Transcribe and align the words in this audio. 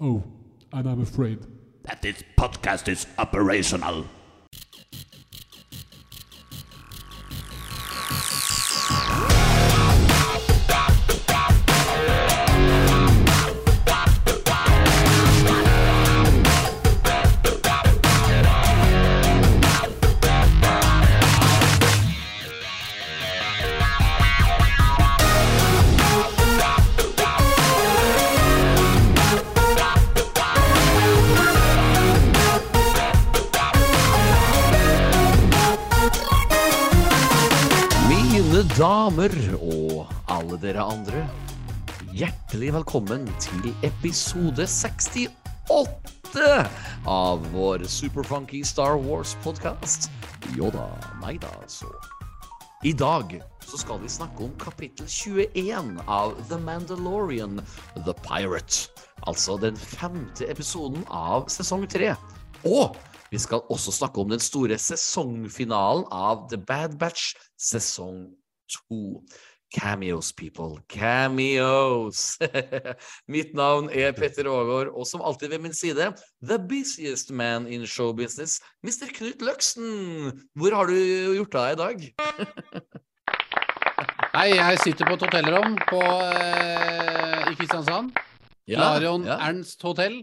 Oh, 0.00 0.24
and 0.72 0.88
I'm 0.88 1.02
afraid. 1.02 1.38
that 1.84 2.02
this 2.02 2.24
podcast 2.36 2.88
is 2.88 3.06
operational. 3.16 4.06
Hjertelig 42.54 42.74
velkommen 42.76 43.24
til 43.42 43.72
episode 43.82 44.62
68 44.70 46.42
av 47.10 47.40
vår 47.50 47.82
superfunky 47.90 48.60
Star 48.62 48.94
Wars-podkast. 48.94 50.06
Jo 50.54 50.68
da, 50.70 50.84
nei 51.18 51.34
da, 51.42 51.50
så. 51.66 51.90
I 52.86 52.92
dag 52.94 53.34
så 53.58 53.80
skal 53.82 53.98
vi 54.04 54.12
snakke 54.12 54.46
om 54.46 54.54
kapittel 54.62 55.10
21 55.10 55.98
av 56.06 56.36
The 56.46 56.60
Mandalorian 56.62 57.58
The 58.04 58.14
Pirate. 58.22 58.86
Altså 59.26 59.58
den 59.58 59.74
femte 59.74 60.46
episoden 60.46 61.02
av 61.10 61.50
sesong 61.50 61.88
tre. 61.90 62.14
Og 62.62 62.94
vi 63.34 63.42
skal 63.42 63.66
også 63.66 63.98
snakke 63.98 64.22
om 64.22 64.30
den 64.30 64.38
store 64.38 64.78
sesongfinalen 64.78 66.06
av 66.14 66.46
The 66.54 66.62
Bad 66.62 67.00
Batch 67.02 67.34
sesong 67.58 68.28
to. 68.70 69.24
Cameos, 69.74 70.30
people. 70.32 70.78
Cameos! 70.88 72.38
Mitt 73.34 73.54
navn 73.58 73.88
er 73.90 74.12
Petter 74.14 74.46
Aagaard, 74.46 74.92
og 74.94 75.06
som 75.10 75.22
alltid 75.24 75.50
ved 75.50 75.64
min 75.64 75.74
side, 75.74 76.12
the 76.42 76.58
busiest 76.58 77.32
man 77.34 77.66
in 77.66 77.86
show 77.86 78.12
business, 78.12 78.60
Mr. 78.86 79.10
Knut 79.10 79.42
Løksen. 79.42 80.30
Hvor 80.54 80.76
har 80.78 80.86
du 80.86 80.94
gjort 81.34 81.58
av 81.58 81.66
deg 81.66 81.74
i 81.74 81.80
dag? 81.82 82.06
Nei, 84.34 84.46
jeg 84.54 84.78
sitter 84.84 85.10
på 85.10 85.18
et 85.18 85.26
hotellrom 85.26 85.74
på, 85.90 86.00
eh, 86.02 87.50
i 87.50 87.58
Kristiansand. 87.58 88.14
Larion 88.70 89.26
ja. 89.26 89.40
Ernst 89.48 89.82
hotell. 89.82 90.22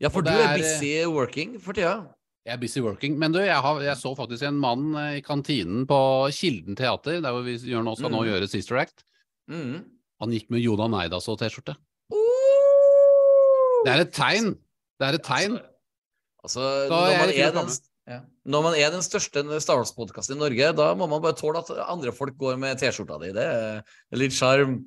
ja, 0.00 0.12
for 0.12 0.20
du 0.20 0.30
er 0.30 0.52
er, 0.52 0.60
busy 0.60 0.92
working 1.08 1.56
for 1.60 1.72
tida. 1.72 2.04
Jeg 2.46 2.54
er 2.54 2.60
busy 2.62 2.78
working. 2.84 3.16
Men 3.18 3.34
du, 3.34 3.40
jeg, 3.42 3.58
har, 3.58 3.80
jeg 3.82 3.98
så 3.98 4.12
faktisk 4.14 4.46
en 4.46 4.58
mann 4.62 4.92
eh, 4.94 5.16
i 5.18 5.22
kantinen 5.26 5.82
på 5.90 5.98
Kilden 6.36 6.78
teater, 6.78 7.18
der 7.24 7.34
hvor 7.34 7.42
vi 7.42 7.56
gjør 7.58 7.82
nå, 7.82 7.96
skal 7.98 8.12
nå 8.14 8.22
Mm. 8.22 8.28
gjøre 8.30 8.48
Sister 8.52 8.78
Act. 8.78 9.02
Mm. 9.50 9.80
Han 10.22 10.32
gikk 10.32 10.46
med 10.54 10.62
Jona 10.62 10.86
Neidas 10.92 11.26
og 11.28 11.40
T-skjorte. 11.42 11.74
Uh! 12.14 13.82
Det 13.86 13.92
er 13.96 14.04
et 14.04 14.14
tegn. 14.14 14.54
Det 14.96 15.08
er 15.08 15.18
et 15.18 15.26
tegn. 15.26 15.58
Altså, 16.46 16.62
altså 16.62 16.90
når, 16.92 17.18
man 17.18 17.32
er 17.34 17.52
den, 17.56 17.72
ja. 18.06 18.20
når 18.46 18.62
man 18.68 18.78
er 18.78 18.92
den 18.94 19.02
største 19.04 19.42
Star 19.60 19.80
Wars-podkasten 19.82 20.38
i 20.38 20.40
Norge, 20.44 20.70
da 20.78 20.92
må 20.94 21.08
man 21.10 21.22
bare 21.24 21.36
tåle 21.38 21.62
at 21.64 21.72
andre 21.90 22.14
folk 22.14 22.38
går 22.38 22.58
med 22.62 22.78
T-skjorta 22.78 23.18
di. 23.24 23.32
Det 23.34 23.46
er 23.46 24.22
litt 24.22 24.36
sjarm. 24.36 24.84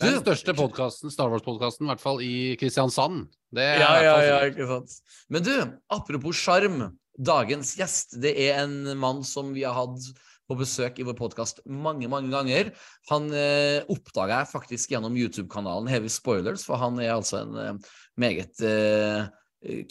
Det 0.00 0.08
er 0.08 0.14
den 0.16 0.22
største 0.22 0.54
podcasten, 0.56 1.12
Star 1.12 1.28
Wars-podkasten, 1.28 1.84
i 1.84 1.90
hvert 1.90 2.00
fall 2.00 2.22
i 2.24 2.34
Kristiansand. 2.60 3.26
Det 3.52 3.66
er 3.66 3.82
Ja, 3.82 3.90
ja, 4.00 4.14
ja, 4.24 4.38
ikke 4.48 4.64
sant. 4.70 4.94
Men 5.28 5.44
du, 5.44 5.52
apropos 5.92 6.40
sjarm. 6.40 6.86
Dagens 7.20 7.74
gjest 7.76 8.14
det 8.22 8.32
er 8.40 8.62
en 8.62 8.94
mann 8.96 9.20
som 9.28 9.50
vi 9.52 9.66
har 9.66 9.76
hatt 9.76 10.06
på 10.48 10.56
besøk 10.56 10.96
i 10.98 11.04
vår 11.04 11.18
podkast 11.18 11.60
mange 11.68 12.08
mange 12.08 12.32
ganger. 12.32 12.70
Han 13.10 13.28
eh, 13.36 13.84
oppdaga 13.92 14.40
jeg 14.40 14.50
faktisk 14.54 14.94
gjennom 14.94 15.18
YouTube-kanalen 15.20 15.90
Heavy 15.92 16.08
Spoilers, 16.08 16.64
for 16.64 16.80
han 16.80 16.96
er 17.02 17.12
altså 17.18 17.42
en 17.44 17.60
eh, 17.60 17.92
meget 18.24 18.64
eh, 18.64 19.28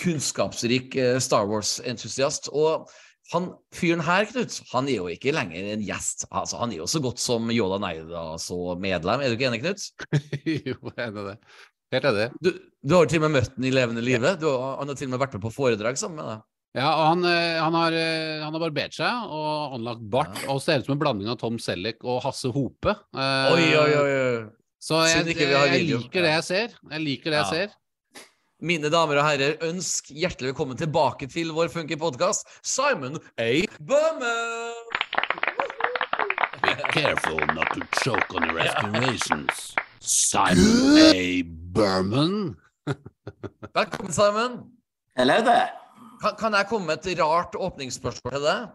kunnskapsrik 0.01 0.97
eh, 0.97 1.19
Star 1.21 1.45
Wars-entusiast. 1.51 2.49
Og 2.49 2.89
han 3.33 3.49
fyren 3.75 4.01
her, 4.05 4.25
Knut, 4.29 4.55
han 4.71 4.87
er 4.89 4.95
jo 4.99 5.07
ikke 5.11 5.33
lenger 5.35 5.71
en 5.75 5.83
gjest. 5.85 6.25
Altså, 6.31 6.57
han 6.61 6.71
er 6.73 6.79
jo 6.81 6.87
så 6.89 7.01
godt 7.03 7.21
som 7.21 7.49
Yoda 7.53 7.77
Neida 7.83 8.23
så 8.41 8.57
medlem. 8.81 9.21
Er 9.21 9.29
du 9.29 9.37
ikke 9.37 9.49
enig, 9.51 9.61
Knut? 9.63 9.83
jo, 10.69 10.77
jeg 10.95 11.07
er 11.07 11.17
det. 11.17 11.35
Helt 11.93 12.05
enig. 12.11 12.27
Du, 12.41 12.49
du 12.85 12.95
har 12.95 13.05
jo 13.05 13.09
til 13.11 13.21
og 13.21 13.27
med 13.27 13.35
møtt 13.39 13.55
han 13.57 13.65
i 13.69 13.73
levende 13.73 14.03
live. 14.05 14.35
Ja. 14.41 14.55
han 14.79 14.91
har 14.91 14.97
til 14.99 15.09
og 15.09 15.13
med 15.15 15.21
vært 15.23 15.35
med 15.37 15.43
på 15.45 15.51
foredrag 15.53 15.97
sammen 16.01 16.21
med 16.21 16.31
deg. 16.33 16.45
Ja, 16.77 16.89
og 16.93 17.05
han, 17.07 17.23
eh, 17.25 17.55
han, 17.57 17.73
har, 17.73 17.95
eh, 17.97 18.43
han 18.43 18.53
har 18.53 18.61
barbert 18.61 18.93
seg 18.93 19.29
og 19.33 19.73
anlagt 19.79 20.03
bart 20.13 20.43
og 20.53 20.59
ser 20.61 20.83
ut 20.83 20.85
som 20.85 20.93
en 20.93 21.01
blanding 21.01 21.31
av 21.33 21.39
Tom 21.41 21.57
Selleck 21.61 22.05
og 22.05 22.19
Hasse 22.27 22.51
Hope. 22.53 22.93
Eh, 23.17 23.53
Oi, 23.55 23.63
oi, 23.73 23.89
oi. 23.97 24.43
Så 24.79 24.99
jeg, 25.09 25.33
har 25.49 25.73
jeg 25.73 25.87
liker 25.89 26.23
det 26.23 26.29
jeg 26.35 26.45
ser. 26.45 26.75
Jeg 26.93 27.01
liker 27.03 27.33
det 27.33 27.39
jeg 27.41 27.45
Ja. 27.45 27.49
ser. 27.55 27.73
Mine 28.59 28.89
damer 28.91 29.21
og 29.21 29.23
herrer, 29.23 29.53
ønsk 29.63 30.09
hjertelig 30.11 30.49
velkommen 30.49 30.75
tilbake 30.75 31.29
til 31.31 31.53
vår 31.55 31.69
funky 31.71 31.95
podkast, 31.95 32.43
Simon 32.59 33.13
A. 33.39 33.63
Bummer! 33.79 34.73
Be 36.65 36.73
careful 36.91 37.39
not 37.55 37.71
to 37.71 37.85
choke 38.03 38.35
on 38.35 38.49
your 38.49 38.59
aspirations. 38.59 39.71
Simon 40.03 40.99
A. 41.05 41.43
Berman. 41.71 42.57
Velkommen, 43.79 44.11
Simon. 44.11 44.59
Hello 45.15 45.39
there. 45.39 45.71
Kan, 46.19 46.35
kan 46.35 46.59
jeg 46.59 46.67
komme 46.67 46.91
med 46.91 47.07
et 47.07 47.23
rart 47.23 47.55
åpningsspørsmål 47.55 48.35
til 48.35 48.43
deg? 48.49 48.67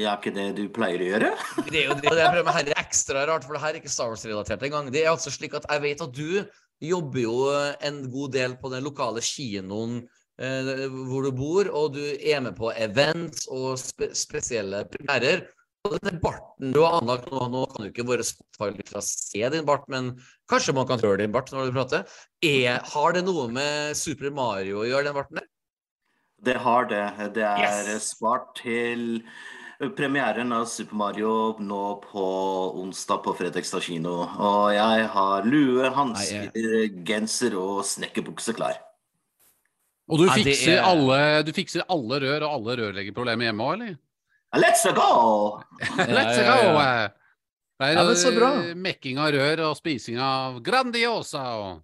Ja, 0.00 0.16
ikke 0.16 0.32
det 0.32 0.48
du 0.56 0.64
pleier 0.72 1.04
å 1.04 1.12
gjøre? 1.12 1.30
Det 1.68 1.84
er 1.84 1.92
jo 1.92 2.00
det 2.00 2.16
jeg 2.16 2.32
prøver 2.32 2.48
med 2.48 2.56
her 2.62 2.72
er 2.72 2.80
ekstra 2.80 3.28
rart, 3.28 3.44
for 3.44 3.58
det 3.58 3.64
her 3.66 3.74
er 3.74 3.82
ikke 3.82 3.92
Star 3.92 4.08
Wars-relatert 4.14 4.64
engang. 4.64 4.88
Det 4.88 5.04
er 5.04 5.12
altså 5.12 5.28
slik 5.36 5.60
at 5.60 5.68
jeg 5.68 5.84
vet 5.84 6.08
at 6.08 6.16
du 6.16 6.40
jobber 6.80 7.22
jo 7.22 7.36
en 7.84 8.02
god 8.12 8.34
del 8.36 8.56
på 8.60 8.70
den 8.72 8.84
lokale 8.86 9.22
kinoen 9.24 10.00
eh, 10.40 10.86
hvor 10.88 11.26
du 11.26 11.30
bor, 11.36 11.68
og 11.68 11.94
du 11.96 12.02
er 12.16 12.40
med 12.44 12.56
på 12.58 12.72
events 12.76 13.46
og 13.52 13.78
spe 13.80 14.10
spesielle 14.16 14.84
premierer. 14.92 15.46
Og 15.88 15.94
denne 15.96 16.20
barten 16.20 16.74
du 16.74 16.82
har 16.84 16.98
anlagt 16.98 17.30
nå, 17.32 17.40
nå 17.48 17.62
kan 17.72 17.86
jo 17.86 17.90
ikke 17.92 18.04
våre 18.08 18.24
Spotify-lyttere 18.26 19.00
se 19.06 19.40
din 19.54 19.64
bart, 19.68 19.86
men 19.88 20.10
kanskje 20.52 20.74
man 20.76 20.88
kan 20.88 21.00
høre 21.00 21.22
din 21.22 21.32
bart 21.32 21.48
når 21.54 21.70
du 21.70 21.76
prater. 21.78 22.04
Er, 22.44 22.82
har 22.84 23.16
det 23.16 23.22
noe 23.24 23.46
med 23.48 23.96
Super 23.96 24.28
Mario 24.36 24.82
å 24.82 24.88
gjøre, 24.88 25.08
den 25.08 25.16
barten 25.16 25.40
der? 25.40 25.48
Det 26.44 26.56
har 26.64 26.86
det. 26.88 27.06
Det 27.36 27.44
er 27.44 27.88
Yes! 27.94 28.10
spart 28.14 28.52
til 28.60 29.22
premieren 29.96 30.52
av 30.52 30.66
Super 30.68 30.94
Mario 31.00 31.32
nå 31.64 31.84
på 32.04 32.24
onsdag 32.82 33.22
på 33.24 33.32
Fredrikstad 33.38 33.80
kino. 33.86 34.18
Og 34.36 34.74
jeg 34.76 35.06
har 35.14 35.46
lue, 35.48 35.88
hansker, 35.96 36.50
genser 37.08 37.56
og 37.56 37.80
snekkerbukse 37.88 38.52
klar. 38.58 38.76
Og 40.10 40.18
du 40.18 40.26
Ja, 40.26 40.34
fikser, 40.34 40.76
er- 40.76 40.84
alle, 40.84 41.42
du 41.46 41.52
fikser 41.54 41.84
alle 41.88 42.18
rør 42.20 42.42
og 42.48 42.52
alle 42.58 42.76
rørleggerproblemer 42.82 43.46
hjemme 43.48 43.62
òg, 43.64 43.74
eller? 43.78 43.98
Let's 44.58 44.82
go! 44.92 45.62
Let's 46.10 46.40
ja, 46.42 46.50
go! 46.50 46.72
ja. 46.74 47.04
eh. 47.04 47.10
Det 47.80 47.96
er 47.96 48.14
så 48.20 48.32
bra. 48.36 48.48
mekking 48.76 49.16
av 49.22 49.30
rør 49.32 49.62
og 49.70 49.76
spising 49.78 50.18
av 50.20 50.58
Grandiosa 50.60 51.44
og 51.56 51.78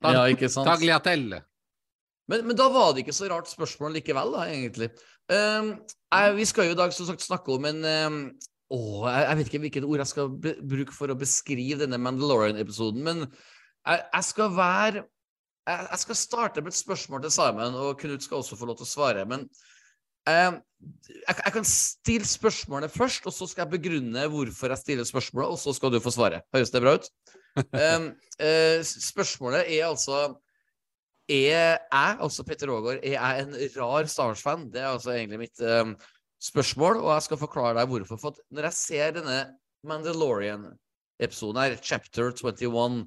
tag 0.00 0.14
Ja, 0.16 0.22
ikke 0.32 0.48
sant? 0.48 0.64
tagliatelle. 0.70 1.42
Men, 2.30 2.46
men 2.46 2.56
da 2.56 2.70
var 2.72 2.94
det 2.94 3.02
ikke 3.02 3.12
så 3.12 3.28
rart 3.28 3.50
spørsmål 3.50 3.98
likevel, 3.98 4.30
da, 4.32 4.46
egentlig. 4.48 4.88
Um, 5.30 5.74
vi 6.36 6.46
skal 6.48 6.68
jo 6.68 6.74
i 6.74 6.78
dag 6.78 6.92
som 6.94 7.06
sagt 7.08 7.24
snakke 7.24 7.54
om 7.54 7.64
en 7.68 7.84
um, 7.86 8.18
åh, 8.72 9.06
jeg, 9.06 9.38
vet 9.38 9.50
ikke 9.50 9.62
hvilket 9.66 9.86
ord 9.86 10.02
jeg 10.02 10.10
skal 10.10 10.32
bruke 10.34 10.94
for 10.96 11.12
å 11.12 11.18
beskrive 11.18 11.80
denne 11.84 12.00
Mandalorian-episoden, 12.00 13.02
men 13.04 13.24
jeg, 13.24 14.02
jeg 14.02 14.26
skal 14.28 14.54
være 14.56 15.04
jeg, 15.68 15.86
jeg 15.90 16.02
skal 16.02 16.18
starte 16.18 16.62
med 16.62 16.72
et 16.72 16.78
spørsmål 16.80 17.22
til 17.22 17.34
Simon, 17.34 17.78
og 17.78 18.00
Knut 18.00 18.24
skal 18.24 18.40
også 18.40 18.58
få 18.58 18.68
lov 18.68 18.80
til 18.80 18.88
å 18.88 18.92
svare. 18.92 19.24
Men 19.30 19.44
eh, 20.30 20.56
jeg, 21.28 21.36
jeg 21.36 21.54
kan 21.54 21.68
stille 21.68 22.28
spørsmålet 22.28 22.94
først, 22.94 23.28
og 23.30 23.36
så 23.36 23.46
skal 23.50 23.66
jeg 23.66 23.76
begrunne 23.76 24.26
hvorfor 24.32 24.74
jeg 24.74 24.82
stiller 24.82 25.08
spørsmålet, 25.08 25.54
og 25.54 25.60
så 25.62 25.74
skal 25.76 25.94
du 25.94 26.00
få 26.02 26.14
svare. 26.14 26.42
Høres 26.54 26.74
det 26.74 26.82
bra 26.82 26.96
ut? 26.98 27.06
Um, 27.62 28.08
eh, 28.48 28.80
spørsmålet 28.82 29.68
er 29.68 29.86
altså 29.92 30.24
er 31.30 31.78
jeg, 31.78 32.16
altså 32.20 32.44
Petter 32.46 32.72
Aagaard, 32.72 33.02
er 33.04 33.42
en 33.42 33.54
rar 33.76 34.08
Star 34.10 34.32
Wars-fan? 34.32 34.68
Det 34.72 34.82
er 34.82 34.90
altså 34.90 35.14
egentlig 35.14 35.44
mitt 35.44 35.62
um, 35.62 35.94
spørsmål, 36.42 37.00
og 37.02 37.10
jeg 37.14 37.26
skal 37.28 37.40
forklare 37.40 37.76
deg 37.78 37.90
hvorfor. 37.90 38.20
For 38.20 38.40
når 38.50 38.68
jeg 38.68 38.78
ser 38.78 39.16
denne 39.18 39.40
Mandalorian-episoden 39.88 41.62
her, 41.62 41.76
chapter 41.82 42.32
21, 42.34 43.04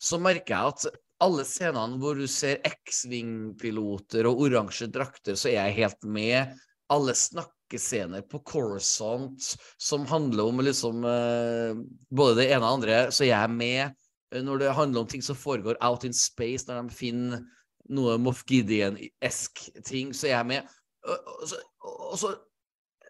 så 0.00 0.20
merker 0.22 0.54
jeg 0.54 0.74
at 0.74 1.00
alle 1.20 1.44
scenene 1.44 1.98
hvor 2.00 2.16
du 2.16 2.26
ser 2.30 2.62
X-Wing-piloter 2.64 4.28
og 4.30 4.46
oransje 4.46 4.88
drakter, 4.92 5.36
så 5.36 5.50
er 5.50 5.58
jeg 5.58 5.80
helt 5.82 6.06
med. 6.08 6.54
Alle 6.90 7.14
snakkescener 7.14 8.24
på 8.26 8.40
Coruscant 8.46 9.52
som 9.78 10.06
handler 10.10 10.48
om 10.48 10.62
liksom 10.64 11.04
uh, 11.04 11.76
både 12.10 12.40
det 12.40 12.48
ene 12.54 12.62
og 12.62 12.64
det 12.64 12.72
andre, 12.78 13.02
så 13.14 13.28
jeg 13.28 13.36
er 13.36 13.52
med. 13.52 14.00
Eh, 14.32 14.42
når 14.44 14.62
det 14.62 14.76
handler 14.76 15.04
om 15.04 15.10
ting 15.10 15.24
som 15.24 15.38
foregår 15.38 15.78
out 15.84 16.04
in 16.08 16.16
space, 16.16 16.66
når 16.68 16.82
de 16.82 16.96
finner 16.96 17.42
noe 17.90 18.18
Moff 18.22 18.44
Gideon-esk 18.46 19.66
ting, 19.86 20.14
så 20.14 20.28
er 20.28 20.36
jeg 20.36 20.46
med. 20.52 20.62
Og, 21.08 21.44
så, 21.48 21.56
og 21.80 22.16
så 22.20 22.34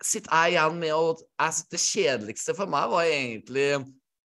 sitter 0.01 0.33
jeg 0.33 0.55
igjen 0.55 0.79
med 0.81 0.93
at 0.97 1.65
det 1.73 1.81
kjedeligste 1.83 2.55
for 2.57 2.67
meg 2.71 2.91
var 2.93 3.05
egentlig 3.09 3.71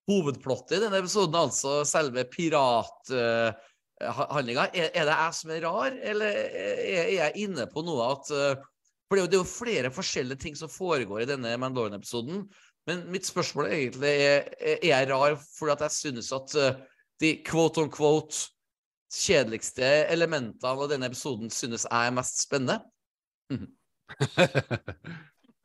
hovedplottet 0.10 0.78
i 0.78 0.84
denne 0.84 1.00
episoden, 1.02 1.36
altså 1.40 1.84
selve 1.88 2.24
pirathandlinga. 2.30 3.56
er, 4.70 4.90
er 4.94 5.04
det 5.10 5.18
jeg 5.18 5.34
som 5.40 5.50
er 5.52 5.66
rar, 5.66 5.92
eller 6.14 6.30
er, 6.30 6.76
er 6.86 7.12
jeg 7.18 7.32
inne 7.48 7.66
på 7.72 7.80
noe 7.86 8.02
at 8.14 8.26
uh, 8.32 8.56
For 9.06 9.14
det 9.14 9.20
er, 9.20 9.26
jo, 9.26 9.30
det 9.32 9.38
er 9.38 9.44
jo 9.44 9.58
flere 9.58 9.94
forskjellige 9.94 10.42
ting 10.42 10.56
som 10.58 10.70
foregår 10.72 11.20
i 11.22 11.30
denne 11.30 11.58
Mandalorian-episoden. 11.62 12.38
Men 12.86 13.06
mitt 13.10 13.26
spørsmål 13.26 13.70
er 13.70 13.78
egentlig 13.80 14.10
er, 14.10 14.44
er 14.62 14.84
jeg 14.86 15.08
rar 15.10 15.40
fordi 15.58 15.74
at 15.74 15.82
jeg 15.88 15.96
synes 15.96 16.32
at 16.36 16.56
uh, 16.62 16.76
de 17.22 17.32
quote 17.48 17.82
on 17.82 17.92
quote 17.92 18.36
kjedeligste 19.16 19.86
elementene 20.12 20.72
av 20.72 20.90
denne 20.92 21.10
episoden 21.10 21.50
synes 21.54 21.88
jeg 21.88 22.10
er 22.10 22.16
mest 22.16 22.44
spennende? 22.46 22.80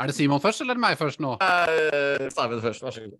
er 0.00 0.06
det 0.06 0.16
Simon 0.16 0.40
først, 0.40 0.62
eller 0.62 0.76
er 0.76 0.80
det 0.80 0.86
meg 0.86 1.00
først 1.00 1.20
nå? 1.20 1.34
Uh, 1.40 2.28
Simon 2.32 2.64
først, 2.64 2.84
vær 2.84 2.96
så 2.96 3.04
god. 3.04 3.18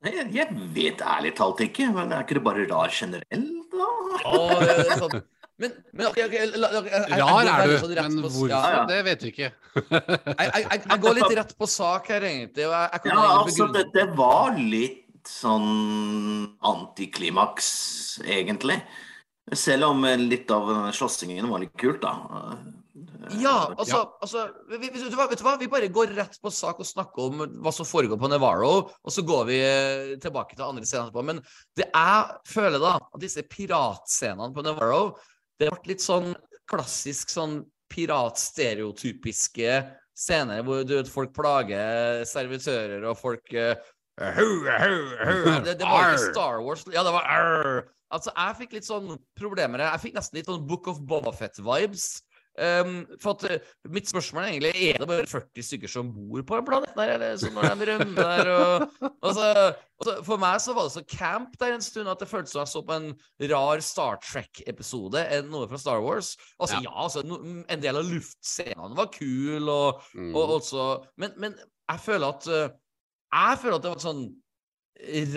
Nei, 0.00 0.14
Jeg, 0.16 0.30
jeg 0.32 0.70
vet 0.74 1.02
ærlig 1.04 1.34
talt 1.36 1.60
ikke, 1.66 1.90
men 1.92 2.12
er 2.14 2.22
ikke 2.24 2.38
det 2.38 2.46
bare 2.46 2.68
rar 2.70 2.94
generelt, 2.94 3.74
da? 3.74 3.88
oh, 4.30 4.56
det 4.62 4.76
er 4.86 5.02
sånn. 5.02 5.20
Men, 5.60 5.74
men 5.92 6.06
ok, 6.08 6.18
ok 6.24 6.34
la- 6.40 6.60
la- 6.62 6.70
la, 6.72 6.80
jeg- 6.88 7.18
Rar 7.20 7.50
er 7.52 7.68
du, 7.68 7.74
sånn 7.82 7.92
men 7.98 8.18
hvorfor, 8.24 8.48
ja, 8.48 8.60
ja. 8.74 8.84
det 8.88 8.98
vet 9.04 9.24
vi 9.26 9.32
ikke. 9.34 9.50
Jeg, 9.76 10.48
jeg, 10.48 10.64
jeg, 10.72 10.98
går 11.04 11.18
litt 11.20 11.36
rett 11.40 11.52
på 11.60 11.68
sak 11.68 12.08
her, 12.14 12.24
egentlig. 12.30 12.64
Og 12.66 12.72
jeg, 12.72 12.90
jeg 12.96 13.12
Ja, 13.12 13.26
altså, 13.42 13.66
begrunne- 13.68 13.76
det, 13.76 13.84
det 13.98 14.06
var 14.16 14.56
litt 14.56 15.28
sånn 15.28 16.56
antiklimaks, 16.64 17.70
egentlig. 18.24 18.80
Selv 19.52 19.90
om 19.90 20.04
eh, 20.06 20.16
litt 20.20 20.50
av 20.54 20.68
slåssingen 20.94 21.48
var 21.50 21.62
litt 21.64 21.74
kult, 21.80 22.00
da. 22.04 22.14
Ja, 23.40 23.70
altså, 23.78 24.00
altså 24.22 24.46
vi, 24.70 24.78
vi- 24.80 24.90
vet, 24.94 25.10
du 25.12 25.16
hva, 25.18 25.26
vet 25.30 25.38
du 25.40 25.44
hva? 25.44 25.56
Vi 25.60 25.68
bare 25.70 25.88
går 25.92 26.14
rett 26.16 26.38
på 26.42 26.50
sak 26.54 26.80
og 26.82 26.88
snakker 26.88 27.28
om 27.28 27.42
hva 27.62 27.72
som 27.74 27.86
foregår 27.88 28.18
på 28.20 28.30
Navarro, 28.32 28.72
og 28.90 29.12
så 29.14 29.22
går 29.26 29.44
vi 29.50 29.58
eh, 29.60 30.14
tilbake 30.22 30.56
til 30.56 30.64
andre 30.66 30.86
scener 30.88 31.08
etterpå. 31.10 31.24
Men 31.26 31.42
det 31.78 31.86
jeg 31.90 32.38
føler, 32.48 32.78
da, 32.82 32.96
at 33.02 33.20
disse 33.22 33.44
piratscenene 33.50 34.54
på 34.56 34.64
Navarro, 34.66 35.12
det 35.60 35.70
ble 35.70 35.92
litt 35.92 36.04
sånn 36.04 36.32
klassisk 36.70 37.32
sånn 37.32 37.60
piratstereotypiske 37.90 39.80
scener 40.20 40.62
hvor 40.66 40.84
du 40.86 40.96
vet, 40.98 41.10
folk 41.10 41.32
plager 41.36 42.22
servitører, 42.28 43.04
og 43.08 43.18
folk 43.18 43.54
uh, 43.56 43.74
det, 45.64 45.78
det 45.80 45.86
var 45.86 46.12
ikke 46.12 46.26
Star 46.26 46.60
Wars. 46.60 46.84
Ja, 46.92 47.04
det 47.06 47.14
var 47.14 47.24
«Arr». 47.24 47.80
Altså, 48.10 48.32
jeg 48.34 48.56
fikk 48.58 48.72
litt 48.74 48.88
sånn 48.88 49.14
problemer. 49.38 49.84
Jeg 49.86 50.02
fikk 50.02 50.16
nesten 50.18 50.40
litt 50.40 50.48
sånn 50.50 50.66
Book 50.68 50.88
of 50.90 50.98
Bobafett-vibes. 51.08 52.08
Um, 52.58 53.04
for 53.22 53.36
at 53.38 53.44
eh, 53.46 53.68
Mitt 53.94 54.08
spørsmål 54.10 54.42
er 54.42 54.48
egentlig 54.50 54.88
Er 54.90 54.96
det 54.98 55.06
bare 55.08 55.26
40 55.30 55.62
stykker 55.64 55.88
som 55.88 56.08
bor 56.12 56.42
på 56.42 56.56
en 56.58 56.64
planet 56.66 56.96
der, 56.98 57.12
eller 57.14 57.36
så 57.38 57.46
når 57.54 57.68
de 57.78 57.86
rømmer 57.92 58.18
der? 58.18 58.50
Og, 58.50 59.12
og 59.22 59.34
så, 59.36 59.44
og 60.00 60.08
så, 60.08 60.14
for 60.26 60.42
meg 60.42 60.58
så 60.60 60.74
var 60.74 60.88
det 60.88 60.92
så 60.96 61.04
camp 61.14 61.54
der 61.62 61.76
en 61.76 61.84
stund 61.86 62.10
at 62.10 62.18
det 62.20 62.28
føltes 62.28 62.50
som 62.56 62.64
jeg 62.64 62.72
så 62.72 62.82
på 62.82 62.96
en 62.98 63.08
rar 63.52 63.80
Star 63.86 64.18
Trek-episode 64.26 65.22
enn 65.38 65.48
noe 65.54 65.70
fra 65.70 65.78
Star 65.78 66.02
Wars. 66.02 66.32
Altså, 66.58 66.80
Ja. 66.82 66.90
ja, 66.90 66.96
altså, 67.06 67.22
no, 67.24 67.38
en 67.70 67.86
del 67.86 68.02
av 68.02 68.10
luftscenene 68.10 68.98
var 68.98 69.12
kul, 69.14 69.70
og, 69.70 70.02
Mm. 70.18 70.34
og 70.34 70.56
også 70.58 70.90
Men, 71.22 71.32
men 71.38 71.54
jeg 71.54 72.00
føler 72.02 72.34
at 72.34 72.46
eh, 72.50 72.70
Jeg 73.30 73.58
føler 73.62 73.76
at 73.78 73.82
det 73.86 73.94
var 73.94 74.00
et 74.02 74.08
sånn 74.10 74.24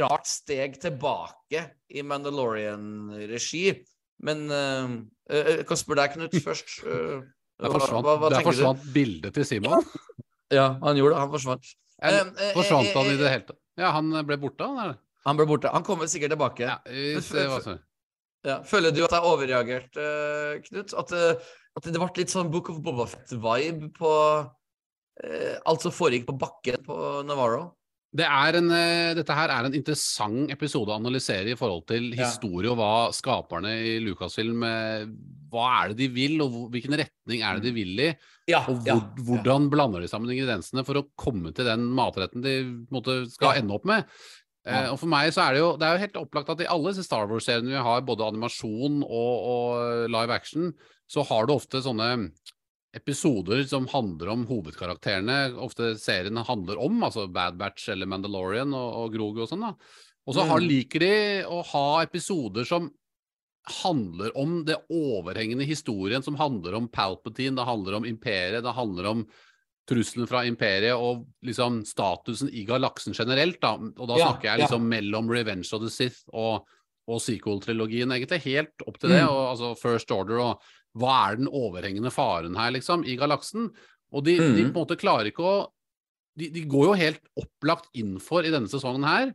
rart 0.01 0.27
steg 0.27 0.81
tilbake 0.81 1.61
i 1.93 2.01
Mandalorian-regi. 2.03 3.83
Men 4.23 4.45
Jeg 5.29 5.65
kan 5.67 5.79
spørre 5.79 6.03
deg, 6.03 6.17
Knut, 6.17 6.35
først. 6.43 6.77
eh, 6.87 7.23
Der 7.61 7.71
forsvant, 7.71 8.05
hva- 8.05 8.17
hva 8.19 8.29
der 8.33 8.43
forsvant 8.45 8.83
bildet 8.95 9.35
til 9.35 9.45
Simon. 9.47 9.83
Ja, 10.53 10.75
han 10.83 10.99
gjorde 10.99 11.15
det. 11.15 11.21
Han 11.23 11.31
forsvant. 11.33 11.69
Eh, 12.03 12.19
eh, 12.19 12.51
forsvant 12.53 12.89
eh, 12.89 12.93
han 12.93 13.07
i 13.09 13.15
eh, 13.15 13.21
det 13.21 13.31
hele 13.31 13.45
tatt? 13.47 13.59
Ja, 13.79 13.89
han 13.95 14.11
ble 14.27 14.37
borte, 14.37 14.67
han? 14.67 14.79
eller? 14.83 14.99
Han 15.25 15.39
ble 15.39 15.47
borte. 15.49 15.71
Han 15.73 15.85
kommer 15.87 16.09
sikkert 16.11 16.35
tilbake. 16.35 16.67
Ja, 16.67 16.77
vi 16.85 17.15
Ja. 18.43 18.57
Føler 18.67 18.91
du 18.91 19.05
at 19.05 19.13
jeg 19.15 19.23
overreagerte, 19.23 20.03
uh, 20.03 20.57
Knut? 20.65 20.93
At, 20.99 21.13
uh, 21.15 21.53
at 21.79 21.85
det 21.87 21.95
ble 21.95 22.09
litt 22.17 22.33
sånn 22.33 22.51
Book 22.51 22.69
of 22.73 22.81
Bobafett-vibe 22.83 23.87
på 23.95 24.11
uh, 24.43 25.55
alt 25.63 25.85
som 25.85 25.95
foregikk 25.95 26.27
på 26.27 26.35
bakken 26.41 26.83
på 26.83 26.97
Navarro? 27.23 27.69
Det 28.13 28.25
er 28.29 28.55
en, 28.59 28.67
eh, 28.69 29.13
dette 29.17 29.33
her 29.33 29.49
er 29.49 29.65
en 29.65 29.73
interessant 29.73 30.51
episode 30.53 30.91
å 30.93 30.99
analysere 30.99 31.49
i 31.49 31.57
forhold 31.57 31.87
til 31.89 32.11
Ja. 32.13 32.27
historie 32.27 32.69
og 32.69 32.77
hva 32.77 33.09
skaperne 33.11 33.71
i 33.73 33.95
Lucasfilm 34.05 34.61
eh, 34.63 35.05
Hva 35.53 35.65
er 35.83 35.87
det 35.89 35.97
de 35.97 36.07
vil, 36.13 36.41
og 36.41 36.69
hvilken 36.73 36.93
retning 36.97 37.41
er 37.41 37.59
det 37.59 37.63
de 37.63 37.71
vil 37.73 37.99
i? 37.99 38.11
Ja. 38.49 38.63
Og 38.69 38.83
hvor, 38.85 39.01
hvordan 39.17 39.67
blander 39.69 40.01
de 40.01 40.07
sammen 40.09 40.29
ingrediensene 40.33 40.85
for 40.85 40.95
å 41.01 41.07
komme 41.17 41.53
til 41.53 41.65
den 41.65 41.87
matretten 41.93 42.41
de 42.41 42.55
måte, 42.91 43.29
skal 43.31 43.55
Ja. 43.55 43.61
ende 43.61 43.73
opp 43.73 43.85
med? 43.85 44.05
Eh, 44.65 44.71
Ja. 44.85 44.91
og 44.93 44.99
for 44.99 45.07
meg 45.07 45.33
så 45.33 45.41
er 45.49 45.53
det 45.53 45.59
jo 45.61 45.75
det 45.77 45.83
er 45.85 45.97
jo 45.97 46.05
helt 46.05 46.21
opplagt 46.25 46.49
at 46.49 46.61
i 46.61 46.65
alle 46.69 46.93
disse 46.93 47.03
Star 47.05 47.27
Wars-seriene 47.27 47.69
vi 47.69 47.83
har, 47.83 48.01
både 48.01 48.25
animasjon 48.33 49.03
og, 49.03 49.33
og 49.43 50.09
live 50.09 50.31
action, 50.31 50.73
så 51.09 51.25
har 51.27 51.45
du 51.45 51.53
ofte 51.53 51.81
sånne 51.83 52.31
episoder 52.93 53.63
som 53.67 53.87
handler 53.89 54.29
om 54.29 54.45
hovedkarakterene, 54.47 55.55
ofte 55.57 55.95
seriene 55.97 56.43
handler 56.45 56.77
om, 56.77 56.99
altså 57.03 57.27
Bad 57.33 57.57
Batch 57.57 57.89
eller 57.89 58.05
Mandalorian 58.09 58.73
og, 58.77 58.89
og 59.03 59.13
Grogu 59.15 59.41
og 59.43 59.49
sånn. 59.49 59.65
da. 59.65 59.73
Og 60.27 60.35
så 60.37 60.45
Mm. 60.45 60.67
liker 60.67 60.99
de 60.99 61.15
å 61.49 61.63
ha 61.65 62.01
episoder 62.03 62.65
som 62.65 62.91
handler 63.83 64.31
om 64.37 64.63
det 64.67 64.75
overhengende 64.91 65.65
historien, 65.65 66.21
som 66.23 66.35
handler 66.35 66.75
om 66.75 66.87
Palpatine, 66.91 67.55
det 67.55 67.65
handler 67.65 67.95
om 67.95 68.05
imperiet, 68.05 68.63
det 68.63 68.73
handler 68.75 69.05
om 69.09 69.25
trusselen 69.89 70.27
fra 70.27 70.43
imperiet 70.47 70.95
og 70.95 71.25
liksom 71.43 71.81
statusen 71.87 72.49
i 72.53 72.65
galaksen 72.67 73.13
generelt. 73.15 73.59
da, 73.59 73.73
Og 73.75 74.07
da 74.07 74.17
Ja, 74.17 74.31
snakker 74.31 74.43
jeg 74.43 74.59
ja. 74.59 74.65
liksom 74.67 74.87
mellom 74.87 75.29
Revenge 75.29 75.73
of 75.73 75.81
the 75.81 75.89
Sith 75.89 76.23
og, 76.33 76.65
og 77.07 77.19
sequel-trilogien, 77.19 78.11
egentlig. 78.11 78.41
Helt 78.43 78.85
opp 78.87 78.97
til 78.99 79.09
det. 79.09 79.21
Mm. 79.23 79.29
og 79.29 79.57
altså 79.57 79.77
First 79.81 80.11
Order 80.11 80.39
og 80.39 80.61
hva 80.97 81.31
er 81.31 81.35
den 81.37 81.47
overhengende 81.47 82.11
faren 82.13 82.55
her, 82.55 82.71
liksom, 82.71 83.03
i 83.05 83.15
galaksen? 83.17 83.71
Og 84.13 84.23
de, 84.25 84.37
de 84.37 84.63
Mm. 84.63 84.73
på 84.73 84.79
en 84.79 84.85
måte 84.85 84.99
klarer 84.99 85.31
ikke 85.31 85.43
å 85.43 85.69
de, 86.35 86.47
de 86.49 86.63
går 86.65 86.85
jo 86.87 86.93
helt 86.97 87.21
opplagt 87.37 87.89
inn 87.93 88.15
for 88.19 88.41
i 88.41 88.49
denne 88.49 88.65
sesongen 88.67 89.03
her 89.05 89.33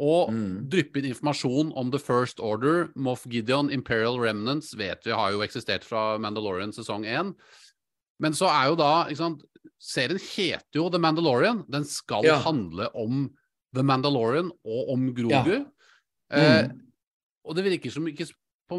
å 0.00 0.30
Mm. 0.30 0.68
dryppe 0.68 0.96
inn 0.98 1.10
informasjon 1.12 1.72
om 1.76 1.90
The 1.90 1.98
First 1.98 2.40
Order, 2.40 2.88
Moff 2.96 3.26
Gideon, 3.28 3.70
Imperial 3.70 4.16
Remnants 4.18 4.72
vet 4.74 5.04
vi 5.04 5.12
har 5.12 5.32
jo 5.32 5.40
eksistert 5.44 5.84
fra 5.84 6.16
Mandalorian 6.18 6.72
sesong 6.72 7.04
1. 7.04 7.34
Men 8.18 8.32
så 8.32 8.48
er 8.48 8.70
jo 8.70 8.76
da 8.76 9.08
sant, 9.14 9.42
Serien 9.78 10.18
heter 10.18 10.74
jo 10.80 10.88
The 10.90 10.98
Mandalorian. 10.98 11.64
Den 11.70 11.84
skal 11.84 12.24
Ja. 12.24 12.38
handle 12.40 12.88
om 12.94 13.30
The 13.74 13.82
Mandalorian 13.82 14.50
og 14.64 14.88
om 14.90 15.12
Grogu. 15.14 15.30
Ja. 15.60 15.64
Eh, 16.30 16.68
Mm. 16.68 16.80
og 17.44 17.56
det 17.56 17.64
virker, 17.64 17.90
som 17.92 18.06
ikke 18.06 18.30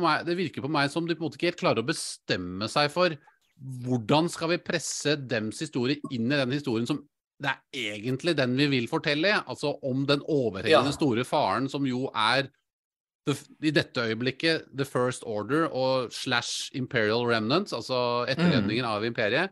meg, 0.02 0.26
det 0.26 0.38
virker 0.38 0.62
på 0.66 0.70
meg 0.72 0.90
som 0.92 1.06
de 1.08 1.16
på 1.16 1.22
en 1.24 1.28
måte 1.30 1.38
ikke 1.38 1.52
helt 1.52 1.60
klarer 1.62 1.84
å 1.84 1.88
bestemme 1.88 2.68
seg 2.72 2.90
for 2.94 3.16
hvordan 3.86 4.30
skal 4.34 4.50
vi 4.50 4.58
presse 4.58 5.16
dems 5.30 5.60
historie 5.62 6.00
inn 6.12 6.32
i 6.32 6.40
den 6.40 6.52
historien 6.52 6.88
som 6.90 7.04
det 7.44 7.50
er 7.52 7.98
egentlig 8.00 8.36
den 8.38 8.54
vi 8.56 8.68
vil 8.72 8.86
fortelle, 8.88 9.34
altså 9.50 9.74
om 9.84 10.06
den 10.08 10.22
overhengende 10.30 10.92
Ja. 10.94 10.96
store 10.96 11.24
faren 11.28 11.68
som 11.70 11.86
jo 11.86 12.06
er 12.16 12.48
the, 13.28 13.34
i 13.62 13.72
dette 13.72 14.00
øyeblikket 14.00 14.70
The 14.76 14.86
First 14.86 15.24
Order 15.26 15.66
og 15.72 16.12
slash 16.14 16.70
Imperial 16.74 17.26
Remnants, 17.28 17.74
altså 17.74 18.26
etterledningen 18.30 18.86
av 18.86 19.04
imperiet. 19.04 19.50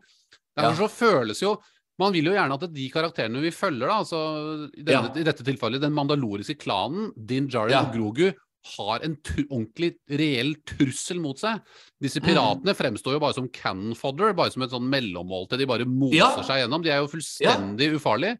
Derfor 0.56 0.88
så 0.88 0.90
føles 0.90 1.40
jo 1.42 1.58
Man 2.00 2.12
vil 2.14 2.24
jo 2.24 2.32
gjerne 2.32 2.54
at 2.56 2.72
de 2.72 2.84
karakterene 2.90 3.40
vi 3.44 3.50
følger, 3.52 3.86
da, 3.86 3.98
altså 4.00 4.70
i, 4.74 4.82
denne, 4.82 5.10
Ja. 5.14 5.20
i 5.20 5.24
dette 5.24 5.44
tilfellet 5.44 5.80
den 5.82 5.92
mandaloriske 5.92 6.56
klanen, 6.58 7.12
Din 7.14 7.46
Jarin 7.52 7.70
Ja. 7.76 7.82
og 7.84 7.92
Grogu, 7.94 8.32
har 8.76 9.00
en 9.02 9.16
ordentlig 9.50 9.96
reell 10.08 10.54
trussel 10.68 11.18
mot 11.20 11.38
seg. 11.38 11.60
Disse 12.00 12.20
Mm. 12.22 12.26
piratene 12.28 12.74
fremstår 12.78 13.16
jo 13.16 13.20
bare 13.20 13.34
som 13.34 13.48
cannon 13.48 13.94
fodder, 13.98 14.32
bare 14.38 14.52
som 14.54 14.62
et 14.62 14.70
sånn 14.70 14.88
mellommåltid. 14.88 15.58
De 15.58 15.66
bare 15.66 15.84
moser 15.84 16.16
Ja. 16.16 16.30
seg 16.42 16.62
gjennom. 16.62 16.82
De 16.82 16.90
er 16.90 17.00
jo 17.02 17.08
fullstendig 17.10 17.90
ufarlige. 17.98 18.38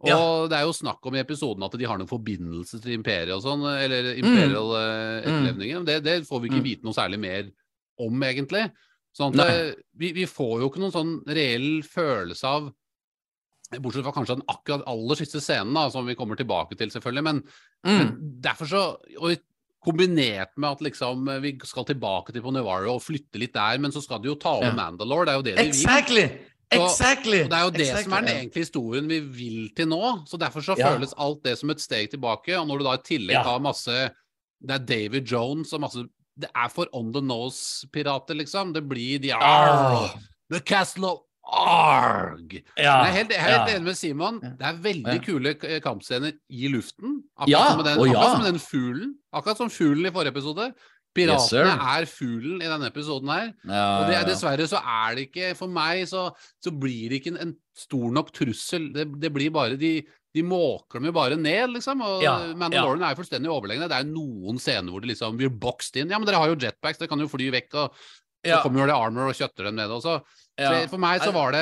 Og 0.00 0.08
Ja. 0.08 0.46
det 0.48 0.56
er 0.58 0.64
jo 0.64 0.72
snakk 0.72 1.04
om 1.06 1.14
i 1.14 1.20
episoden 1.22 1.62
at 1.62 1.72
de 1.78 1.84
har 1.84 1.98
noen 1.98 2.08
forbindelse 2.08 2.80
til 2.82 2.96
imperiet 2.98 3.34
og 3.36 3.42
sånn, 3.42 3.62
eller 3.62 4.14
imperial 4.16 4.70
mm. 4.72 5.24
etterlevninger. 5.26 5.84
Det, 5.84 6.02
det 6.02 6.22
får 6.26 6.40
vi 6.40 6.48
ikke 6.48 6.60
Mm. 6.60 6.64
vite 6.64 6.82
noe 6.84 6.94
særlig 6.94 7.20
mer 7.20 7.50
om, 7.98 8.20
egentlig. 8.22 8.72
Sånn 9.14 9.34
at 9.34 9.36
Nei. 9.36 9.48
eh, 9.68 9.74
vi, 9.96 10.12
vi 10.12 10.24
får 10.24 10.60
jo 10.60 10.70
ikke 10.70 10.80
noen 10.80 10.92
sånn 10.92 11.22
reell 11.26 11.82
følelse 11.82 12.44
av 12.44 12.72
Bortsett 13.78 14.02
fra 14.02 14.10
kanskje 14.10 14.34
den 14.34 14.46
akkurat 14.50 14.82
aller 14.90 15.14
siste 15.14 15.38
scenen, 15.38 15.72
da, 15.74 15.88
som 15.90 16.04
vi 16.04 16.16
kommer 16.18 16.34
tilbake 16.36 16.76
til, 16.76 16.88
selvfølgelig. 16.90 17.22
Men, 17.22 17.42
Mm. 17.86 17.98
men 17.98 18.40
derfor 18.42 18.66
så 18.66 18.96
og 19.20 19.38
Kombinert 19.84 20.50
med 20.60 20.70
at 20.70 20.80
liksom 20.84 21.28
eh, 21.28 21.38
vi 21.40 21.54
skal 21.64 21.86
tilbake 21.88 22.32
til 22.34 22.42
på 22.44 22.52
Navarro 22.52 22.96
og 22.98 23.02
flytte 23.02 23.40
litt 23.40 23.54
der, 23.54 23.78
men 23.80 23.90
så 23.94 24.02
skal 24.04 24.20
de 24.20 24.28
jo 24.28 24.34
ta 24.36 24.56
over 24.58 24.68
Ja. 24.68 24.76
Mandalore. 24.76 25.24
Det 25.26 25.32
er 25.32 25.38
jo 25.38 25.42
det 25.42 25.54
de 25.56 25.62
vil. 25.62 25.70
Exactly! 25.72 26.24
Exactly! 26.70 27.38
Det 27.48 27.56
er 27.56 27.64
jo 27.64 27.70
det 27.74 27.86
exactly. 27.88 28.04
som 28.04 28.12
er 28.12 28.20
den 28.26 28.36
egentlige 28.36 28.64
historien 28.66 29.08
vi 29.10 29.20
vil 29.20 29.70
til 29.74 29.88
nå. 29.90 30.02
Så 30.28 30.38
derfor 30.38 30.60
så 30.62 30.76
Ja. 30.78 30.92
føles 30.94 31.14
alt 31.18 31.42
det 31.42 31.58
som 31.58 31.70
et 31.70 31.80
steg 31.80 32.10
tilbake. 32.10 32.54
Og 32.60 32.66
når 32.68 32.78
du 32.78 32.84
da 32.84 32.92
i 32.94 33.02
tillegg 33.08 33.34
Ja. 33.40 33.42
har 33.42 33.58
masse 33.60 34.10
Det 34.62 34.70
er 34.76 34.84
David 34.84 35.24
Jones 35.26 35.72
og 35.72 35.80
masse 35.80 36.04
Det 36.38 36.48
er 36.54 36.68
for 36.68 36.86
on 36.92 37.12
the 37.12 37.20
nose-pirater, 37.20 38.34
liksom. 38.36 38.72
Det 38.72 38.86
blir 38.88 39.18
de 39.20 39.32
Ah. 39.32 40.10
The 40.50 40.60
Castle 40.60 41.04
of 41.06 41.18
Arg. 41.50 42.52
Ja, 42.78 42.94
jeg 43.04 43.10
er 43.10 43.16
helt, 43.16 43.32
er 43.34 43.42
helt 43.44 43.56
ja. 43.70 43.74
enig 43.76 43.88
med 43.90 43.98
Simon. 43.98 44.38
Det 44.40 44.66
er 44.70 44.78
veldig 44.84 45.16
Ja. 45.18 45.24
kule 45.24 45.54
kampscener 45.82 46.32
i 46.50 46.68
luften. 46.72 47.22
Akkurat, 47.36 47.48
Ja, 47.50 47.64
som, 47.72 47.84
den, 47.84 47.98
ja. 47.98 48.04
akkurat 48.20 48.36
som 48.36 48.44
den 48.46 48.58
fuglen. 48.62 49.14
Akkurat 49.34 49.56
som 49.58 49.70
fuglen 49.70 50.06
i 50.06 50.14
forrige 50.14 50.34
episode. 50.34 50.72
Piratene 51.10 51.66
Yes, 51.66 51.80
er 51.90 52.04
fuglen 52.06 52.60
i 52.62 52.68
denne 52.70 52.86
episoden 52.86 53.28
her. 53.34 53.48
Ja, 53.66 53.98
Og 53.98 54.06
det, 54.06 54.14
ja, 54.14 54.20
ja. 54.20 54.26
dessverre 54.28 54.66
så 54.70 54.78
er 54.78 55.16
det 55.18 55.24
ikke 55.26 55.56
For 55.58 55.66
meg 55.66 56.04
så, 56.06 56.28
så 56.62 56.70
blir 56.70 57.10
det 57.10 57.18
ikke 57.18 57.32
en, 57.34 57.40
en 57.48 57.56
stor 57.74 58.12
nok 58.14 58.30
trussel. 58.32 58.92
Det, 58.94 59.08
det 59.18 59.32
blir 59.34 59.50
bare 59.50 59.74
De, 59.76 60.04
de 60.32 60.42
måker 60.46 61.00
dem 61.00 61.06
jo 61.10 61.12
bare 61.16 61.34
ned, 61.36 61.74
liksom. 61.74 62.00
Og 62.06 62.22
Ja, 62.22 62.36
Mandalorian 62.54 63.02
er 63.02 63.16
jo 63.16 63.24
fullstendig 63.24 63.50
overlegne. 63.50 63.88
Det 63.90 63.98
er 63.98 64.06
noen 64.06 64.62
scener 64.62 64.86
hvor 64.94 65.02
de 65.02 65.10
liksom 65.10 65.36
blir 65.36 65.50
boxed 65.50 65.96
inn. 65.98 66.10
Ja, 66.14 66.18
men 66.22 66.26
dere 66.30 66.38
har 66.38 66.46
jo 66.52 66.54
jetpacks, 66.62 66.98
dere 67.02 67.08
kan 67.10 67.18
jo 67.18 67.26
fly 67.26 67.50
vekk. 67.58 67.74
Og 67.74 67.90
så 67.90 68.54
Ja. 68.54 68.62
kommer 68.62 68.80
jo 68.80 68.86
det 68.86 68.94
armor 68.94 69.26
og 69.28 69.34
kjøtter 69.34 69.64
dem 69.66 69.74
ned. 69.76 69.90
Og 69.90 70.00
så, 70.06 70.22
Ja. 70.60 70.86
for 70.90 70.98
meg 70.98 71.20
så 71.24 71.32
var 71.32 71.52
det 71.52 71.60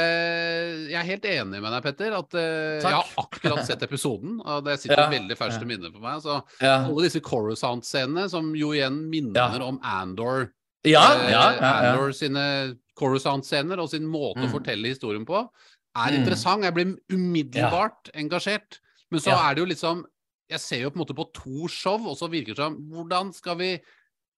Jeg 0.90 0.98
er 0.98 1.06
helt 1.06 1.24
enig 1.30 1.60
med 1.62 1.70
deg, 1.72 1.82
Petter. 1.84 2.12
At 2.18 2.34
uh, 2.34 2.80
jeg 2.82 2.92
har 2.92 3.06
akkurat 3.22 3.64
sett 3.66 3.82
episoden, 3.86 4.40
og 4.44 4.64
det 4.66 4.78
sitter 4.80 4.96
Ja, 5.04 5.08
veldig 5.12 5.36
ferskt 5.38 5.62
i 5.62 5.68
minnet 5.70 5.92
på 5.94 6.00
meg. 6.02 6.20
Så 6.24 6.42
Ja. 6.60 6.84
alle 6.84 7.02
disse 7.06 7.20
Coruscant-scenene, 7.20 8.28
som 8.28 8.54
jo 8.58 8.72
igjen 8.74 9.08
minner 9.10 9.62
om 9.62 9.78
Andor 9.82 10.50
Ja, 10.84 11.02
eh, 11.14 11.30
ja, 11.30 11.52
ja, 11.52 11.60
ja. 11.60 11.92
Andor 11.92 12.12
sine 12.14 12.76
Coruscant-scener 12.98 13.78
og 13.82 13.90
sin 13.90 14.06
måte 14.06 14.42
å 14.42 14.48
Mm. 14.48 14.52
fortelle 14.52 14.88
historien 14.92 15.24
på, 15.26 15.48
er 15.96 16.10
Mm. 16.12 16.18
interessant. 16.24 16.62
Jeg 16.64 16.74
blir 16.74 16.96
umiddelbart 17.10 18.10
engasjert. 18.14 18.78
Men 19.10 19.20
så 19.20 19.32
er 19.32 19.54
det 19.54 19.62
jo 19.66 19.66
liksom 19.74 20.04
Jeg 20.50 20.60
ser 20.60 20.78
jo 20.80 20.88
på 20.90 20.96
en 20.96 21.04
måte 21.04 21.14
på 21.14 21.26
to 21.34 21.68
show, 21.68 21.98
og 22.08 22.16
så 22.16 22.26
virker 22.30 22.54
det 22.54 22.56
som 22.56 22.76
Hvordan 22.90 23.34
skal 23.34 23.54
vi 23.58 23.78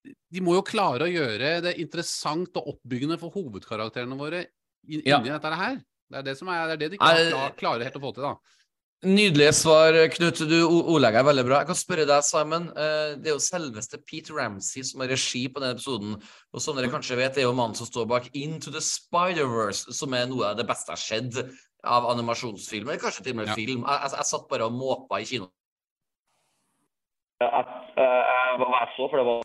De 0.05 0.41
må 0.41 0.55
jo 0.57 0.63
klare 0.65 1.05
å 1.05 1.11
gjøre 1.13 1.61
det 1.65 1.75
interessant 1.83 2.55
og 2.57 2.75
oppbyggende 2.77 3.19
for 3.21 3.31
hovedkarakterene 3.35 4.17
våre 4.17 4.47
inni 4.89 5.03
Ja. 5.07 5.19
dette 5.21 5.55
her. 5.55 5.77
Det 6.11 6.19
er 6.19 6.23
det 6.23 6.39
som 6.39 6.49
er, 6.49 6.67
det 6.67 6.73
er 6.73 6.77
det 6.81 6.91
de 6.91 6.97
ikke 6.99 7.57
klarer 7.61 7.85
helt 7.85 7.97
å 7.97 8.01
få 8.03 8.15
til, 8.15 8.23
da. 8.25 8.35
Nydelige 9.03 9.53
svar, 9.57 9.97
Knut. 10.13 10.41
Du 10.45 10.59
ordlegger 10.69 11.25
veldig 11.25 11.45
bra. 11.47 11.59
Jeg 11.63 11.69
kan 11.71 11.79
spørre 11.79 12.05
deg, 12.09 12.23
Simon. 12.27 12.67
Eh, 12.77 13.15
Det 13.17 13.29
er 13.31 13.37
jo 13.37 13.41
selveste 13.41 13.97
Pete 14.05 14.31
Ramsey 14.37 14.83
som 14.85 15.01
har 15.01 15.09
regi 15.09 15.49
på 15.49 15.61
denne 15.61 15.73
episoden. 15.79 16.19
Og 16.53 16.61
som 16.61 16.77
dere 16.77 16.91
kanskje 16.93 17.17
vet, 17.17 17.33
det 17.35 17.41
er 17.45 17.49
jo 17.49 17.55
mannen 17.57 17.75
som 17.75 17.87
står 17.89 18.07
bak 18.07 18.29
Into 18.35 18.71
the 18.71 18.81
Spider-Verse, 18.81 19.93
som 19.97 20.13
er 20.13 20.27
noe 20.27 20.51
av 20.51 20.57
det 20.59 20.67
beste 20.69 20.93
jeg 20.93 20.97
har 20.97 21.33
sett 21.41 21.57
av 21.83 22.11
animasjonsfilm, 22.13 22.89
eller 22.91 23.01
kanskje 23.01 23.23
til 23.25 23.33
og 23.33 23.37
med 23.37 23.47
Ja. 23.49 23.55
film. 23.55 23.85
Jeg, 23.89 24.01
jeg, 24.03 24.11
jeg 24.19 24.27
satt 24.27 24.49
bare 24.51 24.65
og 24.69 24.73
måpa 24.73 25.21
i 25.21 25.25
kino. 25.25 25.49
Jeg, 27.41 27.51
jeg, 27.51 28.61
hva 28.61 28.69
jeg 28.85 28.89
så, 28.97 29.09
for 29.09 29.17
det 29.17 29.25
var 29.31 29.43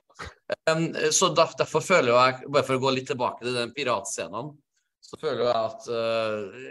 Um, 0.69 0.85
så 1.11 1.31
derf- 1.35 1.57
derfor 1.59 1.83
føler 1.83 2.13
jeg, 2.13 2.45
bare 2.53 2.63
for 2.67 2.77
å 2.77 2.81
gå 2.85 2.91
litt 2.95 3.09
tilbake 3.11 3.43
til 3.43 3.55
den 3.57 3.73
piratscenen, 3.75 4.53
så 5.03 5.19
føler 5.21 5.43
jeg 5.49 5.55
at 5.59 5.89
uh, 5.91 6.61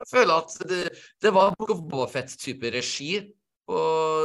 Jeg 0.00 0.08
føler 0.10 0.32
at 0.40 0.54
det, 0.70 0.78
det 1.22 1.32
var 1.36 1.52
Book 1.58 1.74
of 1.74 1.82
Bofett-type 1.90 2.70
regi 2.72 3.10
på 3.68 3.82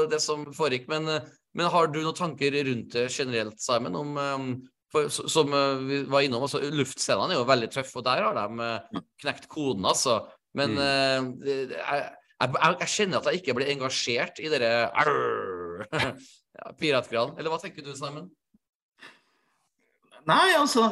det 0.09 0.21
som 0.24 0.45
foregikk. 0.55 0.88
Men, 0.93 1.09
uh, 1.12 1.27
men 1.57 1.69
har 1.74 1.91
du 1.91 2.00
noen 2.01 2.15
tanker 2.17 2.55
rundt 2.69 2.95
det 2.95 3.09
generelt, 3.13 3.59
Simon? 3.62 3.97
Om, 4.00 4.15
um, 4.17 4.47
for, 4.93 5.12
som 5.12 5.51
uh, 5.51 5.75
vi 5.83 6.00
var 6.09 6.24
innom, 6.25 6.45
altså, 6.47 6.63
Luftscenene 6.71 7.35
er 7.35 7.41
jo 7.41 7.50
veldig 7.51 7.69
tøffe, 7.75 8.00
og 8.00 8.07
der 8.07 8.24
har 8.24 8.39
de 8.39 8.69
uh, 8.71 9.03
knekt 9.25 9.50
koden, 9.51 9.83
altså. 9.91 10.21
Men 10.55 10.77
uh, 10.79 11.33
det- 11.43 11.65
det- 11.74 11.81
jeg, 11.81 12.07
jeg, 12.39 12.55
jeg, 12.79 12.89
kjenner 12.95 13.19
at 13.21 13.27
jeg 13.29 13.39
ikke 13.43 13.53
blir 13.59 13.69
engasjert 13.75 14.39
i 14.43 14.50
dere 14.51 14.71
ja, 16.00 16.71
piratgreiene. 16.79 17.35
Eller 17.39 17.51
hva 17.53 17.59
tenker 17.62 17.83
du, 17.85 17.91
Simon? 17.95 18.31
Nei, 20.25 20.55
altså 20.58 20.89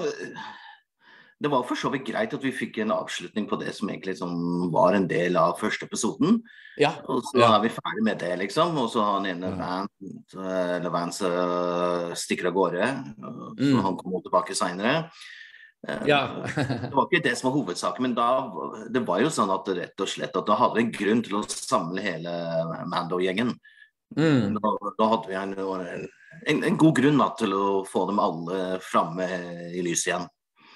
Det 1.44 1.50
var 1.52 1.64
for 1.68 1.76
så 1.76 1.90
vidt 1.92 2.06
greit 2.08 2.34
at 2.38 2.44
vi 2.46 2.52
fikk 2.56 2.78
en 2.84 2.94
avslutning 2.96 3.48
på 3.50 3.58
det 3.60 3.74
som 3.76 3.90
egentlig 3.92 4.14
som 4.20 4.70
var 4.72 4.96
en 4.96 5.08
del 5.10 5.36
av 5.36 5.58
første 5.60 5.84
episoden. 5.90 6.38
Ja. 6.80 6.94
Og 7.12 7.22
så 7.28 7.40
Ja. 7.42 7.50
er 7.58 7.62
vi 7.66 7.70
ferdig 7.74 8.04
med 8.06 8.20
det, 8.20 8.38
liksom. 8.40 8.78
Og 8.80 8.90
så 8.94 9.04
han 9.04 9.26
ene. 9.26 9.50
Vance, 9.58 10.40
eller 10.78 10.90
Vance 10.90 11.26
øh, 11.28 12.14
stikker 12.16 12.48
av 12.48 12.54
gårde. 12.54 12.88
Så 13.60 13.74
Mm. 13.76 13.82
han 13.84 13.98
kommer 13.98 14.22
tilbake 14.24 14.56
seinere. 14.56 15.10
Ja. 16.08 16.28
det 16.56 16.94
var 16.96 17.08
ikke 17.12 17.24
det 17.24 17.36
som 17.38 17.52
var 17.52 17.58
hovedsaken, 17.60 18.02
men 18.02 18.14
da, 18.16 18.48
det 18.90 19.04
var 19.06 19.20
jo 19.20 19.28
sånn 19.28 19.52
at 19.52 19.68
rett 19.68 20.00
og 20.00 20.08
slett 20.08 20.38
at 20.38 20.46
da 20.48 20.56
hadde 20.56 20.80
en 20.80 20.92
grunn 20.96 21.22
til 21.22 21.42
å 21.42 21.44
samle 21.44 22.00
hele 22.00 22.32
Mando-gjengen. 22.88 23.52
Mm. 24.18 24.60
Da, 24.60 24.74
da 25.00 25.10
hadde 25.16 25.32
vi 25.32 25.40
en, 25.40 25.58
en, 26.52 26.64
en 26.70 26.80
god 26.80 26.96
grunn 27.02 27.20
da, 27.22 27.32
til 27.40 27.56
å 27.58 27.66
få 27.90 28.06
dem 28.10 28.22
alle 28.24 28.80
framme 28.84 29.28
i 29.74 29.84
lyset 29.86 30.12
igjen. 30.12 30.32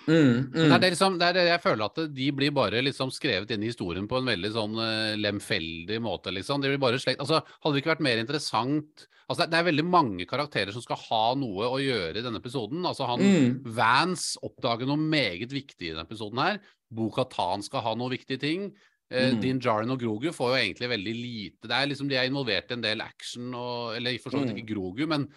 Mm, 0.07 0.35
Men 0.53 0.53
Det 0.53 0.61
er 0.63 0.71
mm. 0.71 0.81
det, 0.81 0.89
liksom, 0.93 1.15
det 1.19 1.27
er 1.27 1.35
det 1.35 1.45
jeg 1.49 1.63
føler 1.65 1.83
at 1.89 1.99
de 2.15 2.27
blir 2.31 2.53
bare 2.55 2.79
liksom 2.85 3.11
skrevet 3.11 3.49
inn 3.51 3.65
i 3.65 3.71
historien 3.73 4.07
på 4.07 4.21
en 4.21 4.29
veldig 4.31 4.51
sånn 4.55 4.79
uh, 4.79 5.17
lemfeldig 5.19 5.99
måte, 6.03 6.31
liksom. 6.31 6.63
De 6.63 6.71
blir 6.71 6.79
bare 6.79 7.01
slekt, 7.01 7.19
altså, 7.23 7.41
hadde 7.43 7.75
det 7.75 7.83
ikke 7.83 7.95
vært 7.97 8.07
mer 8.07 8.23
interessant 8.23 9.07
Altså, 9.27 9.43
det, 9.43 9.51
det 9.51 9.57
er 9.59 9.65
veldig 9.67 9.83
mange 9.83 10.23
karakterer 10.23 10.71
som 10.71 10.79
skal 10.79 10.99
ha 11.01 11.23
noe 11.35 11.67
å 11.67 11.81
gjøre 11.83 12.21
i 12.21 12.23
denne 12.23 12.39
episoden. 12.39 12.85
Altså, 12.87 13.03
han 13.09 13.19
Mm. 13.27 13.57
Vance 13.75 14.39
oppdager 14.39 14.87
noe 14.87 15.01
meget 15.01 15.51
viktig 15.51 15.89
i 15.89 15.91
denne 15.91 16.05
episoden 16.07 16.39
her. 16.39 16.61
Boka-Tan 16.95 17.65
skal 17.65 17.83
ha 17.83 17.91
noen 17.99 18.13
viktige 18.13 18.39
ting. 18.39 18.69
Eh, 19.09 19.31
Mm. 19.31 19.39
Din 19.41 19.59
Jaren 19.63 19.89
og 19.93 19.99
Grogu 20.01 20.33
får 20.35 20.49
jo 20.51 20.55
egentlig 20.59 20.89
veldig 20.91 21.13
lite 21.15 21.67
Det 21.69 21.71
er 21.71 21.87
liksom 21.87 22.09
De 22.09 22.15
er 22.19 22.27
involvert 22.27 22.69
i 22.69 22.73
en 22.73 22.81
del 22.81 22.99
action 22.99 23.53
og 23.55 23.95
Eller 23.95 24.17
for 24.19 24.31
så 24.31 24.41
vidt 24.41 24.51
Mm. 24.51 24.57
ikke 24.57 24.73
Grogu, 24.75 25.07
men 25.07 25.27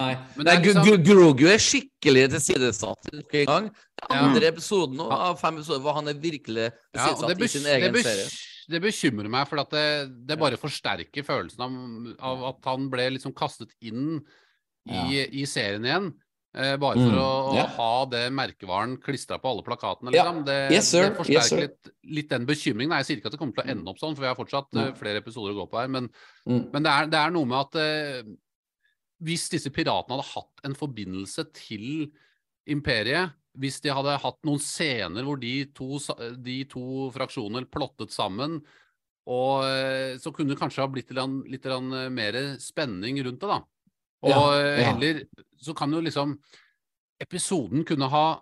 Nei, 0.00 0.14
Men 0.36 0.46
Nei 0.46 0.54
er 0.54 0.62
liksom- 0.62 0.86
Gu- 0.86 1.04
Grogu 1.04 1.44
er 1.52 1.58
skikkelig 1.60 2.30
tilsidesatt 2.32 3.12
nok 3.12 3.34
en 3.34 3.44
gang. 3.46 3.70
Andre 4.08 4.40
Ja. 4.46 4.50
episoden 4.52 4.98
av 5.00 5.38
fem 5.38 5.58
episoder 5.58 5.80
hvor 5.82 5.92
han 5.92 6.08
er 6.08 6.14
virkelig 6.14 6.72
Ja, 6.94 7.06
tilsidesatt 7.08 7.42
i 7.42 7.46
sin 7.46 7.66
egen 7.66 7.92
det 7.92 8.04
serie. 8.06 8.30
det 8.70 8.80
bekymrer 8.82 9.28
meg, 9.28 9.46
for 9.46 9.58
at 9.60 9.68
det, 9.68 10.26
det 10.26 10.38
bare 10.38 10.56
forsterker 10.56 11.22
følelsen 11.22 11.60
av, 11.60 12.16
av 12.18 12.44
at 12.54 12.64
han 12.64 12.88
ble 12.88 13.10
liksom 13.10 13.34
kastet 13.34 13.68
inn 13.82 14.22
i, 14.88 15.26
i 15.42 15.44
serien 15.44 15.84
igjen. 15.84 16.14
Eh, 16.50 16.74
bare 16.82 16.98
for 16.98 17.14
Mm, 17.14 17.20
å, 17.22 17.32
å 17.62 17.66
ha 17.76 18.06
det 18.10 18.24
merkevaren 18.34 18.96
klistra 18.98 19.36
på 19.38 19.52
alle 19.52 19.62
plakatene, 19.62 20.10
liksom. 20.10 20.40
Det, 20.48 20.56
Yes, 20.74 20.90
det 20.90 21.12
forsterker 21.14 21.36
Yes, 21.36 21.52
litt, 21.62 21.90
litt 22.02 22.28
den 22.32 22.46
bekymringen. 22.48 22.96
Jeg 22.98 23.06
sier 23.06 23.20
ikke 23.20 23.30
at 23.30 23.36
det 23.36 23.38
kommer 23.38 23.54
til 23.54 23.62
å 23.62 23.70
ende 23.70 23.92
opp 23.92 24.00
sånn, 24.02 24.16
for 24.16 24.24
vi 24.24 24.30
har 24.32 24.38
fortsatt 24.38 24.72
Mm. 24.74 24.96
flere 24.98 25.22
episoder 25.22 25.54
å 25.54 25.60
gå 25.60 25.70
på 25.70 25.78
her. 25.78 25.88
Men, 25.88 26.10
Mm. 26.48 26.72
men 26.72 26.82
det, 26.82 26.90
er, 26.90 27.06
det 27.06 27.18
er 27.20 27.30
noe 27.30 27.46
med 27.46 27.58
at 27.58 27.74
eh, 27.76 28.22
hvis 29.22 29.48
disse 29.48 29.70
piratene 29.70 30.16
hadde 30.16 30.32
hatt 30.34 30.64
en 30.64 30.74
forbindelse 30.74 31.44
til 31.54 32.10
imperiet, 32.66 33.30
hvis 33.56 33.80
de 33.82 33.90
hadde 33.94 34.18
hatt 34.18 34.38
noen 34.42 34.58
scener 34.58 35.22
hvor 35.22 35.38
de 35.38 35.66
to, 35.66 35.98
de 36.38 36.64
to 36.64 37.10
fraksjoner 37.14 37.64
plottet 37.70 38.10
sammen, 38.10 38.60
og 39.30 39.62
eh, 39.70 40.18
så 40.18 40.32
kunne 40.34 40.50
det 40.50 40.58
kanskje 40.58 40.82
ha 40.82 40.88
blitt 40.90 41.10
litt, 41.14 41.46
litt 41.46 42.10
mer 42.10 42.58
spenning 42.58 43.22
rundt 43.22 43.38
det, 43.38 43.46
da. 43.54 43.62
Og 44.22 44.30
Ja, 44.30 44.40
eh, 44.60 44.80
ja. 44.80 44.92
heller 44.92 45.22
så 45.60 45.74
kan 45.76 45.92
jo 45.92 46.00
liksom 46.00 46.38
Episoden 47.20 47.84
kunne 47.84 48.08
ha 48.08 48.40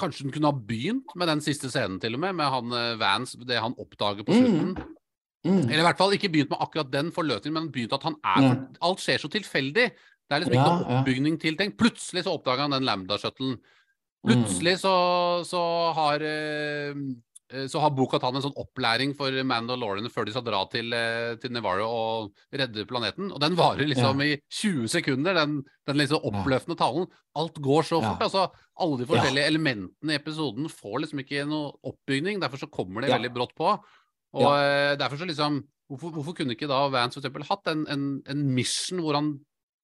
Kanskje 0.00 0.24
den 0.26 0.32
kunne 0.34 0.50
ha 0.50 0.58
begynt 0.58 1.12
med 1.14 1.28
den 1.30 1.40
siste 1.40 1.68
scenen, 1.70 2.00
til 2.02 2.16
og 2.16 2.20
med, 2.20 2.34
med 2.34 2.48
han 2.50 2.98
Vans, 2.98 3.36
det 3.46 3.60
han 3.62 3.76
oppdager 3.78 4.24
på 4.26 4.32
Mm. 4.34 4.40
slutten. 4.42 4.94
Mm. 5.44 5.68
Eller 5.68 5.78
i 5.84 5.86
hvert 5.86 5.98
fall 6.00 6.12
ikke 6.16 6.30
begynt 6.32 6.50
med 6.50 6.58
akkurat 6.64 6.90
den 6.90 7.12
forløsningen, 7.12 7.52
men 7.54 7.70
begynt 7.70 7.92
at 7.92 8.02
han 8.02 8.16
er 8.24 8.40
mm. 8.42 8.76
Alt 8.82 8.98
skjer 9.04 9.20
så 9.22 9.28
tilfeldig. 9.30 9.92
Det 9.94 10.32
er 10.34 10.40
liksom 10.40 10.56
ikke 10.56 10.64
Ja, 10.64 10.78
noe 10.80 10.88
ja. 10.90 10.98
oppbygning 10.98 11.38
til 11.40 11.56
ting. 11.56 11.76
Plutselig 11.76 12.24
så 12.24 12.32
oppdaga 12.34 12.64
han 12.64 12.72
den 12.74 12.82
Lambda-shuttlen. 12.88 13.58
Mm. 13.60 14.26
Plutselig 14.26 14.78
så, 14.80 14.94
så 15.44 15.60
har 15.94 16.24
eh, 16.24 16.90
eh, 16.90 17.02
så 17.68 17.80
har 17.82 17.90
Bo-Katan 17.92 18.34
en 18.38 18.42
sånn 18.42 18.56
opplæring 18.56 19.12
for 19.16 19.30
Mandalorian 19.44 20.08
før 20.10 20.24
de 20.26 20.32
skal 20.32 20.44
dra 20.46 20.62
til, 20.72 20.92
eh, 20.96 21.34
til 21.36 21.50
Nevarro 21.52 21.84
og 21.86 22.32
redde 22.52 22.86
planeten. 22.88 23.30
Og 23.32 23.40
den 23.40 23.54
varer 23.58 23.84
liksom 23.90 24.22
i 24.24 24.38
20 24.50 24.88
sekunder, 24.88 25.34
den, 25.34 25.58
den 25.86 25.96
liksom 26.00 26.24
oppløftende 26.24 26.76
talen. 26.80 27.06
Alt 27.36 27.60
går 27.60 27.82
så 27.84 28.00
Ja. 28.00 28.14
fort. 28.14 28.22
altså 28.22 28.50
Alle 28.80 28.98
de 28.98 29.06
forskjellige 29.06 29.46
elementene 29.52 30.10
i 30.12 30.18
episoden 30.18 30.66
får 30.72 31.00
liksom 31.04 31.20
ikke 31.20 31.46
noe 31.46 31.72
oppbygning. 31.84 32.40
Derfor 32.40 32.58
så 32.58 32.70
kommer 32.70 33.02
det 33.02 33.10
Ja. 33.10 33.18
veldig 33.18 33.34
brått 33.34 33.54
på. 33.54 33.78
Og 34.34 34.52
eh, 34.58 34.96
derfor 34.96 35.16
så 35.18 35.26
liksom 35.28 35.62
hvorfor, 35.90 36.10
hvorfor 36.16 36.34
kunne 36.34 36.56
ikke 36.56 36.66
da 36.66 36.88
Vance 36.88 37.20
eksempel 37.20 37.44
hatt 37.44 37.66
en, 37.68 37.86
en, 37.88 38.22
en 38.26 38.54
mission 38.54 38.98
hvor 39.04 39.14
han 39.14 39.38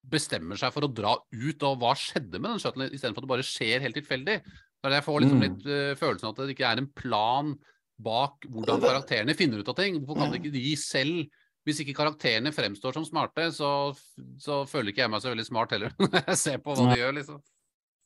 bestemmer 0.08 0.56
seg 0.56 0.72
for 0.72 0.80
å 0.86 0.92
dra 0.92 1.12
ut, 1.30 1.62
og 1.62 1.78
hva 1.78 1.92
skjedde 1.94 2.40
med 2.40 2.50
den 2.54 2.58
shuttlen, 2.58 2.90
istedenfor 2.90 3.20
at 3.20 3.26
det 3.28 3.34
bare 3.34 3.44
skjer 3.46 3.82
helt 3.84 3.94
tilfeldig? 3.94 4.40
Det 4.80 4.88
er 4.88 4.96
jeg 4.96 5.04
får 5.04 5.20
liksom 5.20 5.40
Mm. 5.40 5.44
litt 5.44 5.66
uh, 5.68 5.92
følelsen 6.00 6.26
av 6.26 6.32
at 6.32 6.40
det 6.40 6.54
ikke 6.54 6.70
er 6.70 6.80
en 6.80 6.88
plan 6.96 7.52
bak 8.00 8.46
hvordan 8.48 8.80
karakterene 8.80 9.36
finner 9.36 9.60
ut 9.60 9.68
av 9.68 9.76
ting. 9.76 10.00
Hvorfor 10.00 10.24
kan 10.24 10.34
ikke 10.40 10.52
de 10.54 10.76
selv 10.76 11.28
Hvis 11.68 11.82
ikke 11.82 11.92
karakterene 11.92 12.48
fremstår 12.56 12.94
som 12.96 13.04
smarte, 13.04 13.50
så, 13.52 13.92
så 14.40 14.62
føler 14.64 14.94
ikke 14.94 15.02
jeg 15.02 15.10
meg 15.12 15.20
så 15.20 15.28
veldig 15.28 15.44
smart 15.44 15.74
heller 15.76 15.92
når 16.00 16.22
jeg 16.30 16.38
ser 16.40 16.62
på 16.64 16.72
hva 16.72 16.86
de 16.88 16.96
gjør, 16.96 17.12
liksom. 17.18 17.42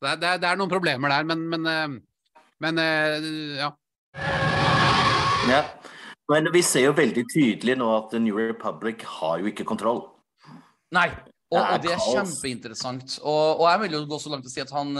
Det 0.02 0.08
er, 0.10 0.16
det, 0.18 0.28
er, 0.32 0.40
det 0.42 0.48
er 0.48 0.58
noen 0.58 0.72
problemer 0.72 1.12
der, 1.14 1.28
men, 1.30 1.44
men, 1.52 1.68
eh, 1.70 2.34
men 2.66 2.80
eh, 2.82 3.28
ja. 3.60 3.68
Ja. 5.46 5.60
Men 6.34 6.50
vi 6.52 6.64
ser 6.66 6.88
jo 6.88 6.96
veldig 6.98 7.24
tydelig 7.30 7.78
nå 7.78 7.92
at 7.94 8.10
The 8.10 8.20
New 8.24 8.42
Republic 8.42 9.06
har 9.20 9.38
jo 9.38 9.52
ikke 9.52 9.66
kontroll. 9.70 10.02
Nei. 10.98 11.06
Og, 11.54 11.54
Det 11.54 11.62
er 11.62 11.70
og 11.76 11.82
det 11.86 11.94
er 11.94 12.04
kjempeinteressant. 12.08 13.18
Og, 13.22 13.60
og 13.62 13.66
jeg 13.70 13.84
vil 13.84 13.96
jo 14.00 14.04
gå 14.10 14.18
så 14.18 14.34
langt 14.34 14.48
til 14.48 14.50
å 14.50 14.56
si 14.56 14.64
at 14.64 14.74
han 14.74 14.96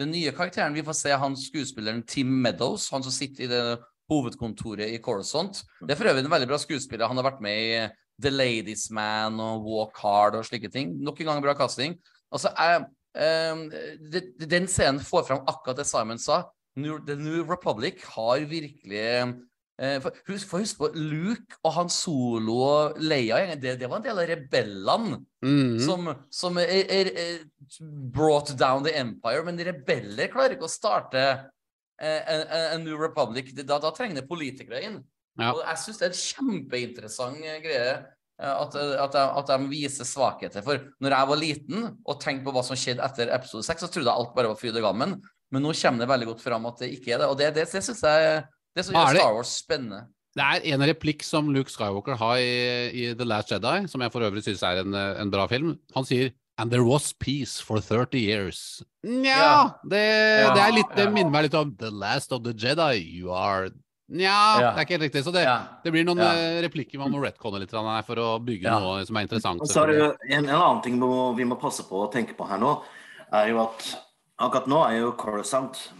den 0.00 0.12
nye 0.14 0.32
karakteren 0.34 0.76
Vi 0.76 0.84
får 0.86 0.96
se 0.98 1.16
han 1.18 1.36
skuespilleren 1.38 2.04
Tim 2.08 2.30
Meadows, 2.42 2.88
han 2.92 3.04
som 3.04 3.14
sitter 3.14 3.44
i 3.44 3.50
det 3.50 3.64
hovedkontoret 4.12 4.92
i 4.92 5.00
Coruscant. 5.02 5.62
Det 5.80 5.94
er 5.94 6.00
for 6.00 6.10
øvrig 6.10 6.24
en 6.24 6.32
veldig 6.32 6.48
bra 6.50 6.58
skuespiller. 6.60 7.08
Han 7.08 7.20
har 7.20 7.28
vært 7.30 7.44
med 7.44 7.60
i 7.60 7.84
The 8.22 8.32
Ladies 8.32 8.88
Man 8.94 9.40
og 9.40 9.66
Walk 9.66 10.00
Hard 10.02 10.36
og 10.38 10.46
slike 10.48 10.70
ting. 10.72 10.96
Nok 11.02 11.22
en 11.22 11.30
gang 11.30 11.44
bra 11.44 11.54
casting. 11.58 11.96
Altså, 12.32 12.52
jeg, 12.56 12.84
eh, 13.16 13.62
det, 14.12 14.24
den 14.50 14.68
scenen 14.70 15.00
får 15.04 15.28
fram 15.30 15.46
akkurat 15.48 15.80
det 15.80 15.88
Simon 15.88 16.20
sa. 16.20 16.42
The 16.76 17.16
New 17.20 17.44
Republic 17.48 18.04
har 18.14 18.44
virkelig 18.48 19.00
eh, 19.00 19.32
for, 20.04 20.14
husk, 20.28 20.46
for 20.46 20.62
husk 20.62 20.78
på 20.78 20.88
Luke 20.94 21.56
og 21.66 21.72
Han 21.74 21.88
Solo 21.90 22.58
og 22.62 23.00
Leia 23.02 23.40
det, 23.58 23.72
det 23.80 23.88
var 23.90 23.98
en 23.98 24.04
del 24.06 24.20
av 24.22 24.28
rebellene 24.30 25.18
Mhm. 25.42 25.80
som, 25.82 26.06
som 26.30 26.58
er, 26.62 26.70
er, 26.86 27.08
er 27.18 27.38
brought 28.14 28.52
down 28.58 28.84
the 28.84 28.92
empire. 28.94 29.42
Men 29.44 29.58
rebeller 29.58 30.30
klarer 30.30 30.54
ikke 30.54 30.68
å 30.68 30.70
starte 30.70 31.22
eh, 31.98 32.30
en, 32.30 32.84
New 32.84 32.98
Republic. 33.00 33.50
Da, 33.58 33.80
da 33.82 33.90
trenger 33.94 34.20
det 34.20 34.28
politikere 34.30 34.84
inn. 34.86 35.00
Ja. 35.40 35.50
Og 35.54 35.62
jeg 35.64 35.80
syns 35.82 35.98
det 35.98 36.06
er 36.06 36.12
en 36.12 36.20
kjempeinteressant 36.20 37.42
eh, 37.42 37.58
greie 37.64 37.92
eh, 37.96 38.52
at, 38.52 38.76
at, 38.76 39.16
de, 39.16 39.26
at 39.42 39.50
de 39.50 39.70
viser 39.72 40.06
svakheter. 40.06 40.62
For 40.62 40.86
når 41.02 41.16
jeg 41.16 41.30
var 41.32 41.42
liten 41.42 41.86
og 42.04 42.22
tenkte 42.22 42.46
på 42.46 42.54
hva 42.54 42.62
som 42.66 42.78
skjedde 42.78 43.02
etter 43.06 43.32
episode 43.34 43.66
6, 43.66 43.86
så 43.86 43.90
trodde 43.90 44.10
jeg 44.10 44.14
alt 44.22 44.34
bare 44.36 44.52
var 44.52 44.60
fryd 44.60 44.78
og 44.78 44.86
gammen. 44.92 45.18
Men 45.52 45.66
nå 45.66 45.74
kommer 45.76 46.04
det 46.04 46.12
veldig 46.14 46.30
godt 46.30 46.44
fram 46.46 46.70
at 46.70 46.84
det 46.84 46.94
ikke 46.94 47.16
er 47.16 47.24
det. 47.24 47.32
Og 47.32 47.38
det, 47.40 47.50
det, 47.58 47.66
det 47.72 47.82
syns 47.84 48.06
jeg 48.06 48.44
det 48.76 48.84
som 48.86 48.94
gjør 48.94 49.08
er 49.08 49.12
det- 49.14 49.20
Star 49.22 49.34
Wars 49.34 49.54
spennende. 49.62 50.02
Det 50.34 50.42
er 50.42 50.72
en 50.74 50.80
replikk 50.88 51.22
som 51.22 51.50
Luke 51.52 51.68
Skywalker 51.68 52.16
har 52.16 52.36
i, 52.40 52.88
i 52.88 53.14
The 53.14 53.24
Last 53.24 53.50
Jedi, 53.52 53.86
som 53.86 54.00
jeg 54.00 54.12
for 54.14 54.20
øvrig 54.24 54.42
synes 54.42 54.62
er 54.64 54.80
en, 54.80 54.94
en 54.94 55.30
bra 55.30 55.46
film. 55.46 55.78
Han 55.94 56.04
sier 56.08 56.32
And 56.58 56.70
there 56.70 56.84
was 56.84 57.12
peace 57.14 57.60
for 57.60 57.80
30 57.80 58.18
years. 58.20 58.82
Nja, 59.04 59.36
Ja. 59.36 59.70
det, 59.88 60.02
det 60.54 60.60
er 60.62 60.72
litt 60.76 60.90
Det 60.96 61.06
minner 61.12 61.30
meg 61.32 61.42
litt 61.48 61.54
om 61.56 61.74
The 61.76 61.90
Last 61.90 62.30
of 62.32 62.42
the 62.44 62.52
Jedi. 62.52 62.98
You 63.20 63.32
are 63.32 63.70
Nja, 64.12 64.60
Ja. 64.60 64.72
det 64.72 64.78
er 64.78 64.84
ikke 64.84 64.96
helt 64.98 65.06
riktig. 65.08 65.22
Så 65.24 65.32
det, 65.32 65.42
Ja. 65.44 65.54
det 65.82 65.92
blir 65.92 66.04
noen 66.04 66.18
Ja. 66.18 66.32
eh, 66.32 66.60
replikker 66.62 66.98
man 66.98 67.10
må 67.12 67.22
retconne 67.24 67.58
litt 67.60 67.70
her 67.72 68.02
for 68.02 68.16
å 68.16 68.38
bygge 68.44 68.68
noe 68.68 69.04
som 69.06 69.16
er 69.16 69.22
interessant. 69.26 69.60
Og 69.60 69.66
så 69.68 69.82
er 69.84 69.86
det 69.86 69.98
jo 69.98 70.16
en, 70.30 70.44
en 70.48 70.54
annen 70.60 70.82
ting 70.82 70.94
vi 70.94 71.06
må, 71.06 71.34
vi 71.36 71.44
må 71.44 71.58
passe 71.58 71.82
på 71.88 72.06
å 72.06 72.12
tenke 72.12 72.36
på 72.36 72.46
her 72.48 72.58
nå, 72.58 72.82
er 73.32 73.48
jo 73.48 73.62
at 73.62 73.96
akkurat 74.38 74.66
nå 74.66 74.78
er 74.88 74.96
jo 75.00 75.12
Coruscant 75.18 75.92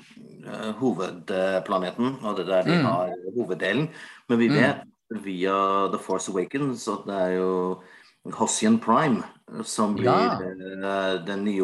eh, 0.46 0.72
hovedplaneten, 0.80 2.16
og 2.24 2.36
det 2.36 2.46
er 2.48 2.50
der 2.50 2.62
de 2.62 2.76
Mm. 2.78 2.84
har 2.84 3.10
hoveddelen. 3.36 3.88
Men 4.28 4.38
vi 4.38 4.48
Mm. 4.48 4.54
vet 4.54 4.76
via 5.24 5.88
The 5.92 5.98
Force 5.98 6.30
Awakens 6.32 6.88
at 6.88 7.04
det 7.06 7.14
er 7.14 7.30
jo 7.38 7.82
Hossian 8.32 8.78
Prime 8.78 9.22
som 9.64 9.94
blir 9.96 10.06
Ja. 10.06 10.38
eh, 10.40 11.24
den 11.26 11.44
nye 11.44 11.62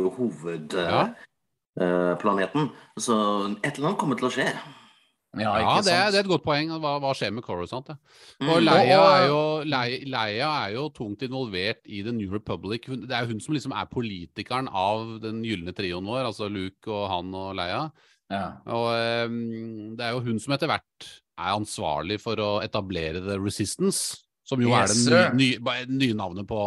Ja. 0.73 1.09
hovedplaneten. 1.79 2.71
Så 2.99 3.15
et 3.65 3.75
eller 3.77 3.89
annet 3.89 3.99
kommer 3.99 4.17
til 4.17 4.29
å 4.29 4.31
skje. 4.31 4.53
Ja, 5.37 5.53
Ja, 5.61 5.75
det 5.85 5.93
er, 5.93 6.11
det 6.11 6.21
er 6.21 6.25
et 6.25 6.31
godt 6.31 6.45
poeng. 6.47 6.71
Hva, 6.81 6.95
hva 7.03 7.13
skjer 7.17 7.35
med 7.37 7.45
Coruscant? 7.45 7.91
Ja. 7.93 7.99
Mm. 8.41 8.49
Og 8.49 8.63
Leia 8.65 8.97
er, 8.97 9.25
jo, 9.29 9.41
Leia, 9.69 9.99
Leia 10.09 10.51
er 10.65 10.75
jo 10.79 10.87
tungt 10.95 11.23
involvert 11.27 11.83
i 11.85 12.01
The 12.07 12.15
New 12.17 12.33
Republic. 12.33 12.89
Det 12.89 13.15
er 13.15 13.29
hun 13.29 13.43
som 13.45 13.57
liksom 13.57 13.75
er 13.77 13.91
politikeren 13.93 14.71
av 14.73 15.19
den 15.23 15.43
gylne 15.45 15.77
trioen 15.77 16.09
vår, 16.09 16.31
altså 16.31 16.49
Luke 16.49 16.89
og 16.89 17.11
han 17.13 17.35
og 17.37 17.53
Leia. 17.61 17.83
Ja. 18.33 18.45
Og 18.73 18.89
um, 19.29 19.39
det 19.99 20.05
er 20.05 20.17
jo 20.17 20.25
hun 20.25 20.41
som 20.41 20.57
etter 20.57 20.71
hvert 20.71 21.13
er 21.39 21.55
ansvarlig 21.55 22.19
for 22.23 22.41
å 22.43 22.51
etablere 22.65 23.23
The 23.25 23.39
Resistance, 23.41 24.25
som 24.49 24.61
jo 24.65 24.73
Yes, 24.73 25.07
er 25.07 25.33
det 25.33 25.39
nye, 25.39 25.79
nye, 25.93 26.17
navnet 26.17 26.49
på 26.49 26.61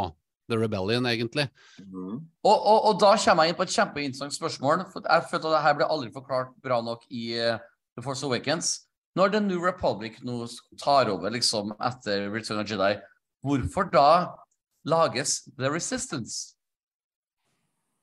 The 0.52 0.58
Rebellion, 0.60 1.08
egentlig. 1.10 1.48
Mm. 1.82 2.22
Og, 2.44 2.56
og, 2.56 2.80
og 2.92 3.02
da 3.02 3.14
kommer 3.18 3.46
jeg 3.48 3.54
inn 3.54 3.60
på 3.60 3.66
et 3.68 3.76
kjempeinteressant 3.76 4.36
spørsmål. 4.36 4.86
For 4.94 5.06
jeg 5.06 5.28
følte 5.32 5.50
at 5.50 5.56
det 5.58 5.66
her 5.66 5.78
ble 5.80 5.90
aldri 5.96 6.12
forklart 6.14 6.56
bra 6.64 6.82
nok 6.86 7.06
i 7.10 7.32
eh, 7.40 7.62
The 8.02 8.06
Force 8.06 8.26
Awakens. 8.26 8.80
Når 9.16 9.32
The 9.34 9.42
New 9.44 9.60
Republic 9.62 10.22
nå 10.24 10.46
tar 10.80 11.10
over 11.12 11.34
liksom 11.34 11.74
etter 11.84 12.30
Return 12.32 12.62
of 12.64 12.70
Jedi, 12.70 12.96
hvorfor 13.44 13.90
da 13.92 14.34
lages 14.88 15.42
The 15.58 15.70
Resistance? 15.70 16.56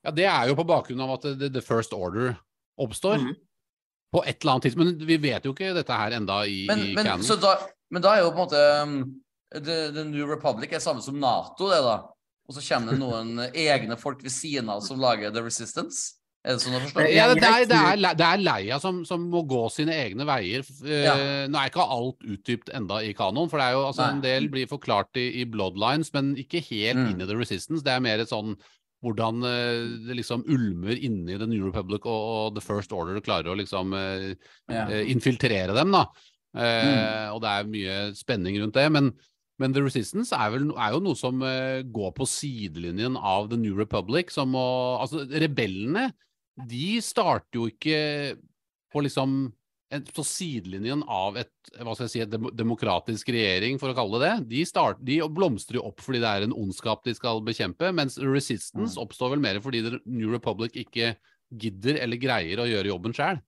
Ja, 0.05 0.11
Det 0.11 0.27
er 0.29 0.49
jo 0.49 0.57
på 0.59 0.67
bakgrunn 0.69 1.01
av 1.03 1.17
at 1.17 1.27
The, 1.41 1.63
First 1.65 1.93
Order 1.93 2.37
oppstår. 2.79 3.19
Mhm. 3.19 3.35
På 4.13 4.23
et 4.25 4.41
eller 4.41 4.53
annet 4.53 4.63
tidspunkt. 4.69 4.99
Men 4.99 5.07
vi 5.07 5.17
vet 5.17 5.45
jo 5.45 5.53
ikke 5.53 5.75
dette 5.75 5.93
her 5.93 6.15
enda 6.17 6.45
i, 6.47 6.67
Men, 6.69 6.79
i 6.81 6.95
men, 6.95 7.05
da, 7.05 7.57
men 7.91 8.03
da 8.03 8.15
er 8.15 8.23
jo 8.23 8.31
på 8.31 8.39
en 8.39 8.45
måte 8.47 8.63
um, 8.83 8.95
The, 9.53 9.91
The 9.93 10.05
New 10.05 10.25
Republic 10.29 10.73
er 10.73 10.81
samme 10.81 11.03
som 11.05 11.19
Nato, 11.21 11.69
det 11.69 11.83
da. 11.85 11.99
Og 12.49 12.57
så 12.57 12.63
kommer 12.65 12.95
det 12.95 13.01
noen 13.03 13.43
egne 13.69 13.99
folk 14.01 14.23
ved 14.25 14.33
siden 14.33 14.71
av 14.73 14.81
som 14.87 15.01
lager 15.01 15.35
The 15.35 15.45
Resistance. 15.45 16.18
Er 16.47 16.55
det 16.55 16.63
sånn 16.63 16.77
å 16.79 16.81
forstå? 16.85 17.05
Ja, 17.13 17.27
det, 17.35 17.43
er, 17.43 17.65
det, 17.69 17.77
er, 17.77 18.15
det 18.17 18.25
er 18.25 18.41
Leia 18.41 18.79
som, 18.81 19.01
som 19.05 19.25
må 19.29 19.43
gå 19.51 19.65
sine 19.75 19.93
egne 19.93 20.25
veier. 20.29 20.63
Eh, 20.87 21.03
Ja. 21.05 21.15
Nå 21.51 21.59
er 21.61 21.69
ikke 21.73 21.85
alt 21.85 22.23
utdypt 22.25 22.71
enda 22.79 23.01
i 23.05 23.11
kanon, 23.19 23.51
for 23.51 23.59
det 23.61 23.67
er 23.69 23.75
jo 23.77 23.83
altså, 23.91 24.07
en 24.15 24.23
del 24.25 24.47
blir 24.53 24.69
forklart 24.71 25.19
i, 25.19 25.27
i 25.43 25.45
Bloodlines, 25.51 26.13
men 26.15 26.35
ikke 26.39 26.63
helt 26.71 26.99
Mm. 27.03 27.09
inn 27.11 27.21
i 27.25 27.27
The 27.29 27.37
Resistance. 27.37 27.83
Det 27.85 27.93
er 27.93 28.01
mer 28.05 28.23
et 28.23 28.31
sånn 28.31 28.55
hvordan 29.05 29.43
eh, 29.47 29.83
det 30.09 30.17
liksom 30.19 30.43
ulmer 30.51 30.97
inni 30.99 31.37
The 31.39 31.47
New 31.47 31.67
Republic 31.69 32.07
og, 32.07 32.23
og 32.49 32.55
The 32.57 32.63
First 32.65 32.91
Order 32.97 33.21
klarer 33.23 33.53
å 33.53 33.59
liksom 33.59 33.93
eh, 33.95 34.33
Ja. 34.73 34.87
eh, 34.89 35.05
infiltrere 35.13 35.75
dem, 35.77 35.93
da. 35.95 36.07
Eh, 36.57 36.87
Mm. 36.89 37.35
Og 37.35 37.43
det 37.45 37.51
er 37.51 37.69
mye 37.75 37.99
spenning 38.17 38.57
rundt 38.63 38.75
det. 38.79 38.87
Men, 38.91 39.13
men 39.61 39.75
The 39.75 39.83
Resistance 39.85 40.33
er, 40.35 40.51
vel, 40.55 40.71
er 40.75 40.95
jo 40.97 41.03
noe 41.05 41.19
som 41.19 41.43
eh, 41.47 41.83
går 41.83 42.15
på 42.17 42.27
sidelinjen 42.27 43.19
av 43.21 43.51
The 43.51 43.59
New 43.61 43.77
Republic. 43.79 44.31
Som 44.35 44.55
å, 44.59 44.99
altså, 45.03 45.27
rebellene 45.29 46.09
de 46.67 46.99
starter 47.05 47.61
jo 47.61 47.69
ikke 47.71 48.01
på 48.93 49.03
liksom 49.05 49.39
en, 49.95 50.05
på 50.05 50.25
sidelinjen 50.27 51.03
av 51.09 51.39
et, 51.41 51.53
hva 51.81 51.95
skal 51.95 52.07
jeg 52.09 52.13
si, 52.13 52.21
et 52.25 52.55
demokratisk 52.59 53.31
regjering, 53.33 53.79
for 53.81 53.93
å 53.93 53.97
kalle 53.97 54.21
det 54.21 54.29
det. 54.29 54.49
De, 54.51 54.63
start, 54.69 55.01
de 55.05 55.21
blomstrer 55.33 55.79
jo 55.81 55.87
opp 55.89 56.03
fordi 56.05 56.21
det 56.25 56.29
er 56.29 56.47
en 56.49 56.57
ondskap 56.57 57.05
de 57.07 57.15
skal 57.17 57.41
bekjempe, 57.47 57.93
mens 57.97 58.19
Resistance 58.21 59.01
oppstår 59.01 59.37
vel 59.37 59.45
mer 59.45 59.61
fordi 59.65 59.85
The 59.87 60.01
New 60.05 60.33
Republic 60.35 60.77
ikke 60.77 61.15
gidder 61.49 62.03
eller 62.05 62.21
greier 62.21 62.61
å 62.61 62.69
gjøre 62.69 62.91
jobben 62.93 63.17
sjøl. 63.17 63.41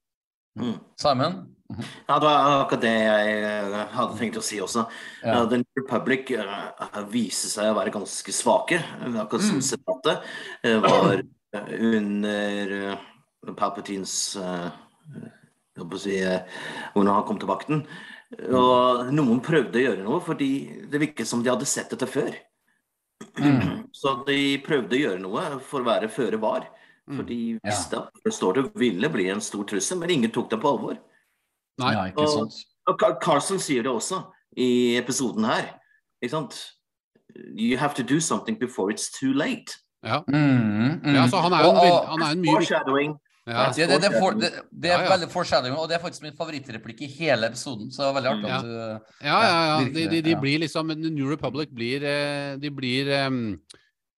Mm. 0.59 0.73
Simon? 0.99 1.35
Ja, 2.09 2.17
det 2.19 2.25
var 2.25 2.47
akkurat 2.65 2.81
det 2.83 2.89
jeg 2.91 3.35
eh, 3.47 3.75
hadde 3.93 4.17
tenkt 4.19 4.39
å 4.41 4.43
si 4.43 4.57
også. 4.59 4.83
Ja. 5.23 5.45
The 5.47 5.61
New 5.61 5.79
Republic 5.79 6.33
eh, 6.35 6.97
viser 7.13 7.53
seg 7.53 7.69
å 7.71 7.77
være 7.77 7.93
ganske 7.93 8.33
svake. 8.35 8.81
Akkurat 9.13 9.45
som 9.45 9.61
Mm. 9.61 9.67
senatet 9.69 10.25
eh, 10.65 10.81
var 10.83 11.21
under 11.59 12.91
eh, 12.91 12.97
Palpatines 13.57 14.35
eh, 14.35 14.69
si, 15.99 16.17
eh, 16.23 16.41
Når 16.95 17.13
han 17.13 17.27
kom 17.27 17.39
til 17.39 17.49
makten. 17.49 17.83
Og 18.55 19.09
noen 19.11 19.41
prøvde 19.43 19.79
å 19.79 19.83
gjøre 19.89 20.05
noe, 20.05 20.21
fordi 20.23 20.51
det 20.87 21.01
virket 21.01 21.27
som 21.27 21.41
de 21.43 21.51
hadde 21.51 21.67
sett 21.67 21.91
dette 21.91 22.07
før. 22.07 22.31
Mm. 23.39 23.87
Så 24.01 24.21
de 24.27 24.57
prøvde 24.63 24.95
å 24.95 25.01
gjøre 25.01 25.23
noe 25.23 25.59
for 25.67 25.83
å 25.83 25.89
være 25.89 26.11
føre 26.11 26.39
var. 26.41 26.69
For 27.11 27.27
de 27.27 27.57
Ja. 27.57 27.59
visste 27.65 27.97
at 27.99 28.33
står 28.33 28.53
det 28.55 28.65
ville 28.79 29.09
bli 29.11 29.27
en 29.29 29.41
stor 29.43 29.65
trussel, 29.67 29.99
men 29.99 30.13
ingen 30.15 30.31
tok 30.31 30.49
det 30.49 30.61
på 30.61 30.69
alvor. 30.71 30.99
Nei. 31.81 31.95
Ikke 32.11 32.23
Og- 32.23 32.29
sant? 32.29 32.65
Og 32.87 33.03
og 33.03 33.21
Carson 33.21 33.59
sier 33.59 33.83
det 33.83 33.91
også 33.91 34.23
i 34.57 34.97
episoden 34.97 35.45
her. 35.45 35.79
Ikke 36.23 36.31
sant? 36.31 36.71
You 37.35 37.77
have 37.77 37.93
to 37.95 38.03
do 38.03 38.19
something 38.19 38.57
before 38.57 38.91
it's 38.91 39.09
too 39.11 39.33
late. 39.33 39.75
Ja. 40.03 40.23
Mm, 40.27 41.01
mm. 41.03 41.13
ja, 41.15 41.27
så 41.29 41.41
han 41.43 41.53
er 41.53 41.63
jo 41.63 41.69
en, 41.71 41.77
Og- 41.77 41.91
og- 41.91 42.07
han 42.15 42.21
er 42.25 42.31
en 42.35 42.41
mye 42.41 42.55
Foreshadowing. 42.55 43.11
ja. 43.47 43.65
Det, 43.75 43.87
det, 43.89 43.99
det, 44.01 44.11
for, 44.19 44.31
det, 44.33 44.49
det 44.71 44.89
er 44.91 44.97
Ja, 44.97 45.03
ja. 45.03 45.09
veldig 45.17 45.29
foreshadowing, 45.29 45.75
og 45.77 45.87
det 45.89 45.95
er 45.97 46.01
faktisk 46.01 46.23
min 46.23 46.33
favorittreplikk 46.37 47.01
i 47.01 47.09
hele 47.19 47.47
episoden. 47.51 47.91
Så 47.91 48.01
det 48.01 48.07
var 48.09 48.17
veldig 48.21 48.31
artig 48.31 48.49
Ja. 48.49 48.57
at 48.57 48.63
du 48.65 49.25
Ja, 49.25 49.37
ja, 49.41 49.61
ja. 49.67 49.77
virkelig, 49.83 50.09
De, 50.09 50.15
de, 50.15 50.21
de 50.21 50.29
ja. 50.35 50.39
blir 50.39 50.59
liksom 50.59 50.87
New 50.87 51.29
Republic 51.29 51.69
blir 51.73 52.03
eh, 52.03 52.57
De 52.57 52.69
blir 52.69 53.11
um, 53.27 53.59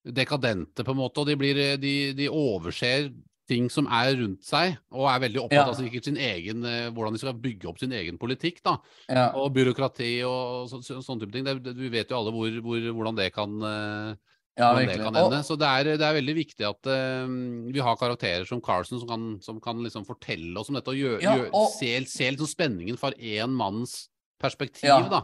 dekadente, 0.06 0.84
på 0.84 0.91
en 0.91 0.98
måte, 1.00 1.19
og 1.24 1.28
de 1.28 1.36
blir 1.39 1.58
eh, 1.58 1.78
De, 1.78 2.13
de 2.13 2.28
overser 2.30 3.12
ting 3.50 3.67
som 3.69 3.84
er 3.91 4.13
rundt 4.15 4.39
seg, 4.48 4.78
og 4.96 5.10
er 5.12 5.19
veldig 5.19 5.41
opptatt 5.41 5.58
Ja. 5.60 5.67
av 5.67 5.76
sikkert 5.76 6.06
sin 6.08 6.15
egen 6.15 6.63
eh, 6.63 6.89
hvordan 6.96 7.12
de 7.12 7.19
skal 7.19 7.34
bygge 7.36 7.67
opp 7.67 7.78
sin 7.82 7.91
egen 7.91 8.17
politikk, 8.17 8.62
da. 8.63 8.78
ja. 9.12 9.26
Og 9.36 9.52
byråkrati 9.54 10.24
og 10.24 10.69
så, 10.72 10.80
så, 10.82 11.02
sånne 11.04 11.26
type 11.26 11.34
ting. 11.36 11.43
Det, 11.43 11.58
det, 11.62 11.74
vi 11.76 11.89
vet 11.91 12.08
jo 12.10 12.22
alle 12.22 12.32
hvor, 12.32 12.48
hvor, 12.63 12.80
hvordan 12.96 13.17
det 13.19 13.34
kan 13.36 13.52
eh, 13.67 14.15
ja, 14.57 14.73
det 14.77 14.99
Og- 15.01 15.33
Så 15.45 15.57
det 15.57 15.67
er, 15.67 15.83
det 15.97 16.05
er 16.05 16.13
veldig 16.21 16.35
viktig 16.35 16.65
at 16.67 16.85
uh, 16.85 17.27
vi 17.73 17.79
har 17.79 17.95
karakterer 17.97 18.45
som 18.45 18.61
Carson 18.61 18.99
som 18.99 19.07
kan, 19.09 19.41
som 19.41 19.59
kan 19.59 19.81
liksom 19.83 20.05
fortelle 20.05 20.57
oss 20.59 20.69
om 20.69 20.75
dette 20.75 20.89
og, 20.93 20.95
gjør, 20.95 21.21
Ja, 21.21 21.35
og- 21.51 21.71
se, 21.71 22.05
se 22.05 22.29
liksom 22.31 22.47
spenningen 22.47 22.97
fra 22.99 23.11
én 23.17 23.49
manns 23.49 24.09
perspektiv, 24.41 24.89
Ja. 24.89 25.01
da. 25.09 25.23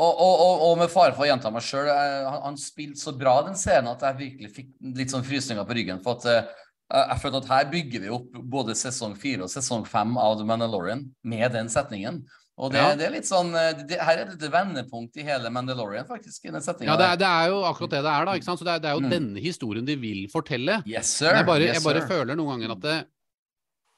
Og, 0.00 0.14
og, 0.16 0.40
og, 0.40 0.60
og 0.70 0.78
med 0.78 0.88
fare 0.88 1.12
for 1.12 1.26
å 1.26 1.28
gjenta 1.28 1.50
meg 1.52 1.60
sjøl, 1.62 1.88
han, 1.92 2.42
han 2.42 2.56
spilte 2.56 2.96
så 2.96 3.12
bra 3.12 3.42
den 3.44 3.54
scenen 3.54 3.90
at 3.92 4.00
jeg 4.00 4.16
virkelig 4.16 4.50
fikk 4.54 4.68
litt 4.96 5.10
sånn 5.12 5.24
frysninger 5.26 5.66
på 5.68 5.76
ryggen. 5.76 6.00
For 6.02 6.16
at 6.16 6.24
uh, 6.24 7.04
jeg 7.12 7.20
følte 7.20 7.42
at 7.44 7.50
her 7.52 7.66
bygger 7.70 8.00
vi 8.00 8.08
opp 8.16 8.32
både 8.32 8.74
sesong 8.74 9.12
fire 9.20 9.44
og 9.44 9.52
sesong 9.52 9.84
fem 9.86 10.16
av 10.18 10.38
The 10.38 10.46
Mandalorian 10.48 11.04
med 11.22 11.52
den 11.52 11.68
setningen. 11.68 12.22
Og 12.60 12.72
det, 12.74 12.80
Ja. 12.82 12.94
det 12.94 13.06
er 13.06 13.12
litt 13.14 13.24
sånn 13.28 13.54
eh, 13.56 13.72
det, 13.88 13.96
Her 14.04 14.18
er 14.20 14.24
det 14.28 14.36
et 14.42 14.52
vendepunkt 14.52 15.16
i 15.16 15.22
hele 15.24 15.48
Mandalorian, 15.50 16.04
faktisk. 16.06 16.44
i 16.44 16.50
den 16.52 16.60
Ja, 16.60 16.96
det 17.00 17.06
er, 17.06 17.16
det 17.16 17.26
er 17.30 17.48
jo 17.48 17.62
akkurat 17.64 17.90
det 17.94 18.02
det 18.04 18.12
er, 18.12 18.24
da. 18.28 18.34
ikke 18.36 18.44
sant? 18.50 18.60
Så 18.60 18.64
det 18.68 18.74
er, 18.74 18.82
det 18.84 18.90
er 18.90 18.98
jo 18.98 19.06
Mm. 19.06 19.10
denne 19.10 19.40
historien 19.40 19.84
de 19.86 19.96
vil 19.96 20.28
fortelle. 20.28 20.82
Yes, 20.86 21.06
sir. 21.06 21.32
Jeg 21.34 21.46
bare, 21.46 21.60
yes, 21.70 21.80
jeg 21.80 21.84
bare 21.88 22.06
føler 22.06 22.36
noen 22.36 22.58
ganger 22.60 22.72
at 22.76 22.80
det, 22.84 22.98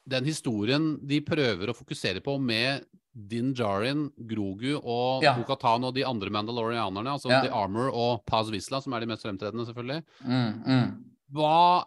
den 0.08 0.24
historien 0.24 0.98
de 1.06 1.20
prøver 1.20 1.68
å 1.70 1.76
fokusere 1.76 2.22
på 2.22 2.38
med 2.40 2.84
Din 3.14 3.52
Djarin, 3.52 4.10
Grogu 4.26 4.80
og 4.82 5.22
Ja. 5.22 5.34
Bo-Katan 5.36 5.84
og 5.84 5.94
de 5.94 6.02
andre 6.04 6.30
mandalorianerne, 6.30 7.10
altså 7.12 7.28
Ja. 7.30 7.42
The 7.42 7.50
Armor 7.52 7.90
og 7.92 8.24
Paz 8.26 8.48
Vizsla, 8.48 8.80
som 8.82 8.94
er 8.94 9.00
de 9.00 9.06
mest 9.06 9.22
fremtredende, 9.26 9.66
selvfølgelig 9.66 10.02
Mm, 10.24 10.64
mm. 10.64 11.04
hva 11.34 11.84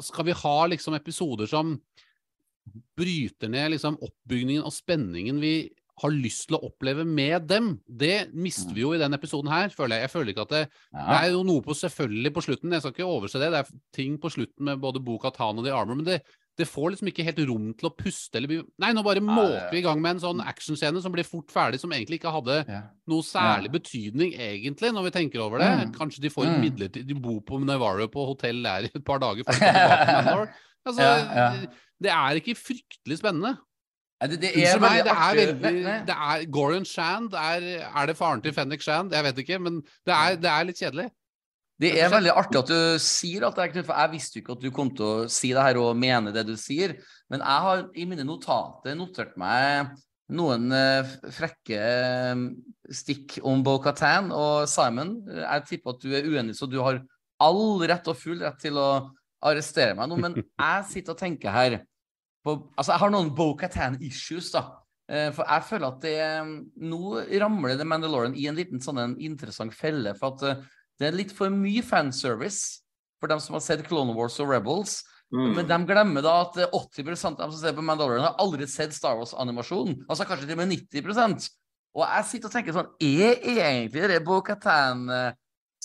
Skal 0.00 0.24
vi 0.24 0.32
ha 0.32 0.66
liksom 0.66 0.94
episoder 0.94 1.46
som 1.48 1.80
bryter 2.96 3.48
ned 3.48 3.70
liksom 3.72 3.96
oppbygningen 4.02 4.64
og 4.66 4.72
spenningen 4.72 5.38
vi 5.40 5.70
har 6.02 6.10
lyst 6.12 6.48
til 6.48 6.56
å 6.58 6.64
oppleve 6.68 7.04
med 7.08 7.46
dem? 7.48 7.80
Det 7.88 8.28
mister 8.36 8.74
vi 8.76 8.82
jo 8.82 8.92
i 8.92 8.98
den 9.00 9.14
episoden 9.16 9.48
her, 9.48 9.68
føler 9.72 9.96
jeg. 9.96 10.06
Jeg 10.08 10.12
føler 10.12 10.32
ikke 10.34 10.44
at 10.46 10.54
det, 10.56 10.64
det 10.92 11.20
er 11.22 11.30
jo 11.32 11.44
noe 11.48 11.62
på 11.64 11.76
selvfølgelig 11.78 12.32
på 12.36 12.42
slutten, 12.44 12.72
jeg 12.76 12.82
skal 12.84 12.92
ikke 12.92 13.06
overse 13.08 13.40
det. 13.40 13.52
Det 13.54 13.62
er 13.62 13.70
ting 13.96 14.18
på 14.20 14.28
slutten 14.34 14.64
med 14.68 14.82
både 14.82 15.00
Bo-Katan 15.00 15.56
og 15.58 15.64
The 15.64 15.72
Armor, 15.72 15.96
men 15.96 16.04
det, 16.04 16.18
det 16.56 16.66
får 16.68 16.92
liksom 16.94 17.08
ikke 17.12 17.24
helt 17.24 17.40
rom 17.48 17.70
til 17.76 17.88
å 17.88 17.94
puste 17.96 18.36
eller 18.38 18.48
bli 18.48 18.58
Nei, 18.80 18.92
nå 18.96 19.02
bare 19.04 19.20
måker 19.24 19.72
vi 19.72 19.80
i 19.80 19.84
gang 19.84 20.00
med 20.00 20.16
en 20.16 20.22
sånn 20.22 20.40
actionscene 20.44 21.00
som 21.04 21.12
blir 21.12 21.24
fort 21.28 21.48
ferdig, 21.52 21.80
som 21.80 21.92
egentlig 21.92 22.20
ikke 22.20 22.32
hadde 22.32 22.58
Ja. 22.68 22.82
noe 23.12 23.24
særlig 23.24 23.72
betydning, 23.76 24.32
egentlig, 24.40 24.92
når 24.96 25.08
vi 25.08 25.14
tenker 25.16 25.40
over 25.44 25.60
det. 25.60 25.68
Mm. 25.80 25.92
Kanskje 25.96 26.20
de 26.24 26.32
får 26.32 26.46
en 26.46 26.54
Mm. 26.60 26.64
midlertidig 26.64 27.06
De 27.08 27.14
bor 27.20 27.40
på 27.44 27.60
Navarro 27.64 28.08
på 28.08 28.24
hotell 28.34 28.62
der 28.64 28.84
i 28.88 28.92
et 28.94 29.04
par 29.04 29.18
dager 29.20 29.44
før 29.44 29.52
de 29.52 29.60
kommer 29.60 29.80
tilbake 29.80 30.06
til 30.06 30.14
Mandalore. 30.20 30.48
Altså, 30.86 31.00
Ja, 31.02 31.16
ja. 31.34 31.66
Det 31.96 32.10
er 32.12 32.36
ikke 32.36 32.52
fryktelig 32.60 33.16
spennende. 33.22 33.56
Det, 34.16 34.38
det 34.40 34.50
er 34.64 34.78
meg, 34.80 35.02
det 35.04 35.12
er 35.12 35.38
veldig 35.60 35.94
det 36.08 36.14
er 36.16 36.44
Goran 36.48 36.86
Shand. 36.88 37.34
Er, 37.36 37.66
er 37.84 38.08
det 38.08 38.16
faren 38.16 38.40
til 38.40 38.54
Fennek 38.56 38.80
Shand? 38.80 39.12
Jeg 39.12 39.26
vet 39.26 39.40
ikke, 39.42 39.58
men 39.60 39.82
det 40.08 40.14
er, 40.14 40.38
det 40.40 40.48
er 40.52 40.68
litt 40.68 40.80
kjedelig. 40.80 41.10
Det 41.76 41.90
er 42.00 42.08
veldig 42.08 42.32
artig 42.32 42.56
at 42.62 42.70
du 42.70 43.02
sier 43.04 43.44
at 43.44 43.58
det 43.58 43.66
er 43.66 43.72
Knut, 43.74 43.84
for 43.84 44.00
jeg 44.00 44.12
visste 44.14 44.38
jo 44.38 44.42
ikke 44.42 44.54
at 44.56 44.62
du 44.64 44.70
kom 44.72 44.90
til 44.96 45.04
å 45.04 45.26
si 45.28 45.50
det 45.52 45.64
her 45.66 45.76
og 45.82 45.98
mene 46.00 46.32
det 46.32 46.46
du 46.48 46.54
sier. 46.56 46.94
Men 47.28 47.44
jeg 47.44 47.64
har 47.66 47.82
i 47.92 48.06
mine 48.08 48.24
notater 48.24 48.96
notert 48.96 49.34
meg 49.40 49.92
noen 50.32 50.72
eh, 50.74 51.12
frekke 51.36 51.76
eh, 51.76 52.46
stikk 52.96 53.36
om 53.46 53.60
Bo-Katan 53.66 54.32
og 54.32 54.64
Simon. 54.70 55.18
Jeg 55.28 55.66
tipper 55.68 55.92
at 55.92 56.00
du 56.02 56.16
er 56.16 56.24
uenig, 56.24 56.56
så 56.56 56.70
du 56.70 56.80
har 56.80 57.02
all 57.44 57.84
rett 57.84 58.08
og 58.08 58.16
full 58.16 58.40
rett 58.40 58.56
til 58.62 58.80
å 58.80 58.88
arrestere 59.44 59.92
meg 59.98 60.08
nå. 60.08 60.18
Men 60.24 60.40
jeg 60.40 60.88
sitter 60.94 61.12
og 61.12 61.20
tenker 61.20 61.52
her 61.52 61.78
på 62.46 62.54
Altså, 62.76 62.92
jeg 62.92 63.02
har 63.02 63.12
noen 63.12 63.32
Bo-Katan-issues, 63.36 64.52
da. 64.54 64.62
Eh, 65.10 65.28
For 65.34 65.46
jeg 65.46 65.66
føler 65.68 65.86
at 65.86 66.00
det 66.02 66.14
Nå 66.82 67.20
ramler 67.42 67.76
The 67.78 67.86
Mandalorian 67.86 68.34
i 68.38 68.48
en 68.50 68.58
liten 68.58 68.82
sånn 68.82 69.02
en 69.02 69.18
interessant 69.22 69.74
felle. 69.74 70.14
For 70.18 70.34
at 70.34 70.46
eh, 70.46 70.64
det 71.00 71.10
er 71.10 71.18
litt 71.18 71.34
for 71.36 71.52
mye 71.52 71.84
fanservice 71.84 72.80
for 73.20 73.32
dem 73.32 73.40
som 73.42 73.56
har 73.56 73.64
sett 73.64 73.84
Clone 73.86 74.14
Wars 74.16 74.38
og 74.40 74.50
Rebels. 74.52 75.02
Mm. 75.34 75.56
Men 75.56 75.68
de 75.68 75.78
glemmer 75.88 76.24
da 76.24 76.36
at 76.44 76.58
eh, 76.62 76.74
80% 76.74 77.40
av 77.40 77.46
dem 77.46 77.54
som 77.54 77.60
ser 77.60 77.76
på 77.76 77.84
Mandalorian, 77.84 78.28
har 78.28 78.42
aldri 78.42 78.68
sett 78.70 78.94
Star 78.94 79.18
Wars-animasjon. 79.18 80.04
Altså 80.06 80.28
kanskje 80.28 80.46
til 80.46 80.58
og 80.58 80.62
med 80.62 80.76
90% 80.76 81.50
Og 81.96 82.04
jeg 82.04 82.28
sitter 82.28 82.50
og 82.50 82.54
tenker 82.54 82.76
sånn 82.76 82.92
Er 83.02 83.42
egentlig 83.56 84.06
det 84.12 84.22
Bo-Katan 84.26 85.08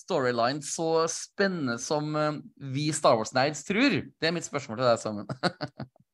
storyline 0.01 0.61
så 0.65 1.05
spennende 1.11 1.77
som 1.81 2.15
eh, 2.15 2.39
vi 2.73 2.89
Star 2.95 3.17
Wars-nerds 3.19 3.63
tror? 3.67 4.01
Det 4.19 4.29
er 4.29 4.35
mitt 4.35 4.47
spørsmål 4.47 4.81
til 4.81 4.89
deg 4.89 5.01
sammen. 5.01 5.27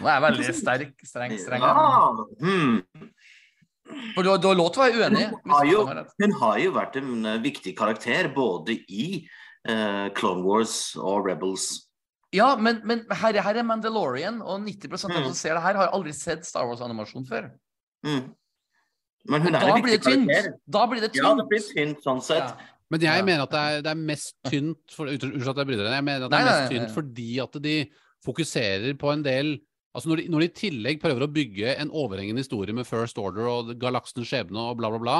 Nå 0.00 0.08
er 0.12 0.20
veldig 0.26 0.54
sterk, 0.54 0.94
streng, 1.08 1.32
streng. 1.40 1.62
Ja. 1.62 2.10
Hmm. 2.42 2.80
For 4.16 4.26
du, 4.26 4.32
du 4.42 4.48
har 4.50 4.58
lov 4.58 4.72
til 4.74 4.82
å 4.82 4.86
være 4.86 5.02
uenig. 5.06 5.26
Hun 5.44 5.52
har, 5.54 5.66
jo, 5.70 5.82
hun 6.22 6.32
har 6.40 6.56
jo 6.60 6.72
vært 6.74 6.96
en 7.00 7.10
eh, 7.30 7.36
viktig 7.44 7.72
karakter 7.78 8.28
både 8.34 8.74
i 8.90 9.04
uh, 9.70 10.08
Clone 10.18 10.42
Wars 10.44 10.74
og 10.98 11.28
Rebels. 11.28 11.68
Ja, 12.34 12.50
men, 12.58 12.80
men 12.84 13.04
her, 13.22 13.38
her 13.46 13.60
er 13.62 13.64
Mandalorian, 13.64 14.40
og 14.42 14.58
90% 14.66 15.06
av 15.06 15.14
dem 15.14 15.22
Mm. 15.22 15.28
som 15.30 15.36
ser 15.38 15.54
det 15.54 15.62
her, 15.62 15.78
har 15.78 15.94
aldri 15.94 16.12
sett 16.12 16.44
Star 16.44 16.66
Wars-animasjon 16.68 17.24
før. 17.28 17.46
Mm. 18.04 18.24
Men 19.30 19.42
hun 19.46 19.54
er 19.54 19.62
da 19.62 19.76
en 19.76 19.82
blir 19.86 19.96
viktig 19.96 20.16
karakter. 20.26 20.50
Da 20.76 20.82
blir 20.90 21.00
det 21.06 21.12
tynt. 21.14 21.22
Ja, 21.22 21.30
det 21.38 21.46
blir 21.50 21.62
tynt 21.70 22.02
sånn 22.04 22.20
sett. 22.26 22.50
Ja. 22.50 22.72
Men 22.90 23.00
jeg 23.02 23.18
Ja. 23.22 23.24
mener 23.26 23.42
at 23.46 23.50
det 23.54 23.62
er, 23.62 23.80
det 23.86 23.90
er 23.94 24.02
mest 24.02 24.34
tynt 24.46 24.92
for, 24.94 25.06
Unnskyld 25.10 25.48
at 25.54 25.62
jeg 25.62 25.66
bryter 25.70 25.86
deg. 25.86 25.94
Jeg 25.96 26.04
mener 26.10 26.26
at 26.26 26.30
det 26.34 26.38
er 26.38 26.44
mest 26.50 26.60
nei, 26.60 26.66
nei. 26.66 26.74
tynt 26.74 26.94
fordi 26.94 27.30
at 27.42 27.56
de 27.62 27.76
fokuserer 28.26 28.98
på 28.98 29.12
en 29.14 29.22
del 29.24 29.56
Altså 29.96 30.10
når 30.10 30.20
de, 30.20 30.28
når 30.28 30.42
de 30.42 30.48
i 30.50 30.56
tillegg 30.60 31.00
prøver 31.00 31.24
å 31.24 31.32
bygge 31.32 31.72
en 31.80 31.90
overhengende 31.94 32.42
historie 32.44 32.76
med 32.76 32.88
First 32.88 33.16
Order 33.20 33.48
og 33.48 33.70
galaksens 33.80 34.28
skjebne 34.28 34.68
og 34.68 34.76
bla, 34.80 34.90
bla, 34.92 35.00
bla, 35.00 35.18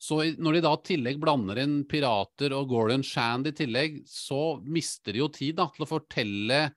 så 0.00 0.22
når 0.40 0.56
de 0.56 0.62
da 0.64 0.72
i 0.74 0.84
tillegg 0.88 1.20
blander 1.20 1.60
inn 1.60 1.82
pirater 1.88 2.54
og 2.56 2.70
Gordon 2.72 3.04
Shand 3.04 3.50
i 3.50 3.54
tillegg, 3.54 4.00
så 4.08 4.56
mister 4.64 5.12
de 5.12 5.20
jo 5.20 5.28
tid 5.32 5.58
da, 5.60 5.68
til 5.74 5.86
å 5.86 5.90
fortelle 5.90 6.68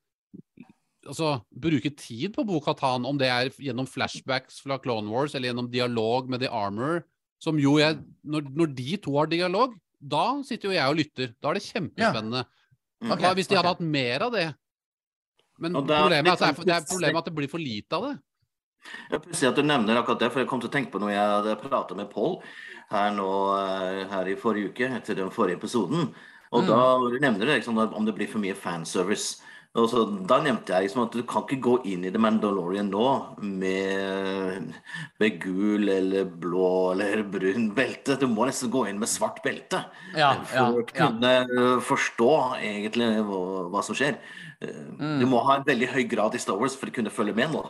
Altså 1.03 1.33
bruke 1.51 1.89
tid 1.99 2.31
på 2.31 2.45
Bo-Katan, 2.47 3.03
om 3.03 3.17
det 3.19 3.27
er 3.27 3.49
gjennom 3.59 3.83
flashbacks 3.91 4.61
fra 4.63 4.77
Clone 4.79 5.11
Wars 5.11 5.33
eller 5.35 5.49
gjennom 5.49 5.67
dialog 5.67 6.29
med 6.31 6.39
The 6.39 6.47
Armor, 6.47 7.01
som 7.43 7.59
jo 7.59 7.73
jeg 7.75 7.97
Når, 8.23 8.45
når 8.55 8.71
de 8.77 8.95
to 9.03 9.17
har 9.17 9.27
dialog, 9.27 9.73
da 9.99 10.23
sitter 10.47 10.69
jo 10.69 10.77
jeg 10.77 10.93
og 10.93 10.95
lytter. 11.01 11.33
Da 11.43 11.51
er 11.51 11.59
det 11.59 11.65
kjempespennende. 11.65 12.45
Ja. 12.45 13.17
Okay, 13.17 13.33
hvis 13.35 13.51
de 13.51 13.59
hadde 13.59 13.73
hatt 13.73 13.83
mer 13.83 14.23
av 14.29 14.31
det? 14.31 14.45
Men 15.63 15.73
det 15.87 15.95
er 15.95 16.03
problemet 16.03 16.27
er, 16.27 16.33
at 16.33 16.39
det, 16.39 16.47
er, 16.49 16.63
det 16.67 16.73
er 16.75 16.79
sånn- 16.83 16.91
problemet 16.93 17.17
at 17.23 17.25
det 17.31 17.35
blir 17.39 17.49
for 17.51 17.63
lite 17.63 17.97
av 17.99 18.07
det. 18.09 18.13
Jeg 19.09 19.15
er 19.15 19.23
pussig 19.23 19.47
at 19.47 19.55
du 19.55 19.63
nevner 19.63 19.95
akkurat 20.01 20.19
det, 20.19 20.27
for 20.33 20.43
jeg 20.43 20.49
kom 20.51 20.59
til 20.59 20.67
å 20.69 20.73
tenke 20.73 20.91
på 20.91 20.99
noe 20.99 21.13
jeg 21.13 21.23
hadde 21.37 21.55
pratet 21.61 21.95
med 21.95 22.09
Paul 22.11 22.41
her 22.91 23.13
nå 23.15 23.27
eh, 23.55 24.01
her 24.11 24.27
i 24.27 24.35
forrige 24.35 24.73
uke, 24.73 24.89
etter 24.99 25.15
den 25.15 25.31
forrige 25.31 25.55
episoden. 25.61 26.09
Og 26.53 26.63
Mm. 26.63 26.67
da 26.67 27.19
nevner 27.23 27.45
du 27.47 27.53
liksom, 27.53 27.79
om 27.79 28.05
det 28.05 28.13
blir 28.13 28.27
for 28.29 28.39
mye 28.43 28.53
fanservice. 28.53 29.41
Og 29.73 29.87
så, 29.89 30.03
da 30.29 30.37
nevnte 30.37 30.69
jeg 30.69 30.85
liksom 30.85 31.07
at 31.07 31.15
du 31.17 31.23
kan 31.25 31.47
ikke 31.47 31.63
gå 31.65 31.71
inn 31.89 32.03
i 32.05 32.11
The 32.13 32.19
Mandalorian 32.21 32.91
nå 32.93 33.07
med, 33.41 34.67
med 35.17 35.39
gul 35.41 35.89
eller 35.89 36.27
blå 36.29 36.69
eller 36.91 37.23
brun 37.25 37.71
belte. 37.73 38.19
Du 38.21 38.27
må 38.29 38.45
nesten 38.45 38.69
gå 38.73 38.83
inn 38.91 39.01
med 39.01 39.09
svart 39.09 39.41
belte 39.41 39.81
Ja, 40.13 40.35
for 40.45 40.77
å 40.77 40.83
ja. 40.83 40.87
kunne 40.93 41.33
ja. 41.41 41.71
forstå 41.89 42.31
egentlig 42.59 43.09
hva, 43.25 43.41
hva 43.73 43.81
som 43.85 43.97
skjer. 43.97 44.19
Eh, 44.61 44.83
Mm. 44.99 45.19
Du 45.19 45.25
må 45.27 45.41
ha 45.43 45.57
en 45.57 45.65
veldig 45.67 45.89
høy 45.91 46.03
grad 46.07 46.35
i 46.37 46.39
Star 46.39 46.55
Wars 46.59 46.75
for 46.79 46.87
å 46.87 46.93
kunne 46.95 47.11
følge 47.11 47.33
med 47.35 47.51
nå. 47.51 47.63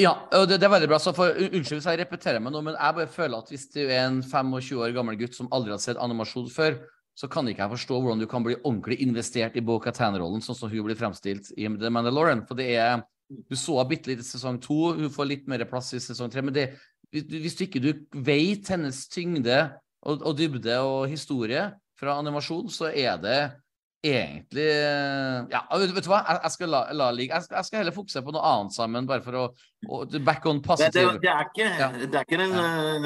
Ja, 0.00 0.14
og 0.32 0.48
det, 0.48 0.56
det 0.58 0.66
er 0.66 0.72
veldig 0.72 0.88
bra. 0.88 0.98
Så 1.02 1.12
for, 1.14 1.36
unnskyld 1.36 1.78
hvis 1.78 1.88
jeg 1.90 2.00
repeterer 2.00 2.40
meg 2.42 2.54
nå, 2.54 2.62
men 2.64 2.74
jeg 2.78 2.96
bare 2.96 3.12
føler 3.12 3.42
at 3.44 3.52
hvis 3.52 3.68
du 3.74 3.82
er 3.84 4.06
en 4.06 4.22
25 4.24 4.80
år 4.80 4.94
gammel 4.96 5.18
gutt 5.20 5.36
som 5.36 5.50
aldri 5.52 5.74
har 5.74 5.82
sett 5.84 6.00
animasjon 6.00 6.48
før, 6.52 6.80
så 7.18 7.28
kan 7.28 7.48
ikke 7.48 7.64
jeg 7.64 7.72
forstå 7.74 7.98
hvordan 8.00 8.22
du 8.22 8.28
kan 8.30 8.44
bli 8.44 8.56
ordentlig 8.62 8.98
investert 9.04 9.56
i 9.58 9.64
Bo-Katan-rollen, 9.64 10.40
sånn 10.44 10.56
som 10.56 10.70
hun 10.72 10.86
blir 10.86 10.98
fremstilt 10.98 11.50
i 11.56 11.68
The 11.68 11.90
Mandalorian. 11.92 12.46
For 12.48 12.58
det 12.58 12.72
er 12.76 13.02
Du 13.48 13.56
så 13.56 13.78
henne 13.78 13.88
bitte 13.88 14.10
litt 14.10 14.20
i 14.20 14.26
sesong 14.26 14.58
to, 14.60 14.92
hun 14.92 15.08
får 15.08 15.24
litt 15.24 15.46
mer 15.48 15.62
plass 15.64 15.94
i 15.96 16.00
sesong 16.04 16.28
tre. 16.28 16.42
Men 16.44 16.52
det, 16.52 16.66
hvis 17.08 17.56
ikke 17.64 17.80
du 17.80 17.94
vet 18.12 18.68
hennes 18.68 19.06
tyngde 19.08 19.56
og, 20.04 20.20
og 20.20 20.36
dybde 20.36 20.74
og 20.84 21.06
historie 21.08 21.62
fra 21.96 22.18
animasjon, 22.20 22.68
så 22.68 22.90
er 22.90 23.16
det 23.22 23.38
egentlig 24.02 24.64
Ja, 25.52 25.60
vet, 25.78 25.92
vet 25.94 26.04
du 26.06 26.10
hva? 26.10 26.22
Jeg, 26.26 26.40
jeg 26.42 26.54
skal 26.56 26.72
la, 26.74 26.80
la 26.98 27.10
ligge. 27.14 27.36
Jeg 27.38 27.54
jeg 27.54 27.68
skal 27.68 27.78
heller 27.82 27.94
fokusere 27.94 28.24
på 28.26 28.34
noe 28.34 28.42
annet 28.52 28.74
sammen, 28.74 29.06
bare 29.06 29.22
for 29.22 29.38
å, 29.38 29.42
å 29.86 30.00
back 30.26 30.46
on 30.50 30.58
Det, 30.58 30.62
det, 30.62 30.68
positive. 30.68 31.12
det, 31.22 31.30
er 31.30 31.46
ikke, 31.48 31.68
Ja. 31.78 31.88
det 32.02 32.18
er 32.18 32.26
ikke 32.26 32.40
den 32.40 32.56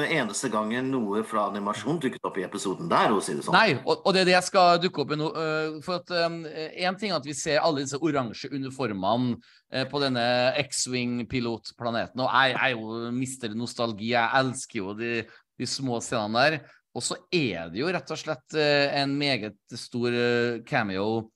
eh, 0.01 0.15
eneste 0.17 0.49
gangen 0.53 0.89
noe 0.93 1.21
fra 1.27 1.47
animasjon 1.51 1.99
dukket 2.01 2.25
opp 2.25 2.37
i 2.41 2.45
episoden 2.47 2.89
der, 2.89 3.13
å 3.13 3.21
si 3.21 3.35
det 3.37 3.45
sånn. 3.45 3.55
Nei, 3.57 3.77
og, 3.83 4.01
og 4.03 4.13
det 4.15 4.23
er 4.23 4.29
det 4.31 4.35
jeg 4.37 4.47
skal 4.49 4.81
dukke 4.81 5.03
opp 5.05 5.13
i 5.13 5.19
nå. 5.21 5.29
øh, 5.33 5.77
for 5.85 6.01
at 6.01 6.15
Én 6.17 6.97
ting 6.99 7.11
er 7.13 7.19
at 7.21 7.25
vi 7.27 7.35
ser 7.37 7.61
alle 7.61 7.83
disse 7.85 7.97
oransje 8.01 8.49
uniformene 8.53 9.37
uh, 9.37 9.85
på 9.89 10.01
denne 10.01 10.25
X-Wing-pilotplaneten. 10.65 12.21
Og 12.23 12.29
jeg, 12.31 12.55
jeg 12.57 12.77
jo 12.77 13.11
mister 13.15 13.53
nostalgi. 13.57 14.11
Jeg 14.13 14.41
elsker 14.41 14.79
jo 14.81 14.93
de, 14.97 15.11
de 15.57 15.67
små 15.69 15.99
scenene 16.03 16.43
der. 16.47 16.59
Og 16.97 17.05
så 17.05 17.19
er 17.29 17.69
det 17.69 17.83
jo 17.83 17.91
rett 17.93 18.13
og 18.13 18.17
slett 18.19 18.57
øh, 18.57 18.85
en 18.97 19.13
meget 19.19 19.57
stor 19.77 20.09
øh, 20.09 20.63
cameo, 20.65 21.29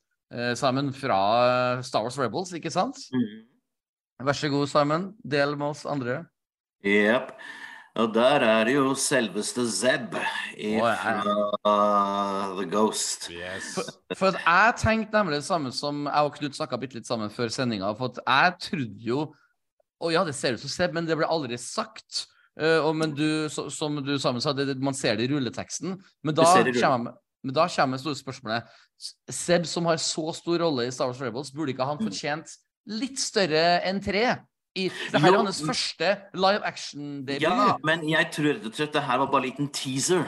sammen 0.55 0.87
Simon, 0.87 0.93
fra 0.95 1.83
Star 1.83 2.05
Wars 2.05 2.15
Rebels, 2.19 2.53
ikke 2.55 2.71
sant? 2.71 2.95
Mm. 3.11 3.41
Vær 4.23 4.37
så 4.37 4.49
god, 4.49 4.69
Simon. 4.71 5.09
Del 5.27 5.57
med 5.59 5.73
oss 5.73 5.83
andre. 5.85 6.21
Jepp. 6.87 7.33
Og 7.99 8.13
der 8.15 8.45
er 8.45 8.63
det 8.69 8.77
jo 8.77 8.93
selveste 8.95 9.65
Zeb 9.67 10.13
fra 10.15 11.73
The 12.55 12.67
Ghost. 12.71 13.27
For 14.15 14.31
at 14.31 14.39
jeg 14.39 14.75
tenkte 14.79 15.17
nemlig 15.17 15.41
det 15.41 15.47
samme 15.47 15.73
som 15.75 16.05
jeg 16.07 16.27
og 16.29 16.37
Knut 16.37 16.55
snakka 16.55 16.79
bitte 16.79 16.99
litt 16.99 17.09
sammen 17.09 17.33
før 17.33 17.51
sendinga. 17.51 17.91
For 17.99 18.13
at 18.13 18.21
jeg 18.23 18.59
trodde 18.69 19.07
jo 19.07 19.25
Å 20.01 20.09
ja, 20.09 20.23
det 20.25 20.33
ser 20.33 20.55
ut 20.55 20.63
som 20.63 20.71
Zeb, 20.71 20.95
men 20.97 21.05
det 21.05 21.13
ble 21.13 21.27
aldri 21.29 21.59
sagt. 21.61 22.23
Eh, 22.61 22.77
og, 22.85 22.93
men 22.95 23.15
du, 23.17 23.27
så, 23.49 23.65
som 23.73 23.97
du 24.05 24.13
sammen 24.21 24.41
sa, 24.43 24.53
det, 24.53 24.75
man 24.77 24.93
ser 24.97 25.17
det 25.17 25.25
i 25.25 25.31
rulleteksten. 25.33 25.95
Men 26.23 26.35
da 26.37 26.45
rulle- 26.61 26.77
kommer, 26.77 27.15
men 27.43 27.55
da 27.57 27.65
kommer 27.73 27.97
det 27.97 28.03
store 28.05 28.19
spørsmålet. 28.19 28.69
Seb, 29.33 29.65
som 29.65 29.87
har 29.89 29.97
så 29.97 30.27
stor 30.37 30.61
rolle 30.61 30.85
i 30.85 30.91
Star 30.93 31.09
Wars 31.09 31.21
Rebels, 31.23 31.49
burde 31.55 31.73
ikke 31.73 31.87
han 31.89 31.97
Mm. 31.97 32.05
fortjent 32.11 32.53
litt 32.87 33.17
større 33.19 33.81
enn 33.89 34.01
tre? 34.03 34.27
I, 34.77 34.85
det 35.11 35.19
her 35.19 35.33
er 35.33 35.41
hans 35.41 35.57
første 35.67 36.13
live 36.37 36.61
action-debut. 36.63 37.41
Ja, 37.43 37.73
men 37.83 38.05
jeg 38.07 38.29
tror 38.31 38.53
rett 38.53 38.69
og 38.69 38.77
slett 38.77 38.93
det 38.95 39.01
her 39.03 39.17
var 39.19 39.27
bare 39.33 39.41
en 39.43 39.49
liten 39.49 39.67
teaser. 39.75 40.21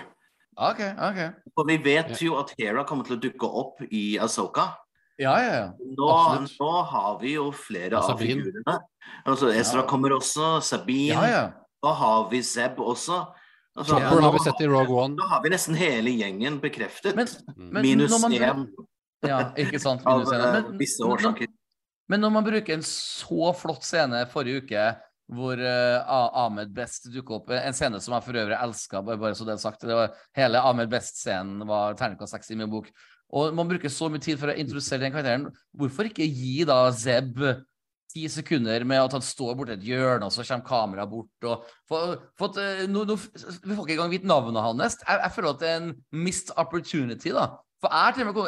OK. 0.58 0.82
ok. 1.00 1.22
For 1.56 1.66
vi 1.70 1.78
vet 1.86 2.12
jo 2.22 2.36
at 2.42 2.52
Hera 2.60 2.84
kommer 2.84 3.08
til 3.08 3.16
å 3.16 3.22
dukke 3.24 3.48
opp 3.48 3.80
i 3.88 4.18
Asoka. 4.22 4.74
Ja, 5.22 5.38
ja, 5.40 5.54
ja. 5.54 5.70
Nå, 5.96 6.10
nå 6.60 6.72
har 6.92 7.20
vi 7.22 7.36
jo 7.38 7.52
flere 7.56 8.02
av 8.02 8.18
figurene. 8.20 8.76
Altså, 9.26 9.48
Ezra 9.54 9.86
kommer 9.88 10.18
også, 10.18 10.58
Sabine. 10.66 11.14
Ja, 11.14 11.30
ja. 11.30 11.44
Da 11.84 11.94
har 12.00 12.30
vi 12.32 12.42
Zeb 12.48 12.80
også. 12.80 13.22
Altså, 13.74 13.98
ja, 13.98 14.12
nå 14.14 14.22
har 14.22 14.36
vi 14.36 14.42
sett 14.46 14.62
i 14.62 14.68
Rogue 14.70 14.94
One. 15.02 15.18
Da 15.18 15.26
har 15.32 15.42
vi 15.44 15.50
nesten 15.52 15.76
hele 15.78 16.12
gjengen 16.14 16.60
bekreftet. 16.62 17.16
Men, 17.18 17.30
men 17.58 17.82
minus 17.86 18.14
én 18.30 18.68
Ja, 19.26 19.40
ikke 19.58 19.80
sant. 19.82 20.04
Minus 20.06 20.30
én. 20.30 20.44
eh, 20.44 20.54
Men, 20.60 20.78
visse 20.78 21.02
men, 21.02 21.16
årsaker. 21.16 21.50
men 22.12 22.22
når 22.22 22.34
man 22.36 22.46
bruker 22.46 22.78
en 22.78 22.86
så 22.86 23.50
flott 23.58 23.84
scene 23.88 24.22
forrige 24.32 24.64
uke 24.64 24.86
hvor 25.34 25.58
uh, 25.58 26.04
Ahmed 26.44 26.74
Best 26.76 27.08
dukket 27.10 27.32
opp, 27.40 27.50
en 27.56 27.74
scene 27.74 27.98
som 28.04 28.14
jeg 28.14 28.26
for 28.26 28.38
øvrig 28.38 28.58
elska, 28.60 29.00
bare, 29.02 29.18
bare 29.18 29.38
så 29.40 29.48
det 29.48 29.56
er 29.56 29.62
sagt. 29.64 29.82
Det 29.88 29.96
var, 29.98 30.12
hele 30.38 30.60
Ahmed 30.62 30.92
Best-scenen 30.92 31.64
var 31.66 31.96
terningkast 31.98 32.36
seks 32.36 32.52
i 32.54 32.58
min 32.60 32.70
bok. 32.70 32.92
Og 33.34 33.56
man 33.56 33.70
bruker 33.72 33.90
så 33.90 34.12
mye 34.14 34.22
tid 34.22 34.38
for 34.38 34.52
å 34.52 34.58
introdusere 34.60 35.02
den 35.02 35.16
karakteren. 35.16 35.48
Hvorfor 35.74 36.12
ikke 36.12 36.28
gi 36.28 36.68
da 36.70 36.84
Zeb 36.94 37.40
ti 38.14 38.28
sekunder 38.30 38.86
med 38.88 39.02
at 39.02 39.16
han 39.18 39.24
står 39.26 39.56
borti 39.58 39.74
et 39.76 39.86
hjørne, 39.88 40.28
og 40.28 40.32
så 40.32 40.46
kommer 40.46 40.68
kameraet 40.68 41.10
bort 41.12 41.50
og 41.50 41.68
for, 41.90 42.16
for 42.40 42.54
at, 42.54 42.90
no, 42.90 43.04
nå, 43.10 43.18
Vi 43.18 43.76
får 43.76 43.84
ikke 43.88 43.98
engang 43.98 44.14
vite 44.14 44.30
navnet 44.30 44.64
hans. 44.64 44.98
Jeg, 45.08 45.20
jeg 45.24 45.32
føler 45.36 45.54
at 45.54 45.62
det 45.64 45.70
er 45.70 45.78
en 45.82 45.94
missed 46.12 46.54
opportunity, 46.58 47.34
da. 47.34 47.48
For 47.84 47.92
jeg 47.92 48.14
til 48.16 48.24
og 48.24 48.28
med 48.30 48.36
kom 48.38 48.48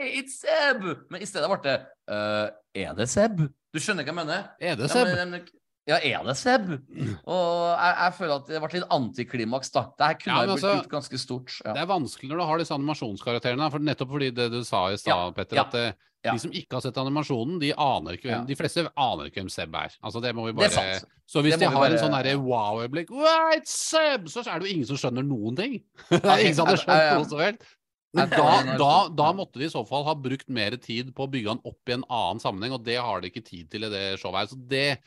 Hey, 0.00 0.22
it's 0.22 0.38
Seb! 0.40 0.84
Men 1.12 1.20
i 1.20 1.26
stedet 1.28 1.50
ble 1.50 1.58
det 1.66 1.78
uh, 2.08 2.46
Er 2.74 2.94
det 2.96 3.10
Seb? 3.12 3.42
Du 3.74 3.78
skjønner 3.82 4.06
hva 4.06 4.14
jeg 4.14 4.18
mener? 4.22 4.46
Er 4.60 4.78
det 4.80 4.88
Seb? 4.90 5.10
Ja, 5.10 5.26
men- 5.28 5.48
Ja, 5.90 5.98
er 5.98 6.26
det 6.26 6.36
Seb? 6.38 6.68
Og 6.70 7.54
jeg, 7.74 7.94
jeg 7.96 8.14
føler 8.18 8.34
at 8.36 8.50
det 8.52 8.60
ble 8.62 8.70
litt 8.76 8.92
antiklimaks, 8.96 9.72
da. 9.74 9.86
Det 9.98 10.06
her 10.12 10.20
kunne 10.20 10.30
Ja, 10.30 10.36
ha 10.36 10.44
blitt 10.46 10.54
altså, 10.58 10.74
gjort 10.78 10.92
ganske 10.92 11.20
stort. 11.20 11.56
Ja. 11.64 11.74
Det 11.74 11.82
er 11.82 11.90
vanskelig 11.90 12.30
når 12.30 12.42
du 12.42 12.46
har 12.50 12.62
disse 12.62 12.76
animasjonskarakterene. 12.76 13.70
For 13.74 13.88
nettopp 13.90 14.14
fordi 14.14 14.30
det 14.36 14.46
du 14.54 14.60
sa 14.66 14.84
i 14.92 15.00
stad, 15.00 15.10
Ja, 15.10 15.34
Petter, 15.34 15.62
at 15.64 15.74
det, 15.74 15.84
ja. 16.26 16.34
de 16.36 16.42
som 16.44 16.54
ikke 16.54 16.78
har 16.78 16.84
sett 16.84 17.00
animasjonen, 17.02 17.58
de 17.62 17.72
aner 17.74 18.18
ikke. 18.20 18.42
De 18.48 18.58
fleste 18.58 18.86
aner 18.94 19.30
ikke 19.30 19.42
hvem 19.42 19.50
Seb 19.52 19.74
er. 19.82 19.96
Altså, 20.04 20.22
det 20.22 20.34
må 20.36 20.46
vi 20.46 20.54
bare. 20.60 21.00
Så 21.30 21.42
hvis 21.46 21.58
de 21.60 21.66
har 21.68 21.76
har 21.78 21.92
en 21.94 22.00
sånn 22.00 22.14
derre 22.16 22.32
wow-øyeblikk 22.42 23.12
Wow, 23.14 23.52
it's 23.54 23.74
Seb! 23.74 24.26
Så 24.30 24.42
er 24.42 24.58
det 24.58 24.66
jo 24.70 24.74
ingen 24.76 24.88
som 24.88 24.98
skjønner 24.98 25.26
noen 25.26 25.58
ting. 25.58 25.76
Det 26.10 26.22
er 26.24 26.42
ingen 26.46 26.56
som 26.58 26.66
hadde 26.70 26.82
skjønt 26.82 27.12
noe 27.20 27.28
som 27.30 27.42
helst. 27.44 27.68
Jeg 28.16 28.30
Da, 28.34 28.76
da, 28.80 28.94
da 29.14 29.26
måtte 29.38 29.60
de 29.60 29.68
i 29.68 29.70
så 29.70 29.84
fall 29.86 30.02
ha 30.08 30.14
brukt 30.18 30.48
mer 30.50 30.74
tid 30.82 31.12
på 31.14 31.26
å 31.26 31.30
bygge 31.30 31.52
han 31.52 31.60
opp 31.64 31.88
i 31.88 31.94
en 31.94 32.02
annen 32.10 32.40
sammenheng, 32.42 32.72
og 32.74 32.82
det 32.84 32.96
har 32.98 33.20
de 33.22 33.30
ikke 33.30 33.44
tid 33.46 33.68
til 33.70 33.86
i 33.86 33.90
det 33.92 34.18
showet 34.18 34.40
her. 34.40 34.48
Så 34.50 34.58
det, 34.66 34.98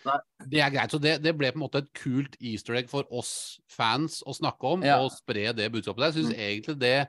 det 0.48 0.62
er 0.64 0.72
greit. 0.72 0.94
Så 0.96 1.02
det, 1.04 1.18
det 1.22 1.34
ble 1.36 1.52
på 1.52 1.60
en 1.60 1.66
måte 1.66 1.82
et 1.84 1.90
kult 2.00 2.38
easter 2.40 2.78
egg 2.80 2.88
for 2.90 3.04
oss 3.12 3.60
fans 3.68 4.22
å 4.24 4.32
snakke 4.38 4.64
om, 4.78 4.84
Ja. 4.88 5.02
og 5.04 5.12
spre 5.12 5.52
det 5.54 5.68
budskapet 5.74 6.00
der. 6.00 6.12
Jeg 6.14 6.22
syns 6.22 6.32
Mm. 6.32 6.40
egentlig 6.48 6.80
det 6.80 7.08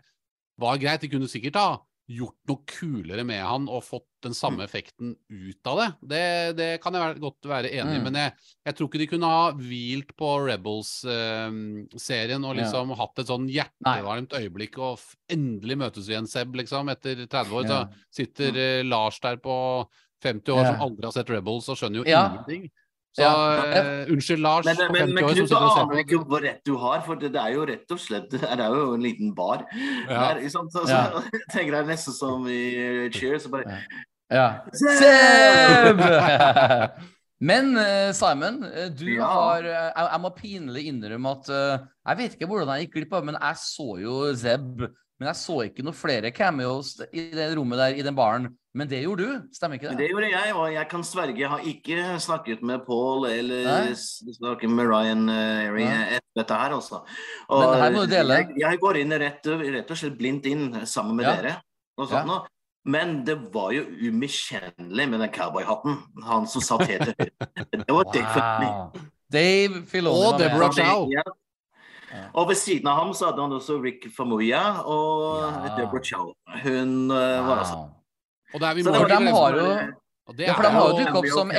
var 0.58 0.78
greit. 0.82 1.00
De 1.00 1.08
kunne 1.08 1.30
sikkert 1.30 1.54
ha 1.62 1.78
gjort 2.06 2.36
noe 2.48 2.58
kulere 2.68 3.24
med 3.24 3.40
han 3.42 3.68
og 3.68 3.82
fått 3.82 4.04
den 4.22 4.34
samme 4.36 4.58
Mm. 4.60 4.64
effekten 4.66 5.16
ut 5.30 5.66
av 5.66 5.78
det. 5.78 5.88
Det, 6.08 6.56
det 6.56 6.80
kan 6.82 6.92
jeg 6.92 7.18
godt 7.20 7.40
være 7.48 7.70
enig 7.72 7.96
i, 7.96 7.98
Mm. 7.98 8.04
men 8.04 8.14
jeg, 8.14 8.32
jeg 8.66 8.74
tror 8.76 8.88
ikke 8.88 8.98
de 8.98 9.06
kunne 9.06 9.26
ha 9.30 9.52
hvilt 9.52 10.12
på 10.16 10.28
Rebels-serien 10.46 12.44
og 12.44 12.56
Ja. 12.56 12.62
liksom 12.62 12.90
hatt 12.96 13.18
et 13.18 13.26
sånn 13.26 13.48
hjertevarmt 13.48 14.32
øyeblikk, 14.36 14.78
og 14.78 14.98
endelig 15.30 15.76
møtes 15.78 16.06
vi 16.08 16.14
igjen, 16.14 16.26
Seb, 16.28 16.54
liksom. 16.54 16.88
Etter 16.90 17.26
30 17.26 17.52
år 17.52 17.64
Ja. 17.68 17.68
så 17.68 17.88
sitter 18.12 18.56
eh, 18.56 18.82
Lars 18.84 19.18
der 19.20 19.36
på 19.36 19.86
50 20.22 20.52
år 20.52 20.62
Ja. 20.64 20.72
som 20.72 20.80
aldri 20.80 21.04
har 21.04 21.12
sett 21.12 21.28
Rebels 21.30 21.68
og 21.68 21.76
skjønner 21.76 21.96
jo 21.96 22.04
Ja. 22.06 22.28
ingenting. 22.30 22.70
Så 23.14 23.22
Ja. 23.22 23.32
uh, 23.62 24.12
unnskyld, 24.12 24.40
Lars 24.42 24.64
Men, 24.66 24.76
på 24.76 24.92
men, 24.92 25.12
50 25.12 25.14
men 25.14 25.24
Knut, 25.36 25.52
aner 25.54 26.00
ikke 26.02 26.18
hvor 26.26 26.42
rett 26.42 26.64
du 26.66 26.72
har, 26.82 27.00
for 27.06 27.14
det, 27.20 27.30
det 27.36 27.40
er 27.44 27.52
jo 27.54 27.64
rett 27.70 27.94
og 27.94 28.00
slett 28.02 28.30
Det 28.34 28.42
er 28.50 28.74
jo 28.74 28.94
en 28.96 29.04
liten 29.06 29.30
bar. 29.36 29.62
Ja. 30.08 30.34
Der, 30.34 30.42
sant? 30.50 30.72
Så, 30.74 30.82
Ja. 30.90 31.04
så 31.14 31.22
tenker 31.54 31.76
jeg 31.78 31.86
nesten 31.92 32.12
som 32.16 32.46
i 32.50 33.08
Cheers. 33.14 33.46
Og 33.46 33.52
bare 33.58 33.78
Ja. 34.32 34.48
Seb! 34.74 36.00
Seb! 36.00 36.90
Men 37.44 37.74
eh, 37.76 38.10
Simon, 38.16 38.62
eh, 38.64 38.88
du 38.94 39.04
Ja. 39.16 39.26
har 39.26 39.64
eh, 39.66 39.90
jeg, 39.90 40.08
jeg 40.12 40.20
må 40.22 40.30
pinlig 40.38 40.84
innrømme 40.88 41.32
at 41.34 41.48
eh, 41.52 41.86
Jeg 42.08 42.18
vet 42.20 42.36
ikke 42.38 42.46
hvordan 42.48 42.70
jeg 42.78 42.86
gikk 42.86 42.94
glipp 42.98 43.12
av 43.18 43.24
men 43.26 43.36
jeg 43.40 43.58
så 43.60 43.88
jo 44.00 44.14
Zeb. 44.38 44.84
Men 45.20 45.28
jeg 45.30 45.38
så 45.38 45.56
ikke 45.68 45.84
noen 45.86 45.94
flere 45.94 46.30
cameos 46.34 46.96
i 47.14 47.28
det 47.30 47.44
rommet 47.56 47.78
der 47.78 47.98
i 48.00 48.02
den 48.02 48.16
baren. 48.18 48.48
Men 48.74 48.88
det 48.90 49.04
gjorde 49.04 49.22
du, 49.28 49.42
stemmer 49.54 49.78
ikke 49.78 49.92
Men 49.92 49.98
det? 50.00 50.06
det 50.08 50.10
gjorde 50.10 50.30
jeg, 50.32 50.54
og 50.58 50.72
jeg 50.74 50.88
kan 50.90 51.04
sverge. 51.06 51.36
Jeg 51.38 51.50
har 51.52 51.60
ikke 51.70 52.06
snakket 52.24 52.64
med 52.66 52.80
Paul 52.88 53.28
eller 53.30 53.68
Nei. 53.68 53.92
snakket 53.94 54.72
med 54.74 54.88
Ryan 54.90 55.22
uh, 55.30 55.78
etter 55.78 56.24
dette 56.40 56.58
her, 56.58 56.74
også. 56.74 57.04
Men 57.52 57.76
her 57.84 57.94
må 57.94 58.02
du 58.02 58.10
dele. 58.10 58.40
Jeg, 58.42 58.56
jeg 58.64 58.80
går 58.82 58.98
inn 59.04 59.14
rett, 59.22 59.46
rett 59.46 59.94
og 59.94 60.00
slett 60.00 60.18
blindt 60.18 60.50
inn 60.50 60.66
sammen 60.90 61.14
med 61.20 61.28
Ja. 61.28 61.36
dere. 61.38 61.54
Og 62.02 62.10
sånt 62.10 62.34
ja. 62.34 62.40
Men 62.84 63.22
det 63.24 63.38
var 63.54 63.70
jo 63.72 63.84
umiskjennelig 64.10 65.06
med 65.08 65.22
den 65.22 65.30
cowboyhatten. 65.32 65.94
Han 66.26 66.44
som 66.50 66.60
satt 66.60 66.82
helt 66.90 67.06
til 67.06 67.14
høyre. 67.16 67.78
Det 67.86 67.94
var 67.94 68.10
Dave 68.12 68.26
Filoni. 68.34 68.66
Wow. 68.66 69.06
Dave 69.32 69.84
Filoni 69.88 70.26
Og. 70.26 70.38
Deborah 70.42 70.74
Chow. 70.74 71.06
Og 72.34 72.48
ved 72.48 72.56
siden 72.60 72.86
av 72.90 72.98
ham 73.02 73.12
så 73.14 73.30
hadde 73.30 73.42
han 73.42 73.52
også 73.56 73.76
Rick 73.82 74.06
Famuya 74.16 74.62
og 74.84 75.42
Ja. 75.42 75.74
Deborah 75.78 76.02
Chow. 76.02 76.32
Hun 76.62 77.10
eh, 77.10 77.40
var 77.48 77.62
også 77.64 77.78
Og 78.54 78.60
det 78.60 78.68
er 78.68 78.74
vi 78.74 78.82
Så 78.84 78.90
må 78.90 78.94
det 78.94 79.00
For 79.00 79.08
var 79.08 79.18
de 79.18 79.34
har 79.34 79.58
jo 79.58 79.66
det 80.36 80.46
Ja, 80.46 80.54
for 80.54 80.62
de 80.62 80.70
har 80.70 80.88
jo 80.88 80.98
dukket 80.98 81.16
opp 81.20 81.26
som. 81.34 81.50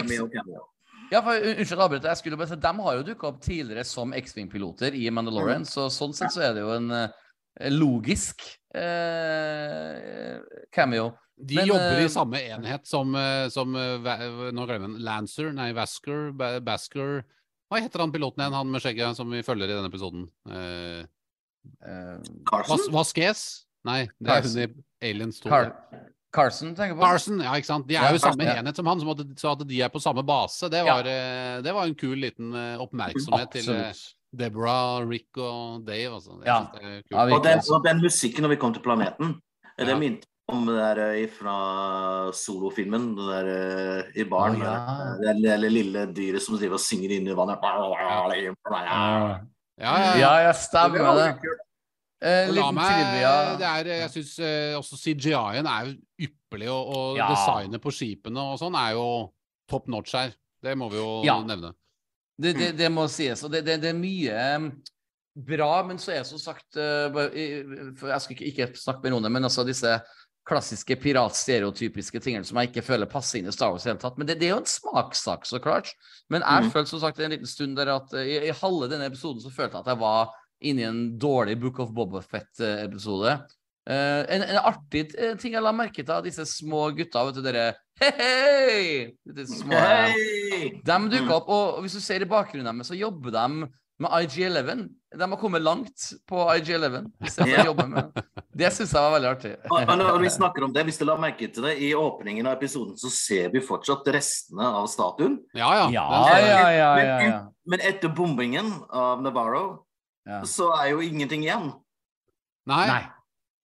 Ja, 1.12 1.20
for, 1.22 1.38
Unnskyld, 1.38 1.82
avbryter. 1.86 2.08
Jeg 2.10 2.18
skulle 2.18 2.38
bare 2.40 2.48
si 2.50 2.56
De 2.64 2.72
har 2.88 2.96
jo 2.98 3.04
dukka 3.12 3.28
opp 3.30 3.42
tidligere 3.46 3.84
som 3.86 4.14
X-Wing-piloter 4.18 4.96
i 4.98 5.10
Mandalorian, 5.14 5.66
så 5.70 5.86
sånn 5.94 6.16
sett 6.18 6.34
så 6.34 6.42
er 6.48 6.56
det 6.58 6.64
jo 6.64 6.72
en 6.74 6.90
eh, 6.98 7.70
logisk 7.70 8.42
eh, 8.76 10.40
cameo. 10.74 11.12
De 11.38 11.60
Men, 11.60 11.68
jobber 11.68 12.00
eh, 12.00 12.06
i 12.08 12.10
samme 12.10 12.40
enhet 12.56 12.88
som, 12.88 13.12
eh, 13.20 13.46
som 13.52 13.76
eh, 13.76 14.52
Nå 14.56 14.66
glemmer 14.66 14.94
jeg. 14.96 15.04
Lancer, 15.04 15.52
nei, 15.54 15.70
Vasker, 15.76 16.32
Ba- 16.34 16.60
Basker 16.64 17.20
Hva 17.72 17.80
heter 17.82 18.00
han 18.04 18.12
piloten 18.14 18.44
igjen, 18.44 18.54
han 18.54 18.72
med 18.72 18.82
skjegget 18.84 19.18
som 19.18 19.30
vi 19.34 19.42
følger 19.46 19.72
i 19.72 19.78
denne 19.78 19.92
episoden? 19.92 20.28
Eh, 20.50 21.06
Eh, 21.82 22.20
Carson? 22.46 22.78
Vasques? 22.94 23.40
Nei, 23.90 24.04
det 24.22 24.30
er 24.30 24.42
Carson. 24.44 24.60
hun 24.62 24.84
i 25.02 25.10
Aliens 25.10 25.40
2. 25.42 25.50
Car 25.50 25.72
Carson, 26.36 26.76
tenker 26.76 26.92
jeg 26.94 26.98
på. 27.00 27.02
Carson, 27.08 27.40
ja, 27.42 27.54
ikke 27.58 27.66
sant. 27.72 27.88
De 27.90 27.96
er 27.96 28.04
Ja, 28.04 28.10
jo 28.12 28.20
i 28.20 28.22
samme 28.22 28.38
Carson, 28.38 28.52
ja. 28.52 28.62
enhet 28.62 28.76
som 28.78 28.86
han, 28.92 29.00
som 29.02 29.10
at, 29.10 29.24
så 29.42 29.52
at 29.56 29.64
de 29.68 29.80
er 29.82 29.90
på 29.90 30.02
samme 30.04 30.22
base, 30.28 30.70
det 30.70 30.84
var, 30.86 31.02
ja. 31.10 31.62
det 31.66 31.74
var 31.74 31.88
en 31.90 31.96
kul 31.98 32.14
liten 32.22 32.52
oppmerksomhet 32.54 32.84
oppmerksomhet 32.86 33.52
til 33.56 33.72
eh, 33.74 34.04
Deborah, 34.36 35.08
Rick 35.10 35.38
og 35.42 35.88
Dave. 35.88 36.14
Altså. 36.20 36.38
Ja. 36.46 36.60
det 36.76 36.84
er 36.84 37.02
kult. 37.02 37.34
Og 37.34 37.44
den, 37.48 37.60
og 37.74 37.84
den 37.90 38.02
musikken 38.06 38.46
når 38.46 38.54
vi 38.54 38.60
kom 38.62 38.74
til 38.78 38.84
planeten, 38.86 39.42
det 39.80 39.88
Ja. 39.90 39.98
minte 39.98 40.28
om 40.52 40.66
det 40.68 40.76
der 40.78 41.00
eh, 41.08 41.28
fra 41.34 41.56
solofilmen, 42.38 43.08
det 43.18 43.26
der 43.32 43.48
eh, 43.56 44.22
i 44.22 44.26
baren. 44.30 44.60
Ja. 44.62 44.76
Det, 45.22 45.34
det, 45.42 45.56
det 45.64 45.72
lille 45.74 46.04
dyret 46.14 46.44
som 46.46 46.58
driver 46.60 46.78
og 46.78 46.84
synger 46.84 47.16
inn 47.18 47.28
i 47.32 47.36
vannet. 47.38 47.64
Ja. 47.66 49.40
Ja, 49.76 49.94
ja, 50.16 50.34
Ja, 50.46 50.54
stemmer 50.56 51.16
det. 51.18 51.30
kult. 51.42 51.62
Eh, 52.26 52.48
la 52.56 52.70
meg, 52.74 53.02
det 53.60 53.66
er, 53.68 53.90
jeg 54.00 54.10
syns 54.14 54.36
eh, 54.40 54.74
også 54.78 54.98
CGI-en 54.98 55.68
er 55.68 55.90
jo 55.90 55.96
ypperlig, 56.30 56.70
og, 56.72 56.88
og 56.96 57.18
Ja. 57.20 57.28
designet 57.34 57.82
på 57.84 57.92
skipene 57.94 58.40
og 58.54 58.56
sånn 58.62 58.78
er 58.80 58.94
jo 58.96 59.34
top 59.70 59.90
notch 59.92 60.16
her. 60.16 60.32
Det 60.64 60.78
må 60.80 60.88
vi 60.90 60.98
jo 61.02 61.24
Ja. 61.28 61.42
nevne. 61.44 61.74
Det, 62.42 62.54
det, 62.58 62.70
det 62.80 62.90
må 62.92 63.06
sies. 63.12 63.44
Og 63.44 63.52
det, 63.52 63.66
det, 63.68 63.78
det 63.84 63.90
er 63.92 64.00
mye 64.00 64.40
um, 64.58 64.70
bra, 65.36 65.84
men 65.88 66.00
så 66.02 66.12
er 66.16 66.24
det 66.24 66.28
som 66.32 66.40
sagt 66.42 66.76
uh, 66.80 67.12
Jeg 67.36 68.22
skal 68.24 68.36
ikke, 68.36 68.48
ikke 68.52 68.68
snakke 68.80 69.04
mer 69.06 69.16
om 69.20 69.24
det, 69.24 69.32
men 69.32 69.44
altså 69.48 69.64
disse 69.68 69.92
klassiske 70.46 70.98
piratstereotypiske 71.02 72.22
tingene 72.22 72.46
som 72.46 72.60
jeg 72.62 72.70
ikke 72.70 72.86
føler 72.86 73.10
passer 73.10 73.40
inn 73.40 73.50
i 73.50 73.54
Star 73.56 73.74
Wars 73.74 73.86
i 73.86 73.90
det 73.90 73.96
hele 73.96 74.04
tatt. 74.04 74.18
Men 74.22 74.30
det, 74.30 74.38
det 74.42 74.50
er 74.50 74.56
jo 74.56 74.62
en 74.62 74.70
smakssak, 74.70 75.48
så 75.50 75.60
klart. 75.64 75.92
Men 76.30 76.46
jeg 76.46 76.68
mm. 76.68 76.72
følte 76.74 76.94
som 76.94 77.02
sagt 77.02 77.22
en 77.22 77.34
liten 77.34 77.50
stund 77.50 77.78
der 77.80 77.96
at 77.96 78.14
uh, 78.14 78.22
i, 78.22 78.38
i 78.50 78.58
halve 78.62 78.90
denne 78.92 79.10
episoden 79.10 79.42
så 79.44 79.54
følte 79.54 79.80
jeg 79.80 79.86
at 79.86 79.94
jeg 79.94 80.02
var 80.04 80.34
inne 80.66 80.84
i 80.84 80.90
en 80.90 81.06
dårlig 81.22 81.58
Book 81.62 81.82
of 81.82 81.94
Bobafett-episode. 81.96 83.40
Uh, 83.86 84.22
en, 84.34 84.42
en 84.42 84.62
artig 84.66 85.12
eh, 85.14 85.36
ting 85.38 85.54
jeg 85.54 85.62
la 85.62 85.70
merke 85.76 86.02
til 86.02 86.14
av 86.16 86.24
disse 86.26 86.42
små 86.50 86.88
gutta, 86.98 87.22
vet 87.28 87.36
du, 87.38 87.44
dere 87.46 87.66
Hei, 88.02 88.10
hei! 88.18 89.46
Små, 89.46 89.78
eh, 89.78 90.80
de 90.84 90.96
dukka 91.12 91.38
opp, 91.38 91.52
og 91.54 91.84
hvis 91.86 91.94
du 91.96 92.02
ser 92.04 92.26
i 92.26 92.28
bakgrunnen 92.28 92.66
deres, 92.66 92.90
så 92.90 92.98
jobber 92.98 93.32
de 93.32 93.70
med 94.00 94.12
IG11. 94.12 94.90
De 95.16 95.28
har 95.32 95.40
kommet 95.40 95.62
langt 95.64 96.10
på 96.28 96.42
IG11. 96.52 97.06
Ja. 97.48 97.64
Det 98.56 98.70
syns 98.76 98.92
jeg 98.96 99.02
var 99.04 99.14
veldig 99.16 99.30
artig. 99.30 99.52
Og, 99.72 99.92
når 100.00 100.20
vi 100.24 100.30
snakker 100.32 100.64
om 100.68 100.74
det, 100.76 100.84
hvis 100.88 101.00
du 101.00 101.06
la 101.08 101.16
merke 101.20 101.48
til 101.52 101.64
det, 101.68 101.74
i 101.84 101.94
åpningen 101.96 102.48
av 102.48 102.58
episoden 102.58 102.96
så 103.00 103.12
ser 103.12 103.50
vi 103.54 103.62
fortsatt 103.64 104.08
restene 104.16 104.68
av 104.82 104.88
statuen. 104.92 105.38
Ja, 105.56 105.70
ja. 105.80 105.90
Ja, 105.96 106.12
ja, 106.40 106.70
ja, 106.72 106.92
Men, 106.96 107.06
ja, 107.08 107.18
ja. 107.30 107.42
men 107.72 107.84
etter 107.88 108.12
bombingen 108.16 108.72
av 108.90 109.24
Navarro, 109.24 109.82
Ja. 110.26 110.40
så 110.50 110.72
er 110.80 110.88
jo 110.96 111.04
ingenting 111.06 111.44
igjen. 111.46 111.68
Nei. 112.66 112.86
Nei. 112.90 113.04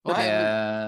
Og 0.05 0.15
det, 0.17 0.27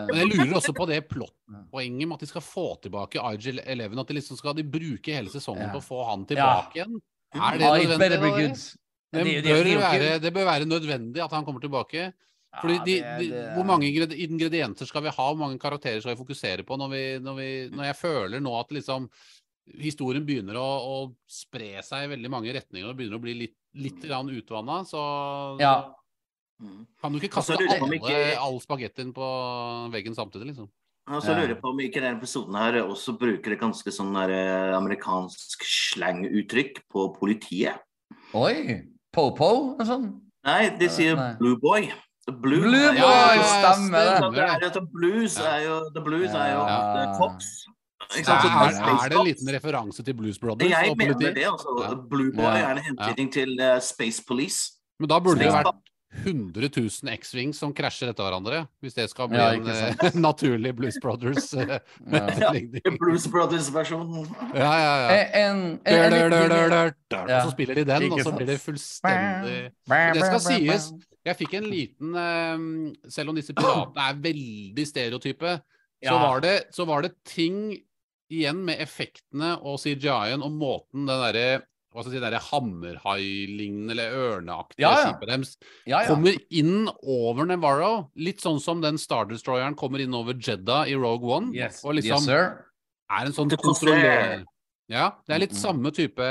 men 0.08 0.18
jeg 0.22 0.28
lurer 0.30 0.54
også 0.58 0.72
på 0.76 0.86
det 0.88 0.98
plottpoenget 1.08 2.08
med 2.08 2.14
at 2.16 2.22
de 2.24 2.28
skal 2.30 2.44
få 2.44 2.66
tilbake 2.84 3.20
IG11. 3.20 3.98
At 4.00 4.08
de 4.08 4.16
liksom 4.18 4.36
skal 4.40 4.54
de 4.56 4.64
bruke 4.64 5.12
hele 5.16 5.32
sesongen 5.32 5.66
Ja. 5.66 5.72
på 5.72 5.80
å 5.80 5.84
få 5.84 6.02
han 6.10 6.26
tilbake 6.28 6.78
igjen. 6.80 7.00
Er 7.34 7.58
det 7.58 7.88
det? 7.88 7.98
nødvendig? 7.98 8.52
Det? 9.12 9.24
Det, 9.24 9.24
Det- 9.24 9.42
det- 9.44 9.52
bør 9.52 9.64
det 9.64 9.78
være, 9.78 9.94
ikke- 10.00 10.20
det 10.22 10.32
bør 10.34 10.44
være 10.48 10.64
nødvendig 10.66 11.22
at 11.24 11.30
han 11.32 11.44
kommer 11.44 11.60
tilbake. 11.60 12.12
Fordi 12.60 12.78
de, 12.84 12.94
det- 13.00 13.30
de, 13.32 13.52
Hvor 13.56 13.64
mange 13.64 13.86
ingredienser 13.88 14.84
skal 14.86 15.02
vi 15.02 15.08
ha, 15.08 15.26
hvor 15.32 15.38
mange 15.40 15.58
karakterer 15.58 16.00
skal 16.00 16.12
vi 16.14 16.20
fokusere 16.24 16.64
på 16.68 16.76
når, 16.76 16.88
vi, 16.90 17.18
når, 17.18 17.34
vi, 17.36 17.68
når 17.76 17.84
jeg 17.84 17.96
føler 17.96 18.40
nå 18.40 18.52
at 18.60 18.68
liksom 18.76 19.08
historien 19.80 20.26
begynner 20.26 20.54
å, 20.58 20.68
å 20.84 21.14
spre 21.30 21.80
seg 21.82 22.04
i 22.04 22.10
veldig 22.16 22.28
mange 22.30 22.52
retninger 22.52 22.88
og 22.90 22.96
begynner 22.98 23.16
å 23.16 23.22
bli 23.22 23.34
litt, 23.34 23.56
litt 23.74 24.02
utvanna, 24.04 24.82
så 24.84 25.58
Ja. 25.60 25.94
Mm. 26.60 26.86
kan 27.00 27.12
du 27.12 27.18
ikke 27.18 27.32
kaste 27.40 27.56
alle, 27.56 27.96
ikke- 27.96 28.36
all 28.38 28.60
spagettien 28.60 29.12
på 29.14 29.90
veggen 29.90 30.14
samtidig, 30.14 30.48
liksom. 30.52 30.68
Og 31.08 31.22
så 31.22 31.34
lurer 31.34 31.48
jeg 31.48 31.60
på 31.62 31.70
om 31.70 31.78
ikke 31.80 32.00
denne 32.00 32.20
episoden 32.20 32.54
her 32.54 32.74
også 32.84 33.18
bruker 33.18 33.52
et 33.52 33.58
ganske 33.60 33.90
sånn 33.90 34.12
der, 34.14 34.30
eh, 34.30 34.76
amerikansk 34.76 35.64
slanguttrykk 35.64 36.82
på 36.92 37.16
politiet. 37.18 37.78
Oi! 38.34 38.82
Po-po? 39.12 39.76
Noe 39.78 39.86
sånt? 39.86 40.14
Nei, 40.46 40.70
de 40.78 40.88
sier 40.90 41.16
Nei. 41.18 41.34
blue 41.38 41.58
boy. 41.60 41.92
Blue, 42.26 42.60
Blue 42.62 42.70
boy, 42.70 42.96
Ja, 42.96 43.42
stemmer 43.42 43.98
det. 43.98 44.36
Det 44.62 44.70
er 44.70 44.80
jo 44.80 44.86
blues 44.94 45.38
Ja. 45.38 45.56
er 45.56 45.64
jo 45.66 45.76
The 45.94 46.00
blues 46.00 46.30
er 46.30 46.52
jo 46.54 46.60
Ja. 46.66 47.14
cops. 47.18 47.66
Er, 48.12 48.22
det 48.22 48.28
er 48.28 49.04
er 49.04 49.08
det 49.08 49.18
en 49.18 49.24
liten 49.26 49.48
referanse 49.54 50.02
til 50.04 50.14
Blues 50.14 50.38
Brothers 50.38 50.68
Jeg 50.70 50.96
mener 50.96 51.14
det, 51.14 51.44
altså. 51.46 51.68
Ja. 51.82 51.94
Blue 52.10 52.32
boy 52.32 52.42
Ja. 52.44 52.70
er 52.70 52.76
en 52.76 52.78
hentydig 52.78 53.32
til 53.32 53.58
uh, 53.60 53.80
Space 53.80 54.22
Police. 54.26 54.72
Men 55.00 55.08
da 55.08 55.18
burde 55.18 55.38
det 55.38 55.48
vært 55.52 55.74
Cops. 56.12 56.26
100 56.26 56.68
000X-Wings 56.68 57.58
som 57.58 57.72
krasjer 57.74 58.10
etter 58.12 58.26
hverandre, 58.26 58.58
hvis 58.84 58.94
det 58.94 59.06
skal 59.10 59.30
bli 59.32 59.38
Ja, 59.40 59.52
en 59.56 59.66
eh, 59.68 60.16
naturlig 60.28 60.74
Blues 60.76 60.98
Brothers. 61.02 61.52
eh, 61.54 61.78
Ja. 62.42 62.52
Blues 63.00 63.24
Brothers-versjonen. 63.32 64.26
Ja, 64.54 64.72
ja, 64.76 64.92
ja. 65.00 65.22
En, 65.40 65.62
en, 65.84 66.12
en, 66.12 66.36
en. 66.52 66.92
Og 67.22 67.38
så 67.46 67.54
spiller 67.54 67.80
de 67.80 67.86
den, 67.88 68.08
og 68.12 68.20
så 68.20 68.34
blir 68.36 68.46
det 68.52 68.58
fullstendig 68.60 69.56
Men 69.88 70.14
det 70.18 70.26
skal 70.28 70.44
sies, 70.44 70.90
jeg 71.22 71.38
fikk 71.38 71.54
en 71.54 71.68
liten 71.70 72.16
eh, 72.18 73.08
Selv 73.12 73.32
om 73.32 73.38
disse 73.38 73.54
piratene 73.56 74.08
er 74.10 74.20
veldig 74.28 74.86
stereotype, 74.88 75.56
så, 76.02 76.16
var 76.18 76.40
det, 76.44 76.54
så 76.74 76.86
var 76.88 77.04
det 77.06 77.14
ting 77.28 77.72
igjen 78.32 78.62
med 78.64 78.80
effektene 78.80 79.54
og 79.60 79.76
CGI-en 79.82 80.42
og 80.42 80.54
måten 80.56 81.04
den 81.06 81.20
derre 81.20 81.62
hva 81.92 82.02
skal 82.02 82.12
jeg 82.14 82.20
si, 82.20 82.24
derre 82.24 82.40
hammerhai-lignende 82.48 83.92
eller 83.94 84.14
ørneaktige 84.16 84.80
Ja, 84.84 84.92
ja. 84.96 85.10
skipet 85.10 85.28
deres 85.28 85.50
Ja, 85.86 85.98
ja. 86.02 86.08
kommer 86.08 86.36
inn 86.50 86.88
over 87.02 87.44
Navarro. 87.48 88.10
Litt 88.16 88.40
sånn 88.40 88.60
som 88.64 88.80
den 88.80 88.96
Star 88.98 89.26
Destroyeren 89.28 89.76
kommer 89.76 90.00
inn 90.00 90.14
over 90.16 90.34
Jeddah 90.34 90.86
i 90.88 90.94
Rogue 90.96 91.28
One. 91.28 91.52
Yes, 91.56 91.82
og 91.84 91.94
liksom 91.98 92.24
yes, 92.24 92.28
er 93.12 93.26
en 93.28 93.36
sånn 93.36 93.52
kontroller... 93.56 94.44
Ja, 94.92 95.06
det 95.24 95.32
er 95.32 95.38
litt 95.40 95.52
Mm, 95.54 95.56
mm. 95.56 95.62
samme 95.62 95.90
type 95.94 96.24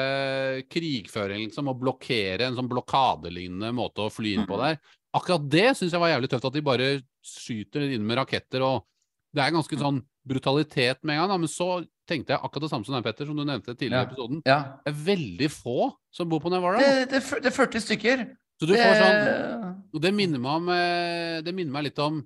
krigføring, 0.70 1.48
liksom, 1.48 1.70
å 1.72 1.78
blokkere 1.80 2.46
en 2.46 2.58
sånn 2.58 2.68
blokadelignende 2.70 3.72
måte 3.74 4.04
å 4.06 4.12
fly 4.12 4.36
inn 4.36 4.46
på 4.46 4.58
Mm. 4.58 4.62
der. 4.66 4.80
Akkurat 5.16 5.50
det 5.50 5.70
syns 5.78 5.92
jeg 5.92 6.00
var 6.00 6.12
jævlig 6.12 6.30
tøft, 6.30 6.46
at 6.46 6.54
de 6.54 6.62
bare 6.62 7.02
skyter 7.26 7.88
inn 7.96 8.06
med 8.06 8.18
raketter, 8.18 8.62
og 8.62 8.86
det 9.34 9.42
er 9.44 9.52
ganske 9.56 9.78
sånn 9.80 10.02
brutalitet 10.28 11.00
med 11.04 11.16
en 11.16 11.22
gang, 11.22 11.30
da. 11.30 11.38
Men 11.38 11.48
så 11.50 11.86
tenkte 12.12 12.36
jeg 12.36 12.44
akkurat 12.44 12.66
det 12.68 12.72
samme 12.74 12.86
som 12.88 12.98
deg, 12.98 13.06
Petter, 13.08 13.30
som 13.32 13.40
du 13.40 13.46
nevnte 13.48 13.74
tidligere 13.74 14.04
i 14.04 14.04
Ja. 14.04 14.10
episoden. 14.12 14.42
Ja. 14.46 14.60
Det 14.86 14.92
er 14.94 15.00
veldig 15.08 15.50
få 15.56 15.78
som 16.12 16.30
bor 16.30 16.44
på 16.44 16.52
Navarra. 16.52 16.84
Det, 16.84 17.10
det, 17.16 17.24
det 17.42 17.50
er 17.54 17.58
40 17.58 17.82
stykker. 17.88 18.28
så 18.62 18.68
du 18.70 18.76
får 18.76 18.94
sånn 19.00 19.26
Det- 19.26 19.76
Og 19.96 20.02
det 20.02 20.14
minner 20.14 20.40
meg 20.40 20.52
om 20.62 20.70
eh, 20.70 21.42
Det 21.42 21.54
minner 21.56 21.72
meg 21.74 21.84
litt 21.90 22.00
om 22.00 22.22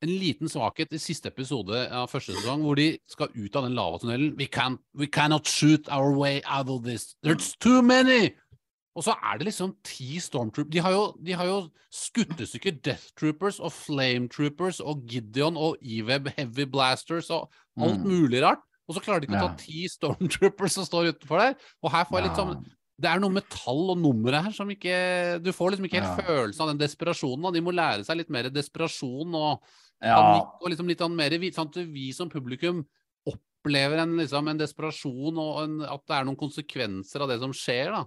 en 0.00 0.08
liten 0.14 0.46
svakhet 0.46 0.92
i 0.94 0.98
siste 1.02 1.26
episode 1.26 1.74
av 1.90 2.06
første 2.08 2.30
sesong, 2.36 2.60
hvor 2.62 2.76
de 2.78 2.98
skal 3.10 3.28
ut 3.34 3.56
av 3.56 3.64
den 3.64 3.74
lavatunnelen. 3.74 4.36
We, 4.38 4.46
we 4.94 5.06
cannot 5.08 5.44
shoot 5.48 5.88
our 5.90 6.12
way 6.16 6.40
out 6.46 6.68
of 6.70 6.84
this. 6.84 7.16
There's 7.24 7.56
too 7.58 7.82
many! 7.82 8.30
Og 8.94 9.02
så 9.04 9.14
er 9.22 9.38
det 9.38 9.46
liksom 9.48 9.76
ti 9.82 10.18
stormtroopers 10.22 10.70
De 10.70 10.78
har 10.82 10.92
jo, 10.92 11.02
de 11.22 11.32
har 11.32 11.46
jo 11.46 11.58
skuttestykker 11.90 12.80
Death 12.82 13.10
Troopers 13.18 13.58
og 13.60 13.72
Flame 13.72 14.28
Troopers 14.28 14.80
og 14.80 15.02
Gideon 15.10 15.56
og 15.56 15.76
Eveb 15.82 16.28
Heavy 16.36 16.66
Blasters 16.70 17.30
og 17.30 17.50
alt 17.78 17.98
Mm. 18.00 18.06
mulig 18.08 18.42
rart. 18.42 18.62
Og 18.88 18.96
så 18.96 19.02
klarer 19.04 19.20
de 19.20 19.28
ikke 19.28 19.38
å 19.38 19.48
ta 19.50 19.60
ti 19.60 19.84
Stormtroopers 19.92 20.78
som 20.78 20.86
står 20.88 21.12
utenfor 21.12 21.42
der. 21.42 21.56
Og 21.84 21.92
her 21.92 22.06
får 22.08 22.18
jeg 22.20 22.28
litt 22.30 22.40
sånn 22.40 22.58
det 22.98 23.06
er 23.06 23.20
noe 23.22 23.30
med 23.30 23.46
tall 23.46 23.92
og 23.92 23.98
numre 24.02 24.40
her 24.42 24.50
som 24.50 24.66
ikke 24.74 25.38
Du 25.44 25.52
får 25.54 25.70
liksom 25.76 25.84
ikke 25.86 26.00
helt 26.00 26.18
Ja. 26.18 26.24
følelsen 26.26 26.64
av 26.64 26.70
den 26.72 26.80
desperasjonen. 26.80 27.44
Og 27.46 27.54
de 27.54 27.60
må 27.62 27.70
lære 27.70 28.02
seg 28.04 28.18
litt 28.18 28.30
mer 28.34 28.48
desperasjon 28.50 29.36
og 29.38 29.62
Ja. 30.02 30.16
panikk 30.16 30.62
og 30.62 30.70
liksom 30.70 30.88
litt 30.88 30.98
sånn 30.98 31.14
mer 31.14 31.30
sånn 31.30 31.68
at 31.68 31.78
vi 31.92 32.12
som 32.12 32.28
publikum 32.28 32.84
opplever 33.26 33.98
en, 34.02 34.16
liksom, 34.16 34.48
en 34.48 34.58
desperasjon 34.58 35.38
og 35.38 35.62
en, 35.62 35.82
at 35.82 36.06
det 36.06 36.16
er 36.16 36.24
noen 36.24 36.38
konsekvenser 36.38 37.20
av 37.22 37.28
det 37.28 37.38
som 37.40 37.52
skjer, 37.52 37.90
da. 37.92 38.04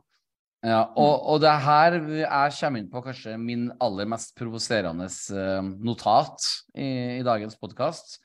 Ja, 0.63 0.81
og, 0.95 1.23
og 1.25 1.39
det 1.41 1.49
er 1.49 1.63
her 1.65 1.95
jeg 2.21 2.53
kommer 2.59 2.79
inn 2.79 2.89
på 2.91 3.01
kanskje 3.03 3.37
min 3.39 3.71
aller 3.81 4.05
mest 4.05 4.35
provoserende 4.37 5.07
eh, 5.07 5.61
notat 5.81 6.37
i, 6.75 7.17
i 7.19 7.23
dagens 7.25 7.55
podkast. 7.57 8.19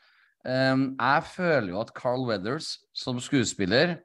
Jeg 0.47 1.23
føler 1.33 1.71
jo 1.73 1.81
at 1.83 1.95
Carl 1.97 2.27
Weathers 2.29 2.77
som 2.95 3.19
skuespiller 3.23 3.97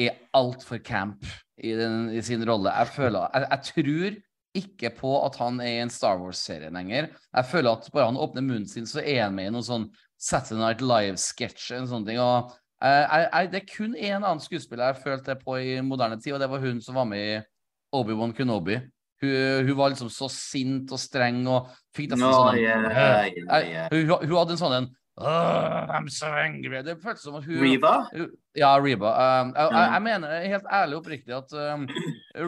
er 0.00 0.16
altfor 0.34 0.80
camp 0.82 1.26
i, 1.60 1.74
den, 1.76 2.08
i 2.14 2.22
sin 2.24 2.44
rolle. 2.48 2.72
Jeg 2.72 2.94
føler 2.94 3.28
jeg, 3.28 3.48
jeg 3.50 3.68
tror 3.68 4.16
ikke 4.54 4.90
på 4.94 5.12
at 5.26 5.36
han 5.42 5.60
er 5.62 5.70
i 5.72 5.82
en 5.82 5.90
Star 5.90 6.20
Wars-serie 6.22 6.70
lenger. 6.74 7.10
Jeg 7.10 7.50
føler 7.50 7.74
at 7.74 7.88
bare 7.92 8.08
han 8.10 8.20
åpner 8.20 8.44
munnen 8.46 8.68
sin, 8.70 8.86
så 8.86 9.02
er 9.02 9.24
han 9.26 9.34
med 9.34 9.50
i 9.50 9.54
noen 9.54 9.66
sånn 9.66 9.88
Saturday 10.20 10.62
Night 10.62 10.84
Live-sketsj 10.84 11.72
ting. 11.74 12.20
og 12.22 12.54
eh, 12.82 13.02
jeg, 13.02 13.28
jeg, 13.32 13.52
Det 13.52 13.60
er 13.60 13.70
kun 13.72 13.96
én 13.98 14.20
annen 14.20 14.42
skuespiller 14.42 14.92
jeg 14.92 15.02
følte 15.02 15.34
det 15.34 15.42
på 15.42 15.58
i 15.58 15.80
moderne 15.82 16.20
tid, 16.20 16.36
og 16.36 16.42
det 16.42 16.50
var 16.50 16.62
hun 16.62 16.80
som 16.82 16.98
var 17.00 17.08
med 17.10 17.24
i 17.24 17.40
Obi-Wan 17.94 18.34
Kenobi. 18.34 18.78
Hun, 19.22 19.66
hun 19.66 19.76
var 19.78 19.90
liksom 19.90 20.10
så 20.10 20.28
sint 20.30 20.90
og 20.92 21.00
streng 21.00 21.44
og 21.48 21.70
fikk 21.94 22.12
nesten 22.12 22.26
no, 22.26 22.34
sånn 22.34 22.58
yeah, 22.58 22.82
yeah, 22.90 23.68
yeah. 23.70 23.86
hun, 23.94 24.10
hun 24.26 24.34
hadde 24.36 24.56
en 24.56 24.60
sånn 24.60 24.74
en 24.80 24.88
«Åh, 25.16 25.86
I'm 25.94 26.08
so 26.10 26.26
angry. 26.26 26.80
Det 26.82 26.96
føltes 27.02 27.22
som 27.22 27.36
at 27.38 27.44
hun 27.46 27.60
Reva? 27.62 27.92
Ja, 28.58 28.72
Reba. 28.82 29.12
Um, 29.14 29.52
jeg, 29.54 29.68
jeg, 29.70 29.90
jeg 29.92 30.02
mener 30.02 30.40
helt 30.42 30.66
ærlig 30.72 30.96
og 30.96 31.04
oppriktig 31.04 31.36
at 31.36 31.54
um, 31.74 31.84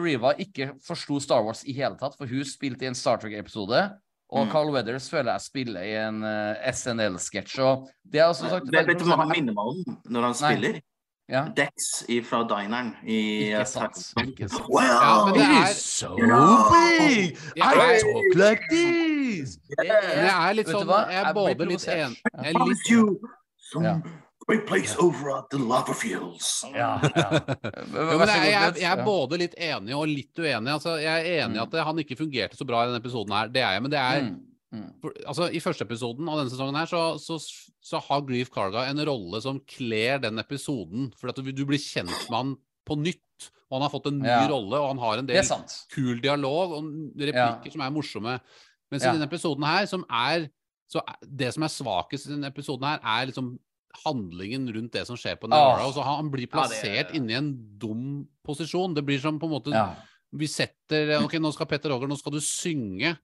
Reva 0.03 0.33
ikke 0.37 0.73
forsto 0.87 1.19
Star 1.23 1.45
Wars 1.45 1.63
i 1.63 1.75
hele 1.77 1.95
tatt, 1.99 2.17
for 2.19 2.27
hun 2.27 2.43
spilte 2.47 2.83
i 2.83 2.91
en 2.91 2.95
Star 2.95 3.23
Trek-episode. 3.23 3.85
Og 4.27 4.45
Mm. 4.45 4.51
Carl 4.51 4.73
Weathers 4.73 5.09
føler 5.09 5.31
jeg 5.31 5.41
spiller 5.41 5.81
i 5.81 5.95
en 5.95 6.23
uh, 6.23 6.73
SNL-sketsj. 6.73 7.59
Det 8.11 8.19
er 8.19 8.25
også 8.27 8.49
sagt 8.49 8.67
Vet 8.73 8.87
vet 8.87 8.99
du 8.99 9.07
hva 9.07 9.21
han 9.21 9.31
minner 9.31 9.55
meg 9.55 9.71
om 9.71 9.99
når 10.11 10.27
han 10.27 10.35
Nei. 10.41 10.51
spiller? 10.51 10.79
Ja. 11.29 11.45
Dex 11.55 12.03
fra 12.27 12.43
Dineren 12.47 12.93
i 13.03 13.17
Ikke 13.47 13.59
eh, 13.59 13.65
sant. 13.67 13.97
Ikke 14.23 14.47
sant. 14.47 14.67
Well, 14.71 14.87
Ja, 14.87 15.31
det 15.35 15.43
er 15.43 15.73
so 15.75 16.15
big! 16.15 17.37
I 17.55 17.59
talk 17.59 18.35
like 18.35 18.63
this! 18.71 19.06
Men 19.27 20.23
jeg 20.27 20.37
er 20.37 20.55
litt 20.57 20.71
sånn? 20.71 20.87
Jeg 21.11 21.19
er 21.23 21.33
både 21.37 21.67
litt 21.69 21.87
en... 21.93 22.15
Jeg 22.43 22.53
er 22.53 22.71
litt 22.71 22.91
Ja. 23.83 23.93
great 24.47 24.63
place 24.69 24.93
over 25.03 25.31
at 25.35 25.49
the 25.51 25.59
lava 25.59 25.93
fields. 25.97 26.63
Ja, 26.71 26.93
ja. 27.03 27.25
Jo, 27.91 28.19
jeg, 28.23 28.51
jeg, 28.53 28.75
jeg 28.79 28.91
er 28.93 29.01
både 29.03 29.39
litt 29.41 29.57
enig 29.59 29.95
og 29.97 30.05
litt 30.07 30.39
uenig. 30.39 30.71
Altså, 30.77 30.93
jeg 31.03 31.11
er 31.33 31.41
enig 31.45 31.59
i 31.59 31.63
at 31.65 31.75
han 31.89 31.99
ikke 32.03 32.15
fungerte 32.19 32.55
så 32.59 32.67
bra 32.69 32.85
i 32.85 32.91
denne 32.91 33.01
episoden 33.03 33.35
her. 33.35 33.51
Det 33.51 33.63
er 33.65 33.75
jeg, 33.77 33.83
men 33.87 33.93
det 33.95 34.03
er 34.03 34.29
Mm, 34.67 34.81
mm. 34.83 34.87
for, 34.99 35.13
altså, 35.31 35.45
I 35.55 35.59
første 35.63 35.85
episoden 35.87 36.27
av 36.27 36.41
denne 36.41 36.51
sesongen 36.51 36.75
her, 36.75 36.87
så, 36.91 37.01
så, 37.23 37.37
så 37.87 38.01
har 38.03 38.23
Grief 38.27 38.49
Karga 38.51 38.81
en 38.89 38.99
rolle 39.07 39.39
som 39.43 39.61
kler 39.63 40.19
den 40.23 40.39
episoden. 40.43 41.05
For 41.15 41.31
at 41.31 41.39
du, 41.39 41.51
du 41.55 41.61
blir 41.69 41.79
kjent 41.79 42.11
med 42.27 42.35
han 42.35 42.51
på 42.87 42.97
nytt. 42.99 43.23
Og 43.67 43.77
han 43.77 43.83
har 43.85 43.91
fått 43.91 44.09
en 44.11 44.19
ny 44.23 44.27
Ja. 44.27 44.41
rolle, 44.47 44.79
og 44.79 44.89
han 44.93 44.99
har 45.03 45.19
en 45.21 45.27
del 45.27 45.47
kul 45.91 46.19
dialog 46.23 46.75
og 46.77 46.85
replikker 47.19 47.73
som 47.73 47.83
er 47.83 47.91
morsomme. 47.95 48.35
Mens 48.91 49.03
Ja. 49.03 49.11
i 49.11 49.17
denne 49.17 49.27
episoden 49.29 49.63
her, 49.65 49.85
som 49.85 50.05
er 50.09 50.49
så 50.89 51.01
Det 51.21 51.53
som 51.53 51.63
er 51.63 51.67
svakest 51.67 52.27
i 52.27 52.31
denne 52.31 52.47
episoden 52.47 52.83
her, 52.87 52.99
er 53.03 53.25
liksom 53.27 53.57
handlingen 54.05 54.67
rundt 54.73 54.91
det 54.93 55.05
som 55.07 55.17
skjer 55.17 55.35
på 55.39 55.49
Navarro. 55.49 55.87
og 55.89 55.93
Så 55.93 56.03
han 56.03 56.29
blir 56.31 56.47
Ja, 56.47 56.47
det- 56.47 56.51
plassert 56.51 57.11
inni 57.15 57.33
en 57.35 57.77
dum 57.77 58.27
posisjon. 58.45 58.93
Det 58.95 59.05
blir 59.05 59.19
som 59.19 59.39
på 59.39 59.45
en 59.45 59.51
måte 59.51 59.71
Ja. 59.73 59.95
Vi 60.33 60.45
setter 60.47 61.23
Ok, 61.23 61.33
nå 61.39 61.51
skal 61.53 61.65
Petter 61.65 61.89
Roger, 61.89 62.07
nå 62.07 62.17
skal 62.17 62.31
du 62.33 62.39
synge 62.39 63.17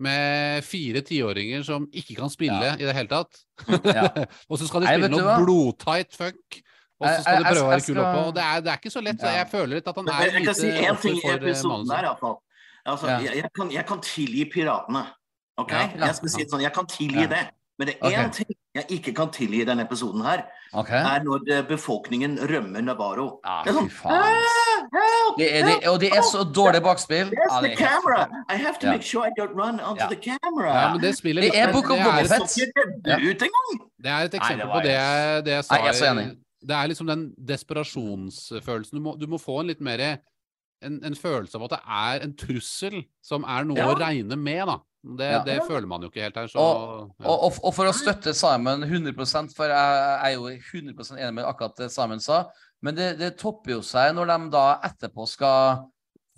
med 0.00 0.64
fire 0.64 1.02
tiåringer 1.02 1.64
som 1.64 1.86
ikke 1.94 2.16
kan 2.16 2.28
spille 2.30 2.50
Ja. 2.60 2.74
i 2.74 2.78
det 2.84 2.94
hele 2.94 3.08
tatt. 3.08 3.44
Ja. 3.84 4.08
og 4.50 4.58
så 4.58 4.66
skal 4.66 4.80
de 4.80 4.86
spille 4.88 5.08
noe 5.10 5.36
blodtight 5.44 6.12
funk. 6.12 6.62
Og 7.00 7.08
så 7.10 7.22
skal 7.22 7.38
de 7.38 7.44
prøve 7.44 7.62
å 7.62 7.70
være 7.74 7.86
kule 7.86 8.00
oppå. 8.02 8.26
og 8.28 8.34
Det 8.34 8.42
er, 8.42 8.60
det 8.60 8.70
er 8.72 8.76
ikke 8.78 8.90
så 8.94 9.02
lett. 9.04 9.18
Så 9.20 9.30
jeg 9.34 9.46
føler 9.50 9.74
litt 9.78 9.88
at 9.88 9.94
han 9.96 10.08
er 10.08 10.12
jeg, 10.24 10.32
jeg 10.32 10.44
kan 10.46 10.54
si 10.54 10.66
lite 10.66 10.82
én 10.84 10.90
offer 10.90 11.02
ting 11.02 11.16
i 11.16 11.20
for 11.20 11.30
eh, 11.30 11.38
episoden 11.42 11.70
manuset. 11.70 11.88
der, 11.94 12.02
iallfall. 12.08 12.36
Altså, 12.86 13.06
Ja. 13.08 13.18
jeg, 13.18 13.34
jeg, 13.42 13.50
kan, 13.56 13.70
jeg 13.72 13.86
kan 13.86 14.00
tilgi 14.00 14.44
piratene. 14.54 15.06
OK? 15.58 15.72
Ja, 15.72 15.78
ja. 15.98 16.06
Jeg 16.06 16.14
skal 16.14 16.28
si 16.28 16.42
det 16.42 16.50
sånn, 16.50 16.60
jeg 16.62 16.72
kan 16.72 16.86
tilgi 16.86 17.20
Ja. 17.22 17.26
det. 17.26 17.44
Men 17.78 17.86
det 17.88 17.96
er 18.02 18.06
Ok. 18.06 18.12
én 18.14 18.32
ting 18.32 18.46
jeg 18.74 18.84
ikke 18.90 19.12
kan 19.14 19.30
tilgi 19.30 19.60
i 19.62 19.64
denne 19.64 19.82
episoden 19.82 20.22
her, 20.22 20.44
okay. 20.72 20.94
er 20.98 21.22
når 21.24 21.40
eh, 21.50 21.62
befolkningen 21.66 22.38
rømmer 22.38 22.80
Navarro. 22.82 23.40
Ja, 23.44 23.62
Det 23.64 23.70
er 23.70 23.78
sånn. 23.80 23.90
"Ah, 24.04 25.34
Det 25.38 25.48
er, 25.56 25.64
det, 25.66 25.88
og 25.88 26.00
det 26.00 26.10
er 26.12 26.22
så 26.22 26.44
dårlig 26.54 26.82
bakspill. 26.82 27.30
Ja, 27.34 27.60
det 27.60 27.72
er 27.72 27.76
helt 27.76 27.78
camera. 27.78 28.26
forferdelig. 28.26 28.54
I 28.54 28.56
have 28.64 28.74
to 28.80 28.86
Ja. 28.86 28.92
make 28.92 29.02
sure 29.02 29.26
I 29.26 29.30
don't 29.40 29.54
run 29.54 29.80
onto 29.80 30.02
Ja. 30.04 30.08
the 30.08 30.16
camera. 30.16 30.68
Ja, 30.80 30.92
men 30.92 31.00
det 31.00 31.16
spiller 31.18 31.42
Det 31.42 31.56
er 31.58 31.72
Book 31.72 31.90
of 31.90 31.96
det 31.98 32.06
et 32.06 32.28
Fett. 32.28 32.42
Så 32.42 32.60
ikke 32.60 32.72
det 34.02 34.10
er 34.10 34.24
et 34.24 34.34
eksempel 34.34 34.66
på 34.70 34.82
det 34.82 34.90
jeg 35.50 35.64
sa. 35.64 35.74
Nei, 35.74 35.82
jeg 35.84 35.88
er 35.88 35.98
så 35.98 36.06
enig. 36.12 36.36
Det 36.62 36.70
er 36.76 36.86
liksom 36.88 37.06
den 37.06 37.34
desperasjonsfølelsen. 37.46 38.92
Du 38.92 39.00
må, 39.00 39.16
du 39.18 39.26
må 39.26 39.38
få 39.38 39.60
en 39.60 39.66
litt 39.66 39.80
mer 39.80 40.18
en, 40.84 40.98
en 41.04 41.14
følelse 41.18 41.58
av 41.58 41.64
at 41.66 41.74
det 41.76 41.80
er 41.98 42.24
en 42.26 42.34
trussel 42.40 42.98
som 43.24 43.44
er 43.48 43.64
noe 43.68 43.78
Ja. 43.80 43.88
å 43.92 43.96
regne 43.98 44.36
med, 44.38 44.66
da. 44.70 44.78
Det, 45.04 45.30
Ja. 45.30 45.40
det 45.44 45.58
føler 45.68 45.86
man 45.86 46.00
jo 46.00 46.08
ikke 46.08 46.22
helt 46.24 46.36
her, 46.40 46.46
så 46.48 46.56
Og, 46.60 47.10
ja. 47.20 47.26
og, 47.28 47.42
og, 47.48 47.58
og 47.68 47.74
for 47.76 47.90
å 47.90 47.92
støtte 47.92 48.32
Simon 48.34 48.82
100 48.86 49.52
for 49.54 49.68
jeg 49.68 50.20
er 50.24 50.32
jo 50.36 50.48
100% 50.48 51.18
enig 51.20 51.34
med 51.34 51.44
akkurat 51.44 51.76
det 51.76 51.90
Simon 51.92 52.20
sa, 52.24 52.46
men 52.82 52.94
det, 52.96 53.18
det 53.18 53.34
topper 53.40 53.76
jo 53.76 53.82
seg 53.82 54.14
når 54.16 54.32
de 54.32 54.50
da 54.54 54.80
etterpå 54.88 55.26
skal 55.28 55.84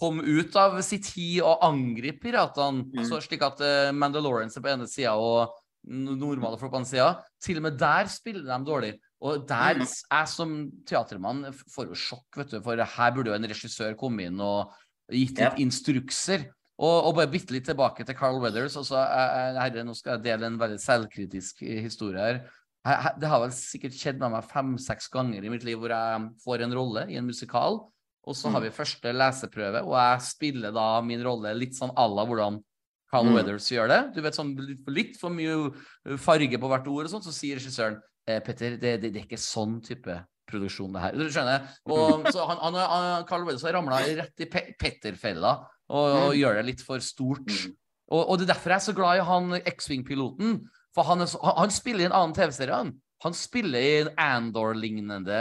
komme 0.00 0.22
ut 0.26 0.54
av 0.60 0.74
sitt 0.84 1.06
hi 1.14 1.40
og 1.40 1.62
angripe 1.64 2.20
piratene, 2.26 2.84
Mm. 2.92 3.04
så 3.08 3.20
slik 3.22 3.40
at 3.46 3.60
uh, 3.64 3.92
Mandalorians 3.96 4.56
er 4.56 4.60
på 4.60 4.68
ene 4.74 4.86
sida 4.90 5.14
og 5.16 5.54
normale 5.86 6.58
folk 6.58 6.72
på 6.72 6.80
den 6.82 6.88
sida. 6.90 7.22
Til 7.40 7.56
og 7.60 7.62
med 7.62 7.78
der 7.78 8.08
spiller 8.10 8.42
de 8.44 8.58
dårlig. 8.66 8.92
Og 9.22 9.46
der 9.48 9.74
Mm. 9.74 9.86
jeg 10.10 10.28
som 10.28 10.70
teatermann 10.84 11.46
får 11.72 11.88
jo 11.88 11.94
sjokk, 11.94 12.36
vet 12.36 12.50
du, 12.50 12.60
for 12.60 12.76
her 12.76 13.10
burde 13.12 13.26
jo 13.30 13.34
en 13.34 13.48
regissør 13.48 13.96
komme 13.96 14.26
inn 14.26 14.40
og 14.40 14.72
gitt 15.10 15.38
litt 15.38 15.38
Ja. 15.38 15.54
instrukser. 15.56 16.46
Og, 16.78 17.06
og 17.06 17.14
bare 17.16 17.30
bitte 17.32 17.52
litt 17.52 17.64
tilbake 17.64 18.04
til 18.04 18.14
Carl 18.14 18.38
Weathers. 18.42 18.76
Altså, 18.76 18.96
herre, 19.00 19.82
nå 19.82 19.94
skal 19.96 20.18
jeg 20.18 20.24
dele 20.24 20.46
en 20.46 20.58
veldig 20.58 20.78
selvkritisk 20.78 21.62
eh, 21.62 21.80
historie 21.80 22.18
her. 22.20 22.50
Jeg, 22.84 23.14
det 23.18 23.28
har 23.28 23.40
vel 23.40 23.50
sikkert 23.56 23.92
skjedd 23.96 24.18
med 24.20 24.30
meg 24.32 24.44
fem-seks 24.44 25.08
ganger 25.10 25.42
i 25.42 25.48
mitt 25.48 25.64
liv 25.64 25.78
hvor 25.80 25.88
jeg 25.88 26.30
får 26.44 26.62
en 26.62 26.74
rolle 26.76 27.06
i 27.10 27.16
en 27.16 27.26
musikal, 27.26 27.80
og 28.26 28.34
så 28.36 28.50
har 28.52 28.60
Mm. 28.60 28.64
vi 28.68 28.76
første 28.76 29.12
leseprøve, 29.16 29.82
og 29.86 29.96
jeg 29.96 30.20
spiller 30.20 30.72
da 30.72 31.00
min 31.00 31.22
rolle 31.24 31.54
litt 31.56 31.72
sånn 31.74 31.94
à 31.96 32.06
la 32.14 32.24
hvordan 32.26 32.62
Carl 33.10 33.24
Mm. 33.24 33.34
Weathers 33.34 33.70
gjør 33.70 33.88
det. 33.88 34.14
Du 34.14 34.20
vet 34.20 34.34
sånn 34.34 34.54
litt, 34.88 35.16
for 35.16 35.30
mye 35.30 35.72
farge 36.18 36.58
på 36.58 36.68
hvert 36.68 36.86
ord 36.86 37.06
og 37.06 37.10
sånn, 37.10 37.22
så 37.24 37.32
sier 37.32 37.56
regissøren 37.56 38.00
eh, 38.28 38.40
Petter, 38.44 38.76
det, 38.80 38.96
det, 39.02 39.12
det 39.14 39.22
er 39.22 39.26
ikke 39.26 39.40
sånn 39.40 39.78
type 39.84 40.18
produksjon 40.46 40.92
det 40.94 41.02
her. 41.02 41.16
Du 41.18 41.26
skjønner? 41.32 41.64
Og 41.90 42.28
så 42.30 42.44
han, 42.46 42.60
han, 42.62 42.76
han 42.78 43.24
Carl 43.26 43.42
Weathers 43.46 43.64
har 43.66 43.74
ramla 43.74 43.98
rett 44.20 44.44
i 44.44 44.46
pe 44.50 44.62
Petter-fella 44.78 45.56
og, 45.88 46.04
og 46.04 46.28
Mm. 46.30 46.36
gjør 46.38 46.60
det 46.60 46.64
litt 46.68 46.84
for 46.86 47.02
stort. 47.02 47.46
Mm. 47.50 47.74
Og, 48.10 48.20
og 48.22 48.38
det 48.38 48.46
er 48.46 48.52
derfor 48.52 48.70
jeg 48.74 48.78
er 48.80 48.84
så 48.86 48.94
glad 48.94 49.18
i 49.18 49.24
han 49.26 49.56
X-Wing-piloten. 49.72 50.60
For 50.94 51.06
han, 51.08 51.26
så, 51.26 51.40
han, 51.42 51.56
han 51.64 51.74
spiller 51.74 52.04
i 52.04 52.08
en 52.08 52.14
annen 52.14 52.34
TV-serie. 52.34 52.78
Han. 52.78 52.92
han 53.26 53.34
spiller 53.34 53.82
i 53.82 53.92
en 54.04 54.12
Andor-lignende 54.22 55.40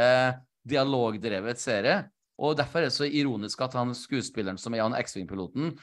dialogdrevet 0.65 1.61
serie. 1.61 2.03
Og 2.41 2.57
derfor 2.59 2.81
er 2.81 2.89
det 2.89 2.95
så 2.97 3.05
ironisk 3.07 3.61
at 3.63 3.77
han 3.79 3.93
skuespilleren 3.95 4.57
som 4.59 4.73
er 4.75 4.83
han 4.83 4.97
X-Wing-piloten, 4.97 5.75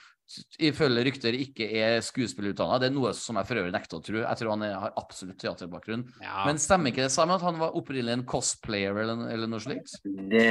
ifølge 0.63 1.03
rykter 1.07 1.37
ikke 1.37 1.67
er 1.79 2.01
skuespillerutdanna. 2.05 2.79
Det 2.83 2.89
er 2.89 2.95
noe 2.95 3.11
som 3.17 3.37
jeg 3.41 3.49
for 3.49 3.61
øvrig 3.61 3.73
nekter 3.75 3.99
å 3.99 4.03
tro. 4.05 4.19
Jeg 4.23 4.39
tror 4.41 4.51
han 4.55 4.65
er, 4.67 4.75
har 4.81 4.93
absolutt 5.01 5.39
teaterbakgrunn. 5.43 6.05
Ja. 6.23 6.43
Men 6.49 6.61
stemmer 6.63 6.93
ikke 6.93 7.05
det 7.07 7.13
samme 7.15 7.37
at 7.39 7.45
han 7.47 7.59
var 7.61 7.75
opprinnelig 7.79 8.15
en 8.19 8.25
cosplayer 8.29 8.97
eller, 9.05 9.25
eller 9.35 9.51
noe 9.53 9.61
slikt? 9.65 9.97
Det, 10.05 10.45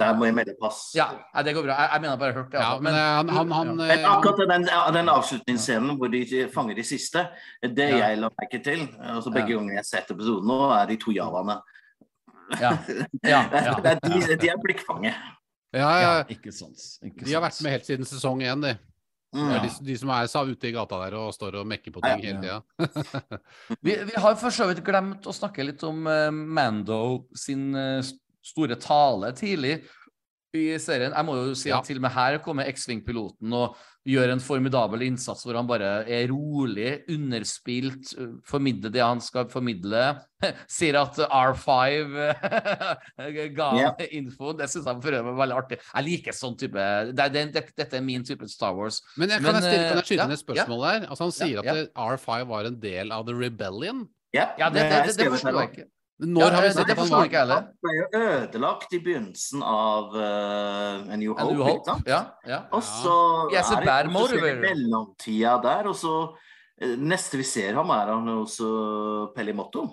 der 0.00 0.16
må 0.18 0.28
jeg 0.28 0.36
melde 0.40 0.56
pass. 0.60 0.82
Ja, 0.98 1.08
det 1.44 1.54
går 1.56 1.66
bra. 1.68 1.76
Jeg, 1.82 1.90
jeg 1.94 2.04
mener 2.06 2.20
bare 2.24 2.36
hørt 2.40 2.50
det. 2.52 2.60
ja, 2.60 2.70
altså. 2.74 2.86
men 2.88 2.98
eh, 3.00 3.10
han, 3.18 3.34
han, 3.38 3.54
han, 3.58 3.72
ja. 3.74 3.78
Men 3.92 3.98
eh, 4.04 4.08
akkurat 4.14 4.42
den, 4.54 4.68
den 4.98 5.12
avslutningsscenen 5.14 5.98
hvor 6.00 6.12
de 6.12 6.24
fanger 6.54 6.80
de 6.80 6.86
siste, 6.94 7.26
det 7.64 7.90
Ja. 7.94 8.08
jeg 8.08 8.18
la 8.22 8.28
merke 8.38 8.58
til 8.64 8.86
altså 8.98 9.30
Begge 9.34 9.54
Ja. 9.54 9.58
ganger 9.60 9.74
jeg 9.76 9.82
har 9.84 9.88
sett 9.88 10.10
episoden 10.14 10.48
nå, 10.50 10.58
er 10.74 10.86
de 10.90 10.96
to 11.00 11.12
javaene. 11.14 11.60
Ja. 12.60 12.74
Ja, 13.24 13.44
Det 13.52 13.64
ja. 13.64 13.94
de, 14.04 14.36
de 14.36 14.48
er 14.52 14.58
blikkfanget. 14.60 15.14
ja, 15.74 15.86
ja, 15.98 16.10
ja, 16.18 16.24
ikke 16.30 16.52
sant. 16.54 16.76
Ikke 17.02 17.24
de 17.24 17.32
har 17.34 17.42
vært 17.42 17.56
med 17.64 17.72
helt 17.74 17.86
siden 17.88 18.06
sesong 18.06 18.42
én, 18.44 18.60
de. 18.62 18.74
Mm. 19.34 19.48
Det 19.48 19.54
er 19.56 19.64
de, 19.64 19.70
de 19.88 19.96
som 19.98 20.12
er 20.14 20.50
ute 20.50 20.68
i 20.68 20.74
gata 20.74 21.00
der 21.02 21.16
og 21.18 21.32
står 21.34 21.58
og 21.60 21.66
mekker 21.66 21.94
på 21.94 22.02
ting 22.04 22.22
hele 22.22 22.42
tida. 22.44 22.60
Vi, 23.84 23.96
vi 24.06 24.14
har 24.14 24.36
for 24.38 24.54
så 24.54 24.68
vidt 24.70 24.84
glemt 24.86 25.26
å 25.26 25.34
snakke 25.34 25.66
litt 25.66 25.82
om 25.86 26.06
uh, 26.06 26.30
Mando 26.30 27.26
sin 27.34 27.72
uh, 27.74 27.98
store 28.44 28.78
tale 28.78 29.32
tidlig 29.36 29.80
i 30.54 30.78
serien. 30.78 31.12
Jeg 31.14 31.26
må 31.26 31.34
jo 31.40 31.54
si 31.58 31.68
Ja. 31.70 31.78
at 31.80 31.88
til 31.88 31.98
og 31.98 32.02
med 32.06 32.12
her 32.14 32.38
kommer 32.44 32.68
X-Wing-piloten 32.70 33.52
og 33.52 33.76
gjør 34.06 34.32
en 34.34 34.40
formidabel 34.40 35.02
innsats 35.06 35.42
hvor 35.46 35.56
han 35.56 35.66
bare 35.66 36.04
er 36.06 36.28
rolig, 36.28 37.02
underspilt, 37.08 38.12
formidler 38.46 38.92
det 38.92 39.00
han 39.02 39.20
skal 39.24 39.48
formidle. 39.48 40.02
Sier 40.68 40.98
at 41.00 41.16
R5 41.24 42.12
ga 43.58 43.68
yeah. 43.78 44.04
info. 44.12 44.52
Det 44.58 44.68
syns 44.70 44.86
jeg 44.86 45.02
for 45.02 45.16
øvrig 45.16 45.24
var 45.32 45.38
veldig 45.42 45.56
artig. 45.58 45.78
Jeg 45.94 46.06
liker 46.08 46.36
sånn 46.36 46.58
type 46.60 46.86
det, 47.14 47.28
det, 47.34 47.44
det, 47.54 47.64
Dette 47.76 47.98
er 47.98 48.04
min 48.04 48.24
type 48.26 48.46
Star 48.52 48.74
Wars. 48.76 49.00
Men 49.16 49.30
jeg, 49.32 49.42
Men, 49.42 49.54
kan, 49.56 49.62
jeg 49.62 49.72
stille, 49.72 49.88
kan 49.88 50.02
jeg 50.04 50.18
ja, 50.20 50.28
et 50.38 50.44
spørsmål 50.44 50.84
der? 50.88 51.08
Altså 51.08 51.24
Han 51.28 51.34
sier 51.40 51.56
Ja, 51.56 51.60
at 51.60 51.66
ja. 51.66 51.74
det- 51.80 51.90
R5 51.94 52.46
var 52.52 52.70
en 52.70 52.78
del 52.82 53.12
av 53.12 53.26
The 53.26 53.34
Rebellion. 53.34 54.06
Ja, 54.34 54.50
Ja, 54.58 54.68
det, 54.68 54.82
det, 54.82 54.92
er 54.92 55.06
det, 55.06 55.16
det 55.18 55.30
forstår 55.30 55.60
jeg 55.60 55.70
ikke. 55.72 55.88
Når 56.22 56.44
Ja, 56.44 56.50
har 56.54 56.62
vi 56.62 56.68
sett 56.70 56.86
det 56.86 56.92
at 56.94 56.98
han 56.98 57.08
forstår 57.08 57.24
ikke 57.26 57.40
heller. 57.42 57.64
Han 57.64 57.70
ble 57.82 57.94
jo 57.96 58.04
ødelagt 58.20 58.92
i 58.94 59.00
begynnelsen 59.02 59.64
av 59.66 60.12
uh, 60.14 61.10
A 61.10 61.16
New 61.18 61.34
Hope. 61.34 61.48
New 61.50 61.64
Hope. 61.66 61.96
Ja, 62.06 62.20
ja. 62.46 62.60
Og 62.70 62.84
så 62.86 63.14
ja. 63.50 63.64
er 63.64 63.82
det 63.82 63.88
bad 63.88 64.12
mellomtida 64.62 65.56
der, 65.64 65.88
og 65.90 65.98
så 65.98 66.14
uh, 66.30 66.94
Neste 67.02 67.40
vi 67.40 67.46
ser 67.48 67.74
ham, 67.74 67.90
er 67.90 68.12
han 68.14 68.30
hos 68.30 68.60
uh, 68.62 69.26
Pellimotto. 69.34 69.88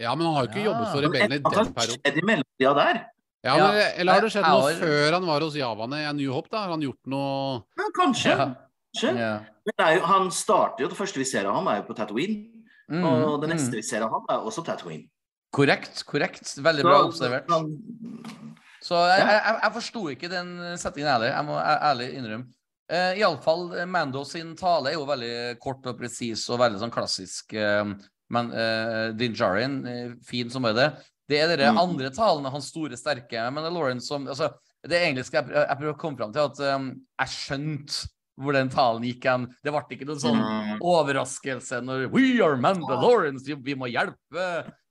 Ja, 0.00 0.16
men 0.16 0.26
han 0.26 0.34
har 0.34 0.48
jo 0.48 0.50
ikke 0.50 0.64
Ja. 0.64 0.72
jobbet 0.72 0.90
for 0.90 1.06
rebellene 1.06 1.38
Rebellen 1.38 1.46
i 1.46 1.54
den 1.54 1.58
har 1.60 1.72
perioden. 1.78 2.02
skjedd 2.02 2.18
i 2.18 2.26
mellomtida 2.32 2.74
der? 2.80 3.00
Ja, 3.40 3.54
men, 3.56 3.78
eller 3.96 4.12
har 4.12 4.20
det 4.26 4.32
skjedd 4.34 4.48
noe 4.50 4.74
før 4.76 5.14
han 5.16 5.26
var 5.30 5.46
hos 5.46 5.54
Javaene 5.56 6.02
i 6.02 6.08
A 6.10 6.12
New 6.12 6.32
Hope? 6.34 6.50
da? 6.50 6.64
Har 6.66 6.74
han 6.74 6.82
gjort 6.84 7.06
noe 7.06 7.62
Ja, 7.78 7.86
kanskje. 7.96 8.34
Ja. 8.34 8.48
kanskje. 8.90 9.14
Ja. 9.16 9.32
Men 9.64 9.78
det 9.78 9.86
er 9.86 9.94
jo, 9.96 10.02
han 10.10 10.30
starter 10.34 10.84
jo, 10.84 10.88
Det 10.90 10.98
første 10.98 11.22
vi 11.22 11.24
ser 11.28 11.46
av 11.46 11.54
ham, 11.54 11.68
er 11.70 11.80
jo 11.80 11.86
på 11.86 11.96
Tatooine. 11.96 12.50
Mm, 12.90 13.04
og 13.06 13.40
det 13.40 13.52
neste 13.52 13.70
mm. 13.70 13.78
vi 13.78 13.82
ser 13.86 14.02
av 14.02 14.10
ham, 14.10 14.24
er 14.28 14.42
også 14.42 14.64
Tatooine. 14.66 15.06
Korrekt. 15.52 16.04
korrekt. 16.06 16.52
Veldig 16.62 16.84
bra 16.86 17.00
observert. 17.08 17.48
Så 18.80 18.96
jeg, 19.10 19.20
jeg, 19.26 19.56
jeg, 19.60 19.72
forsto 19.74 20.02
ikke 20.14 20.30
den 20.32 20.52
settingen 20.80 21.10
heller. 21.12 21.32
Jeg 21.34 21.46
må 21.48 21.58
ærlig 21.60 22.08
innrømme. 22.16 22.46
Uh, 22.90 23.12
Iallfall 23.20 23.68
Mando 23.86 24.24
sin 24.26 24.56
tale 24.58 24.90
er 24.90 24.96
jo 24.96 25.04
veldig 25.06 25.58
kort 25.62 25.84
og 25.86 25.98
presis 26.00 26.42
og 26.50 26.58
veldig 26.58 26.80
sånn 26.80 26.90
klassisk. 26.94 27.52
Uh, 27.54 27.92
men 28.34 28.48
uh, 28.54 29.10
Din 29.18 29.34
Jarin, 29.38 29.76
uh, 29.86 30.14
fin 30.26 30.50
som 30.50 30.66
er 30.66 30.74
det. 30.78 30.88
Det 31.30 31.38
er 31.44 31.52
de 31.60 31.68
Mm. 31.70 31.78
andre 31.78 32.08
talene, 32.10 32.50
hans 32.50 32.66
store, 32.72 32.96
sterke 32.98 33.38
Men 33.54 33.62
det 33.62 33.68
er 33.70 33.74
Lauren 33.76 34.00
som 34.02 34.24
altså, 34.26 34.48
Det 34.82 34.98
engelske 34.98 35.36
jeg, 35.38 35.46
jeg 35.54 35.76
prøver 35.78 35.92
å 35.94 35.98
komme 36.00 36.18
fram 36.18 36.32
til, 36.34 36.42
at 36.48 36.58
um, 36.74 36.88
jeg 37.20 37.28
skjønte 37.36 38.08
hvor 38.40 38.56
den 38.56 38.70
talen 38.72 39.04
gikk 39.04 39.26
hen. 39.28 39.44
Det 39.62 39.70
ble 39.70 39.82
ikke 39.94 40.06
noen 40.08 40.22
sånn 40.22 40.40
Mm. 40.40 40.78
overraskelse 40.80 41.82
når 41.84 42.08
We 42.10 42.40
are 42.42 42.56
Mandalorians, 42.56 43.44
vi- 43.46 43.54
vi 43.62 43.74
må 43.76 43.86
hjelpe 43.92 44.46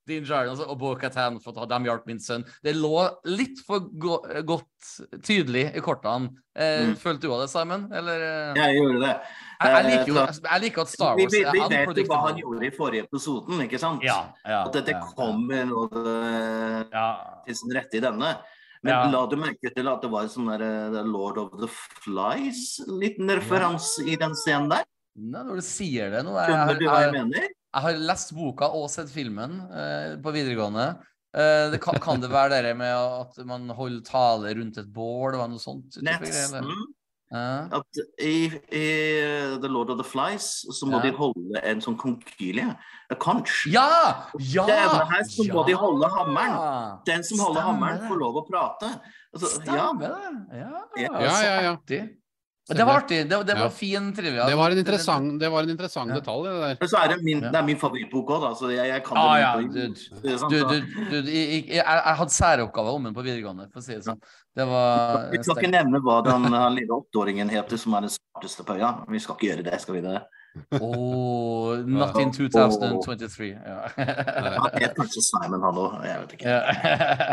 Din 0.09 0.25
Djarin 0.27 0.51
altså, 0.55 0.65
og 0.69 0.79
Bo-Katan 0.81 1.37
for 1.43 1.55
at 1.63 1.69
de 1.71 1.79
hjalp 1.87 2.07
min 2.09 2.19
sønn. 2.23 2.43
Det 2.65 2.73
lå 2.75 2.91
litt 3.29 3.61
for 3.67 3.85
go 4.01 4.17
godt 4.49 4.89
tydelig 5.25 5.67
i 5.77 5.83
kortene. 5.85 6.31
Eh, 6.57 6.89
Mm. 6.89 6.95
Følte 6.99 7.27
du 7.27 7.33
av 7.33 7.41
det, 7.43 7.49
Simon? 7.51 7.85
Eller 7.95 8.21
eh, 8.25 8.57
Jeg 8.59 8.75
gjorde 8.79 8.99
det. 9.05 9.13
jeg, 9.15 9.71
jeg, 9.73 9.85
liker 9.89 10.09
jo, 10.11 10.15
Eh, 10.19 10.39
jeg 10.49 10.61
liker 10.65 10.81
at 10.83 10.91
Star 10.91 11.17
Wars 11.17 11.33
vi, 11.33 11.41
vi, 11.43 11.51
vi 11.55 11.65
vet 11.71 11.97
jo 12.01 12.05
hva 12.09 12.19
han 12.27 12.39
gjorde 12.41 12.65
i 12.67 12.71
forrige 12.75 13.05
episoden, 13.07 13.61
ikke 13.65 13.79
sant? 13.81 14.03
Ja, 14.03 14.19
ja, 14.43 14.61
At 14.65 14.73
dette 14.75 14.95
ja, 14.97 15.01
kommer 15.17 15.63
eh, 15.63 16.79
ja. 16.93 17.07
til 17.47 17.55
sin 17.61 17.75
rette 17.75 17.99
i 17.99 18.03
denne. 18.03 18.33
Men 18.81 18.93
Ja. 18.93 18.99
la 19.11 19.25
du 19.27 19.35
merke 19.35 19.71
til 19.75 19.87
at 19.91 20.01
det 20.01 20.09
var 20.11 20.23
en 20.23 20.31
sånn 20.31 20.47
der 20.57 21.03
Lord 21.03 21.37
of 21.41 21.51
the 21.59 21.67
Flies? 22.03 22.79
Liten 22.87 23.27
referanse 23.27 24.05
i 24.07 24.15
den 24.15 24.31
scenen 24.39 24.69
der? 24.71 24.85
Nei, 25.19 25.41
når 25.43 25.59
du 25.59 25.65
sier 25.67 26.13
det 26.13 26.21
nå 26.23 26.31
Skjønner 26.37 26.77
du 26.79 26.85
hva 26.87 26.99
jeg, 27.03 27.11
mener? 27.17 27.47
Jeg 27.73 27.81
har 27.85 27.99
lest 28.09 28.33
boka 28.35 28.69
og 28.73 28.87
sett 28.89 29.09
filmen 29.13 29.59
eh, 29.69 30.15
på 30.23 30.31
videregående. 30.33 30.87
Eh, 31.37 31.65
det 31.73 31.79
kan, 31.83 31.99
kan 32.01 32.21
det 32.23 32.31
være 32.33 32.63
det 32.65 32.75
med 32.79 32.89
at 32.95 33.37
man 33.45 33.69
holder 33.69 34.01
tale 34.07 34.55
rundt 34.57 34.79
et 34.81 34.87
bål? 34.93 35.35
og 35.37 35.49
noe 35.51 35.61
sånt? 35.61 35.99
Nesten. 36.01 36.65
Ja. 37.29 37.67
At 37.77 37.99
i, 38.25 38.47
i 38.73 38.85
The 39.61 39.69
Lord 39.69 39.91
of 39.93 39.99
the 39.99 40.05
Flies 40.07 40.47
så 40.73 40.87
må 40.89 40.97
Ja. 40.97 41.03
de 41.03 41.11
holde 41.13 41.61
en 41.61 41.77
sånn 41.85 41.93
konkylie. 42.01 42.71
A 43.13 43.17
conch. 43.21 43.67
Ja! 43.69 43.85
Ja! 44.41 44.65
Denne 44.65 45.03
her 45.11 45.21
så 45.29 45.45
må 45.53 45.61
de 45.67 45.75
holde 45.77 46.09
hammeren. 46.09 46.97
Den 47.05 47.21
som 47.23 47.37
holder 47.45 47.61
Stemmer 47.61 47.69
hammeren, 47.69 48.01
det. 48.01 48.09
får 48.09 48.17
lov 48.23 48.39
å 48.41 48.43
prate. 48.49 48.89
Altså, 49.29 49.51
ja. 49.61 49.61
Stemmer 49.61 50.09
det. 50.09 50.57
Ja, 50.57 50.81
Ja, 50.97 51.21
ja, 51.21 51.37
ja, 51.45 51.61
ja. 51.69 51.75
Det 52.77 52.85
var 52.85 52.99
artig. 53.01 53.19
Det, 53.29 53.37
det 53.47 53.55
var 53.55 53.63
Ja. 53.65 53.69
fin 53.69 54.13
trivia. 54.13 54.45
Det 54.45 54.55
var 54.55 54.71
en 54.71 54.77
interessant, 54.77 55.39
det 55.39 55.49
var 55.49 55.63
en 55.63 55.69
interessant 55.69 56.09
Ja. 56.09 56.19
detalj, 56.19 56.43
det 56.45 56.53
der. 56.61 56.77
Men 56.79 56.89
så 56.89 56.97
er 57.03 57.07
det 57.15 57.23
min, 57.23 57.39
det 57.41 57.55
er 57.55 57.63
min 57.65 57.77
favorittbok 57.77 58.27
òg, 58.29 58.41
da. 58.41 58.51
Så 58.55 58.69
jeg, 58.71 58.87
jeg 58.87 59.03
kan 59.03 59.17
Ah, 59.17 59.33
det. 59.33 59.41
ja, 59.41 59.55
dude. 59.57 60.21
det 60.21 60.39
sant, 60.39 60.51
Du, 60.51 60.59
du, 60.59 60.81
du, 61.09 61.31
jeg, 61.31 61.65
jeg, 61.67 61.83
jeg 61.85 62.15
hadde 62.21 62.31
særoppgave 62.31 62.93
om 62.93 63.03
den 63.03 63.13
på 63.13 63.23
videregående, 63.25 63.69
for 63.73 63.79
å 63.79 63.83
si 63.83 63.93
det 63.95 64.03
sånn. 64.05 64.19
Det 64.55 64.67
var 64.67 65.29
Vi 65.31 65.43
skal 65.43 65.55
ikke 65.55 65.71
nevne 65.71 65.99
hva 66.01 66.21
den 66.23 66.43
lille 66.75 66.93
åtteåringen 67.01 67.49
heter 67.49 67.77
som 67.77 67.93
er 67.95 68.01
den 68.01 68.09
smarteste 68.13 68.63
på 68.65 68.77
øya. 68.77 69.05
Vi 69.09 69.19
skal 69.19 69.35
ikke 69.35 69.49
gjøre 69.55 69.63
det, 69.71 69.81
skal 69.81 69.95
vi 69.95 70.01
det? 70.01 70.21
Oh, 70.81 71.77
not 71.85 72.17
in 72.19 72.31
2023. 72.31 73.49
Ja. 73.53 73.89
Han 73.95 74.81
het 74.81 74.95
kanskje 74.97 75.21
Simon, 75.23 75.61
han 75.63 75.77
òg. 75.79 75.97
Jeg 76.07 76.23
vet 76.23 76.33
ikke. 76.37 76.55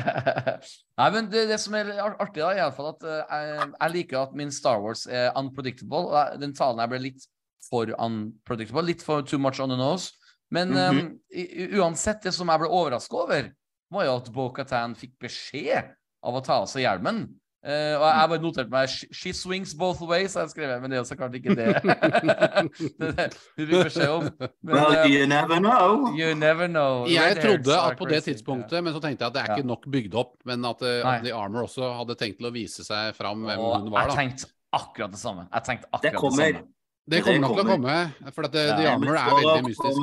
Nei, 1.00 1.08
men 1.14 1.30
det, 1.32 1.46
det 1.50 1.58
som 1.62 1.74
er 1.78 1.90
ar- 1.96 2.18
artig, 2.22 2.42
da, 2.42 2.50
er 2.52 2.60
i 2.60 2.64
alle 2.66 2.76
fall 2.76 2.90
at 2.92 3.06
eh, 3.08 3.22
jeg, 3.32 3.70
jeg 3.80 3.94
liker 3.96 4.20
at 4.20 4.36
min 4.38 4.52
Star 4.54 4.82
Wars 4.84 5.06
er 5.08 5.30
unpredictable. 5.38 6.04
og 6.12 6.40
Den 6.42 6.54
talen 6.56 6.82
her 6.82 6.90
ble 6.92 7.00
litt 7.08 7.26
for 7.70 7.90
unpredictable, 7.98 8.84
litt 8.86 9.02
for 9.02 9.24
too 9.26 9.40
much 9.42 9.60
on 9.64 9.72
the 9.72 9.78
nose. 9.80 10.12
Men 10.50 10.68
mm 10.70 10.76
-hmm. 10.76 11.08
i- 11.34 11.68
uansett, 11.80 12.22
det 12.22 12.32
som 12.34 12.48
jeg 12.48 12.58
ble 12.60 12.68
overraska 12.68 13.16
over, 13.16 13.50
var 13.90 14.04
jo 14.04 14.16
at 14.16 14.32
Bo-Katan 14.32 14.94
fikk 14.94 15.18
beskjed 15.20 15.94
av 16.22 16.34
å 16.34 16.40
ta 16.44 16.60
av 16.60 16.66
seg 16.66 16.82
hjelmen. 16.82 17.26
Eh, 17.66 17.96
og 17.98 18.04
jeg 18.06 18.28
bare 18.30 18.38
noterte 18.42 18.70
meg 18.70 18.88
"She- 18.88 19.08
'She 19.10 19.32
swings 19.34 19.72
both 19.74 19.98
ways', 20.06 20.34
har 20.38 20.44
jeg 20.46 20.50
skrevet, 20.54 20.80
men 20.82 20.90
det 20.90 20.96
er 20.96 21.00
jo 21.02 21.08
så 21.08 21.16
klart 21.18 21.34
ikke 21.34 21.54
det. 21.58 21.66
det, 23.00 23.16
det 23.58 23.66
hun 23.66 23.66
fikk 23.66 23.84
beskjed 23.88 24.08
om. 24.12 24.28
Men, 24.62 24.74
Well, 24.76 24.94
eh, 25.00 25.10
you 25.10 25.26
never 25.26 25.58
know. 25.58 26.12
you 26.14 26.34
never 26.34 26.66
know. 26.70 27.06
Jeg 27.10 27.36
trodde 27.42 27.74
at 27.80 27.98
på 27.98 28.06
det 28.10 28.22
tidspunktet, 28.28 28.84
men 28.84 28.94
så 28.94 29.00
tenkte 29.02 29.24
jeg 29.26 29.32
at 29.32 29.34
det 29.34 29.42
er 29.42 29.56
ikke 29.56 29.66
nok 29.66 29.82
bygd 29.92 30.14
opp, 30.14 30.36
men 30.46 30.64
at, 30.64 30.78
The 31.24 31.34
Armor 31.34 31.66
også 31.66 31.90
hadde 31.98 32.14
tenkt 32.20 32.38
til 32.38 32.46
å 32.46 32.54
vise 32.54 32.84
seg 32.86 33.14
fram 33.18 33.42
hvem 33.42 33.58
Og 33.58 33.80
hun 33.80 33.90
var. 33.90 34.06
Jeg 34.12 34.18
tenkte 34.20 34.46
akkurat 34.76 35.10
det 35.10 35.18
samme. 35.18 35.48
Jeg 35.52 35.62
tenkte 35.66 35.86
akkurat 35.90 36.02
Det 36.02 36.12
det, 36.12 36.20
kommer. 36.20 36.52
samme. 36.52 36.75
Det 37.07 37.20
kommer 37.22 37.38
nok 37.44 37.52
til 37.54 37.62
å 37.62 37.68
komme, 37.70 37.96
for 38.34 38.46
at 38.48 38.54
eh, 38.59 38.66
Ja. 38.66 38.76
The 38.76 38.86
Armor 38.90 39.14
er 39.14 39.30
veldig 39.38 39.64
mystisk. 39.68 39.98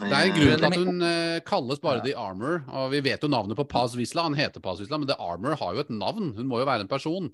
Det 0.00 0.10
er 0.10 0.24
en 0.26 0.34
grunn 0.34 0.58
til 0.58 0.66
at 0.66 0.78
hun 0.80 1.02
eh, 1.06 1.40
kalles 1.46 1.78
bare 1.78 2.00
Ja. 2.00 2.04
The 2.08 2.14
Armor, 2.18 2.64
og 2.74 2.90
vi 2.90 3.00
vet 3.06 3.22
jo 3.22 3.28
navnet 3.30 3.56
på 3.56 3.68
Paz 3.68 3.94
Wisla, 3.94 4.24
Han 4.26 4.34
heter 4.34 4.60
Paz 4.60 4.80
Wisla, 4.82 4.98
men 4.98 5.06
The 5.06 5.16
Armor 5.22 5.54
har 5.60 5.74
jo 5.74 5.80
et 5.84 5.90
navn. 5.94 6.34
Hun 6.34 6.48
må 6.50 6.58
jo 6.58 6.66
være 6.66 6.80
en 6.86 6.90
person. 6.90 7.30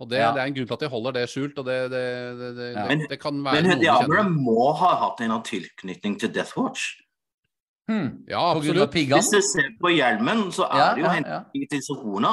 Og 0.00 0.08
det, 0.10 0.18
Ja. 0.18 0.32
det 0.32 0.40
er 0.42 0.46
en 0.46 0.54
grunn 0.54 0.66
til 0.66 0.74
at 0.74 0.80
de 0.80 0.88
holder 0.88 1.12
det 1.12 1.28
skjult, 1.30 1.58
og 1.58 1.64
det, 1.66 1.90
det, 1.92 2.04
det, 2.40 2.56
det, 2.56 2.68
Ja. 2.74 2.88
det, 2.88 2.88
Men- 2.98 3.06
det 3.08 3.20
kan 3.20 3.44
være 3.44 3.62
Men 3.62 3.78
The 3.80 3.88
Armor 3.92 4.24
må 4.32 4.72
ha 4.74 4.94
hatt 5.04 5.20
en 5.20 5.30
tilknytning 5.42 6.18
til 6.18 6.32
Death 6.32 6.56
Watch. 6.58 7.03
Hmm. 7.84 8.24
Ja, 8.24 8.40
absolutt. 8.54 8.94
Hvis 8.96 9.28
du 9.28 9.40
ser 9.44 9.66
på 9.76 9.90
hjelmen, 9.92 10.46
så 10.56 10.64
er 10.70 10.78
Ja, 10.80 10.84
det 10.94 11.02
jo 11.02 11.04
ja, 11.04 11.10
hentet 11.18 11.58
i 11.58 11.66
disse 11.68 11.92
horna, 12.00 12.30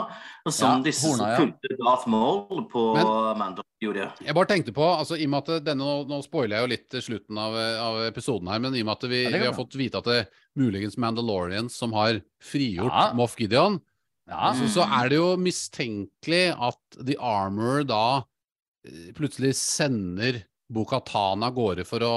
som 0.47 0.78
Ja, 0.78 0.84
disse 0.86 1.10
horna, 1.10 1.26
som 1.36 1.41
fulgte 1.41 1.76
Darth 1.82 2.08
Maul 2.08 2.62
på 2.72 2.84
Mandalorian 2.95 3.68
gjorde. 3.84 4.06
Jeg 4.24 4.36
bare 4.38 4.47
tenkte 4.47 4.72
på, 4.78 4.86
altså 4.86 5.18
i 5.20 5.26
og 5.28 5.34
med 5.34 5.49
at 5.52 5.66
denne, 5.66 5.84
Nå, 5.84 6.08
nå 6.08 6.22
spoiler 6.24 6.56
jeg 6.56 6.64
jo 6.64 6.72
litt 6.72 6.88
til 6.93 7.04
slutten 7.04 7.38
av, 7.41 7.58
av 7.84 7.99
episoden 8.06 8.47
her, 8.47 8.62
men 8.64 8.76
i 8.78 8.84
og 8.86 8.88
med 8.88 8.95
at 8.95 9.10
vi, 9.12 9.22
vi 9.28 9.43
har 9.43 9.58
fått 9.58 9.76
vite 9.76 9.99
at 9.99 10.08
det 10.08 10.22
muligens 10.56 10.95
Mandalorians 11.02 11.76
som 11.76 11.91
har 11.99 12.22
frigjort. 12.43 13.12
Moff 13.20 13.36
Gideon, 13.39 13.82
Ja. 14.32 14.54
så, 14.56 14.68
så 14.72 14.86
er 14.88 15.10
det 15.12 15.18
jo 15.20 15.34
mistenkelig 15.36 16.45
at 16.56 16.80
The 17.02 17.18
Armor 17.20 17.84
da 17.84 18.24
eh, 18.88 19.12
plutselig 19.18 19.56
sender 19.60 20.45
Bo-Katan 20.72 21.43
av 21.43 21.52
gårde 21.58 21.84
for 21.84 21.99
å 22.08 22.16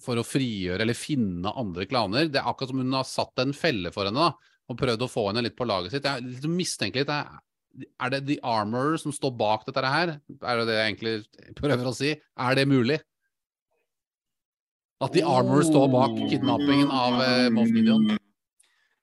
for 0.00 0.16
å 0.16 0.24
frigjøre 0.24 0.84
eller 0.84 0.96
finne 0.96 1.52
andre 1.52 1.84
klaner. 1.88 2.30
Det 2.32 2.40
er 2.40 2.48
akkurat 2.48 2.72
som 2.72 2.80
hun 2.80 2.96
har 2.96 3.08
satt 3.08 3.42
en 3.42 3.52
felle 3.56 3.92
for 3.94 4.08
henne 4.08 4.22
da, 4.28 4.54
og 4.66 4.78
prøvd 4.80 5.04
å 5.04 5.10
få 5.10 5.26
henne 5.28 5.44
litt 5.46 5.56
på 5.58 5.66
laget 5.68 5.94
sitt. 5.94 6.06
Jeg 6.06 6.22
er 6.22 6.30
litt 6.30 6.48
mistenkelig. 6.48 7.06
Er, 7.06 8.12
det 8.14 8.22
The 8.30 8.38
Armor 8.46 8.96
som 9.00 9.12
står 9.14 9.34
bak 9.36 9.66
dette 9.68 9.84
her? 9.84 10.16
Er 10.40 10.62
det 10.62 10.68
det 10.70 10.78
jeg 10.78 10.92
egentlig 10.94 11.16
prøver 11.58 11.90
å 11.90 11.94
si? 11.96 12.14
Er 12.16 12.58
det 12.58 12.66
mulig? 12.70 13.00
At 15.04 15.12
The 15.12 15.26
Armor 15.28 15.66
står 15.66 15.90
bak 15.92 16.14
kidnappingen 16.30 16.88
av 16.88 17.20
eh, 17.20 17.50
Moff 17.52 17.68
Gideon? 17.68 18.14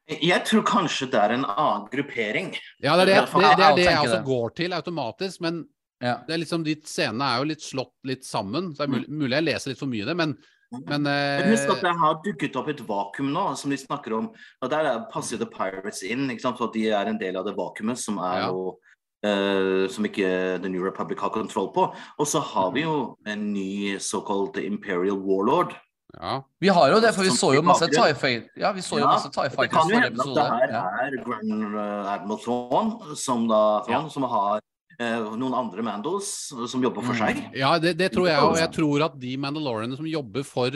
Jeg 0.09 0.43
tror 0.49 0.65
kanskje 0.67 1.07
det 1.13 1.19
er 1.21 1.35
en 1.37 1.45
annen 1.47 1.85
gruppering. 1.91 2.49
Ja, 2.83 2.97
det 2.97 3.05
er 3.05 3.11
det, 3.11 3.19
det, 3.29 3.43
det, 3.43 3.67
er 3.67 3.77
det 3.77 3.85
jeg 3.85 4.01
også 4.01 4.19
går 4.25 4.55
til 4.57 4.75
automatisk, 4.75 5.43
men 5.45 5.61
Ja. 6.03 6.17
det 6.27 6.33
er 6.35 6.41
liksom, 6.43 6.63
de 6.67 6.75
scenene 6.83 7.23
er 7.31 7.37
jo 7.39 7.49
litt 7.53 7.63
slått 7.63 7.93
litt 8.09 8.25
sammen. 8.27 8.73
Så 8.75 8.83
det 8.83 8.89
er 8.89 8.93
mulig, 8.97 9.09
mulig 9.09 9.37
jeg 9.39 9.47
leser 9.47 9.71
litt 9.71 9.79
for 9.79 9.87
mye 9.87 10.03
i 10.03 10.09
det, 10.09 10.15
men, 10.19 10.33
men 10.73 11.05
eh, 11.07 11.39
Men 11.43 11.51
husk 11.53 11.69
at 11.77 11.83
det 11.85 11.93
har 12.01 12.17
dukket 12.25 12.55
opp 12.59 12.67
et 12.73 12.81
vakuum 12.87 13.29
nå, 13.31 13.43
som 13.55 13.71
de 13.71 13.77
snakker 13.79 14.17
om. 14.17 14.27
Og 14.61 14.69
Der 14.73 14.89
er- 14.89 15.05
passer 15.13 15.37
The 15.39 15.45
Pirates 15.47 16.03
inn, 16.03 16.27
ikke 16.33 16.41
sant? 16.41 16.57
for 16.57 16.67
at 16.67 16.73
de 16.73 16.89
er 16.89 17.05
en 17.07 17.17
del 17.21 17.37
av 17.39 17.45
det 17.45 17.55
vakuumet 17.55 17.97
som 17.97 18.17
er 18.19 18.39
Ja. 18.41 18.47
jo 18.49 18.77
eh, 19.23 19.87
Som 19.87 20.03
ikke 20.03 20.59
The 20.61 20.67
New 20.69 20.83
Republic 20.83 21.19
har 21.23 21.29
kontroll 21.31 21.71
på. 21.71 21.95
Og 22.19 22.27
så 22.27 22.41
har 22.43 22.71
vi 22.75 22.81
jo 22.83 23.15
en 23.25 23.53
ny 23.53 23.95
såkalt 23.97 24.57
Imperial 24.59 25.15
Warlord. 25.23 25.71
ja. 26.19 26.41
Vi 26.59 26.67
har 26.67 26.89
jo 26.91 26.99
det, 26.99 27.13
for 27.15 27.23
vi 27.23 27.29
Som 27.29 27.37
så 27.51 27.55
jo 27.55 27.61
masse. 27.61 27.87
TIE 27.87 28.13
Fight. 28.13 28.49
Ja, 28.57 28.73
vi 28.73 28.81
så 28.81 28.97
jo 28.99 29.05
Ja, 29.05 29.13
masse 29.15 29.29
TIE 29.31 29.47
Det 29.49 29.71
kan 29.71 29.87
jo 29.87 29.95
hende 29.95 30.19
at 30.19 30.35
det 30.35 30.43
her 30.43 30.67
Ja. 30.67 30.83
er 31.05 31.23
Grand 31.23 31.63
eh, 31.77 32.11
Admiral 32.13 32.39
Thrawn, 32.43 33.15
som, 33.15 33.47
da, 33.47 33.79
Thrawn, 33.87 34.03
Ja. 34.03 34.09
som 34.09 34.23
har 34.23 34.59
noen 34.99 35.53
andre 35.53 35.81
Mandos 35.83 36.51
eh, 36.53 36.65
som 36.67 36.81
jobber 36.83 37.01
for 37.01 37.13
Mm. 37.13 37.21
seg. 37.23 37.55
ja 37.57 37.77
det, 37.79 37.97
det 37.97 38.11
tror 38.13 38.27
jeg, 38.27 38.39
og 38.39 38.57
jeg 38.57 38.71
tror 38.71 39.05
at 39.05 39.19
de 39.19 39.37
Mandalorianene 39.37 39.97
som 39.97 40.05
jobber 40.05 40.43
for 40.43 40.69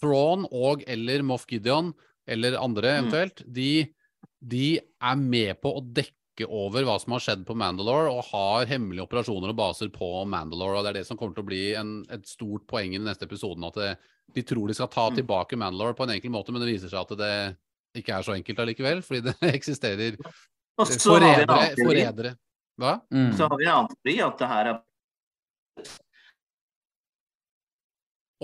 Thrawn 0.00 0.46
og 0.50 0.82
eller 0.86 1.22
Moff 1.22 1.46
Gideon, 1.46 1.92
eller 2.26 2.56
andre 2.58 2.82
Mm. 2.98 3.04
eventuelt, 3.04 3.42
de, 3.52 3.88
de 4.42 4.78
er 4.80 5.16
med 5.16 5.60
på 5.62 5.70
å 5.76 5.80
dekke 5.92 6.48
over 6.48 6.82
hva 6.82 6.98
som 7.00 7.12
har 7.12 7.20
skjedd 7.20 7.44
på 7.46 7.54
Mandalore, 7.54 8.10
og 8.10 8.24
har 8.32 8.66
hemmelige 8.66 9.06
operasjoner 9.06 9.50
og 9.50 9.56
baser 9.56 9.88
på 9.88 10.26
Mandalore. 10.26 10.78
og 10.78 10.84
Det 10.84 10.90
er 10.90 10.98
det 11.00 11.06
som 11.06 11.16
kommer 11.16 11.34
til 11.36 11.44
å 11.44 11.46
bli 11.46 11.74
en, 11.78 12.04
et 12.10 12.26
stort 12.26 12.66
poeng 12.66 12.90
i 12.92 12.98
den 12.98 13.06
neste 13.06 13.22
episoden. 13.28 13.62
At 13.64 13.74
det, 13.78 13.98
de 14.34 14.42
tror 14.42 14.66
de 14.66 14.74
skal 14.74 14.88
ta 14.88 15.10
Mm. 15.10 15.16
tilbake 15.22 15.56
Mandalore 15.56 15.94
på 15.94 16.02
en 16.02 16.10
enkel 16.18 16.30
måte, 16.34 16.50
men 16.50 16.60
det 16.60 16.72
viser 16.74 16.88
seg 16.90 17.00
at 17.06 17.16
det 17.16 17.56
ikke 18.02 18.18
er 18.18 18.22
så 18.26 18.34
enkelt 18.34 18.58
allikevel, 18.58 19.02
fordi 19.06 19.20
det 19.30 19.36
eksisterer 19.60 20.16
forrædere. 21.86 22.36
Hva? 22.80 22.96
Mm. 23.14 23.30
Så 23.36 23.46
har 23.46 23.58
vi 23.60 23.66
en 23.68 23.76
annen 23.76 23.94
teori, 23.94 24.16
at 24.24 24.40
det 24.40 24.50
her 24.50 24.72
er 24.72 24.82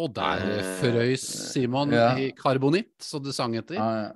Og 0.00 0.08
der 0.16 0.44
Eh, 0.46 0.68
frøys 0.80 1.24
Simon 1.52 1.92
ja. 1.92 2.12
i 2.16 2.30
karbonitt, 2.32 2.94
så 3.04 3.20
det 3.20 3.34
sang 3.36 3.56
etter. 3.58 3.76
Ja, 3.76 3.88
ja. 4.06 4.10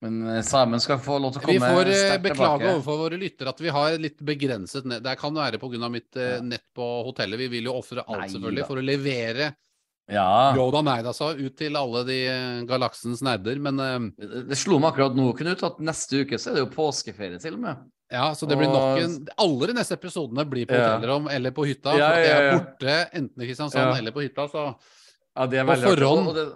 Men 0.00 0.20
eh, 0.30 0.42
Simon 0.46 0.80
skal 0.80 1.00
få 1.02 1.18
lov 1.18 1.34
til 1.34 1.42
å 1.42 1.50
Vi 1.50 1.58
sterkt 1.58 1.74
får 1.74 1.88
Vi 1.90 1.96
får 1.98 2.22
beklage 2.22 2.58
tilbake. 2.62 2.74
overfor 2.76 3.00
våre 3.02 3.18
lyttere 3.18 3.50
at 3.50 3.60
vi 3.60 3.72
har 3.74 3.96
litt 3.98 4.20
begrenset 4.22 4.86
nett. 4.86 5.02
Det 5.04 5.16
kan 5.18 5.34
være 5.34 5.58
pga. 5.58 5.88
mitt 5.90 6.16
eh, 6.16 6.38
nett 6.40 6.64
på 6.72 6.86
hotellet. 7.08 7.38
Vi 7.38 7.48
vil 7.58 7.64
jo 7.68 7.74
ofre 7.74 8.06
alt 8.06 8.22
Nei 8.22 8.28
selvfølgelig 8.30 8.62
da. 8.62 8.68
for 8.70 8.78
å 8.78 8.86
levere 8.86 9.50
Ja. 10.08 10.54
Yoda 10.56 10.80
Neida 10.80 11.12
sa 11.12 11.34
ut 11.36 11.56
til 11.58 11.76
alle 11.76 12.00
de 12.08 12.14
eh, 12.32 12.60
galaksens 12.68 13.20
nerder. 13.24 13.58
Men 13.60 13.80
eh, 13.84 13.98
Det 14.16 14.46
det 14.48 14.56
slo 14.56 14.78
meg 14.80 14.94
akkurat 14.94 15.16
nå, 15.18 15.26
Knut, 15.36 15.62
at 15.66 15.80
neste 15.84 16.22
uke 16.24 16.38
så 16.40 16.50
er 16.50 16.58
det 16.58 16.62
jo 16.64 16.70
påskeferie 16.72 17.40
til 17.42 17.58
og 17.58 17.64
med. 17.66 17.82
ja, 18.10 18.30
så 18.34 18.48
det 18.48 18.56
blir 18.56 18.70
nok 18.72 19.02
en 19.02 19.16
Alle 19.44 19.66
de 19.68 19.74
neste 19.76 19.98
episodene 19.98 20.46
blir 20.48 20.64
på 20.70 20.72
Ja. 20.78 20.94
hotellrom 20.94 21.28
eller 21.28 21.52
på 21.52 21.66
hytta. 21.68 21.92
Ja, 21.98 22.08
ja, 22.08 22.16
ja, 22.16 22.22
jeg 22.24 22.30
ja, 22.30 22.38
er 22.54 22.56
borte 22.62 22.94
enten 23.20 23.42
i 23.44 23.50
Kristiansand 23.50 23.84
Ja. 23.92 23.98
eller 23.98 24.12
på 24.16 24.24
hytta, 24.24 24.48
så 24.48 24.64
Ja, 25.36 25.46
det 25.46 25.66
På 25.66 25.76
forhånd. 25.76 26.28
Og, 26.28 26.34
det, 26.34 26.46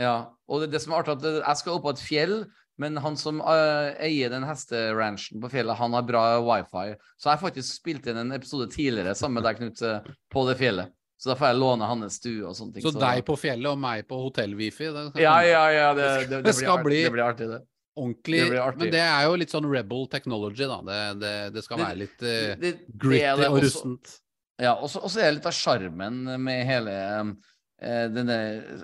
ja, 0.00 0.16
og 0.48 0.60
det, 0.64 0.70
det 0.72 0.80
som 0.80 0.92
er 0.94 1.02
artig, 1.04 1.18
at 1.20 1.44
jeg 1.44 1.56
skal 1.60 1.76
opp 1.76 1.84
på 1.84 1.90
et 1.92 2.00
fjell, 2.02 2.46
men 2.78 2.96
han 2.96 3.16
som 3.18 3.40
uh, 3.42 3.90
eier 4.00 4.30
den 4.30 4.44
hesteranchen 4.46 5.40
på 5.42 5.50
fjellet, 5.50 5.76
han 5.76 5.92
har 5.92 6.02
bra 6.06 6.22
wifi. 6.40 6.94
Så 7.18 7.28
jeg 7.28 7.36
har 7.36 7.42
faktisk 7.42 7.74
spilt 7.82 8.06
inn 8.06 8.16
en 8.16 8.32
episode 8.32 8.70
tidligere 8.72 9.14
sammen 9.18 9.42
med 9.42 9.48
deg, 9.48 9.58
Knut, 9.58 10.14
på 10.32 10.44
det 10.48 10.56
fjellet. 10.60 10.94
Så 11.18 11.32
da 11.32 11.34
får 11.40 11.48
jeg 11.50 11.58
låne 11.58 11.86
hans 11.90 12.16
stue 12.20 12.44
og 12.46 12.54
sånne 12.54 12.76
ting. 12.76 12.84
Så 12.86 12.92
deg 12.94 13.24
på 13.26 13.34
fjellet 13.40 13.66
og 13.72 13.80
meg 13.82 14.04
på 14.06 14.20
hotell-wifi. 14.22 14.86
Ja, 15.18 15.34
ja, 15.42 15.64
ja. 15.74 15.88
Det, 15.98 16.06
det, 16.30 16.42
det, 16.46 16.54
blir, 16.54 16.82
bli- 16.86 17.02
det 17.02 17.12
blir 17.16 17.24
artig, 17.26 17.48
det. 17.50 17.58
Ordentlig. 17.98 18.38
Det 18.44 18.50
blir 18.52 18.62
artig. 18.62 18.78
Men 18.84 18.92
det 18.94 19.02
er 19.02 19.24
jo 19.26 19.34
litt 19.42 19.50
sånn 19.50 19.66
rebel 19.66 20.06
technology, 20.12 20.68
da. 20.70 20.78
Det, 20.86 21.00
det, 21.24 21.34
det 21.56 21.64
skal 21.66 21.80
være 21.82 21.98
litt 22.04 22.22
uh, 22.22 22.30
det, 22.30 22.56
det 22.62 22.72
gritty 22.94 23.42
det 23.42 23.48
og 23.50 23.58
rustent. 23.66 24.12
Ja, 24.62 24.76
og 24.78 24.90
så 24.90 25.02
er 25.18 25.28
det 25.32 25.36
litt 25.40 25.48
av 25.50 25.54
sjarmen 25.58 26.20
med 26.42 26.62
hele 26.66 26.94
eh, 27.82 28.06
denne 28.14 28.38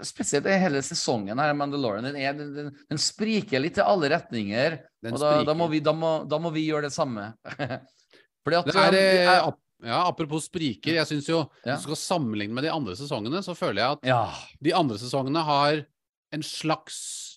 Spesielt 0.07 0.47
hele 0.51 0.83
sesongen 0.87 1.39
her, 1.43 1.55
Mandalorian. 1.59 2.07
Den, 2.11 2.19
er, 2.19 2.35
den, 2.39 2.51
den, 2.55 2.69
den 2.91 2.99
spriker 3.03 3.63
litt 3.63 3.75
til 3.79 3.87
alle 3.87 4.11
retninger. 4.11 4.81
Den 5.03 5.15
og 5.15 5.23
da, 5.23 5.33
da, 5.47 5.55
må 5.59 5.67
vi, 5.71 5.81
da, 5.87 5.95
må, 5.95 6.13
da 6.31 6.39
må 6.43 6.51
vi 6.55 6.67
gjøre 6.69 6.89
det 6.91 6.95
samme. 6.99 7.31
Fordi 8.45 8.59
at 8.61 8.67
Det 8.71 8.75
er, 8.75 8.89
um, 8.91 8.99
eh, 8.99 9.23
jeg- 9.23 9.45
ap- 9.49 9.61
ja, 9.83 10.05
apropos 10.09 10.45
spriker, 10.47 10.95
jeg 10.95 11.07
syns 11.07 11.27
jo 11.29 11.51
Ja. 11.65 11.75
Hvis 11.75 11.83
du 11.85 11.95
skal 11.95 11.97
sammenligne 12.21 12.55
med 12.55 12.65
de 12.65 12.71
andre 12.73 12.95
sesongene, 12.97 13.43
så 13.43 13.55
føler 13.57 13.83
jeg 13.83 13.91
at 13.93 13.99
Ja. 14.05 14.33
de 14.63 14.73
andre 14.75 14.97
sesongene 14.99 15.43
har 15.45 15.85
en 16.33 16.43
slags 16.43 17.34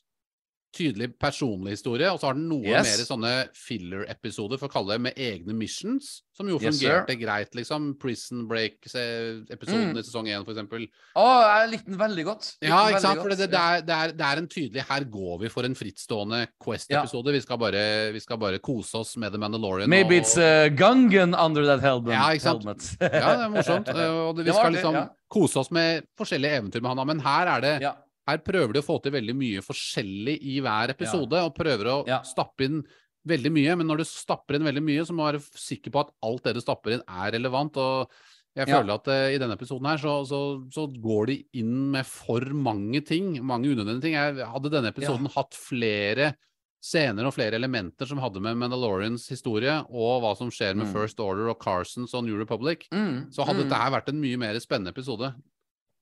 tydelig 0.78 1.10
personlig 1.20 1.74
historie, 1.78 2.08
og 2.14 2.20
så 2.22 2.30
har 2.30 2.38
den 2.38 2.48
noe 2.52 2.64
Yes. 2.68 2.86
mer 2.94 3.06
sånne 3.10 3.34
filler-episoder, 3.58 4.60
for 4.62 4.70
å 4.70 4.74
kalle 4.78 4.94
det, 4.96 5.02
med 5.08 5.16
egne 5.18 5.56
missions, 5.58 6.22
som 6.38 6.48
jo 6.48 6.60
Yes, 6.62 6.78
fungerte 6.78 7.16
sir. 7.16 7.20
greit, 7.24 7.56
liksom. 7.58 7.96
Prison 8.00 8.46
Break-episoden 8.48 9.92
Mm. 9.94 9.98
i 9.98 10.04
sesong 10.06 10.28
én, 10.30 10.46
for 10.46 10.54
eksempel. 10.54 10.88
Å, 11.16 11.26
jeg 11.64 11.72
likte 11.72 11.90
den 11.90 11.98
veldig 12.00 12.26
godt. 12.26 12.50
Ja, 12.62 12.88
ikke 12.92 13.02
sant? 13.02 13.22
For 13.22 13.30
det, 13.30 13.38
det, 13.50 13.60
er, 13.60 13.82
det, 13.82 13.96
er, 13.96 14.12
det 14.14 14.26
er 14.28 14.38
en 14.38 14.48
tydelig 14.48 14.86
Her 14.88 15.04
går 15.06 15.40
vi 15.42 15.50
for 15.50 15.64
en 15.66 15.76
frittstående 15.76 16.48
Quest-episode. 16.64 17.32
Vi, 17.34 17.42
skal 17.42 17.58
bare- 17.58 18.12
vi 18.14 18.20
skal 18.20 18.38
bare 18.38 18.60
kose 18.60 18.96
oss 19.02 19.16
med 19.18 19.32
The 19.34 19.38
Mandalorian. 19.40 19.90
Maybe 19.90 20.18
og, 20.20 20.24
it's 20.24 20.38
uh, 20.38 20.70
Gungan 20.70 21.34
under 21.36 21.66
that 21.66 21.82
helmet. 21.82 22.14
Ja, 22.14 22.30
ikke 22.30 22.42
sant? 22.42 22.64
Ja, 23.02 23.08
det 23.38 23.46
er 23.46 23.50
morsomt. 23.50 23.88
Og 24.28 24.36
det, 24.38 24.46
vi 24.46 24.54
skal 24.54 24.74
liksom 24.74 24.94
ja. 24.94 25.08
kose 25.30 25.58
oss 25.60 25.72
med 25.72 26.06
forskjellige 26.18 26.62
eventyr 26.62 26.82
med 26.82 26.96
han. 26.96 27.08
Men 27.08 27.20
her 27.26 27.48
er 27.58 27.62
det 27.62 27.82
ja. 27.82 27.94
Her 28.28 28.38
prøver 28.44 28.74
de 28.74 28.82
å 28.82 28.86
få 28.86 28.98
til 29.04 29.14
veldig 29.16 29.36
mye 29.40 29.62
forskjellig 29.64 30.38
i 30.42 30.60
hver 30.64 30.90
episode, 30.96 31.34
og 31.44 31.56
prøver 31.56 31.86
å 31.94 32.08
Ja. 32.08 32.22
stappe 32.28 32.66
inn 32.66 32.82
veldig 33.28 33.52
mye. 33.52 33.78
Men 33.78 33.88
når 33.88 33.98
du 33.98 34.04
stapper 34.06 34.56
inn 34.56 34.64
veldig 34.68 34.84
mye, 34.84 35.06
så 35.06 35.14
må 35.16 35.32
du 35.32 35.38
være 35.40 35.60
sikker 35.60 35.92
på 35.92 36.00
at 36.06 36.12
alt 36.24 36.44
det 36.44 36.54
du 36.56 36.62
stapper 36.62 36.94
inn, 36.98 37.02
er 37.08 37.32
relevant. 37.32 37.78
Og 37.78 38.10
Jeg 38.58 38.68
Ja. 38.70 38.80
føler 38.82 38.94
at 38.96 39.08
uh, 39.08 39.30
i 39.30 39.38
denne 39.38 39.54
episoden 39.56 39.86
her 39.86 39.98
så, 40.02 40.26
så, 40.26 40.68
så 40.74 40.88
går 41.00 41.28
de 41.28 41.46
inn 41.54 41.92
med 41.92 42.04
for 42.08 42.42
mange 42.42 43.06
ting. 43.06 43.36
Mange 43.46 43.70
unødvendige 43.70 44.02
ting. 44.02 44.14
Jeg 44.18 44.48
hadde 44.50 44.72
denne 44.72 44.90
episoden 44.92 45.30
hatt 45.30 45.54
flere 45.54 46.34
scener 46.82 47.28
og 47.28 47.34
flere 47.36 47.54
elementer 47.54 48.08
som 48.08 48.18
hadde 48.18 48.42
med 48.42 48.58
Mandalorians 48.58 49.28
historie 49.30 49.76
og 49.92 50.24
hva 50.24 50.36
som 50.36 50.50
skjer 50.50 50.76
med 50.76 50.88
Mm. 50.88 50.94
First 50.94 51.20
Order 51.20 51.50
og 51.50 51.60
Carsons 51.60 52.14
og 52.16 52.24
New 52.26 52.36
Republic, 52.38 52.88
Mm, 52.92 53.30
så 53.32 53.46
hadde 53.46 53.62
mm. 53.62 53.70
dette 53.70 53.78
her 53.78 53.92
vært 53.92 54.10
en 54.10 54.22
mye 54.22 54.38
mer 54.38 54.56
spennende 54.60 54.90
episode. 54.90 55.36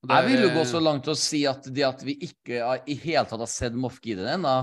Det 0.07 0.15
Jeg 0.21 0.27
vil 0.31 0.43
jo 0.47 0.49
gå 0.55 0.65
så 0.69 0.81
langt 0.83 1.03
til 1.07 1.13
å 1.13 1.17
si 1.19 1.45
at 1.49 1.63
det 1.73 1.83
at 1.87 2.01
vi 2.03 2.15
ikke 2.27 2.59
har- 2.63 2.83
i 2.87 2.95
hele 2.95 3.25
tatt 3.25 3.39
har 3.39 3.47
sett 3.51 3.73
Moff 3.73 3.99
Gideon 4.03 4.27
ennå, 4.39 4.55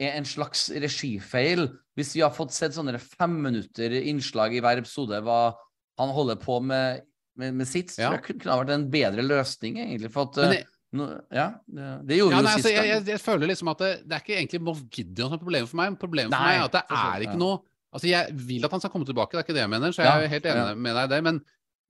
er 0.00 0.16
en 0.18 0.24
slags 0.24 0.68
regifeil. 0.70 1.68
Hvis 1.96 2.14
vi 2.14 2.20
har 2.24 2.30
fått 2.34 2.50
sett 2.52 2.72
sånne 2.74 2.98
femminutter 3.00 3.92
innslag 4.02 4.54
i 4.56 4.60
hver 4.60 4.78
episode 4.82 5.20
hva 5.22 5.54
han 5.98 6.08
holder 6.10 6.36
på 6.42 6.60
med, 6.62 7.02
med, 7.36 7.54
med 7.54 7.66
sitt, 7.66 7.96
Ja. 7.98 8.10
tror 8.10 8.20
jeg 8.20 8.40
kunne 8.40 8.52
ha 8.52 8.62
vært 8.64 8.74
en 8.74 8.90
bedre 8.90 9.22
løsning, 9.22 9.76
egentlig. 9.78 10.10
For 10.12 10.28
at 10.30 10.38
eh, 10.38 10.50
det- 10.50 10.66
No, 10.94 11.08
Ja, 11.32 11.48
det, 11.66 12.14
gjorde 12.20 12.30
Ja, 12.36 12.40
nei, 12.40 12.52
jo 12.52 12.56
altså, 12.56 12.70
jeg, 12.70 12.86
jeg, 12.86 13.04
jeg 13.06 13.18
føler 13.18 13.48
liksom 13.50 13.68
at 13.72 13.78
det, 13.78 14.08
det 14.08 14.14
er 14.14 14.20
ikke 14.22 14.36
egentlig 14.38 14.60
Moff 14.62 14.82
Gideon 14.94 15.26
som 15.28 15.34
er 15.34 15.42
problemet 15.42 15.68
for 15.68 15.76
meg. 15.76 15.98
Problemet 15.98 16.30
for 16.30 16.44
meg 16.46 16.54
er 16.60 16.64
at 16.68 16.72
det 16.72 16.82
er 16.88 17.24
ikke 17.26 17.38
noe 17.40 17.58
Altså, 17.94 18.08
jeg 18.10 18.32
vil 18.34 18.64
at 18.64 18.70
han 18.74 18.80
skal 18.80 18.90
komme 18.90 19.06
tilbake, 19.06 19.30
det 19.30 19.38
er 19.38 19.42
ikke 19.44 19.54
det 19.54 19.62
jeg 19.62 19.70
mener, 19.70 19.92
så 19.94 20.02
jeg 20.02 20.06
Ja, 20.06 20.18
er 20.18 20.26
helt 20.28 20.46
enig 20.50 20.62
ja. 20.68 20.74
med 20.74 20.94
deg 20.96 21.04
i 21.04 21.10
det. 21.14 21.22
Men, 21.22 21.36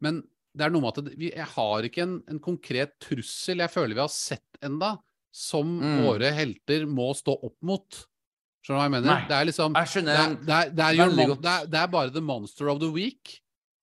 men 0.04 0.22
det 0.56 0.64
er 0.66 0.70
noe 0.74 0.80
med 0.84 0.98
at 0.98 1.12
vi, 1.18 1.30
jeg 1.34 1.46
har 1.54 1.82
ikke 1.88 2.02
en, 2.04 2.22
en 2.30 2.38
konkret 2.40 2.92
trussel 3.02 3.58
jeg 3.64 3.70
føler 3.72 3.94
vi 3.98 4.00
har 4.04 4.12
sett 4.12 4.58
enda, 4.62 4.92
som 5.34 5.80
Mm. 5.80 6.04
våre 6.06 6.30
helter 6.32 6.84
må 6.86 7.08
stå 7.18 7.34
opp 7.42 7.56
mot. 7.66 8.04
Skjønner 8.64 8.78
du 8.78 8.80
hva 8.80 8.84
jeg 8.86 8.92
mener? 8.94 9.08
Nei. 9.10 9.24
Det 9.28 9.34
er 9.40 9.48
liksom 9.50 9.74
Jeg 9.74 9.90
skjønner 9.92 10.14
er, 10.14 10.28
det, 10.34 10.54
er, 10.54 10.70
det, 10.70 10.84
er 10.84 10.94
det, 10.94 11.50
er, 11.50 11.66
det 11.74 11.80
er 11.82 11.88
bare 11.92 12.12
The 12.14 12.22
Monster 12.22 12.70
of 12.70 12.78
the 12.80 12.88
Week 12.94 13.40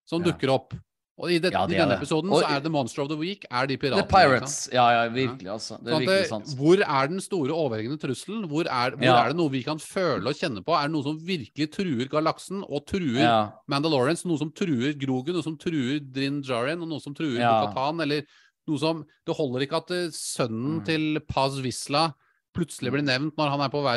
som 0.07 0.24
Ja. 0.24 0.32
dukker 0.32 0.49
opp. 0.55 0.74
Og 1.22 1.30
i, 1.32 1.38
det, 1.38 1.51
Ja, 1.53 1.67
det 1.69 1.78
er 1.78 1.84
denne 1.86 1.93
det. 1.93 2.01
episoden 2.01 2.32
Og- 2.34 2.41
så 2.41 2.49
er 2.49 2.59
The 2.65 2.69
Monster 2.74 3.03
of 3.03 3.09
the 3.09 3.17
Week 3.17 3.45
er 3.51 3.67
de 3.69 3.78
piratene. 3.78 4.01
The? 4.01 4.09
Pirates. 4.09 4.69
Ja, 4.74 4.86
ja, 5.03 5.09
virkelig, 5.13 5.47
altså. 5.53 5.78
Det 5.78 5.88
er 5.88 5.91
Sånn 5.93 6.01
virkelig 6.07 6.28
sant. 6.30 6.45
hvor 6.57 6.82
er 6.82 7.07
den 7.07 7.22
store 7.22 7.51
overhengende 7.53 7.99
trusselen? 8.01 8.47
Hvor, 8.49 8.65
er, 8.65 8.95
hvor 8.97 9.03
Ja. 9.05 9.24
er 9.24 9.28
det 9.30 9.38
noe 9.38 9.49
vi 9.49 9.61
kan 9.63 9.78
føle 9.78 10.26
og 10.28 10.34
kjenne 10.36 10.63
på? 10.65 10.74
Er 10.74 10.88
det 10.88 10.91
noe 10.91 11.03
som 11.03 11.19
virkelig 11.19 11.69
truer 11.72 12.09
galaksen, 12.09 12.63
og 12.67 12.86
truer 12.88 13.22
Ja. 13.22 13.49
Mandalorians? 13.69 14.26
Noe 14.26 14.38
som 14.39 14.51
truer 14.51 14.93
Grogu, 14.97 15.32
noe 15.32 15.43
som 15.43 15.57
truer 15.57 15.99
Drin 16.11 16.41
Jarin 16.41 16.82
og 16.82 16.88
noe 16.89 16.99
som 16.99 17.13
truer 17.13 17.38
Ja. 17.38 17.67
Bo-Katan? 17.67 18.01
Eller 18.01 18.24
noe 18.67 18.78
som 18.80 19.05
Det 19.26 19.36
holder 19.36 19.61
ikke 19.67 19.78
at 19.78 19.91
eh, 19.91 20.07
sønnen 20.09 20.82
Mm. 20.82 20.86
til 20.86 21.19
Paz 21.28 21.59
Vizsla 21.61 22.13
plutselig 22.56 22.91
blir 22.93 23.06
nevnt 23.06 23.38
når 23.39 23.54
han 23.54 23.64
er 23.66 23.72
på 23.72 23.82
vei 23.86 23.95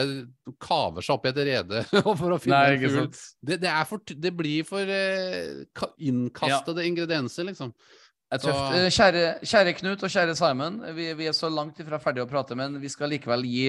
kaver 0.62 1.04
seg 1.04 1.16
opp 1.16 1.26
i 1.26 1.32
et 1.32 1.42
rede 1.48 1.82
for 2.20 2.36
å 2.36 2.38
finne 2.40 2.60
Nei, 2.60 2.76
en 2.76 2.94
fugl. 2.96 3.10
Det, 3.40 3.58
det, 3.64 3.70
er 3.70 3.88
for, 3.88 4.14
det 4.26 4.32
blir 4.36 4.66
for 4.68 4.94
eh, 4.94 5.64
innkastede 5.64 6.08
innkastede 6.10 6.86
ingredienser, 6.90 7.48
liksom. 7.50 7.74
Eh, 8.34 8.88
Kjære, 8.90 9.24
kjære 9.46 9.74
Knut 9.78 10.02
og 10.02 10.10
kjære 10.10 10.34
Simon, 10.38 10.80
vi, 10.96 11.10
vi 11.18 11.28
er 11.30 11.36
så 11.36 11.50
langt 11.52 11.78
ifra 11.82 12.00
ferdige 12.02 12.24
å 12.26 12.30
prate, 12.30 12.56
men 12.58 12.80
vi 12.82 12.90
skal 12.90 13.12
likevel 13.12 13.44
gi 13.46 13.68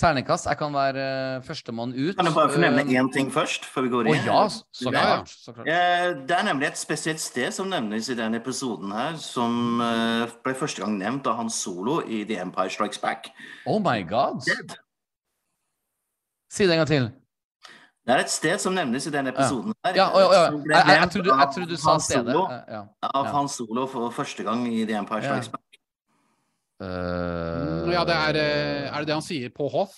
terningkast. 0.00 0.46
Jeg 0.46 0.58
kan 0.58 0.72
være 0.74 1.04
uh, 1.38 1.44
førstemann 1.46 1.92
ut. 1.94 2.16
Kan 2.16 2.26
jeg 2.26 2.34
bare 2.34 2.50
få 2.52 2.60
nevne 2.60 2.80
Eh, 2.84 3.00
én 3.00 3.10
ting 3.12 3.30
først? 3.32 3.64
før 3.64 3.82
vi 3.82 3.88
går 3.88 4.06
inn? 4.06 4.14
Oh, 4.14 4.26
ja, 4.26 4.48
så 4.48 4.90
klart. 4.90 5.28
Så 5.28 5.52
klart. 5.52 5.66
Eh, 5.68 6.14
Det 6.28 6.36
er 6.38 6.42
nemlig 6.44 6.66
et 6.66 6.78
spesielt 6.78 7.20
sted 7.20 7.52
som 7.52 7.68
nevnes 7.70 8.08
i 8.08 8.14
denne 8.18 8.36
episoden 8.40 8.92
her, 8.92 9.16
som 9.16 9.80
eh, 9.80 10.26
ble 10.44 10.54
første 10.54 10.82
gang 10.82 10.98
nevnt 10.98 11.26
av 11.26 11.36
Hans 11.36 11.54
Solo 11.54 12.00
i 12.06 12.24
The 12.24 12.40
Empire 12.42 12.70
Strikes 12.70 12.98
Back. 12.98 13.28
Oh 13.66 13.78
my 13.78 14.02
god. 14.02 14.42
Dead. 14.46 14.76
Si 16.50 16.64
det 16.66 16.72
en 16.72 16.78
gang 16.84 16.88
til. 16.88 17.10
Det 18.06 18.12
er 18.14 18.18
et 18.20 18.30
sted 18.30 18.58
som 18.60 18.74
nevnes 18.76 19.06
i 19.06 19.10
denne 19.10 19.30
episoden 19.32 19.72
her. 19.84 19.94
Ja, 19.96 20.10
ja, 20.12 20.26
ja. 20.32 20.42
Jeg, 20.50 20.62
jeg, 20.68 20.98
jeg, 21.00 21.10
trodde, 21.10 21.36
jeg 21.40 21.48
trodde 21.54 21.70
du 21.70 21.76
sa 21.80 21.98
stedet. 21.98 22.34
Solo- 22.34 22.50
Eh, 22.52 22.74
Ja. 22.74 22.82
Av. 23.14 23.26
Hans 23.26 23.52
Solo 23.56 23.86
for 23.86 24.10
første 24.10 24.42
gang 24.44 24.66
i 24.68 24.84
The 24.84 24.98
Empire. 24.98 25.22
Strikes 25.22 25.48
Back. 25.48 25.62
Eh, 26.84 27.92
Ja, 27.94 28.02
det 28.08 28.14
er, 28.14 28.36
eh, 28.40 28.88
er 28.90 28.98
det 29.00 29.06
det 29.08 29.14
han 29.16 29.22
sier 29.24 29.50
på 29.54 29.68
Hoth? 29.72 29.94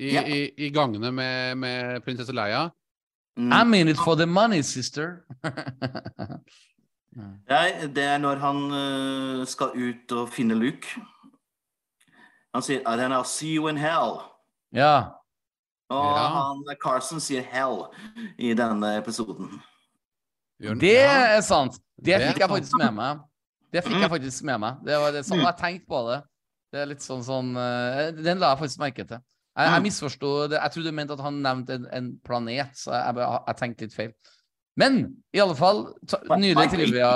I, 0.00 0.12
yeah. 0.14 0.28
i, 0.28 0.38
i 0.66 0.68
gangene 0.72 1.10
med, 1.12 1.56
med 1.60 2.02
prinsesse 2.06 2.32
Leia? 2.32 2.68
Mm. 3.38 3.52
I'm 3.52 3.74
in 3.76 3.88
it 3.88 3.96
for 3.96 4.14
the 4.16 4.26
money, 4.26 4.62
sister. 4.62 5.24
Nei, 7.50 7.68
det 7.94 8.04
er 8.06 8.18
når 8.22 8.38
han 8.42 8.58
eh, 8.76 9.46
skal 9.50 9.72
ut 9.74 10.12
og 10.14 10.28
finne 10.34 10.54
Luke. 10.58 10.86
Han 12.54 12.62
sier 12.66 12.82
"And 12.86 13.00
then 13.00 13.12
I'll 13.14 13.26
see 13.26 13.54
you 13.56 13.68
in 13.70 13.76
hell. 13.76 14.20
ja. 14.74 15.16
Og 15.90 16.04
Ja. 16.16 16.26
han, 16.28 16.60
Carson 16.84 17.18
sier 17.20 17.42
'hell' 17.42 17.88
i 18.38 18.54
denne 18.54 18.92
episoden. 18.98 19.60
Det 20.80 20.96
er 21.00 21.40
sant. 21.40 21.80
Det 22.04 22.14
fikk 22.28 22.38
jeg 22.38 22.48
faktisk 22.48 22.76
med 22.78 22.92
meg. 22.94 23.18
Det 23.72 23.82
fikk 23.86 24.00
jeg 24.02 24.10
faktisk 24.10 24.42
med 24.48 24.60
meg. 24.60 24.80
Det 24.86 24.96
var 24.98 25.12
det 25.14 25.24
sånn, 25.28 25.42
Jeg 25.44 25.56
tenkte 25.60 25.86
på 25.90 26.00
det. 26.10 26.20
Det 26.72 26.80
er 26.82 26.86
litt 26.90 27.02
sånn 27.02 27.22
sånn 27.26 27.48
eh, 27.58 28.10
Den 28.14 28.38
la 28.42 28.52
jeg 28.54 28.60
faktisk 28.64 28.80
merke 28.82 29.04
til. 29.06 29.18
Jeg, 29.58 29.66
jeg 29.66 29.80
Mm. 29.80 29.84
misforsto 29.88 30.28
det. 30.48 30.58
Jeg 30.62 30.72
trodde 30.74 30.90
du 30.92 30.96
mente 30.96 31.12
at 31.16 31.20
han 31.24 31.40
nevnte 31.42 31.74
en, 31.78 31.86
en 31.92 32.10
planet, 32.24 32.70
så 32.78 32.92
jeg, 32.94 33.16
jeg, 33.18 33.40
jeg 33.48 33.56
tenkte 33.62 33.86
litt 33.88 33.94
feil. 33.96 34.12
Men 34.78 35.00
i 35.34 35.40
alle 35.42 35.56
fall, 35.58 35.80
ta, 36.08 36.20
Might- 36.30 36.40
nylig 36.44 36.68
trivia 36.70 37.08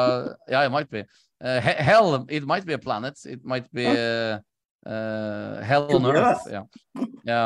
Ja, 0.51 0.65
it 0.67 0.73
might 0.75 0.91
be. 0.91 1.05
Uh, 1.45 1.61
hell, 1.61 2.25
it 2.29 2.45
might 2.47 2.65
be 2.67 2.75
a 2.75 2.79
planet. 2.79 3.19
It 3.27 3.45
might 3.45 3.71
be 3.73 3.87
uh, 3.87 4.39
uh, 4.87 5.63
hell 5.63 5.87
on 5.97 6.07
earth. 6.07 6.47
Ja. 6.51 6.65
ja. 7.25 7.45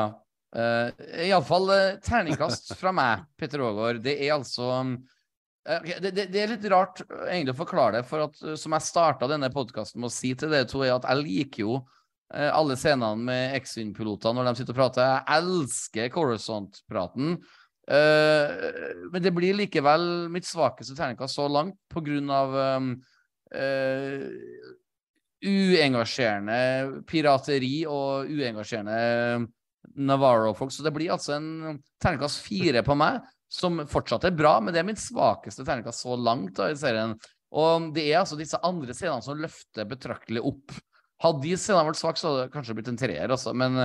Uh, 0.57 0.91
Iallfall 1.29 1.69
uh, 1.71 1.97
terningkast 2.03 2.73
fra 2.81 2.93
meg, 2.97 3.25
Petter 3.39 3.61
Aagaard. 3.61 4.01
Det 4.03 4.17
er 4.25 4.33
altså 4.39 4.71
um, 4.81 4.95
Eh, 5.67 5.79
ok, 5.81 5.93
Det, 6.05 6.13
det, 6.31 6.41
er 6.43 6.53
litt 6.55 6.67
rart 6.71 7.03
uh, 7.07 7.27
egentlig 7.27 7.57
å 7.57 7.63
forklare 7.63 7.99
det, 7.99 8.09
for 8.09 8.29
at 8.29 8.43
uh, 8.45 8.57
som 8.61 8.77
jeg 8.77 8.87
starta 8.87 9.31
denne 9.31 9.51
podkasten 9.55 10.03
med 10.03 10.11
å 10.11 10.15
si 10.15 10.35
til 10.39 10.53
dere 10.55 10.69
to, 10.69 10.83
er 10.85 10.97
at 10.97 11.09
jeg 11.09 11.25
liker 11.25 11.65
jo 11.65 11.79
eh, 12.35 12.51
alle 12.53 12.77
scenene 12.79 13.29
med 13.29 13.57
X-Wing-pilotene 13.63 14.39
når 14.39 14.51
de 14.51 14.61
sitter 14.61 14.77
og 14.77 14.83
prater. 14.83 15.09
Jeg 15.09 15.43
elsker 15.43 16.13
Coruscant-praten. 16.15 17.39
Eh, 17.89 18.51
men 19.13 19.25
det 19.25 19.33
blir 19.33 19.57
likevel 19.57 20.29
mitt 20.33 20.49
svakeste 20.49 20.97
terningkast 20.97 21.39
så 21.39 21.47
langt 21.49 21.79
på 21.89 22.03
grunn 22.05 22.29
av 22.33 22.57
um, 22.77 22.91
uh, 23.57 24.27
uengasjerende 25.41 26.59
pirateri 27.09 27.87
og 27.89 28.29
uengasjerende 28.29 29.49
Navarro-folk. 29.97 30.75
Så 30.75 30.85
det 30.85 30.93
blir 30.93 31.15
altså 31.15 31.39
en 31.39 31.81
terningkast 32.03 32.43
fire 32.45 32.85
på 32.85 32.99
meg, 32.99 33.23
som 33.49 33.81
fortsatt 33.89 34.27
er 34.29 34.35
bra, 34.37 34.59
men 34.61 34.75
det 34.75 34.83
er 34.83 34.87
min 34.89 34.99
svakeste 35.01 35.65
terningkast 35.65 36.05
så 36.05 36.17
langt 36.21 36.55
da, 36.59 36.69
i 36.71 36.77
serien. 36.77 37.15
Og 37.57 37.89
det 37.97 38.05
er 38.11 38.19
altså 38.21 38.37
disse 38.37 38.59
andre 38.67 38.93
scenene 38.93 39.25
som 39.25 39.41
løfter 39.41 39.89
betraktelig 39.89 40.43
opp. 40.45 40.75
Hadde 41.25 41.43
de 41.47 41.55
scenene 41.57 41.89
vært 41.89 41.99
svake, 42.03 42.21
så 42.21 42.29
hadde 42.29 42.43
det 42.45 42.53
kanskje 42.55 42.77
blitt 42.77 42.91
en 42.93 43.01
treer, 43.01 43.29
altså. 43.33 43.55
Men 43.57 43.79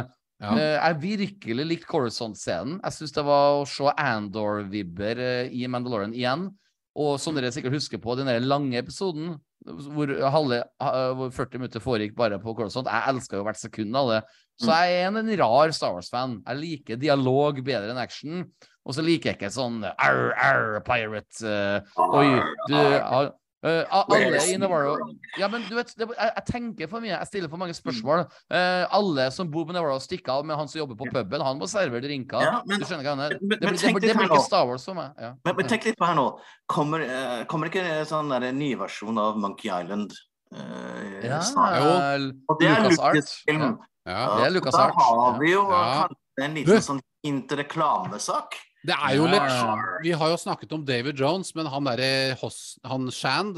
Ja. 0.43 0.49
uh, 0.51 0.57
jeg 0.59 0.97
virkelig 0.99 1.66
likte 1.70 1.88
Coruscant-scenen. 1.88 2.80
Jeg 2.84 2.91
syns 2.97 3.14
det 3.16 3.24
var 3.24 3.61
å 3.61 3.66
se 3.70 3.88
Andor-vibber 4.01 5.22
uh, 5.22 5.47
i 5.53 5.64
Mandalorian 5.72 6.14
igjen. 6.18 6.49
Og 6.99 7.16
som 7.22 7.34
dere 7.38 7.49
sikkert 7.53 7.74
husker 7.78 8.01
på, 8.01 8.14
den 8.20 8.28
der 8.30 8.43
lange 8.43 8.78
episoden 8.78 9.38
hvor, 9.64 10.11
halve, 10.34 10.59
uh, 10.84 11.14
hvor 11.16 11.32
40 11.32 11.61
minutter 11.61 11.82
foregikk 11.82 12.18
bare 12.20 12.38
på 12.43 12.51
Coruscant. 12.57 12.89
Jeg 12.91 13.14
elska 13.14 13.39
jo 13.39 13.45
hvert 13.47 13.61
sekund 13.61 13.95
av 13.95 14.09
det. 14.11 14.20
Så 14.59 14.68
Mm. 14.68 14.74
jeg 14.76 14.91
er 14.99 15.07
en, 15.07 15.18
en 15.24 15.38
rar 15.39 15.72
Star 15.74 15.93
Wars-fan. 15.95 16.36
Jeg 16.45 16.59
liker 16.59 16.99
dialog 17.01 17.64
bedre 17.64 17.89
enn 17.95 17.97
action. 18.03 18.43
Og 18.86 18.93
så 18.97 19.01
liker 19.05 19.31
jeg 19.31 19.38
ikke 19.39 19.51
sånn 19.53 19.79
arr, 19.95 20.34
arr, 20.36 20.81
pirate 20.84 21.43
Uh, 21.43 22.03
Oi, 22.19 22.27
du 22.67 23.31
Uh, 23.63 23.86
a- 23.95 24.03
Alle 24.11 24.41
i 24.51 24.57
Navarro 24.59 24.97
Ja, 25.39 25.47
men 25.47 25.61
du 25.69 25.77
vet, 25.77 25.93
det, 25.95 26.03
jeg, 26.11 26.31
jeg 26.36 26.43
tenker 26.49 26.89
for 26.91 26.99
mye. 26.99 27.13
Jeg 27.15 27.27
stiller 27.29 27.47
for 27.47 27.55
mange 27.61 27.71
spørsmål. 27.71 28.25
Uh, 28.51 28.84
alle 28.91 29.29
som 29.31 29.47
bor 29.47 29.63
på 29.63 29.71
Navarro, 29.71 30.01
stikker 30.03 30.34
av, 30.34 30.43
med 30.45 30.57
han 30.59 30.67
som 30.67 30.81
jobber 30.81 30.97
på 30.99 31.07
puben, 31.07 31.39
han 31.39 31.61
må 31.61 31.69
servere 31.71 32.03
drinker. 32.03 32.43
Ja, 32.43 32.57
men- 32.67 32.81
du 32.81 32.84
skjønner 32.84 33.05
hva 33.07 33.13
jeg 33.13 33.21
mener? 33.21 33.38
men- 33.39 33.59
Det, 33.61 33.69
blir- 33.69 33.79
det, 33.79 34.01
det 34.09 34.17
blir 34.19 34.27
ikke. 34.27 34.41
Star 34.43 34.67
Wars 34.67 34.84
for 34.84 34.95
meg. 34.99 35.13
Ja. 35.17 35.29
Men, 35.47 35.55
men 35.55 35.65
tenk 35.71 35.86
litt 35.88 35.95
på 35.97 36.05
her 36.09 36.15
nå. 36.19 36.25
Kommer, 36.67 37.05
uh, 37.07 37.45
kommer 37.47 37.71
ikke 37.71 37.86
en 37.88 38.03
sånn 38.11 38.36
der 38.36 38.51
ny 38.51 38.73
versjon 38.75 39.17
av 39.17 39.39
Monkey 39.39 39.71
Island 39.71 40.11
eh, 40.51 41.29
Ja, 41.29 41.39
snart? 41.39 42.27
Og 42.51 42.59
det 42.59 42.67
er 42.67 42.84
Lucas 42.84 42.99
Art. 42.99 43.34
Ja. 43.47 43.71
Det 44.36 44.45
er 44.49 44.51
Lucas 44.57 44.75
Art. 44.75 44.91
Da 44.99 45.07
har 45.23 45.39
vi 45.39 45.53
jo 45.55 45.63
kanskje 45.71 46.43
en 46.49 46.53
liten 46.59 46.84
sånn 46.84 47.01
interreklamesak. 47.23 48.59
Det 48.84 48.95
er 48.97 49.15
jo 49.15 49.27
litt 49.31 50.03
Vi 50.03 50.11
har 50.19 50.29
jo 50.34 50.38
snakket 50.41 50.73
om 50.75 50.84
David 50.86 51.15
Jones, 51.19 51.53
men 51.55 51.69
han 51.71 51.86
derre 51.88 52.36
han 52.86 53.09
Shand, 53.15 53.55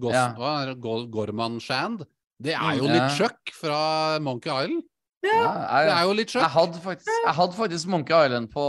Goss, 0.00 0.12
Ja. 0.14 0.34
hva 0.36 0.62
er 0.62 0.74
det? 0.74 0.80
Gorman 1.10 1.58
Shand, 1.60 2.04
det 2.40 2.54
er 2.54 2.76
jo 2.76 2.84
litt 2.84 3.16
Chuck 3.16 3.50
fra 3.56 4.18
Monkey 4.20 4.50
Island. 4.52 4.84
Ja, 5.24 5.50
Det 5.82 5.90
er 5.96 6.04
jo 6.06 6.12
litt 6.14 6.28
jeg, 6.30 6.42
Chuck. 6.44 6.52
hadde 6.54 6.78
faktisk, 6.78 7.08
jeg 7.26 7.34
hadde 7.34 7.56
faktisk 7.56 7.86
Monkey 7.90 8.14
Island 8.14 8.52
på 8.52 8.66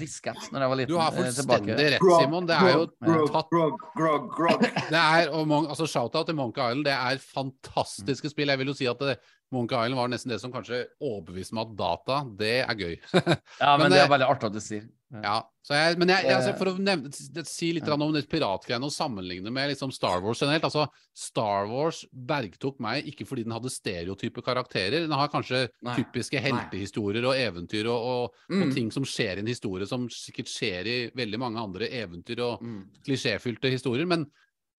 diskett 0.00 0.46
når 0.50 0.62
jeg 0.64 0.70
var 0.70 0.78
liten. 0.80 0.88
Du 0.88 0.96
har 0.96 1.10
eh, 1.12 1.18
fullstendig 1.18 1.66
tilbake. 1.66 1.90
rett, 1.92 2.06
Simon. 2.22 2.46
Det 2.48 2.56
er 2.56 2.70
jo 2.72 2.86
grog, 3.04 3.26
tatt 3.34 3.50
grog, 3.50 3.82
grog, 3.98 4.30
grog. 4.38 4.60
Det 4.88 5.02
er, 5.02 5.28
og 5.34 5.52
altså 5.68 5.84
Shout-out 5.86 6.24
til 6.30 6.34
Monkey 6.38 6.62
Island. 6.70 6.84
Det 6.88 6.94
er 6.96 7.20
fantastiske 7.20 8.30
spill. 8.32 8.48
Jeg 8.48 8.58
vil 8.62 8.72
jo 8.72 8.78
si 8.78 8.86
at 8.88 8.98
det, 8.98 9.18
Monkey 9.52 9.74
Island 9.74 9.98
var 9.98 10.08
nesten 10.12 10.30
det 10.30 10.40
som 10.40 10.52
kanskje 10.54 10.84
overbeviste 11.02 11.56
meg 11.58 11.66
at 11.72 11.76
data, 11.80 12.20
det 12.38 12.52
er 12.62 12.74
gøy. 12.78 12.96
Ja, 13.60 13.76
men, 13.76 13.88
Men 13.88 13.92
det 13.92 13.98
er 14.04 14.08
veldig 14.12 14.28
artig 14.30 14.46
at 14.46 14.54
du 14.54 14.60
sier. 14.62 14.84
ja, 15.10 15.40
så 15.66 15.74
jeg, 15.74 15.96
men 15.98 16.08
jeg, 16.12 16.22
jeg, 16.28 16.44
Eh, 16.52 16.54
for 16.56 16.70
å 16.70 16.74
nevne, 16.78 17.10
si 17.50 17.72
litt 17.74 17.88
ja. 17.90 17.96
om 17.98 18.14
piratgreiene 18.30 18.86
og 18.86 18.94
sammenligne 18.94 19.50
med 19.50 19.72
liksom 19.72 19.90
Star 19.92 20.20
Wars 20.22 20.38
generelt. 20.40 20.62
altså 20.68 20.84
Star 21.18 21.66
Wars 21.66 22.04
bergtok 22.14 22.78
meg 22.80 23.08
ikke 23.10 23.26
fordi 23.26 23.42
den 23.44 23.52
hadde 23.56 23.72
stereotype 23.74 24.40
karakterer. 24.46 25.02
Den 25.08 25.16
har 25.18 25.28
kanskje 25.34 25.64
Nei. 25.82 25.96
typiske 25.98 26.38
heltehistorier 26.40 27.26
og 27.26 27.34
eventyr 27.34 27.90
og, 27.90 28.06
og, 28.14 28.38
Mm. 28.50 28.62
og 28.68 28.74
ting 28.74 28.90
som 28.94 29.02
skjer 29.04 29.36
i 29.38 29.44
en 29.44 29.50
historie 29.50 29.86
som 29.86 30.06
sikkert 30.08 30.46
skjer 30.50 30.86
i 30.86 30.98
veldig 31.14 31.38
mange 31.42 31.58
andre 31.58 31.90
eventyr 31.90 32.38
og 32.46 32.62
Mm. 32.62 32.84
klisjéfylte 33.06 33.70
historier. 33.70 34.06
Men, 34.06 34.30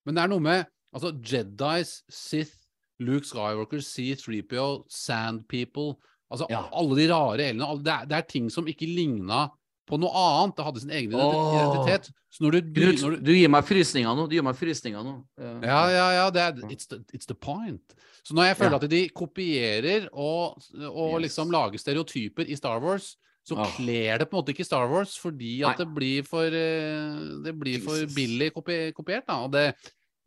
men 0.05 0.15
det 0.15 0.23
er 0.23 0.31
noe 0.31 0.39
med 0.39 0.65
altså 0.95 1.11
Jedis, 1.23 2.03
Sith, 2.09 2.55
Luke 3.01 3.27
Skywalker, 3.27 3.81
C3PO, 3.83 4.85
Sand 4.89 5.47
People 5.51 5.95
altså 6.31 6.47
Ja. 6.49 6.63
Alle 6.71 6.95
de 6.95 7.07
rare 7.11 7.49
elene. 7.51 7.83
Det 7.83 7.97
det 8.09 8.17
er 8.17 8.27
ting 8.29 8.49
som 8.51 8.67
ikke 8.67 8.87
ligna 8.87 9.49
på 9.89 9.99
noe 9.99 10.11
annet. 10.15 10.55
Det 10.55 10.65
hadde 10.65 10.83
sin 10.83 10.93
egen 10.95 11.13
Åh. 11.13 11.55
identitet. 11.57 12.11
Så 12.31 12.45
når 12.45 12.51
du, 12.51 12.59
du, 12.61 12.81
når 13.01 13.17
du 13.17 13.25
du 13.27 13.31
gir 13.35 13.49
meg 13.51 13.65
frysninger 13.67 14.15
nå. 14.15 14.27
Du 14.29 14.35
gir 14.37 14.45
meg 14.45 14.55
frysninger 14.55 15.03
nå. 15.03 15.17
Eh, 15.41 15.57
ja, 15.67 15.81
ja, 15.91 16.05
ja. 16.15 16.29
Det 16.31 16.41
er, 16.45 16.61
it's, 16.71 16.87
the, 16.87 17.01
it's 17.13 17.27
the 17.27 17.35
point. 17.35 17.95
Så 18.23 18.33
når 18.37 18.51
jeg 18.51 18.57
føler 18.57 18.77
Ja. 18.77 18.83
at 18.83 18.89
de 18.89 19.09
kopierer 19.09 20.07
og, 20.13 20.61
og 20.87 21.19
Yes. 21.19 21.21
liksom 21.27 21.51
lager 21.51 21.77
stereotyper 21.77 22.47
i 22.47 22.55
Star 22.55 22.79
Wars, 22.79 23.17
så 23.43 23.57
oh. 23.57 23.65
kler 23.75 24.19
det 24.21 24.29
på 24.29 24.37
en 24.37 24.43
måte 24.43 24.53
ikke 24.53 24.63
Star 24.63 24.87
Wars, 24.87 25.17
fordi 25.17 25.63
at 25.65 25.79
Nei. 25.79 25.85
det 25.85 25.95
blir 25.95 26.23
for 26.23 26.45
eh, 26.45 27.41
Det 27.43 27.55
blir 27.59 27.81
for 27.81 28.05
billig 28.15 28.53
kopi 28.53 28.91
kopiert, 28.93 29.25
da. 29.27 29.41
Og 29.43 29.51
det, 29.51 29.73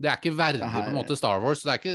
det 0.02 0.10
er 0.10 0.16
ikke 0.18 0.32
verdig 0.36 0.60
på 0.60 0.80
en 0.88 0.94
måte 0.96 1.16
Star 1.16 1.38
Wars. 1.40 1.62
Det, 1.62 1.74
ikke, 1.78 1.92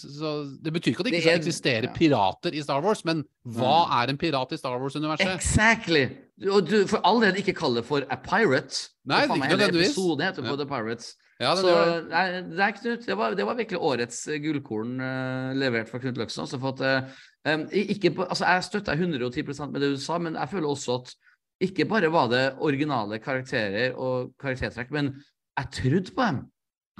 så, 0.00 0.30
det 0.64 0.72
betyr 0.72 0.94
ikke 0.94 1.00
at 1.04 1.08
det 1.08 1.12
Det 1.12 1.20
ikke 1.20 1.30
er- 1.34 1.40
eksisterer 1.42 1.88
pirater 1.94 2.54
i 2.56 2.62
Star 2.64 2.80
Wars, 2.82 3.04
men 3.04 3.24
hva 3.44 3.74
er 4.02 4.08
en 4.12 4.18
pirat 4.18 4.52
i 4.52 4.56
Star 4.56 4.78
Wars-universet? 4.80 5.34
Exactly! 5.34 6.06
Og 6.50 6.64
du 6.66 6.86
får 6.90 7.00
allerede 7.04 7.38
ikke 7.38 7.52
kalle 7.54 7.76
det 7.82 7.84
for 7.86 8.02
a 8.10 8.16
pirate. 8.16 8.88
Nei, 9.04 9.20
Det 9.22 9.30
er 9.30 9.34
ikke 9.36 9.48
nødvendigvis. 9.56 9.92
Episoden 9.92 10.34
på 10.34 10.44
Ja. 10.50 10.56
The 10.56 10.66
Pirates. 10.66 11.12
Ja, 11.40 11.50
det, 11.50 11.58
så 11.58 11.66
det 11.66 11.74
var- 11.76 12.02
nei, 12.10 12.40
det 12.50 12.60
er 12.60 12.70
Knut. 12.80 13.06
Det 13.06 13.16
var, 13.18 13.34
det 13.34 13.46
var 13.46 13.54
virkelig 13.54 13.78
årets 13.80 14.28
eh, 14.28 14.38
gullkorn 14.42 15.00
uh, 15.00 15.52
levert 15.54 15.88
fra 15.90 15.98
Knut 15.98 16.16
Løksen. 16.16 16.40
Altså 16.46 16.58
for 16.58 16.74
at, 16.82 17.04
uh, 17.44 17.68
ikke 17.72 18.14
altså 18.28 18.44
jeg 18.46 18.64
støtter 18.64 18.96
110% 18.96 19.70
med 19.72 19.80
det 19.80 19.90
du 19.94 20.00
sa, 20.00 20.18
men 20.18 20.34
jeg 20.34 20.48
føler 20.48 20.68
også 20.68 20.94
at 21.02 21.14
ikke 21.60 21.84
bare 21.90 22.10
var 22.12 22.28
det 22.28 22.54
originale 22.58 23.18
karakterer 23.22 23.94
og 23.94 24.32
karaktertrekk, 24.40 24.90
men 24.90 25.12
jeg 25.58 25.66
trodde 25.72 26.10
på 26.16 26.22
dem. 26.22 26.40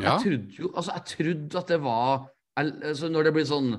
Ja. 0.00 0.14
Jeg 0.14 0.24
trodde 0.24 0.56
jo 0.58 0.70
Altså, 0.74 0.94
jeg 0.96 1.04
trodde 1.10 1.58
at 1.60 1.68
det 1.70 1.76
var 1.84 2.24
altså 2.58 3.10
Når 3.10 3.28
det 3.28 3.32
blir 3.36 3.46
sånn 3.46 3.74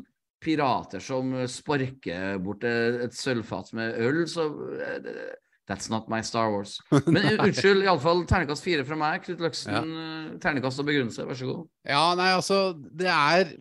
pirater 0.45 1.01
som 1.01 1.33
sparker 1.49 2.37
bort 2.43 2.63
et 2.67 3.01
et 3.07 3.15
sølvfat 3.17 3.71
med 3.73 3.95
øl, 4.03 4.21
så 4.29 4.45
eh, 4.83 5.33
That's 5.65 5.89
not 5.89 6.09
my 6.11 6.21
Star 6.21 6.51
Wars. 6.53 6.75
Men 7.09 7.39
unnskyld, 7.39 7.81
iallfall 7.87 8.21
ternekast 8.29 8.61
fire 8.61 8.83
fra 8.85 8.97
meg. 8.99 9.23
Knut 9.25 9.39
Løksen, 9.41 9.73
ja. 9.73 9.79
ternekast 10.43 10.83
og 10.83 10.85
begrunnelse, 10.85 11.25
vær 11.25 11.39
så 11.39 11.47
god. 11.49 11.63
Ja, 11.89 12.03
nei, 12.19 12.27
altså 12.35 12.59
Det 12.77 13.09
er 13.09 13.55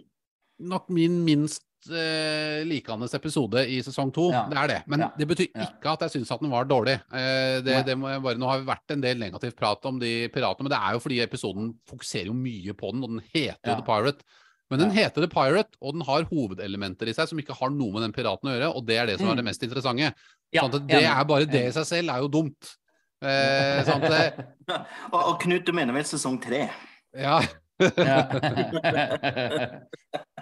nok 0.61 0.90
min 0.92 1.22
minst 1.24 1.64
eh, 1.91 2.62
likandes 2.64 3.14
episode 3.14 3.64
i 3.68 3.80
sesong 3.85 4.12
to. 4.14 4.30
Ja. 4.32 4.45
Det 4.49 4.59
er 4.59 4.66
det. 4.68 4.78
Men 4.87 5.01
Ja. 5.01 5.09
det 5.18 5.26
betyr 5.28 5.49
ikke 5.53 5.93
at 5.93 6.01
jeg 6.07 6.11
syns 6.16 6.30
at 6.32 6.41
den 6.41 6.51
var 6.51 6.64
dårlig. 6.64 6.95
Eh, 7.12 7.61
det, 7.64 7.85
det 7.87 7.97
bare, 8.01 8.37
nå 8.39 8.47
har 8.49 8.61
vi 8.62 8.66
vært 8.70 8.91
en 8.97 9.01
del 9.05 9.18
negativt 9.18 9.57
prat 9.57 9.85
om 9.87 9.99
de 9.99 10.28
piratene, 10.28 10.64
men 10.68 10.72
det 10.74 10.80
er 10.80 10.93
jo 10.97 11.03
fordi 11.05 11.20
episoden 11.24 11.74
fokuserer 11.91 12.26
jo 12.32 12.35
mye 12.39 12.72
på 12.74 12.93
den, 12.93 13.03
og 13.05 13.11
den 13.16 13.22
heter 13.35 13.74
jo. 13.74 13.76
The 13.76 13.87
Pirate. 13.87 14.24
Men 14.70 14.80
den 14.80 14.91
heter 14.97 15.20
The 15.20 15.28
Pirate, 15.28 15.76
og 15.82 15.93
den 15.93 16.07
har 16.09 16.24
hovedelementer 16.24 17.07
i 17.09 17.12
seg 17.14 17.28
som 17.28 17.39
ikke 17.39 17.55
har 17.59 17.68
noe 17.70 17.93
med 17.93 18.03
den 18.07 18.12
piraten 18.16 18.49
å 18.49 18.55
gjøre, 18.57 18.70
og 18.74 18.87
det 18.89 18.97
er 18.97 19.07
det 19.07 19.18
som 19.20 19.28
er 19.28 19.37
det 19.37 19.45
Mm. 19.45 19.51
mest 19.53 19.62
interessante. 19.62 20.14
Sånn 20.55 20.74
at 20.74 20.87
det 20.89 21.03
er 21.05 21.24
bare 21.24 21.45
det 21.47 21.66
i 21.68 21.72
seg 21.76 21.85
selv 21.85 22.11
er 22.11 22.18
jo 22.24 22.28
dumt. 22.28 22.76
Eh, 23.22 23.85
sånn 23.85 24.03
at 24.05 24.11
det, 24.11 24.47
Og, 25.12 25.20
og 25.20 25.41
Knut, 25.41 25.64
du 25.64 25.72
mener 25.72 25.93
vel 25.93 26.05
sesong 26.05 26.41
tre? 26.43 26.70
ja. 27.16 27.41
Ja. 27.80 28.20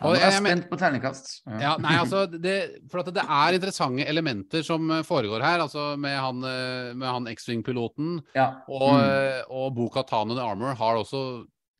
Og 0.02 0.16
er 0.18 0.32
spent 0.34 0.66
på 0.70 0.76
terningkast. 0.80 1.28
Ja, 1.62 1.76
nei, 1.80 1.94
altså, 2.00 2.24
det, 2.26 2.54
for 2.90 3.06
det 3.06 3.22
er 3.22 3.54
interessante 3.56 4.06
elementer 4.10 4.64
som 4.66 4.90
eh, 4.90 5.04
foregår 5.06 5.44
her, 5.44 5.62
altså 5.62 5.92
med 6.00 6.16
han, 6.18 6.42
eh, 6.48 6.90
med 6.98 7.06
han 7.08 7.28
X-Wing-piloten. 7.30 8.18
Ja. 8.36 8.48
Og, 8.68 8.88
Mm. 8.92 9.04
eh, 9.06 9.42
og 9.48 9.74
Boka 9.78 10.02
Tan 10.08 10.30
and 10.34 10.40
Armor 10.42 10.74
har 10.76 10.98
også 10.98 11.22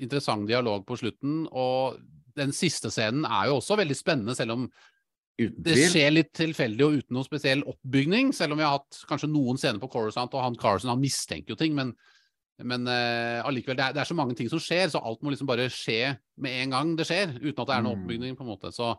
interessant 0.03 0.47
dialog 0.49 0.87
på 0.87 0.97
slutten. 1.01 1.43
Og 1.53 1.99
den 2.39 2.55
siste 2.57 2.91
scenen 2.95 3.27
er 3.27 3.51
jo 3.51 3.59
også 3.59 3.77
veldig 3.83 3.99
spennende, 3.99 4.37
selv 4.39 4.55
om 4.57 4.69
det 5.43 5.75
skjer 5.91 6.13
litt 6.13 6.31
tilfeldig 6.37 6.85
og 6.87 6.97
uten 7.01 7.17
noen 7.17 7.27
spesiell 7.27 7.63
oppbygning. 7.67 8.31
Selv 8.37 8.53
om 8.55 8.61
vi 8.61 8.65
har 8.69 8.77
hatt 8.79 9.03
kanskje 9.11 9.31
noen 9.33 9.59
scener 9.59 9.81
på 9.83 9.91
Coruscant, 9.91 10.35
og 10.37 10.45
han 10.45 10.57
Carson 10.61 10.93
han 10.93 11.03
mistenker 11.03 11.57
jo 11.57 11.59
ting, 11.59 11.75
men 11.75 11.95
men 12.61 12.87
uh, 12.87 13.43
allikevel, 13.49 13.77
det, 13.77 13.85
er- 13.89 13.93
det 13.97 14.01
er 14.03 14.11
så 14.13 14.15
mange 14.15 14.37
ting 14.37 14.49
som 14.53 14.59
skjer, 14.61 14.89
så 14.93 15.01
alt 15.03 15.23
må 15.23 15.31
liksom 15.33 15.47
bare 15.49 15.71
skje 15.73 16.17
med 16.39 16.63
en 16.63 16.71
gang 16.71 16.97
det 16.97 17.07
skjer, 17.09 17.33
uten 17.41 17.63
at 17.63 17.69
det 17.69 17.77
er 17.77 17.83
noen 17.83 17.97
Mm. 17.97 18.03
oppbygning, 18.05 18.37
på 18.37 18.45
en 18.45 18.51
måte. 18.53 18.73
Så, 18.73 18.97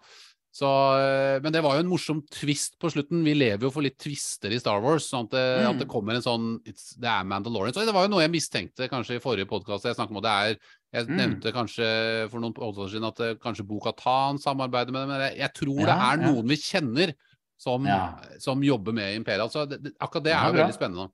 så, 0.54 0.68
uh, 0.98 1.40
men 1.42 1.52
det 1.54 1.62
var 1.64 1.76
jo 1.78 1.84
en 1.86 1.90
morsom 1.90 2.20
twist 2.30 2.76
på 2.82 2.92
slutten. 2.94 3.24
Vi 3.26 3.34
lever 3.34 3.64
jo 3.66 3.72
for 3.74 3.82
litt 3.82 3.98
twister 3.98 4.52
i 4.54 4.60
Star 4.60 4.82
Wars, 4.84 5.08
sånn 5.10 5.26
at 5.26 5.32
det, 5.32 5.46
Mm. 5.64 5.70
at 5.72 5.80
det 5.80 5.88
kommer 5.90 6.14
en 6.16 6.22
sånn 6.26 6.60
it's, 6.66 6.94
Det 7.00 7.10
er 7.10 7.24
Mandalorian. 7.24 7.74
Så 7.74 7.86
det 7.86 7.94
var 7.94 8.04
jo 8.06 8.12
noe 8.14 8.22
jeg 8.22 8.32
mistenkte 8.36 8.90
kanskje 8.90 9.16
i 9.18 9.24
forrige 9.24 9.48
podkast. 9.50 9.86
Jeg 9.86 9.96
snakket 9.96 10.12
om 10.12 10.18
at 10.18 10.30
det 10.30 10.38
er 10.38 10.58
Jeg 10.94 11.08
Mm. 11.08 11.18
nevnte 11.18 11.52
kanskje 11.52 12.30
for 12.30 12.38
noen 12.40 12.54
podkaster 12.54 12.92
siden 13.00 13.08
at 13.08 13.20
eh, 13.20 13.34
kanskje 13.42 13.66
Boka-Tan 13.66 14.38
samarbeider 14.38 14.92
med 14.94 15.02
dem. 15.02 15.10
Men 15.10 15.22
jeg, 15.32 15.38
jeg 15.40 15.54
tror 15.56 15.78
det 15.80 15.90
er 15.90 15.98
er 15.98 16.22
ja. 16.22 16.32
noen 16.32 16.48
vi 16.48 16.56
kjenner 16.56 17.14
som, 17.58 17.84
Ja. 17.88 18.20
som 18.38 18.62
jobber 18.62 18.94
med 18.94 19.16
Imperiet. 19.18 19.42
Altså, 19.42 19.66
det, 19.68 19.94
akkurat 20.00 20.24
det 20.24 20.34
er 20.34 20.46
jo 20.52 20.54
veldig 20.60 20.76
spennende. 20.78 21.10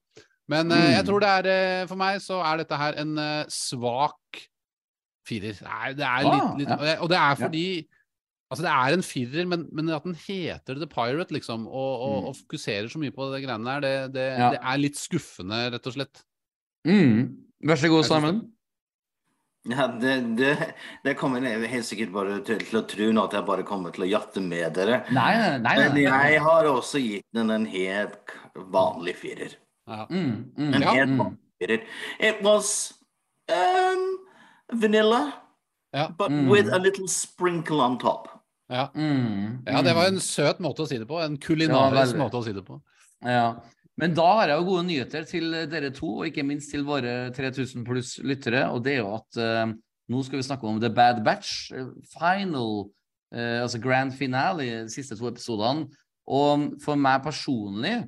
Men 0.50 0.72
mm. 0.72 0.88
jeg 0.95 1.06
tror 1.06 1.22
det 1.24 1.30
er 1.30 1.47
eh, 1.54 1.86
For 1.89 2.00
meg 2.00 2.20
så 2.26 2.39
er 2.41 2.64
dette 2.64 2.78
her 2.82 2.97
en 3.04 3.14
eh, 3.22 3.45
svak 3.54 4.41
firer. 5.30 5.54
Det 5.54 5.70
er, 5.70 5.95
det 6.00 6.08
er 6.10 6.26
litt, 6.26 6.60
litt, 6.64 6.72
ah, 6.74 6.86
ja. 6.88 6.97
og 7.04 7.10
det- 7.12 7.22
er 7.22 7.39
fordi 7.45 7.66
Ja. 7.78 7.95
Altså, 8.50 8.64
det 8.66 8.72
er 8.74 8.95
en 8.95 9.04
firer, 9.06 9.45
men, 9.45 9.68
men 9.78 9.89
at 9.93 10.02
den 10.08 10.16
heter 10.18 10.74
The 10.82 10.88
Pirate, 10.89 11.30
liksom, 11.36 11.68
og, 11.68 11.91
og, 12.02 12.16
Mm. 12.16 12.28
og 12.32 12.36
fokuserer 12.39 12.88
så 12.89 12.97
mye 12.97 13.14
på 13.14 13.28
det 13.30 13.43
greiene 13.43 13.76
der, 13.76 13.84
det, 13.84 14.14
det, 14.16 14.24
Ja. 14.39 14.47
det 14.56 14.60
er 14.72 14.80
litt 14.82 14.97
skuffende, 14.97 15.60
rett 15.76 15.86
og 15.86 15.93
slett. 15.93 16.24
Mm. 16.89 17.28
Vær 17.70 17.78
så 17.78 17.91
god, 17.93 18.08
Simon. 18.10 18.39
Ja, 19.70 19.86
det, 20.02 20.16
det, 20.39 20.56
det 21.06 21.14
kommer 21.20 21.45
jeg 21.45 21.70
helt 21.70 21.86
sikkert 21.86 22.12
bare 22.16 22.39
til, 22.41 22.58
til 22.66 22.80
å 22.80 22.88
tro 22.89 23.12
nå 23.14 23.28
at 23.30 23.38
jeg 23.38 23.45
bare 23.45 23.68
kommer 23.68 23.93
til 23.93 24.08
å 24.08 24.10
jatte 24.10 24.41
med 24.41 24.74
dere. 24.74 25.04
Nei, 25.14 25.30
nei, 25.38 25.58
nei. 25.62 25.76
nei, 25.76 25.88
Men 25.93 26.02
jeg 26.08 26.41
har 26.47 26.70
også 26.74 27.02
gitt 27.06 27.28
den 27.38 27.52
en 27.54 27.70
helt 27.70 28.34
vanlig 28.74 29.14
firer. 29.20 29.54
Ja. 29.89 30.05
Mm, 30.09 30.51
mm, 30.57 30.73
and 30.73 30.83
yeah. 30.83 30.95
vanlig 30.95 31.37
firer. 31.59 31.81
It 32.19 32.43
was 32.45 32.93
um, 33.49 34.03
vanilla, 34.73 35.33
yeah. 35.93 36.11
but 36.17 36.29
Mm. 36.31 36.49
with 36.49 36.69
a 36.73 36.77
little 36.77 37.07
sprinkle 37.07 37.81
on 37.81 37.97
top. 37.99 38.27
Ja. 38.69 38.91
Mm, 38.95 39.63
ja, 39.65 39.81
det 39.81 39.93
var 39.95 40.07
mm. 40.09 40.13
en 40.15 40.21
søt 40.21 40.59
måte 40.61 40.85
å 40.85 40.87
si 40.87 40.99
det 41.01 41.07
på. 41.09 41.17
En 41.23 41.37
kulinarisk 41.41 42.15
måte 42.19 42.37
å 42.37 42.43
si 42.45 42.53
det 42.53 42.63
på. 42.67 42.77
Ja. 43.25 43.55
Men 43.99 44.13
da 44.15 44.27
har 44.37 44.47
jeg 44.47 44.61
jo 44.61 44.67
gode 44.69 44.85
nyheter 44.87 45.25
til 45.27 45.51
dere 45.67 45.89
to, 45.91 46.19
og 46.21 46.29
ikke 46.29 46.45
minst 46.45 46.69
til 46.71 46.85
våre 46.87 47.33
3000 47.35 47.83
pluss 47.87 48.13
lyttere. 48.23 48.67
Og 48.71 48.83
det 48.85 48.93
er 48.93 49.01
jo 49.01 49.09
at 49.17 49.39
uh, 49.41 49.73
nå 50.09 50.21
skal 50.23 50.39
vi 50.39 50.45
snakke 50.47 50.69
om 50.69 50.77
The 50.79 50.91
Bad 50.93 51.23
Batch. 51.25 51.71
eh, 51.73 51.89
Final, 52.13 52.85
uh, 53.35 53.57
altså 53.65 53.81
grand 53.83 54.13
finale, 54.15 54.69
de 54.85 54.93
siste 54.93 55.17
to 55.19 55.27
episodene. 55.27 55.89
Og 56.29 56.77
for 56.83 56.95
meg 56.95 57.25
personlig 57.25 58.03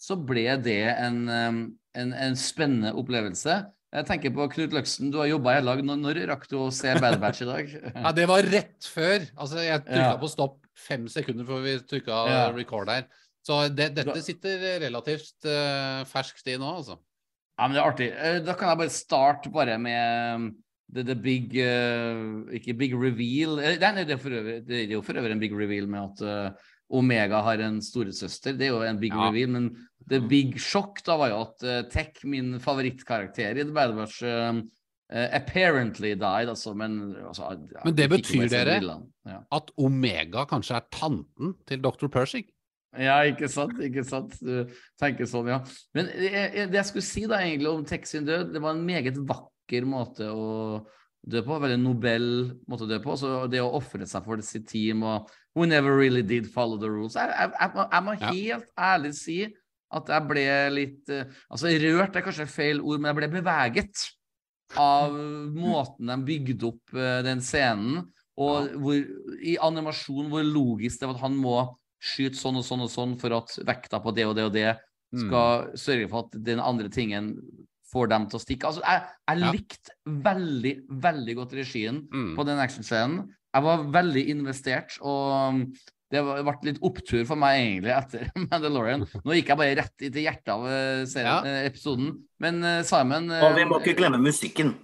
så 0.00 0.16
ble 0.18 0.56
det 0.62 0.80
en, 0.94 1.22
en, 1.28 2.12
en 2.12 2.36
spennende 2.38 2.92
opplevelse. 2.98 3.60
Jeg 3.94 4.06
tenker 4.08 4.32
på 4.34 4.48
Knut 4.50 4.72
Løksen, 4.74 5.12
du 5.14 5.20
har 5.20 5.28
jobba 5.30 5.52
i 5.54 5.62
lag. 5.62 5.80
Når, 5.86 6.00
når 6.02 6.18
rakk 6.32 6.48
du 6.50 6.56
å 6.64 6.70
se 6.74 6.90
Bad 6.98 7.20
Batch 7.22 7.44
i 7.44 7.46
dag? 7.48 7.68
Ja, 7.94 8.10
det 8.16 8.26
var 8.26 8.42
rett 8.50 8.88
før. 8.90 9.22
Altså, 9.38 9.60
jeg 9.62 9.84
trykka 9.86 10.08
Ja. 10.10 10.18
på 10.18 10.30
stopp 10.32 10.58
fem 10.74 11.06
sekunder 11.08 11.46
før 11.46 11.62
vi 11.62 11.76
trykka 11.86 12.18
Ja. 12.32 12.40
record 12.56 12.90
her. 12.90 13.06
Så 13.46 13.60
det, 13.70 13.92
dette 13.94 14.16
sitter 14.24 14.80
relativt 14.82 15.46
uh, 15.46 16.02
ferskt 16.10 16.48
i 16.50 16.56
nå, 16.58 16.70
altså. 16.80 16.98
Ja, 17.54 17.68
men 17.68 17.76
det 17.76 17.82
er 17.82 17.88
artig. 17.92 18.10
Eh, 18.18 18.38
Da 18.42 18.54
kan 18.58 18.72
jeg 18.72 18.80
bare 18.82 18.90
starte 18.90 19.50
bare 19.54 19.76
med 19.78 20.48
the, 20.90 21.04
the 21.06 21.14
big 21.14 21.54
uh, 21.62 22.50
Ikke 22.56 22.74
big 22.74 22.96
reveal 22.98 23.60
Nei, 23.60 23.76
det, 23.78 24.16
er 24.16 24.18
for 24.18 24.34
øvrig, 24.34 24.56
det 24.66 24.80
er 24.88 24.96
jo 24.96 25.02
for 25.06 25.20
øvrig 25.20 25.36
en 25.36 25.42
big 25.44 25.54
reveal 25.54 25.86
med 25.86 26.02
at 26.02 26.24
eh, 26.26 26.72
Omega 26.90 27.40
har 27.42 27.58
en 27.64 27.80
storesøster. 27.82 28.56
Det 28.58 28.68
er 28.68 28.72
jo 28.74 28.82
en 28.82 29.00
big 29.00 29.12
Ja. 29.12 29.28
reveal, 29.28 29.50
men 29.50 29.70
the 30.08 30.20
big 30.20 30.58
shock 30.60 31.02
da 31.04 31.16
var 31.16 31.30
jo 31.30 31.40
at 31.42 31.62
uh, 31.64 31.82
Tech, 31.90 32.24
min 32.24 32.58
favorittkarakter 32.60 33.56
i 33.56 33.64
The 33.64 33.72
Bad 33.72 33.94
Watch, 33.96 34.22
uh, 34.22 34.60
eh, 35.10 35.28
apparently 35.36 36.14
died, 36.14 36.48
altså, 36.48 36.74
men 36.76 37.14
altså, 37.24 37.50
ja, 37.72 37.80
Men 37.84 37.94
det 37.94 38.10
betyr 38.10 38.48
dere- 38.48 39.02
Ja. 39.26 39.40
At 39.50 39.70
Omega 39.78 40.44
kanskje 40.44 40.76
er 40.76 40.84
tanten 40.92 41.54
til 41.66 41.80
dr. 41.80 42.08
Pershing? 42.08 42.44
Ja, 42.98 43.22
ikke 43.26 43.48
sant? 43.48 43.78
ikke 43.82 44.04
sant? 44.06 44.36
Du 44.40 44.66
tenker 45.00 45.26
sånn, 45.26 45.48
ja. 45.48 45.62
Men 45.94 46.06
det 46.06 46.70
jeg 46.76 46.84
skulle 46.84 47.02
si 47.02 47.24
da 47.26 47.40
egentlig 47.40 47.72
om 47.72 47.84
Tech 47.84 48.06
sin 48.06 48.26
død, 48.26 48.52
det 48.52 48.62
var 48.62 48.76
en 48.76 48.84
meget 48.86 49.16
vakker 49.16 49.86
måte 49.88 50.28
å 50.30 50.84
dø 51.26 51.42
på. 51.42 51.58
Veldig 51.64 51.80
nobel 51.80 52.28
måte 52.68 52.84
å 52.86 52.90
dø 52.90 53.00
på. 53.02 53.16
Så 53.18 53.50
det 53.50 53.62
å 53.64 53.72
ofre 53.74 54.06
seg 54.06 54.24
for 54.24 54.44
sitt 54.46 54.68
team 54.68 55.02
og 55.02 55.30
who 55.54 55.66
never 55.66 55.96
really 55.96 56.22
did 56.22 56.46
follow 56.50 56.76
the 56.78 56.90
rules. 56.90 57.14
Jeg, 57.14 57.28
jeg, 57.30 57.52
jeg, 57.60 57.70
må- 57.74 57.88
jeg 57.92 58.02
må 58.02 58.14
helt 58.32 58.66
ærlig 58.78 59.14
si 59.14 59.36
at 59.94 60.08
jeg 60.10 60.26
ble 60.26 60.44
litt 60.74 61.08
eh, 61.14 61.24
Altså, 61.50 61.68
rørt 61.78 62.16
er 62.16 62.24
kanskje 62.26 62.46
feil 62.50 62.80
ord, 62.82 62.98
men 63.00 63.12
jeg 63.12 63.18
ble 63.20 63.28
beveget 63.40 64.08
av 64.80 65.12
måten 65.54 66.08
de 66.10 66.16
bygde 66.26 66.66
opp 66.72 66.94
eh, 66.98 67.20
den 67.22 67.40
scenen, 67.44 68.00
og 68.36 68.72
hvor, 68.82 68.96
i 69.46 69.54
animasjon 69.62 70.26
hvor 70.32 70.42
logisk 70.42 70.98
det 70.98 71.06
var 71.06 71.14
at 71.20 71.22
han 71.28 71.36
må 71.38 71.58
skyte 72.02 72.34
sånn 72.40 72.58
og 72.58 72.64
sånn 72.66 72.82
og 72.82 72.90
sånn 72.90 73.12
for 73.20 73.36
at 73.36 73.54
vekta 73.64 74.00
på 74.02 74.10
det 74.16 74.26
og 74.26 74.34
det 74.40 74.48
og 74.50 74.52
det 74.58 74.72
Mm. 75.14 75.28
skal 75.28 75.68
sørge 75.78 76.08
for 76.10 76.24
at 76.24 76.32
den 76.42 76.58
andre 76.58 76.88
tingen 76.90 77.36
får 77.92 78.08
dem 78.10 78.24
til 78.26 78.34
å 78.34 78.42
stikke. 78.42 78.66
Altså, 78.66 78.80
jeg, 78.82 79.02
jeg 79.30 79.52
likte 79.54 79.92
veldig, 80.24 80.72
veldig 80.90 81.36
godt 81.38 81.52
regien 81.54 82.00
Mm. 82.10 82.32
på 82.34 82.42
den 82.48 82.58
actionscenen. 82.58 83.28
Jeg 83.54 83.62
var 83.62 83.84
veldig 83.94 84.22
investert, 84.32 84.96
og 85.00 85.60
det 86.10 86.22
var- 86.24 86.42
ble 86.42 86.72
litt 86.72 86.80
opptur 86.82 87.24
for 87.26 87.36
meg 87.38 87.60
egentlig 87.60 87.92
etter 87.94 88.30
Mandalorian. 88.50 89.06
Nå 89.24 89.34
gikk 89.38 89.48
jeg 89.52 89.56
bare 89.60 89.76
rett 89.78 90.02
i 90.02 90.10
til 90.10 90.24
hjertet 90.26 90.48
av 90.54 90.66
eh, 90.66 91.04
serien, 91.06 91.30
Ja. 91.30 91.38
eh, 91.44 91.68
episoden. 91.70 92.10
Men 92.40 92.62
eh, 92.64 92.82
Simon 92.82 93.30
Og 93.30 93.54
vi 93.56 93.64
må 93.64 93.78
ikke 93.80 93.96
glemme 93.98 94.18
musikken. 94.22 94.74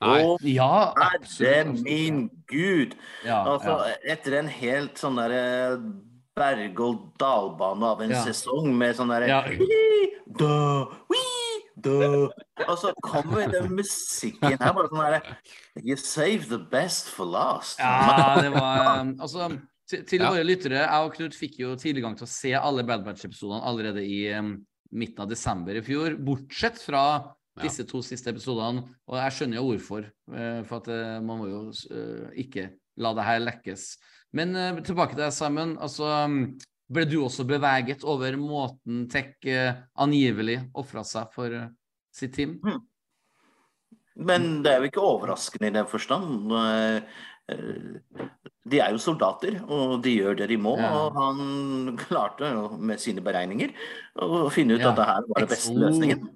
Nei. 0.00 0.18
Og 0.22 0.38
Ja, 0.46 0.92
herre 0.94 1.72
min 1.82 2.28
gud! 2.46 2.94
Ja, 3.26 3.40
Altså, 3.54 3.78
ja. 3.88 3.96
etter 4.14 4.36
en 4.38 4.46
helt 4.46 4.94
sånn 5.00 5.16
derre 5.18 5.80
berg-og-dal-bane 6.38 7.82
av 7.82 8.02
en 8.02 8.10
Ja. 8.10 8.22
sesong 8.24 8.74
med 8.78 8.94
sånn 8.96 9.08
derre 9.10 9.26
Ja. 9.26 9.42
da, 10.38 10.86
wii, 11.10 11.26
Og 11.86 12.76
så 12.80 12.90
kommer 13.04 13.50
den 13.52 13.70
musikken 13.76 14.56
her, 14.58 14.72
bare 14.76 14.90
sånn 14.90 15.02
der, 15.14 15.28
You 15.84 15.96
save 16.00 16.48
the 16.50 16.58
best 16.72 17.10
for 17.14 17.28
last. 17.30 17.78
Ja, 17.78 18.38
det 18.42 18.50
var 18.54 19.04
Altså, 19.20 19.48
til, 19.88 20.04
til 20.08 20.20
Ja. 20.24 20.30
våre 20.32 20.44
lyttere, 20.44 20.82
jeg 20.84 21.06
og 21.06 21.14
Knut 21.14 21.36
fikk 21.38 21.58
jo 21.62 21.74
tilgang 21.80 22.16
til 22.18 22.26
å 22.26 22.30
se 22.30 22.52
alle 22.58 22.84
Bad 22.84 23.04
Batch-episodene 23.06 23.62
allerede 23.64 24.02
i 24.04 24.20
um, 24.36 24.56
midten 24.92 25.22
av 25.24 25.28
desember 25.30 25.76
i 25.78 25.82
fjor, 25.84 26.16
bortsett 26.18 26.80
fra 26.82 27.04
Ja. 27.58 27.62
disse 27.64 27.84
to 27.88 28.02
siste 28.02 28.30
episodene. 28.30 28.84
Og 29.08 29.16
jeg 29.18 29.32
skjønner 29.34 29.58
jo 29.58 29.64
hvorfor, 29.72 30.04
eh, 30.34 30.60
for 30.68 30.76
at 30.82 30.88
eh, 30.94 31.20
man 31.20 31.40
må 31.40 31.48
jo 31.50 31.62
uh, 31.90 32.28
ikke 32.38 32.68
la 32.98 33.14
det 33.14 33.24
her 33.26 33.40
lekkes. 33.40 33.96
Men 34.34 34.52
tilbake 34.84 35.14
til 35.16 35.22
deg, 35.24 35.32
Simon. 35.32 35.76
Altså, 35.80 36.04
um, 36.26 36.58
ble 36.90 37.04
du 37.08 37.18
også 37.24 37.44
beveget 37.48 38.04
over 38.08 38.36
måten 38.40 39.06
Tech 39.12 39.34
eh, 39.46 39.74
angivelig 40.00 40.60
ofra 40.74 41.02
seg 41.04 41.32
for 41.34 41.52
eh, 41.52 41.68
sitt 42.14 42.32
team? 42.36 42.58
Men 44.18 44.62
det 44.64 44.72
er 44.72 44.80
jo 44.82 44.88
ikke 44.90 45.04
overraskende 45.04 45.68
i 45.70 45.74
den 45.76 45.86
forstand. 45.90 46.50
Eh, 46.58 47.02
De 48.68 48.80
er 48.84 48.90
jo 48.92 48.98
soldater, 49.00 49.54
og 49.72 50.02
de 50.04 50.10
gjør 50.18 50.34
det 50.36 50.48
de 50.50 50.56
må. 50.60 50.74
Ja. 50.76 50.90
Og 51.06 51.14
han 51.16 51.94
klarte 51.96 52.50
med 52.76 53.00
sine 53.00 53.22
beregninger 53.24 53.70
å 54.20 54.50
finne 54.52 54.74
ut 54.76 54.82
Ja. 54.84 54.90
at 54.90 54.96
det 54.98 55.06
her 55.08 55.22
var 55.30 55.40
den 55.46 55.48
beste 55.48 55.72
løsningen. 55.72 56.26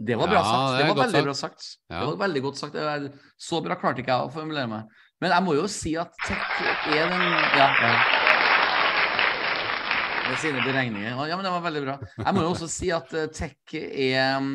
Det 0.00 0.16
var 0.16 0.30
bra 0.30 0.38
Ja, 0.40 0.44
sagt. 0.48 0.72
det 0.72 0.78
Det 0.78 0.88
var 0.88 1.02
veldig 1.02 1.12
sagt. 1.12 1.24
bra 1.26 1.34
sagt. 1.34 1.66
Ja. 1.90 1.98
Det 2.00 2.06
var 2.08 2.16
veldig 2.26 2.42
godt 2.46 2.56
sagt. 2.62 2.74
Er, 2.74 3.10
så 3.36 3.60
bra 3.62 3.74
klarte 3.76 4.00
ikke 4.00 4.14
jeg 4.16 4.28
å 4.30 4.32
formulere 4.32 4.68
meg. 4.70 4.88
Men 5.20 5.30
jeg 5.34 5.42
må 5.44 5.54
jo 5.58 5.66
si 5.68 5.92
at 6.00 6.10
tech 6.24 6.62
er 6.88 7.10
den 7.12 7.20
Ja. 7.60 8.31
Med 10.28 10.38
sine 10.38 10.62
beregninger. 10.64 11.16
Ja, 11.28 11.36
men 11.36 11.44
det 11.46 11.52
var 11.52 11.64
veldig 11.64 11.82
bra. 11.84 11.96
Jeg 12.18 12.34
må 12.36 12.44
jo 12.44 12.52
også 12.54 12.68
si 12.70 12.92
at 12.94 13.10
eh, 13.18 13.26
tech 13.34 13.74
er 13.74 14.38
mm, 14.40 14.52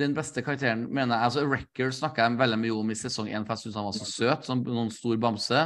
den 0.00 0.16
beste 0.16 0.42
karakteren, 0.42 0.88
mener 0.90 1.14
jeg. 1.16 1.28
Altså, 1.30 1.44
Record 1.48 1.94
snakka 1.94 2.26
jeg 2.26 2.40
veldig 2.40 2.58
mye 2.64 2.74
om 2.80 2.90
i 2.90 2.98
sesong 2.98 3.30
én, 3.30 3.46
for 3.46 3.54
jeg 3.54 3.64
syntes 3.64 3.78
han 3.78 3.88
var 3.88 3.96
så 4.00 4.08
søt. 4.10 4.48
Som 4.48 4.64
noen 4.66 4.90
stor 4.94 5.20
bamse. 5.22 5.64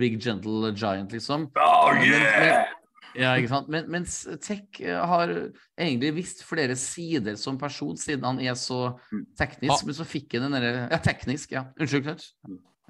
Big 0.00 0.18
gentle 0.20 0.74
giant, 0.76 1.14
liksom. 1.16 1.48
Oh, 1.56 1.94
yeah! 2.02 2.42
men- 2.42 2.76
ja, 3.18 3.32
ikke 3.34 3.50
sant? 3.50 3.70
Men, 3.72 3.88
mens 3.90 4.20
Tech 4.44 4.78
eh, 4.84 4.94
har 4.94 5.30
egentlig 5.74 6.12
vist 6.20 6.44
flere 6.46 6.76
sider 6.78 7.34
som 7.40 7.56
person, 7.58 7.96
siden 7.98 8.26
han 8.26 8.38
er 8.42 8.54
så 8.58 8.92
teknisk. 9.38 9.72
Ja. 9.72 9.78
Men 9.88 9.96
så 9.98 10.06
fikk 10.06 10.36
han 10.36 10.46
den 10.46 10.54
derre 10.58 10.84
Ja, 10.92 11.00
teknisk, 11.02 11.54
ja. 11.56 11.64
Unnskyld, 11.80 12.04
Knut. 12.06 12.28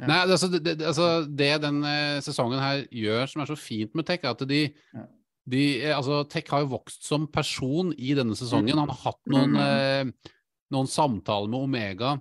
Ja. 0.01 0.09
Nei, 0.09 0.19
altså, 0.27 0.49
det, 0.53 0.61
det, 0.65 0.77
altså, 0.89 1.07
det 1.29 1.49
den 1.65 1.81
eh, 1.85 2.19
sesongen 2.25 2.61
her 2.61 2.83
gjør 2.89 3.33
som 3.33 3.43
er 3.45 3.51
så 3.53 3.57
fint 3.61 3.97
med 3.97 4.09
Tech, 4.09 4.21
er 4.25 4.37
at 4.37 4.45
de, 4.49 4.63
Ja. 4.97 5.07
De 5.51 5.63
eh, 5.83 5.95
altså, 5.97 6.23
Tech 6.31 6.49
har 6.53 6.65
jo 6.65 6.73
vokst 6.77 7.07
som 7.09 7.27
person 7.31 7.93
i 7.99 8.15
denne 8.19 8.37
sesongen. 8.39 8.79
Han 8.79 8.91
har 8.93 9.01
hatt 9.05 9.33
noen, 9.33 9.57
eh, 9.61 10.33
noen 10.75 10.91
samtaler 10.91 11.51
med 11.51 11.67
Omega. 11.67 12.17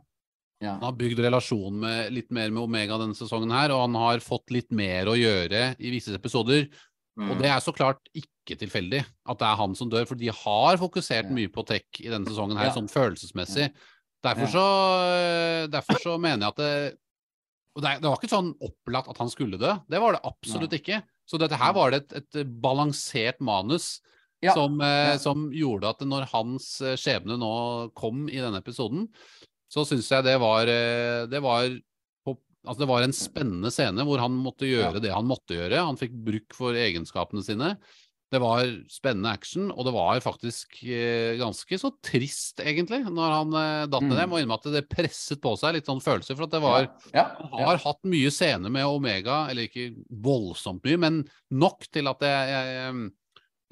Ja. 0.59 0.73
Han 0.75 0.89
har 0.89 0.97
bygd 0.99 1.21
relasjon 1.23 1.77
med, 1.79 2.11
litt 2.11 2.33
mer 2.35 2.51
med 2.51 2.65
Omega 2.65 2.97
denne 2.99 3.15
sesongen 3.15 3.53
her, 3.55 3.71
og 3.71 3.85
han 3.85 3.95
har 3.95 4.23
fått 4.23 4.51
litt 4.51 4.73
mer 4.75 5.07
å 5.07 5.15
gjøre 5.15 5.73
i 5.79 5.91
visse 5.93 6.11
episoder. 6.17 6.67
Mm. 7.19 7.29
Og 7.31 7.39
det 7.39 7.51
er 7.51 7.61
så 7.63 7.71
klart 7.75 8.09
ikke 8.15 8.57
tilfeldig 8.59 9.03
at 9.03 9.39
det 9.39 9.47
er 9.47 9.59
han 9.59 9.75
som 9.75 9.91
dør, 9.91 10.07
for 10.07 10.19
de 10.19 10.31
har 10.31 10.79
fokusert 10.81 11.29
Ja. 11.29 11.35
mye 11.35 11.51
på 11.51 11.65
tech 11.67 12.01
i 12.03 12.09
denne 12.09 12.27
sesongen 12.27 12.57
her, 12.57 12.71
Ja. 12.71 12.75
sånn 12.75 12.91
følelsesmessig. 12.91 13.69
Derfor, 14.23 14.47
så, 14.51 14.65
derfor 15.71 15.99
så 16.03 16.19
mener 16.19 16.43
jeg 16.43 16.51
at 16.51 16.57
det 16.59 16.97
Og 17.77 17.83
det, 17.85 18.01
det 18.01 18.09
var 18.09 18.17
ikke 18.17 18.33
sånn 18.33 18.49
opplagt 18.59 19.07
at 19.07 19.19
han 19.21 19.29
skulle 19.29 19.55
dø. 19.61 19.69
Det 19.87 19.99
var 20.01 20.11
det 20.17 20.25
absolutt 20.27 20.73
ikke. 20.75 20.97
Så 21.29 21.37
dette 21.41 21.57
her 21.61 21.75
var 21.77 21.93
det 21.93 21.99
et, 22.03 22.15
et 22.33 22.55
balansert 22.63 23.41
manus 23.43 23.99
Ja. 24.41 24.53
som, 24.55 24.79
eh, 24.81 25.17
som 25.19 25.49
gjorde 25.51 25.89
at 25.91 26.01
når 26.07 26.29
hans 26.31 26.79
eh, 26.81 26.95
skjebne 26.95 27.35
nå 27.37 27.91
kom 27.93 28.27
i 28.31 28.39
denne 28.39 28.61
episoden, 28.63 29.09
så 29.69 29.83
syns 29.85 30.07
jeg 30.09 30.25
det 30.25 30.37
var 30.41 30.69
eh, 30.71 31.27
Det 31.29 31.41
var 31.43 31.67
altså 32.65 32.79
det 32.81 32.87
var 32.89 33.03
en 33.05 33.15
spennende 33.15 33.69
scene 33.71 34.03
hvor 34.07 34.19
han 34.19 34.33
måtte 34.35 34.67
gjøre 34.67 34.99
det 35.03 35.11
han 35.13 35.27
måtte 35.27 35.55
gjøre. 35.55 35.83
Han 35.85 35.99
fikk 35.99 36.15
bruk 36.25 36.55
for 36.57 36.75
egenskapene 36.75 37.43
sine. 37.45 37.73
Det 38.29 38.37
var 38.43 38.61
spennende 38.93 39.31
action, 39.33 39.71
og 39.73 39.87
det 39.87 39.93
var 39.95 40.19
faktisk 40.21 40.75
eh, 40.85 41.33
ganske 41.39 41.79
så 41.81 41.89
trist, 42.05 42.59
egentlig, 42.61 42.99
når 43.09 43.31
han 43.33 43.55
eh, 43.57 43.85
datt 43.89 44.03
ned. 44.05 44.13
Mm. 44.13 44.19
Jeg 44.21 44.29
må 44.29 44.37
innrømme 44.41 44.57
at 44.59 44.67
det 44.75 44.83
presset 44.91 45.41
på 45.41 45.55
seg 45.57 45.73
litt 45.79 45.89
sånn 45.89 46.03
følelser, 46.03 46.37
for 46.37 46.45
at 46.45 46.53
det 46.53 46.61
var 46.61 46.83
ja. 47.15 47.23
han 47.41 47.65
har 47.71 47.81
hatt 47.81 48.03
mye 48.05 48.29
scener 48.29 48.69
med 48.69 48.85
Omega, 48.85 49.47
eller 49.49 49.65
ikke 49.65 49.87
voldsomt 50.21 50.85
mye, 50.85 50.99
men 51.01 51.17
nok 51.49 51.87
til 51.89 52.11
at 52.11 52.21
jeg, 52.27 52.53
jeg, 52.53 53.01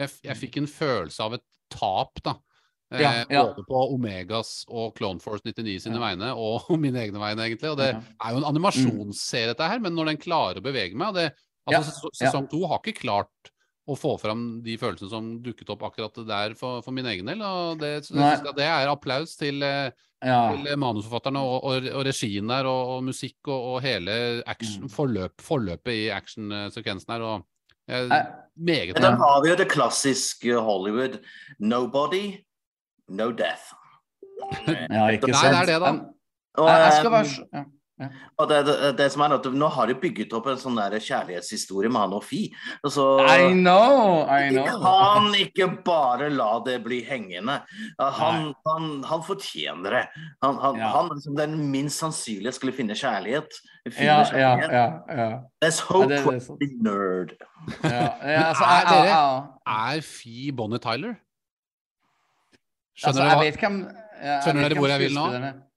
jeg, 0.01 0.13
jeg 0.31 0.39
fikk 0.41 0.57
en 0.63 0.69
følelse 0.73 1.27
av 1.27 1.37
et 1.37 1.45
tap, 1.73 2.23
da. 2.25 2.33
Eh, 2.95 3.03
Ja, 3.03 3.11
ja. 3.29 3.43
Både 3.51 3.65
på 3.67 3.83
Omegas 3.93 4.63
og 4.71 4.95
Clone 4.97 5.19
Force 5.21 5.43
99 5.45 5.83
sine 5.85 5.99
Ja. 5.99 6.05
vegne, 6.07 6.31
og 6.33 6.65
mine 6.85 7.03
egne 7.03 7.21
vegne, 7.21 7.45
egentlig. 7.45 7.75
Og 7.75 7.77
det 7.77 7.91
Ja. 7.93 8.01
er 8.25 8.33
jo 8.33 8.41
en 8.41 8.49
animasjonsserie, 8.55 9.51
dette 9.53 9.69
her, 9.69 9.77
men 9.85 9.93
når 9.93 10.13
den 10.15 10.21
klarer 10.23 10.57
å 10.61 10.65
bevege 10.65 10.97
meg 10.97 11.11
og 11.13 11.21
det, 11.21 11.27
altså, 11.69 12.09
ja. 12.09 12.31
Sesong 12.31 12.49
to 12.49 12.63
har 12.65 12.81
ikke 12.81 13.03
klart 13.03 13.53
å 13.87 13.95
få 13.95 14.17
fram 14.19 14.41
de 14.65 14.73
følelsene 14.77 15.09
som 15.09 15.27
dukket 15.43 15.69
opp 15.71 15.85
akkurat 15.87 16.17
der 16.27 16.53
for, 16.59 16.81
for 16.83 16.91
min 16.95 17.05
egen 17.07 17.25
del. 17.29 17.41
og 17.41 17.79
Det, 17.79 17.91
at 18.11 18.49
det 18.57 18.65
er 18.67 18.89
applaus 18.91 19.35
til 19.39 19.63
eh, 19.63 19.91
ja. 20.25 20.39
til 20.55 20.75
manusforfatterne 20.81 21.39
og, 21.39 21.63
og, 21.69 21.87
og 21.93 22.03
regien 22.07 22.47
der, 22.51 22.67
og, 22.67 22.97
og 22.97 23.03
musikk 23.07 23.47
og, 23.47 23.69
og 23.75 23.81
hele 23.85 24.17
action, 24.45 24.83
Mm. 24.87 24.91
forløp, 24.91 25.39
forløpet 25.41 25.93
i 25.93 26.07
actionsekvensen 26.11 27.13
her. 27.15 27.21
Og 27.21 27.45
jeg, 27.87 28.09
Jeg- 28.09 28.27
meget 28.57 28.95
bra. 28.97 29.01
da 29.07 29.15
har 29.23 29.41
vi 29.43 29.49
jo 29.53 29.55
det 29.55 29.69
klassiske 29.71 30.59
Hollywood. 30.67 31.19
Nobody, 31.59 32.43
no 33.09 33.31
death. 33.31 33.71
ja, 34.67 35.07
ikke 35.15 35.31
Nei, 35.31 35.47
det 35.47 35.57
er 35.63 35.65
det, 35.71 35.79
da. 35.81 35.93
Jeg, 36.57 36.79
jeg 36.83 36.93
skal 36.97 37.05
eh, 37.07 37.11
være 37.11 37.25
så 37.31 37.63
ja. 37.99 38.07
og 38.37 38.49
det, 38.51 38.57
det, 38.67 38.75
det 38.99 39.05
som 39.13 39.23
er 39.25 39.33
at 39.37 39.45
Nå 39.57 39.67
har 39.73 39.87
de 39.89 39.95
bygget 39.97 40.33
opp 40.37 40.45
en 40.51 40.59
sånn 40.61 40.75
der 40.77 40.95
kjærlighetshistorie 41.01 41.89
med 41.89 42.01
han 42.03 42.13
og 42.13 42.23
Fi. 42.27 42.43
Så, 42.85 43.05
I 43.25 43.51
know, 43.57 44.21
I 44.29 44.49
de 44.53 44.59
know. 44.61 44.83
kan 44.83 45.31
ikke 45.39 45.67
bare 45.87 46.29
la 46.29 46.51
det 46.67 46.75
bli 46.85 46.99
hengende. 47.07 47.55
Han, 47.97 48.51
han, 48.67 48.87
han 49.09 49.23
fortjener 49.25 49.97
det. 49.97 50.03
Han, 50.45 50.59
han, 50.61 50.77
Ja. 50.83 50.91
han 50.93 51.09
liksom 51.15 51.35
den 51.39 51.57
minst 51.73 51.97
sannsynlige 52.03 52.53
skulle 52.59 52.73
finne 52.77 52.93
kjærlighet. 52.97 53.49
Finne 53.87 54.05
Ja, 54.05 54.17
ja, 54.19 54.31
kjærlighet. 54.31 54.71
ja. 54.71 55.21
ja. 55.23 55.29
Let's 55.65 55.79
hope 55.89 56.09
det 56.11 56.19
er 56.21 56.41
for 56.45 56.57
det 56.61 56.71
nerd. 56.83 57.33
ja. 57.83 58.03
ja 58.21 58.43
altså, 58.51 58.63
er 58.63 58.83
jeg, 58.83 58.87
jeg, 58.93 59.13
dere- 59.13 59.95
Er 59.97 60.01
Fi 60.05 60.51
Bonnie 60.51 60.79
Tyler? 60.83 61.15
altså, 62.97 63.21
Skjønner 63.21 63.41
jeg 63.43 63.53
dere 63.57 63.71
hva? 63.71 64.03
Skjønner 64.43 64.67
dere 64.69 64.79
hvor 64.79 64.91
jeg 64.91 64.99
vil 65.05 65.13
nå? 65.17 65.25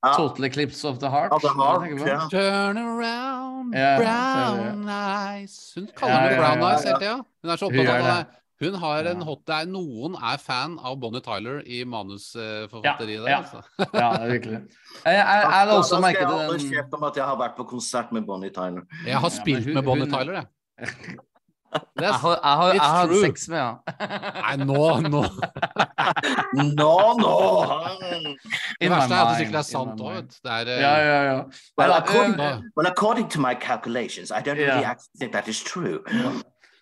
Ja. 0.01 0.13
Total 0.17 0.45
Eclipse 0.49 0.85
of 0.89 0.99
the 0.99 1.11
Heart. 1.13 1.33
Of 1.37 1.43
the 1.45 1.53
Heart, 1.53 2.07
ja. 2.09 2.19
Turn 2.33 2.79
around, 2.81 3.75
Ja, 3.77 3.91
brown 4.01 4.89
eyes 4.89 5.57
Hun 5.77 5.89
kaller 5.97 6.31
ja, 6.33 6.39
brown 6.41 6.63
eyes 6.71 6.85
hele 6.89 6.99
tida. 7.03 7.17
Hun 7.43 7.51
er 7.53 7.57
så 7.61 7.69
opptatt 7.69 7.91
av 7.97 8.07
det. 8.09 8.21
Hun 8.61 8.75
har 8.77 9.07
en 9.09 9.23
hot 9.25 9.41
det 9.49 9.55
er 9.57 9.69
Noen 9.73 10.17
er 10.21 10.37
fan 10.41 10.75
av 10.85 10.97
Bonnie 11.01 11.23
Tyler 11.25 11.63
i 11.65 11.79
manusforfatteriet 11.89 13.23
der. 13.25 13.31
Ja, 13.31 13.31
ja. 13.31 13.39
Altså. 13.41 13.63
Ja, 14.01 14.11
det 14.17 14.21
er 14.27 14.33
virkelig. 14.35 14.59
Jeg, 15.05 15.15
jeg, 15.17 15.47
jeg 15.55 15.75
også 15.77 15.97
Da 15.97 16.11
skal 16.11 16.21
jeg 16.21 16.29
aldri 16.29 16.45
holde 16.45 16.75
den 16.77 16.99
om 17.01 17.07
at 17.09 17.17
jeg 17.17 17.25
har 17.31 17.39
vært 17.41 17.57
på 17.57 17.65
konsert 17.71 18.13
med 18.13 18.27
Bonnie 18.29 18.51
Tyler. 18.53 18.85
Jeg 19.07 19.17
har 19.17 19.31
Ja, 19.31 19.37
spilt 19.41 19.65
hun- 19.65 19.75
med 19.75 19.83
Bonnie 19.89 20.09
hun- 20.09 20.17
Tyler, 20.19 20.33
jeg. 20.41 20.47
Jeg 22.01 22.13
har, 22.15 22.31
jeg 22.43 22.57
har, 22.61 22.73
jeg 22.73 22.81
har 22.81 23.13
sex 23.25 23.49
med 23.49 23.59
henne. 23.59 23.79
nei, 24.47 24.57
nå, 24.65 25.01
nå. 25.07 25.21
Nå, 26.81 26.95
nå! 27.21 27.35
Det 28.81 28.91
verste 28.91 29.15
er 29.15 29.21
at 29.21 29.29
det 29.29 29.37
sikkert 29.39 29.59
er 29.61 29.67
sant 29.69 30.01
òg, 30.03 30.17
vet 30.17 30.39
eh, 30.69 30.81
Ja, 30.81 30.95
ja, 30.99 31.19
ja. 31.29 31.37
Well, 31.79 31.93
according, 31.95 32.41
eh, 32.41 32.59
well, 32.77 32.89
according 32.91 33.29
to 33.37 33.41
my 33.41 33.55
calculations, 33.55 34.31
I 34.33 34.41
don't 34.43 34.59
Yeah. 34.61 34.75
really 34.75 34.85
actually 34.85 35.19
think 35.19 35.33
that 35.33 35.49
is 35.49 35.63
true. 35.63 36.03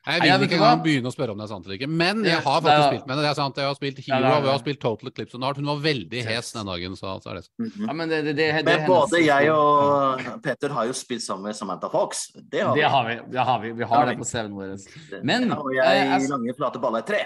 Jeg 0.08 0.22
vil 0.24 0.46
ikke 0.46 0.56
engang 0.56 0.80
begynne 0.84 1.10
å 1.10 1.12
spørre 1.12 1.34
om 1.34 1.40
det 1.40 1.44
er 1.44 1.50
sant 1.50 1.66
eller 1.66 1.76
ikke. 1.76 1.88
Men 2.00 2.22
jeg 2.24 2.38
har 2.40 2.62
faktisk 2.64 2.72
ja, 2.72 2.86
spilt 2.88 3.04
med 3.04 3.12
henne. 3.12 3.24
Det 3.26 3.30
er 3.30 3.36
sant. 3.38 3.60
Jeg 3.60 3.68
har 3.68 3.76
spilt 3.76 3.98
Hero, 4.06 4.18
er 4.18 4.36
og 4.38 4.46
vi 4.46 4.50
har 4.50 4.62
spilt 4.62 4.80
Total 4.80 5.10
Eclipse 5.12 5.36
of 5.36 5.42
Nart. 5.42 5.60
Hun 5.60 5.68
var 5.68 5.82
veldig 5.84 6.22
hes 6.28 6.50
den 6.56 6.70
dagen, 6.72 6.96
så, 6.96 7.12
så 7.20 7.32
er 7.32 7.38
det 7.38 7.44
sånn. 7.44 7.68
Mhm. 7.68 7.86
Ja, 7.90 7.96
men 8.00 8.12
det, 8.12 8.20
det, 8.28 8.34
det, 8.38 8.48
det, 8.56 8.64
Men 8.70 8.88
både 8.88 9.22
jeg 9.24 9.52
og 9.52 10.26
Peter 10.44 10.76
har 10.78 10.88
jo 10.88 10.96
spilt 10.96 11.24
sammen 11.26 11.50
med 11.50 11.58
Samantha 11.58 11.90
Fox. 11.92 12.26
Det 12.38 12.64
har 12.64 12.74
vi. 12.74 12.82
Det 12.82 12.92
har 12.96 13.08
vi. 13.10 13.16
Det 13.36 13.46
har 13.50 13.62
vi. 13.66 13.72
Vi 13.82 13.88
har 13.92 14.08
det 14.08 14.18
på 14.22 14.28
CV-en 14.32 14.56
vår. 14.56 14.76
Men, 15.28 15.50
Og 15.58 15.72
eh, 15.74 15.80
jeg 15.82 16.06
jeg- 16.14 16.30
lange, 16.32 16.56
flate 16.56 16.82
baller 16.82 17.04
tre. 17.08 17.24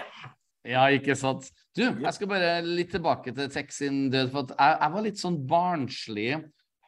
Ja, 0.63 0.85
ikke 0.95 1.15
sant. 1.19 1.49
Du, 1.75 1.83
jeg 1.83 2.13
skal 2.15 2.29
bare 2.31 2.51
litt 2.63 2.91
tilbake 2.93 3.33
til 3.35 3.49
Tex 3.51 3.79
sin 3.81 4.05
død, 4.11 4.29
for 4.31 4.45
at 4.45 4.53
jeg, 4.55 4.77
jeg 4.79 4.93
var 4.93 5.07
litt 5.07 5.19
sånn 5.19 5.39
barnslig 5.47 6.29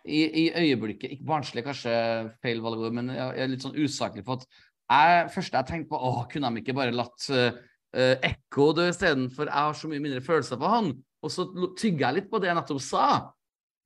i, 0.06 0.22
i 0.22 0.46
øyeblikket. 0.54 1.18
Ikke 1.18 1.28
barnslig, 1.28 1.64
kanskje 1.66 1.96
feil 2.44 2.62
valgord, 2.64 2.94
men 2.96 3.12
jeg, 3.12 3.20
jeg 3.40 3.44
er 3.48 3.52
litt 3.52 3.66
sånn 3.66 3.76
usaklig 3.76 4.24
for 4.28 4.40
at 4.40 4.48
jeg, 4.92 5.30
først 5.34 5.56
jeg 5.58 5.68
tenkte 5.70 5.92
på, 5.94 6.00
å, 6.00 6.26
kunne 6.32 6.52
de 6.54 6.62
ikke 6.62 6.76
bare 6.78 6.96
latt 6.96 7.30
uh, 7.34 7.62
Ekko 7.96 8.74
dø 8.76 8.90
istedenfor? 8.92 9.48
jeg 9.48 9.56
har 9.56 9.78
så 9.80 9.90
mye 9.90 10.04
mindre 10.04 10.24
følelser 10.24 10.60
for 10.60 10.74
han. 10.74 10.92
Og 11.26 11.32
så 11.32 11.48
tygga 11.80 12.10
jeg 12.10 12.20
litt 12.20 12.28
på 12.32 12.42
det 12.42 12.52
jeg 12.52 12.58
nettopp 12.60 12.82
sa 12.84 13.06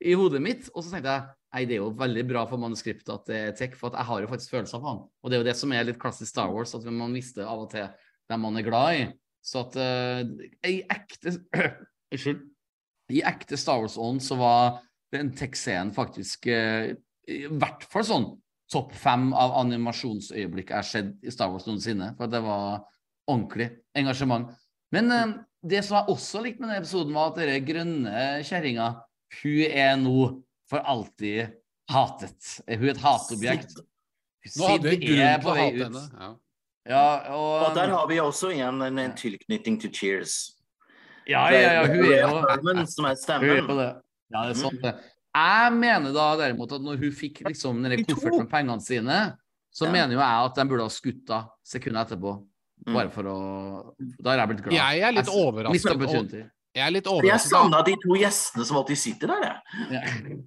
i 0.04 0.16
hodet 0.18 0.42
mitt, 0.44 0.68
og 0.74 0.84
så 0.84 0.94
tenkte 0.94 1.14
jeg, 1.14 1.36
nei, 1.54 1.64
det 1.68 1.76
er 1.76 1.82
jo 1.82 1.94
veldig 2.00 2.24
bra 2.30 2.44
for 2.50 2.62
manuskriptet 2.62 3.12
at 3.14 3.26
det 3.30 3.40
er 3.40 3.56
Tech, 3.58 3.76
for 3.80 3.96
jeg 3.96 4.08
har 4.10 4.22
jo 4.24 4.30
faktisk 4.32 4.56
følelser 4.56 4.80
for 4.80 4.90
han. 4.90 5.02
Og 5.22 5.32
det 5.32 5.38
er 5.38 5.44
jo 5.44 5.48
det 5.50 5.56
som 5.60 5.74
er 5.76 5.88
litt 5.88 6.00
klassisk 6.02 6.32
Star 6.32 6.52
Wars, 6.54 6.76
at 6.76 6.88
man 6.88 7.16
mister 7.16 7.48
av 7.48 7.66
og 7.66 7.72
til 7.74 7.88
dem 8.30 8.46
man 8.46 8.60
er 8.60 8.68
glad 8.68 9.00
i. 9.00 9.08
Så 9.46 9.64
at 9.66 9.78
uh, 9.80 10.48
i 10.68 10.82
ekte 10.84 11.36
Unnskyld. 12.14 12.42
I 13.14 13.24
ekte 13.26 13.58
Star 13.58 13.82
Wars-ånd 13.82 14.22
så 14.22 14.38
var 14.38 14.80
den 15.14 15.32
tech-scenen 15.38 15.92
faktisk 15.94 16.48
uh, 16.50 16.92
i 17.30 17.44
hvert 17.50 17.86
fall 17.90 18.06
sånn 18.06 18.28
topp 18.72 18.94
fem 18.98 19.30
av 19.34 19.56
animasjonsøyeblikk 19.64 20.72
jeg 20.72 20.78
har 20.78 20.88
sett 20.88 21.14
i 21.26 21.34
Star 21.34 21.52
Wars 21.52 21.68
noensinne. 21.68 22.12
For 22.18 22.32
det 22.32 22.42
var 22.46 22.84
ordentlig 23.30 23.70
engasjement. 23.98 24.52
Men 24.96 25.14
eh, 25.14 25.38
det 25.70 25.84
som 25.86 26.00
jeg 26.00 26.16
også 26.16 26.44
likte 26.46 26.64
med 26.64 26.72
denne 26.72 26.84
episoden, 26.84 27.16
var 27.18 27.32
at 27.32 27.40
denne 27.42 27.60
grønne 27.66 28.26
kjerringa, 28.48 28.90
hun 29.42 29.64
er 29.70 29.96
nå 30.02 30.20
for 30.70 30.86
alltid 30.86 31.56
hatet. 31.90 32.54
Hun 32.70 32.86
er 32.86 32.94
et 32.94 33.02
hatobjekt. 33.04 33.80
Nå 34.56 34.70
hadde 34.70 34.94
vi 34.94 35.02
Sid 35.02 35.20
er 35.20 35.42
grunn 35.42 35.42
til 35.42 35.44
på 35.44 35.52
å 35.52 35.58
vei 35.58 35.66
hate 35.66 35.90
henne. 35.90 36.06
Ja. 36.20 36.30
Ja, 36.90 37.36
og, 37.36 37.68
Og 37.68 37.76
der 37.76 37.92
har 37.94 38.08
vi 38.10 38.18
også 38.24 38.50
igjen 38.56 38.80
en, 38.82 38.98
en 38.98 39.12
tilknytning 39.18 39.76
til 39.82 39.92
Cheers. 39.94 40.38
ja, 41.30 41.44
ja, 41.54 41.74
ja, 41.76 41.82
hun 41.86 42.00
er 42.08 42.22
jo 42.24 42.40
er 42.48 42.62
Hun 42.64 42.80
er 43.52 43.68
på 43.68 43.76
det. 43.78 43.90
Ja, 44.34 44.46
det 44.48 44.56
er 44.56 44.58
sant 44.58 44.82
det. 44.82 44.96
Jeg 45.36 45.74
mener 45.78 46.14
da 46.16 46.28
derimot 46.40 46.72
at 46.74 46.82
når 46.82 46.98
hun 47.04 47.12
fikk 47.14 47.44
liksom 47.46 47.82
den 47.84 47.98
De 47.98 48.04
kofferten 48.08 48.44
med 48.46 48.50
pengene 48.52 48.82
sine, 48.82 49.18
så 49.72 49.86
Ja. 49.86 49.92
mener 49.94 50.14
jo 50.16 50.20
jeg 50.20 50.46
at 50.50 50.56
de 50.56 50.66
burde 50.66 50.82
ha 50.88 50.90
skutt 50.90 51.28
henne 51.30 51.50
sekundet 51.64 52.08
etterpå. 52.10 52.32
Mm. 52.88 52.94
Bare 52.96 53.10
for 53.12 53.24
å 53.24 53.94
Da 54.24 54.32
har 54.32 54.38
jeg 54.42 54.48
blitt 54.56 54.64
glad. 54.64 54.74
Jeg 54.74 55.02
er 55.04 55.12
litt 55.12 55.26
Jeg 55.28 55.36
overrasket. 55.36 56.00
Missed. 56.00 56.32
Jeg 56.76 56.86
er 56.86 56.92
litt 56.92 57.06
Jeg 57.06 57.14
overrasket. 57.14 57.50
savna 57.52 57.82
de 57.84 57.96
to 57.96 58.16
gjestene 58.16 58.66
som 58.66 58.78
alltid 58.78 58.98
sitter 58.98 59.28
der, 59.28 59.42
jeg. 59.42 59.58
Ja. 59.92 60.02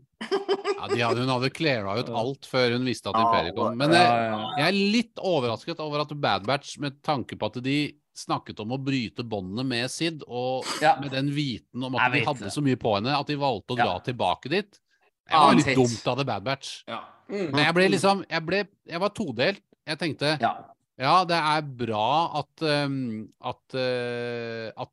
Ja, 0.82 0.86
de 0.88 1.00
hadde, 1.02 1.18
hun 1.22 1.28
hadde 1.30 1.50
cleara 1.54 1.96
ut 1.98 2.08
alt 2.08 2.46
før 2.46 2.72
hun 2.76 2.84
visste 2.86 3.10
at 3.10 3.16
Imperium 3.18 3.48
Imperiet 3.50 3.56
kom. 3.56 3.76
Men 3.76 3.90
jeg, 3.90 4.56
jeg 4.58 4.66
er 4.68 4.76
litt 4.94 5.16
overrasket 5.18 5.80
over 5.82 6.00
at 6.02 6.12
Bad 6.20 6.46
Batch, 6.46 6.76
med 6.78 7.00
tanke 7.02 7.36
på 7.38 7.46
at 7.50 7.58
de 7.62 7.76
snakket 8.14 8.60
om 8.60 8.74
å 8.74 8.78
bryte 8.82 9.24
båndene 9.24 9.64
med 9.66 9.90
Sid, 9.90 10.22
og 10.28 10.64
Ja. 10.82 10.96
med 11.00 11.10
den 11.10 11.30
viten 11.34 11.82
om 11.84 11.94
at 11.96 12.12
de 12.12 12.24
hadde 12.24 12.44
det. 12.46 12.52
så 12.52 12.62
mye 12.62 12.76
på 12.76 12.94
henne, 12.96 13.14
at 13.18 13.26
de 13.26 13.36
valgte 13.36 13.72
å 13.72 13.76
dra 13.76 13.94
Ja. 13.94 13.98
tilbake 14.00 14.48
dit. 14.50 14.78
Det 15.28 15.32
var 15.38 15.54
litt 15.54 15.76
dumt 15.76 16.06
av 16.06 16.18
The 16.18 16.24
Bad 16.24 16.44
Batch. 16.44 16.84
Mm. 17.30 17.50
Men 17.52 17.64
jeg 17.64 17.74
ble 17.74 17.88
liksom 17.88 18.24
Jeg, 18.28 18.44
ble, 18.44 18.68
jeg 18.86 19.00
var 19.00 19.08
todelt. 19.10 19.62
Jeg 19.86 19.98
tenkte 19.98 20.38
Ja. 20.40 20.64
ja, 20.98 21.24
det 21.24 21.36
er 21.36 21.62
bra 21.62 22.38
at 22.38 22.62
um, 22.62 23.28
at, 23.40 23.74
uh, 23.74 24.68
at, 24.76 24.90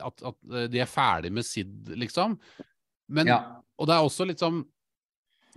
at, 0.00 0.22
at 0.22 0.36
uh, 0.50 0.66
de 0.66 0.78
er 0.80 0.86
ferdig 0.86 1.32
med 1.32 1.44
Sid, 1.44 1.88
liksom. 1.98 2.38
Men 3.08 3.26
ja. 3.26 3.40
Og 3.78 3.86
det 3.86 3.94
er 3.94 4.04
også 4.06 4.26
litt 4.26 4.38
sånn 4.38 4.64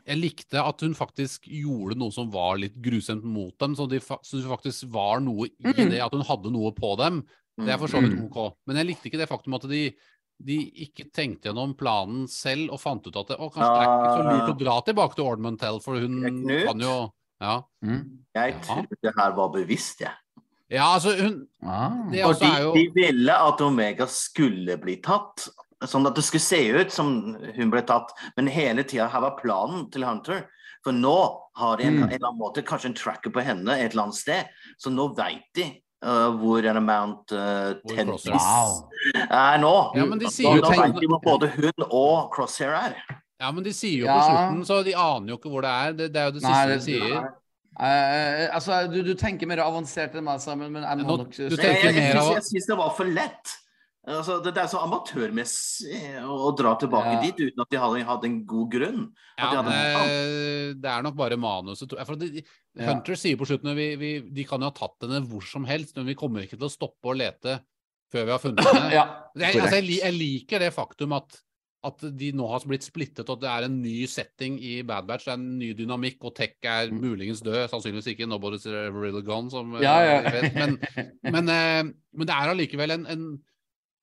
Jeg 0.08 0.22
likte 0.22 0.62
at 0.64 0.80
hun 0.86 0.94
faktisk 0.96 1.50
gjorde 1.52 1.98
noe 2.00 2.14
som 2.16 2.30
var 2.32 2.56
litt 2.62 2.76
grusomt 2.82 3.26
mot 3.28 3.52
dem, 3.60 3.74
så 3.76 3.88
de 3.92 4.00
fa 4.00 4.18
så 4.24 4.40
det 4.40 4.48
faktisk 4.48 4.88
var 4.94 5.20
noe 5.20 5.48
i 5.50 5.52
Mm. 5.74 5.90
det, 5.92 6.00
at 6.02 6.14
hun 6.16 6.24
hadde 6.24 6.52
noe 6.54 6.72
på 6.72 6.96
dem. 6.98 7.26
Det 7.60 7.70
er 7.74 7.78
for 7.82 7.88
så 7.92 8.00
vidt 8.02 8.16
Mm. 8.16 8.32
ok. 8.32 8.54
Men 8.68 8.78
jeg 8.78 8.86
likte 8.88 9.10
ikke 9.10 9.18
det 9.20 9.28
faktum 9.30 9.56
at 9.56 9.68
de, 9.68 9.92
de 10.40 10.58
ikke 10.86 11.12
tenkte 11.12 11.50
gjennom 11.50 11.76
planen 11.76 12.28
selv 12.30 12.72
og 12.72 12.80
fant 12.80 13.06
ut 13.08 13.16
at 13.18 13.28
det, 13.28 13.38
å, 13.38 13.50
kanskje 13.52 13.74
det 13.74 13.84
er 13.84 13.92
ikke 13.98 14.16
så 14.16 14.24
lurt 14.32 14.52
å 14.56 14.58
dra 14.64 14.76
tilbake 14.82 15.16
til 15.16 15.26
Ord 15.26 15.40
Mantell, 15.40 15.80
for 15.82 16.00
hun 16.00 16.22
kan 16.66 16.80
jo 16.80 17.12
ja. 17.42 17.62
Mm. 17.84 18.20
Jeg 18.36 18.54
Ja. 18.54 18.60
trodde 18.62 18.96
det 19.04 19.14
her 19.18 19.32
var 19.34 19.50
bevisst, 19.50 20.00
jeg. 20.00 20.14
ja, 20.70 20.84
altså 20.96 21.18
hun 21.20 21.48
Ah. 21.64 21.90
Fordi 22.12 22.62
jo 22.62 22.74
de 22.74 22.88
ville 22.96 23.30
at 23.34 23.60
Omega 23.62 24.06
skulle 24.08 24.78
bli 24.80 24.96
tatt. 25.02 25.50
Sånn 25.86 26.08
at 26.10 26.16
det 26.18 26.24
skulle 26.26 26.42
se 26.42 26.60
ut 26.74 26.92
som 26.92 27.36
hun 27.56 27.70
ble 27.70 27.82
tatt. 27.86 28.10
Men 28.36 28.48
hele 28.50 28.84
tida 28.84 29.08
her 29.14 29.22
var 29.22 29.36
planen 29.38 29.90
til 29.94 30.04
Hunter. 30.08 30.46
For 30.84 30.92
nå 30.96 31.18
har 31.58 31.78
de 31.78 31.84
en, 31.84 31.98
Mm. 31.98 32.04
en 32.04 32.14
eller 32.16 32.28
annen 32.30 32.40
måte 32.40 32.64
kanskje 32.66 32.86
en 32.90 32.94
tracker 32.98 33.30
på 33.34 33.44
henne 33.44 33.70
et 33.78 33.92
eller 33.92 34.04
annet 34.08 34.16
sted. 34.16 34.48
Så 34.80 34.90
nå 34.94 35.10
veit 35.18 35.44
de 35.54 35.66
uh, 36.06 36.32
hvor 36.38 36.66
en 36.66 36.80
Mount 36.86 37.32
uh, 37.34 37.74
Tennis 37.90 38.26
Wow. 38.30 38.90
er 39.30 39.58
nå. 39.62 39.76
Ja, 39.98 40.06
men 40.06 40.20
de 40.20 40.30
sier 40.34 40.50
nå 40.50 40.62
jo 40.62 40.70
tenk- 40.72 41.02
hvor 41.12 41.22
både 41.26 41.50
hun 41.58 41.86
og 41.92 42.32
Crosshair 42.34 42.74
er. 42.74 42.96
Ja, 43.40 43.52
men 43.52 43.64
de 43.64 43.74
sier 43.74 44.00
jo 44.00 44.06
Ja. 44.06 44.18
på 44.18 44.26
slutten, 44.32 44.66
så 44.66 44.84
de 44.86 44.94
aner 44.98 45.30
jo 45.30 45.38
ikke 45.38 45.50
hvor 45.54 45.62
det 45.62 45.70
er. 45.70 45.94
Det, 45.94 46.14
det 46.14 46.22
er 46.22 46.26
jo 46.32 46.32
det 46.40 46.42
Nei, 46.42 46.54
siste 46.54 46.74
de 46.74 46.82
sier. 46.90 47.28
Uh, 47.78 48.50
altså, 48.56 48.80
du, 48.90 49.04
du 49.06 49.14
tenker 49.14 49.46
mer 49.46 49.60
avansert 49.62 50.16
enn 50.18 50.24
meg 50.26 50.40
sammen, 50.42 50.72
men 50.74 50.82
jeg 50.82 50.98
må 50.98 51.06
Nå- 51.06 51.18
nok 51.22 51.36
du 51.38 51.56
tenker 51.58 51.92
jeg, 51.92 51.94
jeg, 51.94 52.14
mer 52.16 52.22
jeg, 52.24 52.34
jeg 52.40 52.46
syns 52.48 52.66
det 52.72 52.78
var 52.80 52.96
for 52.98 53.06
lett. 53.06 53.54
Altså, 54.08 54.38
det, 54.40 54.54
det 54.56 54.62
er 54.64 54.70
så 54.72 54.80
amatørmessig 54.86 55.98
å, 56.24 56.52
dra 56.56 56.74
tilbake 56.80 57.16
Ja. 57.18 57.22
dit 57.26 57.42
uten 57.50 57.64
at 57.64 57.72
de 57.74 57.80
hadde, 57.82 58.04
hadde 58.08 58.28
en 58.30 58.38
god 58.48 58.70
grunn. 58.72 59.02
De 59.36 59.42
Ja, 59.44 59.50
hadde 59.52 59.74
en 59.74 60.12
eh, 60.14 60.74
det 60.80 60.92
er 60.94 61.02
nok 61.04 61.18
bare 61.20 61.36
manuset. 61.38 61.90
de, 61.92 62.30
de- 62.32 62.44
Ja. 62.78 62.92
Hunter 62.94 63.16
sier 63.20 63.36
på 63.36 63.48
slutten 63.50 63.72
at 63.74 63.76
vi, 63.76 63.88
vi, 64.00 64.12
de 64.22 64.44
kan 64.48 64.62
jo 64.62 64.70
ha 64.70 64.76
tatt 64.78 65.02
henne 65.04 65.20
hvor 65.28 65.44
som 65.44 65.66
helst, 65.66 65.96
men 65.98 66.06
vi 66.06 66.16
kommer 66.16 66.46
ikke 66.46 66.56
til 66.60 66.70
å 66.70 66.72
stoppe 66.72 67.10
å 67.12 67.18
lete 67.18 67.60
før 68.14 68.24
vi 68.26 68.32
har 68.32 68.40
funnet 68.40 68.64
henne. 68.64 68.92
Ja, 68.96 69.04
jeg, 69.36 69.60
altså, 69.60 69.76
jeg, 69.82 70.00
jeg 70.00 70.16
liker 70.16 70.60
det 70.64 70.72
faktum 70.76 71.12
at, 71.18 71.42
at 71.84 72.00
de 72.16 72.32
nå 72.32 72.48
har 72.48 72.64
blitt 72.64 72.88
splittet, 72.88 73.28
og 73.28 73.38
at 73.38 73.44
det 73.44 73.50
er 73.52 73.68
en 73.68 73.82
ny 73.82 74.06
setting 74.08 74.56
i 74.64 74.78
Bad 74.88 75.06
Batch. 75.10 75.26
Det 75.28 75.34
er 75.36 75.42
en 75.42 75.58
ny 75.60 75.74
dynamikk, 75.76 76.24
og 76.24 76.36
Tech 76.38 76.56
er 76.64 76.94
muligens 76.96 77.44
død. 77.44 77.68
Sannsynligvis 77.74 78.08
ikke. 78.14 78.30
Nobody's 78.30 78.66
ever 78.72 78.96
really 79.04 79.22
gone, 79.26 79.52
som 79.52 79.76
eh. 79.76 80.48
Men, 80.56 80.80
men, 81.36 81.50
eh, 81.52 81.84
men 82.16 82.28
det 82.30 82.34
er 82.40 82.54
allikevel 82.56 82.96
en, 82.96 83.06
en 83.12 83.28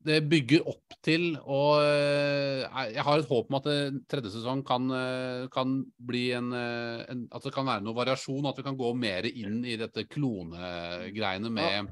Det 0.05 0.19
bygger 0.29 0.67
opp 0.69 0.95
til, 1.05 1.31
og 1.49 1.81
eh, 1.81 2.65
jeg 2.93 3.05
har 3.07 3.21
et 3.21 3.31
håp 3.31 3.49
om 3.49 3.57
at 3.57 3.69
det, 3.69 3.77
tredje 4.11 4.35
sesong 4.35 4.61
kan, 4.67 4.91
eh, 4.93 5.47
kan 5.53 5.79
bli 5.97 6.27
en, 6.37 6.51
eh, 6.53 7.05
en 7.13 7.23
At 7.33 7.47
det 7.47 7.55
kan 7.55 7.65
være 7.69 7.85
noe 7.85 7.97
variasjon, 7.97 8.45
at 8.51 8.61
vi 8.61 8.67
kan 8.67 8.77
gå 8.77 8.91
mer 9.01 9.29
inn 9.31 9.63
i 9.65 9.79
dette 9.81 10.05
klonegreiene 10.11 11.53
med, 11.53 11.89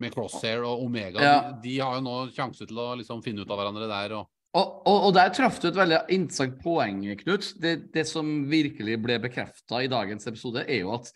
med 0.00 0.12
Crosshair 0.12 0.66
og 0.68 0.84
Omega. 0.84 1.24
Ja. 1.24 1.36
De, 1.48 1.60
de 1.64 1.74
har 1.80 1.96
jo 1.98 2.04
nå 2.04 2.16
sjanse 2.36 2.68
til 2.68 2.80
å 2.84 2.90
liksom 3.00 3.24
finne 3.24 3.44
ut 3.44 3.50
av 3.50 3.62
hverandre 3.62 3.88
der. 3.88 4.16
og 4.20 4.28
Og, 4.54 4.74
og, 4.84 4.98
og 5.08 5.14
der 5.16 5.32
traff 5.34 5.56
du 5.62 5.70
et 5.70 5.80
veldig 5.80 6.04
interessant 6.14 6.60
poeng, 6.62 7.00
Knut. 7.24 7.54
Det, 7.60 7.78
det 7.96 8.04
som 8.10 8.44
virkelig 8.50 9.00
ble 9.02 9.20
bekrefta 9.24 9.80
i 9.80 9.88
dagens 9.92 10.28
episode, 10.28 10.66
er 10.68 10.84
jo 10.84 10.92
at 10.98 11.08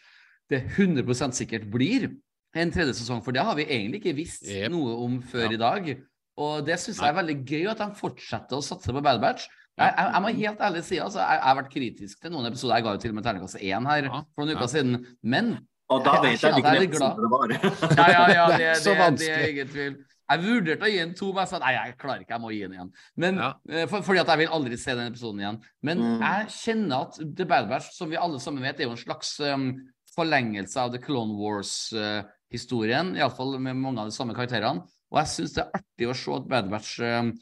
det 0.49 0.65
100% 0.79 1.37
sikkert 1.37 1.69
blir 1.69 2.09
en 2.57 2.73
tredje 2.73 2.97
sesong. 3.03 3.21
For 3.25 3.37
det 3.37 3.45
har 3.45 3.59
vi 3.59 3.69
egentlig 3.69 4.01
ikke 4.01 4.17
visst 4.17 4.49
yep. 4.49 4.73
noe 4.73 4.97
om 5.05 5.21
før 5.21 5.51
Ja. 5.51 5.53
i 5.53 5.61
dag. 5.61 5.91
Og 6.39 6.65
det 6.67 6.77
syns 6.79 7.01
jeg 7.03 7.11
er 7.11 7.17
veldig 7.19 7.39
gøy 7.49 7.65
at 7.73 7.81
de 7.83 7.89
fortsetter 7.99 8.59
å 8.59 8.63
satse 8.63 8.93
på 8.95 9.03
Bad 9.03 9.19
Batch. 9.23 9.49
Jeg, 9.79 9.91
jeg, 9.95 10.11
jeg 10.15 10.23
må 10.23 10.29
helt 10.35 10.61
ærlig 10.69 10.83
si 10.87 10.97
altså, 11.03 11.19
jeg, 11.23 11.39
jeg 11.39 11.47
har 11.49 11.57
vært 11.59 11.73
kritisk 11.73 12.21
til 12.23 12.33
noen 12.35 12.47
episoder. 12.51 12.77
Jeg 12.79 12.85
ga 12.87 12.93
jo 12.97 13.01
til 13.03 13.11
og 13.13 13.17
med 13.19 13.27
terningkast 13.27 13.59
én 13.63 13.87
her 13.91 14.07
Ja. 14.09 14.21
for 14.35 14.45
noen 14.45 14.55
uker 14.57 14.67
Ja. 14.67 14.71
siden. 14.73 15.07
Men 15.23 15.51
Og 15.91 16.05
da 16.05 16.13
Jeg 16.19 16.23
vet 16.23 16.43
jeg 16.43 16.53
at 16.53 16.59
jeg 16.59 16.65
er 16.65 16.79
hvilken 16.79 16.83
litt 16.83 16.99
glad. 16.99 17.11
episode 17.11 17.23
det 17.25 17.31
var. 17.33 17.49
Ja, 17.99 18.07
ja, 18.13 18.25
ja, 18.29 18.47
Det 18.51 18.59
det, 18.63 18.67
er 18.67 18.75
det, 18.75 18.83
så 18.83 18.95
det, 19.19 19.29
er 19.35 19.49
ingen 19.49 19.69
tvil. 19.73 19.95
Jeg 20.29 20.43
vurderte 20.45 20.85
å 20.85 20.91
gi 20.93 20.99
en 21.01 21.15
to, 21.17 21.27
men 21.33 21.41
jeg 21.41 21.49
sa 21.49 21.59
nei, 21.63 21.71
jeg 21.73 21.95
klarer 22.03 22.21
ikke, 22.21 22.35
jeg 22.37 22.43
må 22.43 22.51
gi 22.53 22.59
den 22.67 22.75
igjen. 22.77 22.91
Men, 23.17 23.39
Ja. 23.41 23.53
eh, 23.71 23.87
for, 23.89 24.03
fordi 24.05 24.21
at 24.21 24.29
jeg 24.35 24.39
vil 24.43 24.49
aldri 24.59 24.77
se 24.77 24.95
den 24.99 25.09
episoden 25.13 25.41
igjen. 25.41 25.61
Men 25.83 25.99
Mm. 26.05 26.21
jeg 26.21 26.47
kjenner 26.59 27.01
at 27.07 27.15
The 27.39 27.45
Bad 27.49 27.69
Batch, 27.71 27.95
som 27.97 28.11
vi 28.11 28.17
alle 28.21 28.39
sammen 28.39 28.63
vet, 28.63 28.79
er 28.81 28.85
jo 28.85 28.91
en 28.91 29.01
slags 29.01 29.41
um, 29.41 29.71
forlengelse 30.15 30.77
av 30.77 30.93
The 30.93 30.99
Clone 31.01 31.39
Wars-historien. 31.41 33.15
Iallfall 33.17 33.59
med 33.59 33.77
mange 33.77 34.01
av 34.03 34.11
de 34.11 34.15
samme 34.17 34.35
karakterene. 34.37 34.85
Og 35.13 35.21
jeg 35.23 35.33
syns 35.33 35.55
det 35.57 35.63
er 35.65 35.79
artig 35.81 36.09
å 36.11 36.17
se 36.17 36.35
at 36.37 36.49
Bad 36.51 36.71
Batch 36.73 36.99
um, 37.01 37.33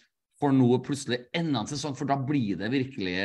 får 0.40 0.52
nå 0.54 0.68
plutselig 0.86 1.20
enda 1.34 1.64
en 1.64 1.70
sesong, 1.70 1.96
for 1.98 2.06
da 2.08 2.16
blir 2.20 2.58
det 2.60 2.68
virkelig 2.70 3.16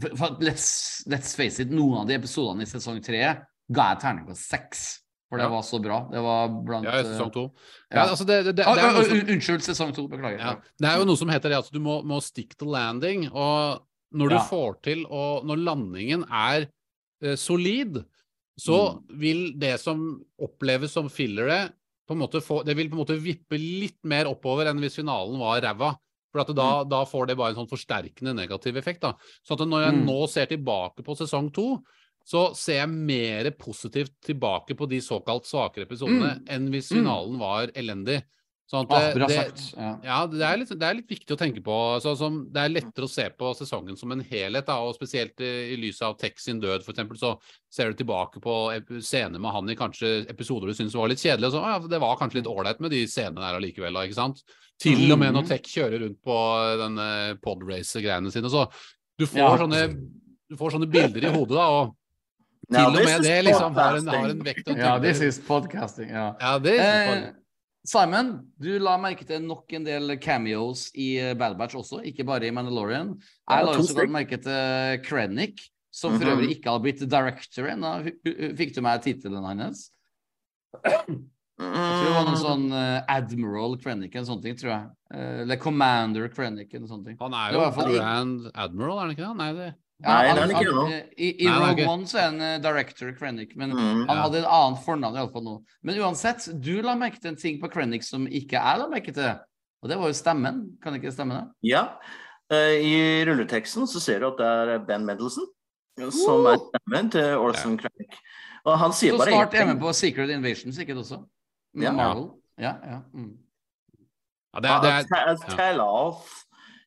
for, 0.00 0.12
for, 0.18 0.38
let's, 0.44 0.68
let's 1.08 1.34
face 1.36 1.62
it, 1.62 1.70
noen 1.72 2.02
av 2.02 2.08
de 2.10 2.16
episodene 2.18 2.66
i 2.66 2.70
sesong 2.70 2.98
tre 3.04 3.22
ga 3.72 3.90
jeg 3.92 4.00
terningkast 4.02 4.50
seks. 4.50 4.86
For 5.26 5.40
det 5.40 5.48
Ja. 5.48 5.50
var 5.50 5.62
så 5.66 5.80
bra. 5.82 5.96
Det 6.12 6.20
var 6.22 6.52
blant 6.62 6.86
Ja, 6.86 7.00
sesong 7.02 7.32
to. 7.34 7.42
Ja. 7.90 7.96
Ja, 7.96 8.02
altså 8.12 8.24
det, 8.28 8.36
det, 8.46 8.52
det, 8.60 8.66
Ah, 8.66 8.78
ah, 8.78 8.92
noe 8.94 9.04
som, 9.08 9.18
Unnskyld, 9.34 9.64
sesong 9.66 9.94
to. 9.96 10.04
Beklager. 10.08 10.60
det 10.78 10.86
er 10.86 11.00
jo 11.00 11.04
noe 11.08 11.18
som 11.18 11.28
heter 11.28 11.50
det 11.50 11.58
at 11.58 11.70
du 11.74 11.80
må, 11.82 11.96
må 12.06 12.20
stick 12.22 12.54
to 12.54 12.68
landing. 12.70 13.26
Og 13.32 13.82
når 14.14 14.30
du 14.30 14.38
får 14.46 14.76
til, 14.86 15.02
og 15.10 15.42
når 15.48 15.64
landingen 15.66 16.22
er 16.30 16.68
eh, 17.22 17.34
solid, 17.34 18.04
så 18.56 19.02
vil 19.10 19.58
det 19.58 19.80
som 19.82 20.06
oppleves 20.38 20.94
som 20.94 21.10
fillere, 21.10 21.72
få, 22.06 22.64
det 22.64 22.76
vil 22.76 22.88
på 22.88 22.94
en 22.96 23.04
måte 23.04 23.20
vippe 23.20 23.58
litt 23.58 23.98
mer 24.04 24.24
oppover 24.26 24.66
enn 24.66 24.78
hvis 24.80 24.96
finalen 24.96 25.38
var 25.38 25.60
ræva. 25.60 25.96
For 26.32 26.40
at 26.40 26.54
da, 26.54 26.84
da 26.84 27.04
får 27.04 27.28
det 27.28 27.36
bare 27.36 27.54
en 27.54 27.66
sånn 27.66 27.70
forsterkende 27.70 28.34
negativ 28.34 28.76
effekt. 28.76 29.00
da. 29.00 29.14
Så 29.42 29.52
at 29.58 29.66
når 29.66 29.86
jeg 29.86 29.94
Mm. 29.94 30.04
nå 30.06 30.28
ser 30.28 30.46
tilbake 30.46 31.02
på 31.02 31.16
sesong 31.16 31.52
to, 31.52 31.82
så 32.26 32.54
ser 32.54 32.74
jeg 32.86 32.88
mer 32.88 33.50
positivt 33.52 34.12
tilbake 34.20 34.74
på 34.76 34.88
de 34.88 34.98
såkalt 34.98 35.44
svakere 35.46 35.86
episodene 35.86 36.42
enn 36.48 36.68
hvis 36.70 36.90
Mm. 36.90 36.96
finalen 37.04 37.38
var 37.38 37.68
elendig. 37.68 38.22
Sånn 38.66 38.82
at 38.82 38.90
Ah, 38.90 39.12
det, 39.14 39.26
det. 39.30 39.64
Ja. 39.78 39.90
ja, 40.02 40.14
det 40.26 40.40
er, 40.42 40.56
litt, 40.58 40.70
det 40.74 40.86
er 40.88 40.96
litt 40.98 41.06
viktig 41.12 41.36
å 41.36 41.38
tenke 41.38 41.60
på. 41.62 41.74
Så, 42.02 42.16
som, 42.18 42.40
det 42.50 42.64
er 42.64 42.72
lettere 42.74 43.06
å 43.06 43.10
se 43.12 43.28
på 43.30 43.52
sesongen 43.54 43.94
som 43.96 44.10
en 44.10 44.24
helhet, 44.26 44.66
da, 44.66 44.80
og 44.82 44.96
spesielt 44.96 45.38
i, 45.38 45.50
i 45.70 45.76
lys 45.78 46.00
av 46.02 46.16
Tex 46.18 46.48
sin 46.48 46.58
død, 46.58 46.82
f.eks., 46.82 47.20
så 47.20 47.30
ser 47.70 47.92
du 47.92 48.00
tilbake 48.00 48.42
på 48.42 48.56
scener 48.98 49.38
med 49.38 49.54
han 49.54 49.70
i 49.70 49.76
kanskje 49.78 50.26
episoder 50.32 50.66
du 50.66 50.74
syns 50.74 50.96
var 50.98 51.06
litt 51.12 51.22
kjedelige. 51.22 51.52
Og 51.52 51.54
så, 51.54 51.62
«Å 51.62 51.76
ja, 51.76 51.78
det 51.94 52.00
var 52.02 52.18
kanskje 52.18 52.40
litt 52.40 52.50
ålreit 52.50 52.82
med 52.82 52.90
de 52.90 53.04
scenene 53.06 53.38
der 53.44 53.60
allikevel, 53.60 54.00
ikke 54.02 54.18
sant? 54.18 54.42
Til 54.82 55.06
og 55.14 55.18
med 55.22 55.32
når 55.32 55.46
Mhm. 55.46 55.48
Tech 55.54 55.62
kjører 55.70 56.02
rundt 56.02 56.18
på 56.26 56.40
denne 56.82 57.06
podracer-greiene 57.46 58.32
sine. 58.34 58.50
Så 58.50 58.66
du 59.16 59.26
får, 59.30 59.38
Ja. 59.38 59.56
sånne, 59.62 59.86
du 60.50 60.56
får 60.58 60.74
sånne 60.74 60.90
bilder 60.90 61.22
i 61.24 61.32
hodet, 61.32 61.54
da, 61.56 61.70
og 61.70 61.94
til 62.66 62.82
og 62.82 62.98
med 62.98 63.22
det 63.22 63.38
liksom 63.46 63.74
har 63.78 63.96
en, 64.02 64.06
har 64.10 64.30
en 64.34 64.42
vekt 64.42 64.66
ja, 64.74 64.98
this 64.98 65.20
is 65.22 65.38
podcasting. 65.38 66.10
Ja. 66.10 66.32
Ja, 66.40 66.58
det 66.58 66.80
Eh, 66.82 67.30
Simon, 67.86 68.32
du 68.58 68.72
la 68.82 68.96
merke 68.98 69.24
til 69.28 69.44
nok 69.46 69.70
en 69.78 69.84
del 69.86 70.16
cameos 70.18 70.88
i 70.98 71.12
eh, 71.22 71.34
Bad 71.38 71.56
Batch 71.58 71.76
også, 71.78 72.00
ikke 72.10 72.24
bare 72.26 72.48
i 72.48 72.50
Mandalorian. 72.54 73.12
Jeg 73.48 73.64
la 73.68 73.72
også 73.76 73.94
godt 73.94 74.10
merke 74.10 74.38
til 74.42 75.00
Krennic, 75.06 75.68
som 75.94 76.16
for 76.18 76.26
Mhm. 76.26 76.32
øvrig 76.34 76.50
ikke 76.56 76.70
har 76.72 76.80
blitt 76.82 77.04
director 77.08 77.68
ennå. 77.70 77.92
Fikk 78.58 78.74
du 78.74 78.82
med 78.82 79.02
tittelen 79.06 79.44
hans? 79.62 79.90
Jeg 80.84 81.06
tror 81.56 82.04
det 82.04 82.12
var 82.12 82.26
noe 82.28 82.36
sånn 82.36 82.66
eh, 82.76 83.02
Admiral 83.08 83.78
Krennic 83.80 84.12
eller 84.14 84.26
sånne 84.28 84.42
ting, 84.44 84.56
tror 84.60 84.72
jeg. 84.74 84.90
Eh, 85.14 85.40
Eller 85.46 85.56
Commander 85.56 86.28
Krennic 86.28 86.74
eller 86.74 86.86
sånne 86.90 87.04
ting. 87.06 87.16
Han 87.22 87.32
er 87.32 87.52
jo 87.54 87.70
Grand 87.94 88.50
Admiral, 88.54 88.98
er 88.98 89.00
han 89.06 89.14
ikke 89.14 89.24
det? 89.24 89.36
Nei, 89.40 89.52
det 89.56 89.74
Nei, 90.04 90.26
han- 90.28 90.36
det 90.36 90.42
er 90.42 90.46
han 90.46 90.50
ikke 90.50 90.74
han- 90.74 91.10
I, 91.16 91.28
i 91.40 91.46
Nei, 91.46 91.70
Rogue. 91.70 91.86
One 91.88 92.04
så 92.04 92.18
er 92.18 92.22
han 92.30 92.40
uh, 92.40 92.58
director 92.58 93.12
Krennic, 93.12 93.56
men 93.56 93.70
Mm. 93.70 94.06
han 94.06 94.16
Ja. 94.16 94.22
hadde 94.22 94.38
et 94.38 94.44
annet 94.44 94.84
fornavn 94.84 95.14
iallfall 95.16 95.42
nå. 95.42 95.64
Men 95.82 95.98
uansett, 95.98 96.60
du 96.60 96.82
la 96.82 96.94
merke 96.94 97.18
til 97.20 97.30
en 97.30 97.36
ting 97.36 97.60
på 97.60 97.70
Krennic 97.72 98.04
som 98.04 98.26
ikke 98.26 98.50
jeg 98.60 98.78
la 98.78 98.86
merke 98.88 99.12
til. 99.14 99.38
Og 99.82 99.88
det 99.88 99.96
var 99.98 100.06
jo 100.08 100.12
stemmen. 100.12 100.76
Kan 100.82 100.94
ikke 100.94 101.12
stemme, 101.12 101.34
det? 101.34 101.48
Ja. 101.72 101.88
Uh, 102.52 102.76
I 102.76 103.24
rulleteksten 103.24 103.86
så 103.86 103.98
ser 104.00 104.20
du 104.20 104.26
at 104.28 104.36
det 104.36 104.46
er 104.46 104.78
Ben 104.84 105.04
Mendelsohn 105.06 105.46
som 106.12 106.46
er 106.46 106.58
stemmen 106.58 107.10
til 107.10 107.36
Orson 107.38 107.78
Krennic. 107.78 108.18
Og 108.66 108.78
han 108.78 108.92
sier 108.92 109.12
Så 109.12 109.18
bare 109.18 109.30
snart 109.32 109.54
er 109.54 109.66
med 109.66 109.80
på 109.80 109.92
Secret 109.94 110.28
Invasion, 110.30 110.72
sikkert 110.72 110.96
også. 110.98 111.24
Med 111.74 111.84
Ja. 111.84 111.92
Marvel. 111.92 112.30
Ja, 112.58 112.74
ja. 112.84 113.00
Mm. 113.14 113.38
Ja, 114.54 114.60
det 114.60 114.70
er, 114.70 114.80
det 114.82 115.76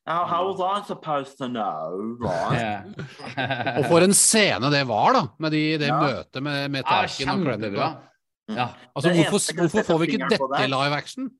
off. 0.06 0.28
How, 0.30 0.46
was 0.48 0.60
I 0.60 0.86
supposed 0.86 1.38
to 1.38 1.48
know? 1.48 2.16
Right? 2.20 2.84
Yeah. 3.36 3.76
Og 3.78 3.84
for 3.90 4.00
en 4.04 4.14
scene 4.14 4.70
det 4.72 4.84
var, 4.88 5.12
da, 5.12 5.22
med 5.38 5.50
de, 5.52 5.62
det 5.78 5.86
Ja. 5.90 5.98
møtet 6.00 6.42
med, 6.42 6.70
med 6.70 6.84
Tarkin 6.88 7.28
og 7.28 7.44
Krennic. 7.44 7.78
Ja. 8.50 8.68
Altså, 8.96 9.12
hvorfor, 9.14 9.54
hvorfor 9.60 9.82
får 9.86 9.98
vi 9.98 10.06
ikke 10.10 10.28
dette 10.30 10.64
i 10.64 10.66
live 10.66 10.96
action? 10.96 11.30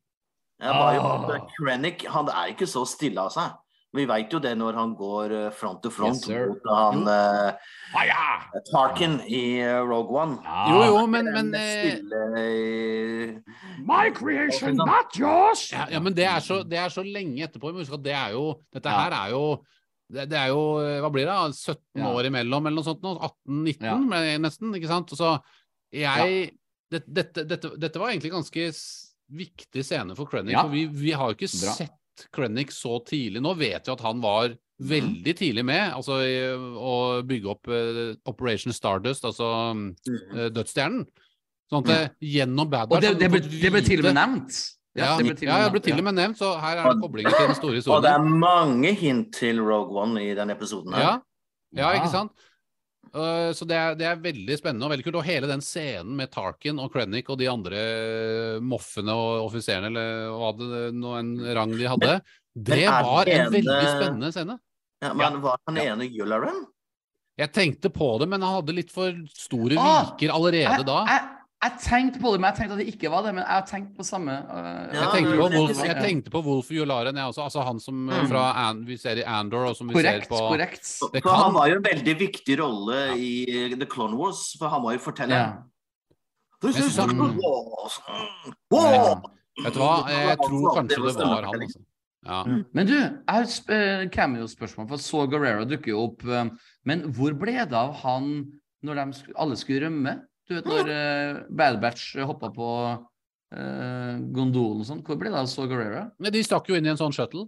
Jeg 0.60 0.76
bare, 0.76 0.94
jo 0.94 1.02
Ah. 1.34 1.48
Krennic 1.58 2.04
han 2.06 2.28
er 2.28 2.52
ikke 2.52 2.66
så 2.68 2.84
stille 2.86 3.20
av 3.20 3.30
seg. 3.34 3.56
Vi 3.92 4.04
veit 4.06 4.30
jo 4.30 4.38
det 4.38 4.52
når 4.54 4.76
han 4.78 4.92
går 4.94 5.32
eh, 5.34 5.46
front 5.50 5.80
to 5.82 5.90
front 5.90 6.28
Yes, 6.30 6.46
mot 6.46 6.68
han 6.70 7.00
eh, 7.10 7.56
Tarkin 8.70 9.16
i 9.26 9.58
eh, 9.64 9.80
Rogue 9.82 10.14
One. 10.14 10.36
Jo, 10.70 10.82
jo, 10.92 11.00
men, 11.10 11.26
men 11.34 11.50
stille 11.50 12.20
My 13.82 14.10
creation, 14.14 14.76
Sånn. 14.78 14.86
not 14.86 15.16
yours! 15.18 15.64
ja, 15.74 15.88
ja, 15.90 16.00
men 16.02 16.14
det 16.14 16.26
er, 16.28 16.38
så, 16.44 16.60
det 16.62 16.78
er 16.78 16.92
så 16.92 17.02
lenge 17.06 17.42
etterpå. 17.48 17.72
Men 17.72 17.82
husk 17.82 17.96
at 17.98 18.04
det 18.06 18.14
er 18.14 18.36
jo 18.36 18.44
Dette 18.72 18.92
Ja. 18.94 19.02
her 19.08 19.16
er 19.24 19.34
jo 19.34 19.42
det, 20.10 20.24
det 20.30 20.38
er 20.38 20.48
jo 20.50 20.62
Hva 21.04 21.10
blir 21.14 21.26
det? 21.26 21.34
da? 21.34 21.50
17 21.50 22.02
Ja. 22.02 22.08
år 22.14 22.30
imellom, 22.30 22.66
eller 22.66 22.78
noe 22.80 22.86
sånt? 22.86 23.02
nå? 23.02 23.16
18-19, 23.18 23.86
Ja. 23.90 24.38
nesten? 24.42 24.74
Ikke 24.78 24.90
sant? 24.90 25.10
Så 25.18 25.34
jeg 25.94 26.52
det, 26.90 27.04
dette, 27.06 27.44
dette, 27.46 27.70
dette 27.78 27.98
var 28.02 28.10
egentlig 28.10 28.32
ganske 28.34 28.70
viktig 29.30 29.84
scene 29.86 30.14
for. 30.18 30.26
Ja. 30.46 30.62
For 30.64 30.70
vi, 30.74 30.86
vi 30.86 31.12
har 31.14 31.30
jo 31.30 31.36
ikke 31.38 31.50
Bra. 31.54 31.74
sett 31.78 31.94
Krennic 32.32 32.72
så 32.76 32.98
tidlig. 33.06 33.42
Nå 33.44 33.54
vet 33.58 33.86
vi 33.86 33.92
at 33.92 34.04
han 34.04 34.20
var 34.22 34.54
veldig 34.80 35.32
tidlig 35.36 35.64
med 35.68 35.92
altså 35.92 36.16
å 36.80 36.92
bygge 37.28 37.50
opp 37.52 37.68
uh, 37.68 38.14
Operation 38.30 38.72
Stardust, 38.72 39.24
altså 39.28 39.50
Mm. 39.76 39.90
eh, 40.36 40.48
dødsstjernen. 40.56 41.06
Sånn 41.70 41.84
at 41.84 41.90
det, 41.90 42.28
gjennom 42.32 42.70
Bad 42.70 42.90
Og 42.92 43.00
det, 43.02 43.12
det, 43.20 43.28
ble, 43.30 43.40
det 43.40 43.70
ble 43.70 43.82
til 43.86 44.00
og 44.02 44.08
med 44.08 44.16
nevnt. 44.18 44.60
Ja, 44.98 45.12
ja, 45.12 45.16
med 45.22 45.36
ble 45.70 45.80
til 45.84 45.98
og 46.00 46.04
med 46.08 46.16
nevnt, 46.18 46.38
så 46.40 46.56
her 46.58 46.80
er 46.80 46.88
det 46.88 47.02
koblinger 47.02 47.30
til 47.30 47.46
den 47.46 47.54
store 47.54 47.76
historien. 47.78 47.96
Og 47.96 48.02
det 48.02 48.10
er 48.10 48.24
mange 48.42 48.90
hint 48.98 49.28
til 49.36 49.60
Rogue 49.62 49.94
One 50.02 50.24
i 50.24 50.34
den 50.34 50.50
episoden 50.50 50.96
her. 50.96 51.00
Ja, 51.04 51.12
ja, 51.76 51.92
Ja. 51.92 52.00
ikke 52.00 52.10
sant? 52.10 52.32
Uh, 53.10 53.50
så 53.56 53.66
det 53.66 53.74
er, 53.74 53.94
det 53.98 54.06
er 54.06 54.20
veldig 54.22 54.56
spennende 54.60 54.86
og 54.86 54.92
veldig 54.92 55.04
kult. 55.08 55.16
Og 55.18 55.26
hele 55.26 55.48
den 55.50 55.62
scenen 55.64 56.12
med 56.18 56.30
Tarkin 56.30 56.78
og 56.78 56.92
Krennic 56.94 57.30
og 57.32 57.38
de 57.40 57.48
andre 57.50 57.80
moffene 58.62 59.14
og 59.16 59.48
offiserene, 59.48 59.90
eller 59.90 60.28
hva 60.36 60.50
det 60.58 60.82
nå 60.98 61.14
en 61.18 61.32
rang 61.58 61.72
de 61.74 61.88
hadde, 61.90 62.12
det 62.54 62.84
var 62.86 63.26
en 63.30 63.46
ene- 63.46 63.54
veldig 63.56 63.88
spennende 63.96 64.30
scene. 64.34 64.58
Ja, 65.02 65.14
men 65.16 65.40
var 65.42 65.58
han 65.66 65.78
ene 65.80 66.06
Yularen? 66.12 66.64
Jeg 67.40 67.52
tenkte 67.56 67.88
på 67.94 68.18
det, 68.20 68.28
men 68.28 68.42
han 68.44 68.58
hadde 68.58 68.74
litt 68.76 68.90
for 68.92 69.14
store 69.32 69.78
Ah, 69.80 70.10
viker 70.12 70.32
allerede 70.34 70.82
Jeg, 70.82 70.86
da. 70.86 70.98
jeg, 71.08 71.28
jeg 71.62 71.72
tenkte 71.84 72.20
på 72.22 72.30
det, 72.32 72.40
men 72.40 72.48
jeg 72.50 72.56
tenkte 72.58 72.72
at 72.76 72.80
det 72.80 72.86
ikke 72.94 73.10
var 73.12 73.22
det. 73.26 73.32
Men 73.36 73.44
jeg 73.44 73.52
har 73.52 73.66
tenkt 73.68 73.96
på 73.98 74.04
samme. 74.06 74.32
uh, 74.48 74.94
Ja, 74.94 75.00
Jeg 75.02 75.08
tenkte, 75.14 75.36
på 75.36 75.48
Wolf, 75.52 75.82
jeg 75.84 75.96
tenkte 76.04 76.30
på 76.32 76.42
Wolf 76.46 76.70
Jolaren, 76.72 77.16
jeg 77.20 77.24
også. 77.32 77.42
Altså 77.44 77.64
han 77.66 77.80
som 77.80 78.08
uh, 78.08 78.14
Mm. 78.22 78.28
fra 78.28 78.44
An, 78.68 78.84
vi 78.86 78.96
ser 78.96 79.16
i 79.20 79.24
Andor, 79.26 79.66
og 79.70 79.76
som 79.76 79.88
vi 79.88 79.94
korrekt, 79.94 80.24
ser 80.24 80.30
på 80.32 80.38
korrekt. 80.48 80.86
Det 81.12 81.22
For 81.22 81.28
kan- 81.30 81.42
han 81.44 81.54
var 81.54 81.68
jo 81.68 81.76
en 81.76 81.82
veldig 81.82 82.14
viktig 82.18 82.58
rolle 82.62 83.00
i 83.18 83.74
The 83.76 83.86
Clone 83.86 84.16
Wars, 84.16 84.56
for 84.58 84.68
han 84.68 84.82
var 84.82 84.92
jo 84.92 84.98
Ja. 84.98 85.04
fortelleren. 85.10 85.62
This 86.62 86.76
Jeg 86.76 86.86
is 86.86 86.96
han- 86.96 87.18
Wars. 87.18 88.00
Mm. 88.08 88.52
Wow! 88.70 89.22
Vet 89.64 89.74
du 89.74 89.78
hva, 89.80 90.08
jeg 90.08 90.38
tror 90.38 90.74
kanskje 90.76 90.96
det 91.16 91.16
var 91.26 91.42
han, 91.44 91.60
altså. 91.60 91.80
Ja. 92.26 92.44
Men 92.74 92.86
du, 92.86 92.92
jeg 92.92 93.12
har 93.28 93.42
eh, 93.68 94.08
cameo-spørsmål, 94.08 94.88
for 94.88 94.96
Saw 94.98 95.26
Guerrero 95.26 95.64
dukker 95.64 95.88
jo 95.88 96.02
opp. 96.04 96.22
Men 96.84 97.00
hvor 97.12 97.32
ble 97.38 97.52
det 97.64 97.72
av 97.72 97.94
han 98.02 98.52
når 98.84 98.94
de 98.94 99.12
sk 99.12 99.30
alle 99.38 99.56
skulle 99.56 99.86
rømme? 99.88 100.20
Du 100.50 100.56
vet 100.56 100.66
når 100.66 100.88
uh, 100.90 101.40
Bad 101.54 101.78
Batch 101.82 102.16
hoppa 102.26 102.50
på 102.50 102.68
uh, 102.90 104.14
gondolen 104.34 104.82
og 104.82 104.88
sånn. 104.88 105.02
Hvor 105.06 105.18
ble 105.20 105.30
det 105.30 105.38
av 105.38 105.46
Saw 105.50 105.68
Guerrera? 105.70 106.08
De 106.26 106.42
stakk 106.42 106.66
jo 106.66 106.74
inn 106.74 106.88
i 106.88 106.90
en 106.90 106.98
sånn 106.98 107.14
shuttle. 107.14 107.46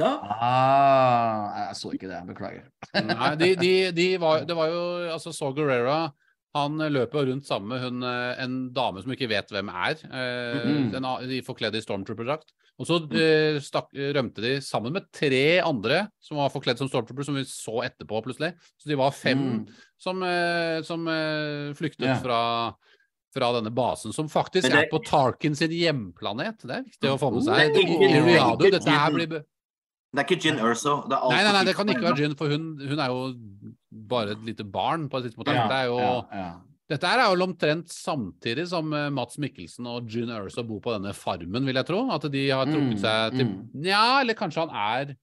Ja. 0.00 0.10
Ah, 0.26 1.68
jeg 1.68 1.78
så 1.78 1.92
ikke 1.94 2.10
det, 2.10 2.18
beklager. 2.26 2.66
Nei, 3.06 3.30
de, 3.38 3.52
de, 3.60 3.72
de 3.94 4.08
var, 4.18 4.42
det 4.48 4.56
var 4.58 4.72
jo 4.72 4.82
altså 5.14 5.30
Saw 5.30 5.54
Gerrera 5.54 6.08
han 6.54 6.78
løper 6.78 7.26
rundt 7.26 7.46
sammen 7.48 7.68
med 7.72 7.80
hun, 7.82 8.02
eh, 8.06 8.42
en 8.44 8.72
dame 8.72 9.02
som 9.02 9.10
ikke 9.10 9.28
vet 9.28 9.48
hvem 9.50 9.68
er. 9.74 9.96
Eh, 10.06 10.68
Mhm. 10.68 10.94
en, 10.94 11.04
a- 11.04 11.20
de 11.20 11.40
forkledd 11.42 11.74
i 11.74 11.80
Stormtrooper-drakt. 11.82 12.52
Og 12.78 12.86
så 12.86 12.96
eh, 13.12 13.58
stakk, 13.60 13.90
rømte 13.94 14.40
de 14.42 14.56
sammen 14.60 14.92
med 14.92 15.10
tre 15.12 15.60
andre 15.60 16.08
som 16.20 16.36
var 16.38 16.50
forkledd 16.50 16.78
som 16.78 16.88
Stormtrooper, 16.88 17.24
som 17.24 17.34
vi 17.34 17.42
så 17.44 17.82
etterpå 17.84 18.22
plutselig. 18.24 18.54
Så 18.78 18.86
de 18.88 18.94
var 18.96 19.10
fem 19.10 19.38
Mm. 19.66 19.68
som, 19.98 20.22
eh, 20.22 20.80
som 20.82 21.06
eh, 21.08 21.72
flyktet 21.74 22.06
yeah. 22.06 22.20
fra, 22.22 22.74
fra 23.34 23.52
denne 23.60 23.74
basen, 23.74 24.12
som 24.12 24.28
faktisk 24.28 24.70
det- 24.70 24.74
er 24.74 24.88
på 24.90 25.02
Tarkin 25.04 25.54
sin 25.56 25.70
hjemplanet. 25.70 26.58
Det 26.62 26.70
er 26.70 26.82
viktig 26.82 27.10
å 27.10 27.18
få 27.18 27.32
med 27.32 27.42
Det 27.42 27.46
seg. 27.46 27.54
er 27.54 27.70
ikke- 27.70 27.98
det 27.98 28.10
er 28.14 28.56
ikke 28.56 28.70
dette 28.78 28.90
her 28.90 29.10
blir 29.10 29.26
Det 30.14 30.20
er 30.20 30.24
ikke 30.36 30.40
Gin 30.42 30.58
Erso. 30.58 31.02
Det 31.08 31.18
er 31.18 31.28
Nei, 31.30 31.42
nei, 31.42 31.52
nei, 31.52 31.64
det 31.64 31.74
kan 31.74 31.86
ikke 31.88 32.02
være 32.02 32.16
Gin, 32.16 32.34
for 32.36 32.46
hun, 32.48 32.78
hun 32.78 32.98
er 33.00 33.08
jo 33.08 33.34
bare 33.94 34.32
et 34.34 34.44
lite 34.44 34.64
barn 34.66 35.08
på 35.08 35.18
et 35.20 35.28
tidspunkt. 35.30 35.48
Ja, 35.52 35.64
Dette 35.64 35.80
er 35.82 35.86
jo, 35.90 35.98
ja, 35.98 36.14
ja. 36.34 36.48
dette 36.90 37.10
er 37.14 37.22
jo 37.36 37.44
omtrent 37.46 37.88
samtidig 37.94 38.66
som 38.68 38.92
eh, 38.92 39.08
Mats 39.14 39.38
Mikkelsen 39.38 39.86
og 39.90 40.08
June 40.10 40.34
Erso 40.36 40.64
bor 40.66 40.80
på 40.84 40.92
denne 40.96 41.14
farmen, 41.16 41.64
vil 41.64 41.74
jeg 41.80 41.86
tro. 41.88 42.02
At 42.14 42.26
de 42.32 42.48
har 42.50 42.66
trukket 42.66 42.96
Mm, 42.96 43.02
seg 43.04 43.38
til 43.38 43.46
mm. 43.46 43.60
Nja, 43.86 44.02
eller 44.20 44.34
kanskje 44.34 44.66
han 44.66 44.74
er 44.74 45.14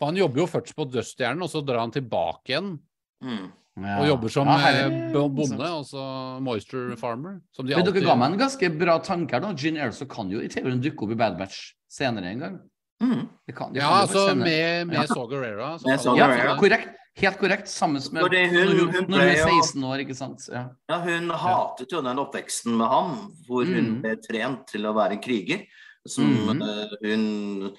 For 0.00 0.06
han 0.10 0.16
jobber 0.18 0.40
jo 0.42 0.46
først 0.50 0.74
på 0.74 0.86
Dødsstjernen, 0.90 1.42
og 1.44 1.50
så 1.52 1.60
drar 1.64 1.84
han 1.84 1.92
tilbake 1.94 2.50
igjen 2.54 2.78
Mm. 3.22 3.50
Ja. 3.78 4.00
og 4.02 4.06
jobber 4.08 4.28
som 4.28 4.46
Ja, 4.50 4.56
eh, 4.68 5.12
bonde, 5.32 5.62
altså 5.64 6.02
moisture 6.42 6.96
farmer. 6.96 7.40
Som 7.56 7.64
de 7.66 7.74
Men 7.76 7.86
dere 7.86 8.02
ga 8.04 8.16
meg 8.18 8.32
en 8.34 8.38
ganske 8.40 8.68
bra 8.78 8.98
tanke 9.00 9.32
her 9.32 9.40
nå. 9.40 9.54
Gin 9.56 9.76
Erso 9.80 10.04
kan 10.10 10.28
jo 10.28 10.40
i 10.42 10.48
teorien 10.48 10.82
dukke 10.82 11.06
opp 11.06 11.12
i 11.14 11.14
Bad 11.14 11.38
Batch 11.38 11.72
senere 11.88 12.32
en 12.34 12.38
gang. 12.42 12.58
Mm. 13.02 13.28
Det 13.48 13.54
kan, 13.56 13.72
det 13.72 13.80
Ja, 13.80 14.02
altså 14.02 14.34
med, 14.36 14.86
med 14.88 14.94
Ja. 14.94 15.06
Saw 15.06 15.26
Gerrera. 15.30 15.78
så 15.78 16.16
Ja, 16.18 16.56
korrekt. 16.58 16.92
Helt 17.20 17.38
korrekt. 17.38 17.68
Samme 17.68 18.00
med 18.12 18.22
hun- 18.22 18.30
hun, 18.32 18.78
hun 18.94 19.04
når 19.08 19.18
hun 19.18 19.28
er 19.28 19.60
16 19.60 19.84
år, 19.84 19.98
ikke 20.00 20.14
sant. 20.16 20.48
Ja. 20.48 20.68
Ja, 20.88 20.98
hun 21.04 21.28
hatet 21.30 21.92
jo 21.92 22.00
den 22.00 22.18
oppveksten 22.18 22.76
med 22.76 22.86
ham, 22.88 23.32
hvor 23.46 23.64
hun 23.66 23.84
Mm. 23.84 24.00
ble 24.00 24.16
trent 24.16 24.66
til 24.66 24.86
å 24.86 24.94
være 24.94 25.20
kriger. 25.20 25.66
Som 26.08 26.24
mm. 26.24 26.62
eh, 26.62 26.88
hun, 27.04 27.76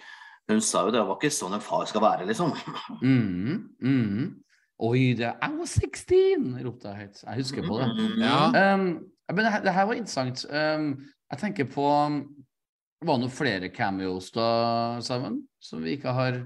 hun 0.50 0.62
sa 0.62 0.86
jo 0.86 0.92
det 0.92 1.02
var 1.06 1.18
ikke 1.18 1.32
sånn 1.34 1.54
en 1.54 1.60
far 1.60 1.86
skal 1.86 2.02
være, 2.02 2.28
liksom. 2.28 2.54
Mm. 3.02 3.70
mhm. 3.82 4.36
Oi, 4.80 5.14
det 5.14 5.36
I 5.42 5.50
was 5.58 5.70
16! 5.80 6.60
ropte 6.64 6.90
jeg 6.90 6.96
høyt. 7.08 7.24
Jeg 7.24 7.36
husker 7.38 7.64
på 7.68 7.78
det. 7.80 7.90
Mm. 7.98 8.22
Ja. 8.22 8.74
Um, 8.74 8.86
men 9.32 9.46
det, 9.46 9.64
det 9.64 9.74
her 9.74 9.86
var 9.86 9.94
interessant. 9.94 10.46
Um, 10.50 11.06
jeg 11.32 11.40
tenker 11.40 11.66
på 11.66 11.88
det 12.10 13.08
Var 13.08 13.18
det 13.18 13.22
noen 13.26 13.32
flere 13.32 13.70
cameos 13.70 14.30
da, 14.32 15.00
Simon? 15.04 15.42
Som 15.60 15.82
vi 15.84 15.98
ikke 15.98 16.14
har 16.14 16.46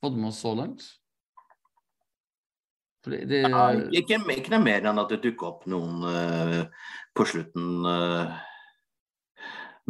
fått 0.00 0.16
med 0.16 0.28
oss 0.30 0.40
så 0.40 0.54
langt? 0.56 0.80
Det, 3.04 3.20
det, 3.28 3.40
Ja, 3.44 3.68
ikke, 3.92 4.18
ikke 4.32 4.54
noe 4.54 4.64
mer 4.64 4.88
enn 4.88 5.00
at 5.02 5.12
det 5.12 5.20
dukker 5.24 5.50
opp 5.50 5.64
noen 5.70 6.04
uh, 6.08 6.60
på 7.16 7.26
slutten 7.28 7.84
uh, 7.84 8.34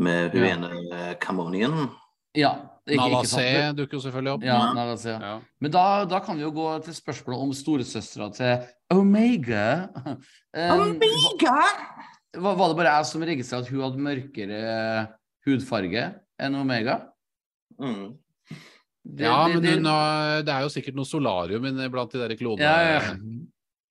med 0.02 0.34
hun 0.34 0.44
Ja. 0.44 0.54
ene 0.56 0.70
uh, 0.90 1.12
Camonien. 1.22 1.84
ja, 2.34 2.54
Navasé 2.90 3.72
dukker 3.76 3.96
jo 3.96 4.02
selvfølgelig 4.04 4.32
opp. 4.34 4.42
Ja, 4.44 4.58
Nala 4.76 4.96
C. 5.00 5.12
Ja. 5.14 5.38
Men 5.62 5.72
da, 5.72 5.84
da 6.10 6.18
kan 6.20 6.36
vi 6.36 6.44
jo 6.44 6.50
gå 6.52 6.66
til 6.84 6.96
spørsmålet 6.96 7.44
om 7.46 7.54
storesøstera 7.56 8.28
til 8.34 8.66
Omega. 8.92 9.88
Um, 10.52 10.98
var, 12.34 12.58
var 12.58 12.68
det 12.68 12.76
bare 12.76 12.96
jeg 12.98 13.08
som 13.08 13.24
registrerte 13.24 13.68
at 13.68 13.72
hun 13.72 13.84
hadde 13.86 14.04
mørkere 14.04 14.60
hudfarge 15.46 16.04
enn 16.42 16.58
Omega? 16.58 16.98
Mm. 17.78 18.18
Det- 19.04 19.24
Ja, 19.26 19.46
det- 19.46 19.54
men 19.54 19.62
det- 19.62 19.74
hun 19.74 19.84
det 20.44 20.48
er 20.54 20.60
jo 20.62 20.68
sikkert 20.68 20.94
noe 20.94 21.04
solarium 21.04 21.62
blant 21.90 22.10
de 22.12 22.18
der 22.18 22.36
klonene. 22.36 22.60
Ja, 22.60 22.98
ja. 23.00 23.16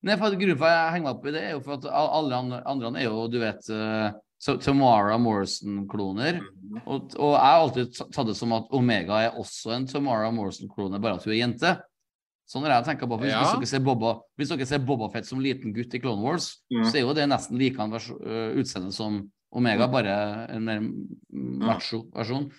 Nei, 0.04 0.18
for 0.18 0.32
Grunnen 0.36 0.58
for 0.58 0.66
at 0.68 0.92
jeg 0.92 0.94
henger 0.94 1.08
meg 1.08 1.16
opp 1.16 1.26
i 1.26 1.32
det, 1.32 1.44
er 1.44 1.52
jo 1.52 1.60
for 1.62 1.74
at 1.74 1.86
alle 1.86 2.36
andre, 2.36 2.62
er 3.00 3.04
jo, 3.06 3.28
du 3.32 3.40
vet 3.40 3.70
uh, 3.70 4.12
Tamara 4.60 5.18
Morrison-kloner. 5.18 6.42
Og, 6.86 7.14
og 7.16 7.32
jeg 7.32 7.40
har 7.40 7.62
alltid 7.62 7.94
tatt 8.12 8.28
det 8.28 8.36
som 8.36 8.52
at 8.52 8.66
Omega 8.72 9.22
er 9.30 9.38
også 9.40 9.72
en 9.78 9.86
Tamara 9.88 10.32
Morrison-klone, 10.32 11.00
bare 11.00 11.16
at 11.16 11.24
hun 11.24 11.34
er 11.34 11.40
jente. 11.48 11.80
Sånn 12.50 12.66
har 12.68 12.84
jeg 12.84 12.90
tenker 12.98 13.08
på. 13.08 13.18
Hvis, 13.22 13.32
Ja. 13.32 13.40
hvis, 13.46 13.54
dere 13.56 13.72
ser 13.72 13.80
Boba, 13.86 14.20
hvis 14.38 14.50
dere 14.52 14.66
ser 14.68 14.80
Boba 14.84 15.08
Fett 15.14 15.26
som 15.26 15.40
liten 15.40 15.74
gutt 15.74 15.94
i 15.96 16.00
Clone 16.00 16.22
Wars, 16.22 16.58
ja. 16.70 16.84
så 16.84 16.98
er 17.00 17.06
jo 17.08 17.14
det 17.14 17.30
nesten 17.30 17.58
like 17.58 17.78
øh, 17.80 18.58
utseende 18.60 18.92
som 18.92 19.32
Omega, 19.54 19.88
bare 19.88 20.50
en 20.50 20.66
mer 20.66 20.82
macho 21.32 22.10
versjon. 22.12 22.52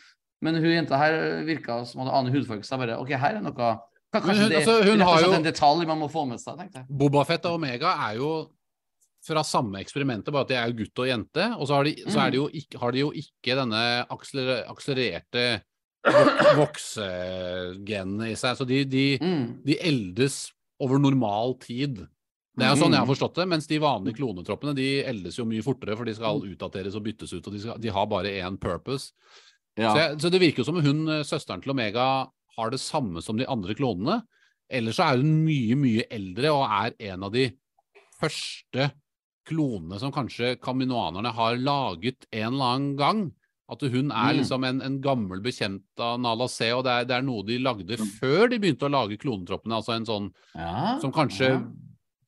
Men 0.45 0.59
hun 0.61 0.71
jenta 0.75 0.99
her 1.01 1.17
virka 1.49 1.81
som 1.89 2.03
hadde 2.05 2.13
annen 2.19 2.35
hudfarge, 2.37 2.67
så 2.69 2.77
bare 2.81 2.99
OK, 3.01 3.15
her 3.17 3.39
er 3.41 3.45
noe 3.45 3.73
Kanskje 4.15 4.45
hun- 4.45 4.51
det 4.53 4.59
altså, 4.61 4.75
hun 4.85 4.99
det 5.01 5.07
er 5.09 5.23
jo- 5.25 5.33
en 5.35 5.43
detalj 5.49 5.87
man 5.89 5.99
må 5.99 6.07
få 6.13 6.23
med 6.29 6.39
seg, 6.39 6.55
tenkte 6.61 6.83
jeg. 6.85 6.87
Bobafett 7.01 7.47
og 7.51 7.57
Omega 7.59 7.95
er 8.11 8.19
jo 8.21 8.29
fra 9.25 9.41
samme 9.43 9.81
eksperimentet, 9.81 10.31
bare 10.31 10.45
at 10.45 10.49
de 10.53 10.55
er 10.61 10.69
jo 10.71 10.77
gutt 10.85 11.01
og 11.03 11.09
jente. 11.09 11.47
Og 11.59 11.67
så 11.67 11.75
har 11.79 11.85
de, 11.89 11.95
så 12.13 12.21
er 12.27 12.31
de 12.31 12.37
jo 12.37 12.49
ikke, 12.53 12.79
har 12.79 12.93
de 12.93 13.01
jo 13.01 13.11
ikke 13.11 13.57
denne 13.59 13.81
akseler, 14.13 14.61
akselererte 14.71 15.47
voksegenene 16.61 18.31
i 18.31 18.37
seg. 18.39 18.57
Så 18.59 18.67
de, 18.69 18.83
de, 18.85 19.05
Mm. 19.19 19.63
de 19.65 19.79
eldes 19.81 20.53
over 20.81 20.99
normal 21.01 21.55
tid. 21.61 22.07
Det 22.57 22.63
er 22.69 22.71
jo 22.77 22.85
sånn 22.85 22.93
jeg 22.95 23.01
har 23.03 23.09
forstått 23.11 23.35
det, 23.35 23.49
mens 23.51 23.67
de 23.67 23.79
vanlige 23.83 24.15
klonetroppene 24.21 24.75
de 24.77 25.03
eldes 25.03 25.37
jo 25.41 25.45
mye 25.49 25.63
fortere, 25.65 25.97
for 25.97 26.05
de 26.07 26.15
skal 26.15 26.39
utdateres 26.41 26.95
og 26.95 27.03
byttes 27.03 27.33
ut, 27.35 27.47
og 27.49 27.53
de, 27.53 27.59
skal, 27.65 27.79
de 27.83 27.89
har 27.91 28.07
bare 28.07 28.31
én 28.31 28.59
purpose. 28.61 29.11
Ja. 29.77 29.91
Så, 29.93 29.99
jeg, 29.99 30.19
så 30.23 30.31
det 30.31 30.41
virker 30.41 30.63
jo 30.63 30.69
som 30.69 30.81
hun, 30.85 31.05
eh, 31.11 31.23
søsteren 31.27 31.63
til 31.65 31.73
Omega, 31.75 32.29
har 32.57 32.71
det 32.71 32.79
samme 32.81 33.23
som 33.23 33.37
de 33.37 33.47
andre 33.51 33.75
klonene. 33.75 34.21
Eller 34.71 34.93
så 34.95 35.09
er 35.13 35.17
hun 35.21 35.45
mye, 35.45 35.75
mye 35.77 36.05
eldre 36.15 36.53
og 36.55 36.65
er 36.71 36.95
en 37.13 37.25
av 37.27 37.33
de 37.35 37.49
første 38.21 38.91
klonene 39.49 39.99
som 40.01 40.13
kanskje 40.15 40.55
kaminoanerne 40.63 41.33
har 41.37 41.59
laget 41.61 42.25
en 42.33 42.53
eller 42.55 42.71
annen 42.77 42.95
gang. 42.97 43.25
At 43.69 43.81
hun 43.81 44.11
er 44.13 44.33
Mm. 44.33 44.39
liksom 44.39 44.65
en, 44.65 44.81
en 44.83 45.01
gammel 45.01 45.41
bekjent 45.41 45.83
av 45.99 46.19
Nala 46.21 46.47
C, 46.49 46.71
og 46.73 46.85
det 46.85 46.93
er, 46.93 47.05
det 47.09 47.15
er 47.17 47.23
noe 47.25 47.43
de 47.49 47.59
lagde 47.59 47.97
før 48.21 48.49
de 48.53 48.59
begynte 48.61 48.85
å 48.87 48.93
lage 48.93 49.17
klonetroppene. 49.19 49.79
Altså 49.81 49.95
en 49.97 50.05
sånn 50.07 50.31
Ja. 50.55 50.99
som 51.01 51.11
kanskje 51.13 51.49
Ja. 51.51 51.63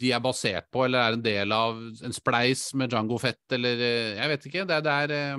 de 0.00 0.12
er 0.12 0.20
basert 0.20 0.70
på, 0.72 0.84
eller 0.84 0.98
er 0.98 1.12
en 1.12 1.22
del 1.22 1.52
av 1.52 1.76
en 1.76 2.12
spleis 2.12 2.72
med 2.74 2.90
Django 2.90 3.18
Fett, 3.18 3.40
eller 3.52 3.76
eh, 3.80 4.16
Jeg 4.16 4.28
vet 4.28 4.46
ikke. 4.46 4.66
Det, 4.66 4.82
det, 4.84 4.92
er, 4.92 5.10
eh, 5.12 5.36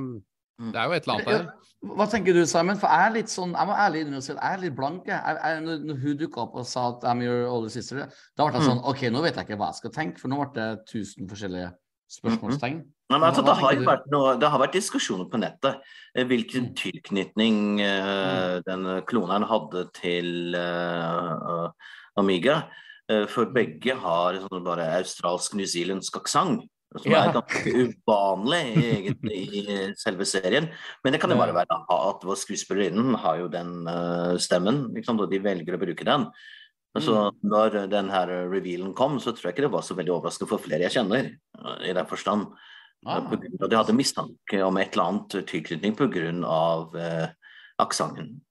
det 0.58 0.80
er 0.82 0.90
jo 0.90 0.98
et 0.98 1.08
eller 1.08 1.16
annet 1.16 1.28
der. 1.34 1.74
Hva 1.98 2.08
tenker 2.10 2.34
du, 2.34 2.42
Simon? 2.50 2.80
For 2.82 2.90
jeg 2.90 3.08
er 3.08 3.14
litt 3.14 3.30
sånn, 3.30 3.52
jeg 3.54 3.70
må 3.70 3.76
ærlig 3.78 4.00
innrømme 4.02 4.24
at 4.24 4.30
jeg 4.32 4.40
er 4.50 4.62
litt 4.64 4.76
blank. 4.78 5.04
Jeg. 5.06 5.38
Jeg, 5.38 5.64
når, 5.66 5.84
når 5.86 6.00
hun 6.02 6.16
dukka 6.18 6.44
opp 6.48 6.56
og 6.58 6.66
sa 6.66 6.88
at 6.96 7.06
I'm 7.06 7.22
your 7.22 7.46
older 7.52 7.70
sister, 7.74 8.08
da 8.34 8.48
ble 8.48 8.58
jeg 8.58 8.66
sånn 8.66 8.82
OK, 8.90 9.04
nå 9.14 9.22
vet 9.26 9.38
jeg 9.38 9.46
ikke 9.46 9.60
hva 9.62 9.70
jeg 9.70 9.82
skal 9.84 9.94
tenke, 10.00 10.22
for 10.24 10.34
nå 10.34 10.40
ble 10.42 10.50
det 10.58 10.70
tusen 10.90 11.30
forskjellige 11.30 11.70
spørsmålstegn. 12.18 12.80
Nei, 13.08 13.20
men 13.20 13.28
altså, 13.30 13.44
det, 13.46 13.54
har 13.56 13.78
vært 13.88 14.08
noe, 14.12 14.34
det 14.40 14.50
har 14.52 14.60
vært 14.60 14.76
diskusjoner 14.76 15.30
på 15.32 15.40
nettet 15.40 15.78
eh, 16.16 16.26
hvilken 16.28 16.72
Mm. 16.72 16.74
tilknytning 16.82 17.60
eh, 17.80 18.58
den 18.68 18.88
kloneren 19.08 19.46
hadde 19.48 19.86
til 19.96 20.58
uh, 20.58 21.70
Amiga. 22.20 22.66
Uh, 23.08 23.24
for 23.32 23.48
begge 23.56 23.96
har 23.96 24.42
sånn 24.44 24.66
bare 24.66 24.90
australsk-newzealandsk 24.98 26.20
aksent. 26.20 26.66
Som 26.96 27.12
Ja. 27.12 27.26
er 27.28 27.34
ganske 27.36 27.72
uvanlig 28.08 28.62
egentlig 28.80 29.40
i 29.60 29.94
selve 30.00 30.26
serien. 30.26 30.70
Men 31.04 31.14
det 31.14 31.20
kan 31.22 31.30
jo 31.30 31.36
bare 31.38 31.54
være 31.54 31.76
at 31.90 32.22
vår 32.24 32.38
skuespillerinnen 32.40 33.16
har 33.20 33.38
jo 33.42 33.48
den 33.52 33.88
uh, 33.88 34.38
stemmen, 34.40 34.94
liksom, 34.96 35.20
og 35.20 35.30
de 35.30 35.40
velger 35.44 35.76
å 35.76 35.82
bruke 35.82 36.06
den. 36.08 36.28
Så 36.98 37.14
Mm. 37.14 37.36
når 37.44 37.90
den 37.92 38.10
her 38.10 38.28
revealen 38.50 38.94
kom, 38.96 39.20
så 39.20 39.32
tror 39.36 39.52
jeg 39.52 39.54
ikke 39.58 39.68
det 39.68 39.72
var 39.76 39.82
så 39.86 39.94
veldig 39.96 40.16
overraskende 40.16 40.50
for 40.50 40.58
flere 40.58 40.88
jeg 40.88 40.96
kjenner. 40.96 41.36
eh, 41.60 41.90
I 41.90 41.94
den 41.94 42.06
forstand. 42.08 42.48
Ah, 43.06 43.18
av 43.20 43.34
at 43.34 43.70
De 43.70 43.76
hadde 43.76 43.94
mistanke 43.94 44.64
om 44.66 44.78
et 44.78 44.94
eller 44.94 45.04
annet 45.12 45.46
tilknytning 45.46 45.94
pga. 45.96 46.90
Eh, 46.98 47.28
aksenten. 47.80 48.42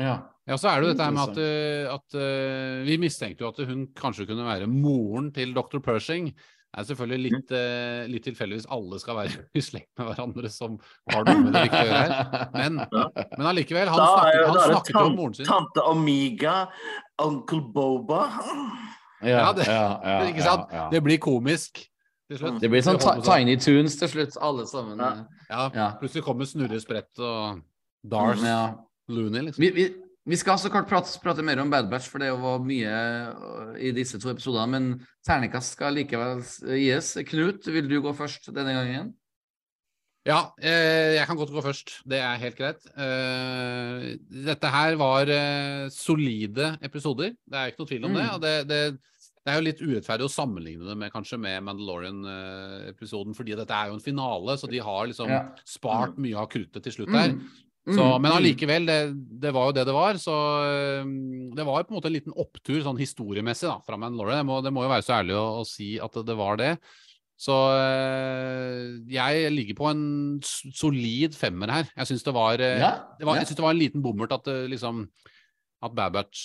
ja. 0.00 0.22
Ja, 0.48 0.54
så 0.56 0.68
er 0.70 0.80
det 0.80 0.86
jo 0.86 0.92
dette 0.94 1.04
her 1.04 1.10
med 1.10 1.28
at, 1.28 1.38
eh, 1.38 1.94
at 1.94 2.14
eh, 2.14 2.84
Vi 2.86 2.96
mistenkte 2.98 3.40
jo 3.42 3.48
at 3.48 3.56
hun 3.66 3.88
kanskje 3.88 4.26
kunne 4.28 4.44
være 4.46 4.66
moren 4.68 5.32
til 5.32 5.52
dr. 5.52 5.78
Pershing. 5.80 6.32
Det 6.76 6.82
er 6.82 6.88
selvfølgelig 6.90 7.30
litt, 7.32 7.52
uh, 7.56 8.02
litt 8.12 8.24
tilfeldig 8.26 8.58
hvis 8.58 8.66
alle 8.76 8.98
skal 9.00 9.16
være 9.16 9.44
i 9.58 9.62
slekt 9.64 9.88
med 9.96 10.10
hverandre 10.10 10.50
som 10.52 10.74
har 11.08 11.24
noe 11.24 11.38
med 11.46 11.54
det 11.56 11.62
riktige 11.64 11.86
å 11.86 11.88
gjøre 11.88 12.02
her. 12.04 12.50
Men, 12.52 12.76
men 13.38 13.46
allikevel, 13.48 13.88
han 13.88 14.02
snakket, 14.02 14.42
han 14.50 14.60
snakket 14.74 14.98
om 15.00 15.16
moren 15.16 15.36
sin. 15.38 15.48
Tante 15.48 15.84
Amiga, 15.88 16.56
onkel 17.24 17.62
Boba 17.72 18.26
Ja, 19.24 19.52
det- 19.56 19.64
ja, 19.70 20.18
Ikke 20.28 20.44
sant? 20.44 20.68
ja, 20.70 20.82
ja. 20.84 20.88
Det 20.92 21.00
blir 21.06 21.18
komisk 21.24 21.80
til 22.28 22.40
slutt. 22.42 22.60
Det 22.60 22.68
blir 22.68 22.84
sånn 22.84 23.00
på 23.00 23.16
Tiny 23.24 23.56
Tunes 23.62 23.96
til 23.96 24.12
slutt, 24.12 24.36
alle 24.44 24.66
sammen. 24.68 25.00
Ja. 25.00 25.12
Ja, 25.48 25.70
Ja. 25.74 25.88
plutselig 26.00 26.24
kommer 26.26 26.44
Snurre 26.44 26.80
Sprett 26.82 27.16
og 27.22 27.62
Darth 28.04 28.44
Ja. 28.44 28.74
Looney, 29.08 29.46
liksom. 29.48 29.62
Vi, 29.62 29.70
vi, 29.70 29.88
vi 30.26 30.36
skal 30.40 30.58
så 30.58 30.70
kort 30.74 30.88
prate, 30.90 31.18
prate 31.22 31.42
mer 31.46 31.60
om 31.62 31.70
Bad 31.70 31.88
Batch, 31.90 32.08
for 32.10 32.18
det 32.22 32.32
var 32.34 32.58
mye 32.66 32.90
øh, 32.90 33.76
i 33.78 33.92
disse 33.94 34.18
to 34.18 34.32
episodene. 34.32 34.66
Men 34.72 34.88
terningkast 35.26 35.76
skal 35.76 35.94
likevel 35.94 36.40
s- 36.42 36.60
gis. 36.66 37.12
Knut, 37.30 37.66
vil 37.70 37.86
du 37.88 38.00
gå 38.02 38.12
først 38.18 38.50
denne 38.54 38.74
gangen? 38.74 39.14
Ja, 40.26 40.40
eh, 40.58 41.14
jeg 41.14 41.26
kan 41.28 41.38
godt 41.38 41.52
gå 41.54 41.62
først. 41.62 42.00
Det 42.10 42.18
er 42.18 42.40
helt 42.42 42.56
greit. 42.58 42.82
Eh, 42.98 44.16
dette 44.48 44.72
her 44.74 44.96
var 44.98 45.30
eh, 45.30 45.86
solide 45.94 46.72
episoder. 46.82 47.36
Det 47.46 47.54
er 47.60 47.70
ikke 47.70 47.84
noe 47.84 47.90
tvil 47.92 48.08
om 48.08 48.16
det. 48.18 48.24
Mm. 48.26 48.32
Og 48.34 48.42
det, 48.42 48.54
det, 48.66 48.80
det 49.46 49.52
er 49.52 49.60
jo 49.60 49.66
litt 49.68 49.84
urettferdig 49.86 50.26
å 50.26 50.32
sammenligne 50.34 50.88
det 50.90 50.96
med 50.98 51.12
kanskje 51.14 51.38
med 51.38 51.62
Mandalorian-episoden, 51.68 53.36
fordi 53.38 53.54
dette 53.54 53.70
er 53.78 53.92
jo 53.92 54.00
en 54.00 54.02
finale, 54.02 54.56
så 54.58 54.66
de 54.70 54.82
har 54.82 55.06
liksom 55.06 55.30
Ja. 55.30 55.44
spart 55.64 56.18
mye 56.18 56.34
av 56.42 56.48
kruttet 56.50 56.82
til 56.82 56.92
slutt 56.98 57.12
der. 57.14 57.30
Mm. 57.36 57.46
Så, 57.86 58.02
Mm, 58.02 58.18
men 58.18 58.32
mm. 58.32 58.36
allikevel, 58.36 58.86
det, 58.88 58.98
det 59.42 59.52
var 59.54 59.68
jo 59.68 59.74
det 59.76 59.84
det 59.86 59.94
var. 59.94 60.16
Så 60.18 60.34
det 61.54 61.66
var 61.68 61.84
på 61.86 61.94
en 61.94 61.98
måte 62.00 62.10
en 62.10 62.16
liten 62.16 62.34
opptur 62.34 62.80
sånn 62.82 62.98
historiemessig 62.98 63.68
da, 63.68 63.76
fra 63.86 63.98
Mandalorian. 64.00 64.40
Det 64.42 64.48
må, 64.48 64.56
det 64.64 64.72
må 64.74 64.82
jo 64.82 64.90
være 64.90 65.06
så 65.06 65.20
ærlig 65.20 65.36
å, 65.38 65.44
å 65.60 65.66
si 65.68 65.92
at 66.02 66.18
det, 66.26 66.34
var 66.34 66.58
det. 66.58 66.72
Så 67.38 67.54
øh, 67.54 69.06
jeg 69.12 69.52
ligger 69.52 69.78
på 69.78 69.90
en 69.92 70.02
solid 70.42 71.36
femmer 71.36 71.70
her. 71.70 71.88
Jeg 71.94 72.10
syns 72.10 72.26
det 72.26 72.34
øh, 72.34 72.80
Ja, 72.80 72.92
det 73.20 73.28
ja. 73.28 73.44
det 73.44 73.62
var 73.62 73.70
en 73.70 73.82
liten 73.82 74.02
bommert 74.02 74.34
at 74.34 74.48
det 74.48 74.70
liksom 74.72 75.06
at 75.84 75.92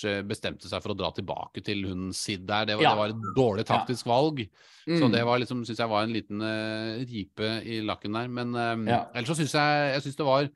øh, 0.04 0.22
bestemte 0.28 0.68
seg 0.68 0.82
for 0.84 0.92
å 0.92 0.98
dra 0.98 1.08
tilbake 1.16 1.62
til 1.64 1.86
hun 1.88 2.12
Sid 2.14 2.44
der. 2.46 2.66
Det 2.68 2.76
var, 2.76 2.82
Ja. 2.84 2.90
det 2.92 2.98
var 3.00 3.08
et 3.08 3.36
dårlig 3.36 3.64
taktisk 3.66 4.06
valg. 4.06 4.44
Så 4.86 5.06
Mm. 5.06 5.12
det 5.12 5.24
var 5.24 5.38
liksom, 5.38 5.64
syns 5.64 5.78
jeg 5.78 5.88
var 5.88 6.02
en 6.02 6.12
liten 6.12 6.42
uh, 6.42 6.98
ripe 7.06 7.62
i 7.64 7.80
lakken 7.80 8.12
der. 8.12 8.28
Men 8.28 8.48
um, 8.54 8.86
ellers 8.88 9.28
så 9.28 9.34
syns 9.38 9.54
jeg, 9.54 9.92
jeg 9.94 10.02
synes 10.02 10.16
det 10.16 10.26
var 10.26 10.48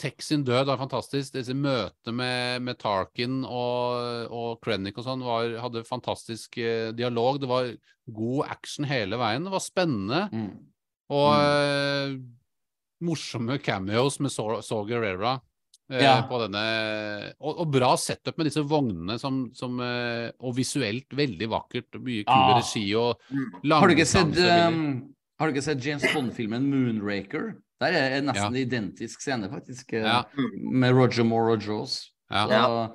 Tech 0.00 0.18
sin 0.26 0.42
død 0.44 0.66
var 0.66 0.78
fantastisk. 0.80 1.32
Disse 1.36 1.54
møtene 1.54 2.14
med, 2.18 2.62
med 2.66 2.78
Tarkin 2.82 3.44
og, 3.46 4.26
og 4.34 4.56
Krennic 4.64 4.96
og 4.98 5.04
sånn 5.06 5.22
var- 5.22 5.54
hadde 5.62 5.84
fantastisk 5.86 6.58
eh, 6.58 6.90
dialog. 6.98 7.38
Det 7.40 7.48
var 7.50 7.68
god 8.10 8.48
action 8.50 8.84
hele 8.90 9.16
veien. 9.20 9.44
Det 9.46 9.52
var 9.54 9.62
spennende. 9.62 10.24
Mm. 10.34 10.48
Og 11.14 11.30
eh, 11.38 12.16
morsomme 13.04 13.58
cameos 13.62 14.18
med 14.24 14.32
Saw 14.34 14.60
Saw 14.66 14.84
Gerrera. 14.88 15.36
eh, 15.92 16.00
Ja. 16.02 16.22
På 16.26 16.38
denne, 16.42 16.64
og, 17.38 17.58
og 17.60 17.70
bra 17.70 17.94
setup 18.00 18.38
med 18.40 18.46
disse 18.48 18.62
vognene, 18.66 19.18
som, 19.20 19.50
som, 19.54 19.78
og 19.78 20.54
visuelt 20.56 21.12
veldig 21.14 21.48
vakkert. 21.52 22.00
Mye 22.00 22.24
kul 22.24 22.34
Ah. 22.34 22.56
regi 22.58 22.86
og 22.96 23.20
Har 23.70 23.86
du 23.86 23.94
ikke 23.94 24.06
sett, 24.08 24.34
um, 24.42 25.14
har 25.38 25.46
du 25.46 25.52
ikke 25.54 25.62
sett 25.70 25.84
James 25.84 26.06
Bond-filmen 26.14 26.66
Moonraker? 26.70 27.54
Der 27.84 28.00
er 28.00 28.10
det 28.16 28.24
nesten 28.32 28.58
identisk 28.60 29.24
scene, 29.24 29.52
faktisk. 29.52 29.92
eh, 29.92 30.04
Ja. 30.08 30.22
Med 30.58 30.96
Roger 30.96 31.24
Moore 31.28 31.58
og 31.58 31.64
Jaws. 31.68 32.00
Ja. 32.32 32.46
Så 32.48 32.92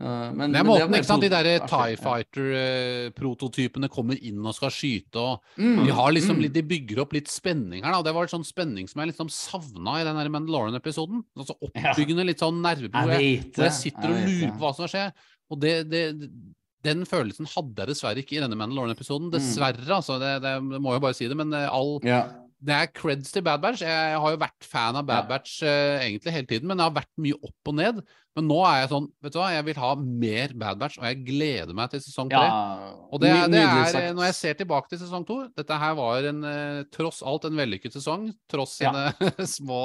Uh, 0.00 0.32
men, 0.34 0.50
Det 0.50 0.58
er 0.58 0.64
måten, 0.64 0.94
ikke 0.96 1.04
sant? 1.06 1.22
De 1.22 1.28
derre 1.30 1.58
der 1.60 1.66
Tie 1.68 1.98
Fighter-prototypene 2.00 3.90
kommer 3.92 4.16
inn 4.24 4.40
og 4.40 4.54
skal 4.56 4.72
skyte, 4.72 5.20
og 5.20 5.42
Mm, 5.60 5.84
de 5.84 5.92
har 5.92 6.10
liksom 6.16 6.38
mm. 6.38 6.42
litt, 6.42 6.54
de 6.56 6.62
bygger 6.62 7.02
opp 7.04 7.12
litt 7.12 7.28
spenning 7.28 7.84
her, 7.84 7.92
da. 7.92 8.00
Det 8.02 8.14
var 8.16 8.26
sånn 8.26 8.46
spenning 8.46 8.88
som 8.88 9.02
jeg 9.02 9.12
liksom 9.12 9.28
savna 9.30 10.00
i 10.00 10.06
den 10.08 10.32
Mandalorian-episoden. 10.32 11.22
Altså 11.36 11.54
oppbyggende, 11.60 12.24
litt 12.24 12.40
sånn 12.40 12.62
nerve 12.64 12.88
Jeg 12.88 12.92
hvor 12.96 13.12
jeg, 13.12 13.52
jeg 13.54 13.76
sitter 13.76 14.08
og 14.08 14.16
vet 14.16 14.28
lurer 14.30 14.52
på 14.56 14.64
hva 14.64 14.74
som 14.74 14.88
skjer. 14.90 15.12
Og 15.52 15.60
det, 15.60 15.74
det, 15.92 16.02
den 16.82 17.04
følelsen 17.06 17.46
hadde 17.52 17.84
jeg 17.84 17.92
dessverre 17.92 18.24
ikke 18.24 18.38
i 18.38 18.42
denne 18.42 18.58
Mandalorian-episoden. 18.58 19.28
Mm. 19.28 19.34
Dessverre, 19.36 19.86
altså. 20.00 20.18
Det, 20.18 20.32
det, 20.42 20.56
det 20.72 20.80
må 20.82 20.96
jo 20.96 21.04
bare 21.04 21.14
si 21.18 21.28
det. 21.28 21.36
Men 21.38 21.52
eh, 21.52 21.68
all, 21.68 21.98
Ja. 22.08 22.24
Det 22.62 22.74
er 22.76 22.90
creds 22.94 23.32
til 23.34 23.42
Bad 23.42 23.62
Batch. 23.62 23.80
Jeg 23.82 24.18
har 24.22 24.34
jo 24.34 24.38
vært 24.38 24.66
fan 24.70 24.94
av 25.00 25.06
Bad. 25.08 25.26
Batch 25.30 25.56
uh, 25.66 25.98
egentlig 25.98 26.34
hele 26.34 26.46
tiden, 26.46 26.68
men 26.70 26.78
det 26.78 26.84
har 26.86 26.94
vært 26.94 27.10
mye 27.24 27.38
opp 27.42 27.70
og 27.72 27.74
ned. 27.74 28.02
Men 28.38 28.46
nå 28.48 28.58
er 28.64 28.76
jeg 28.80 28.90
sånn, 28.92 29.08
vet 29.20 29.34
du 29.34 29.38
hva, 29.40 29.48
jeg 29.52 29.64
vil 29.66 29.80
ha 29.82 29.88
mer 29.98 30.52
Bad 30.62 30.78
Batch, 30.80 30.98
og 31.00 31.06
jeg 31.08 31.18
gleder 31.26 31.74
meg 31.76 31.90
til 31.92 32.02
sesong 32.04 32.30
tre. 32.32 32.42
ja. 32.46 32.92
Og 33.12 33.20
det, 33.24 33.32
det 33.52 33.62
er, 33.64 34.12
når 34.16 34.28
jeg 34.30 34.36
ser 34.38 34.60
tilbake 34.62 34.88
til 34.92 35.02
sesong 35.02 35.26
to 35.28 35.40
Dette 35.58 35.78
her 35.82 35.96
var 35.98 36.28
en, 36.30 36.38
uh, 36.46 36.84
tross 36.94 37.18
alt 37.26 37.48
en 37.50 37.58
vellykket 37.58 37.98
sesong, 37.98 38.30
tross 38.52 38.78
Ja. 38.80 38.92
sine 39.12 39.32
små 39.58 39.82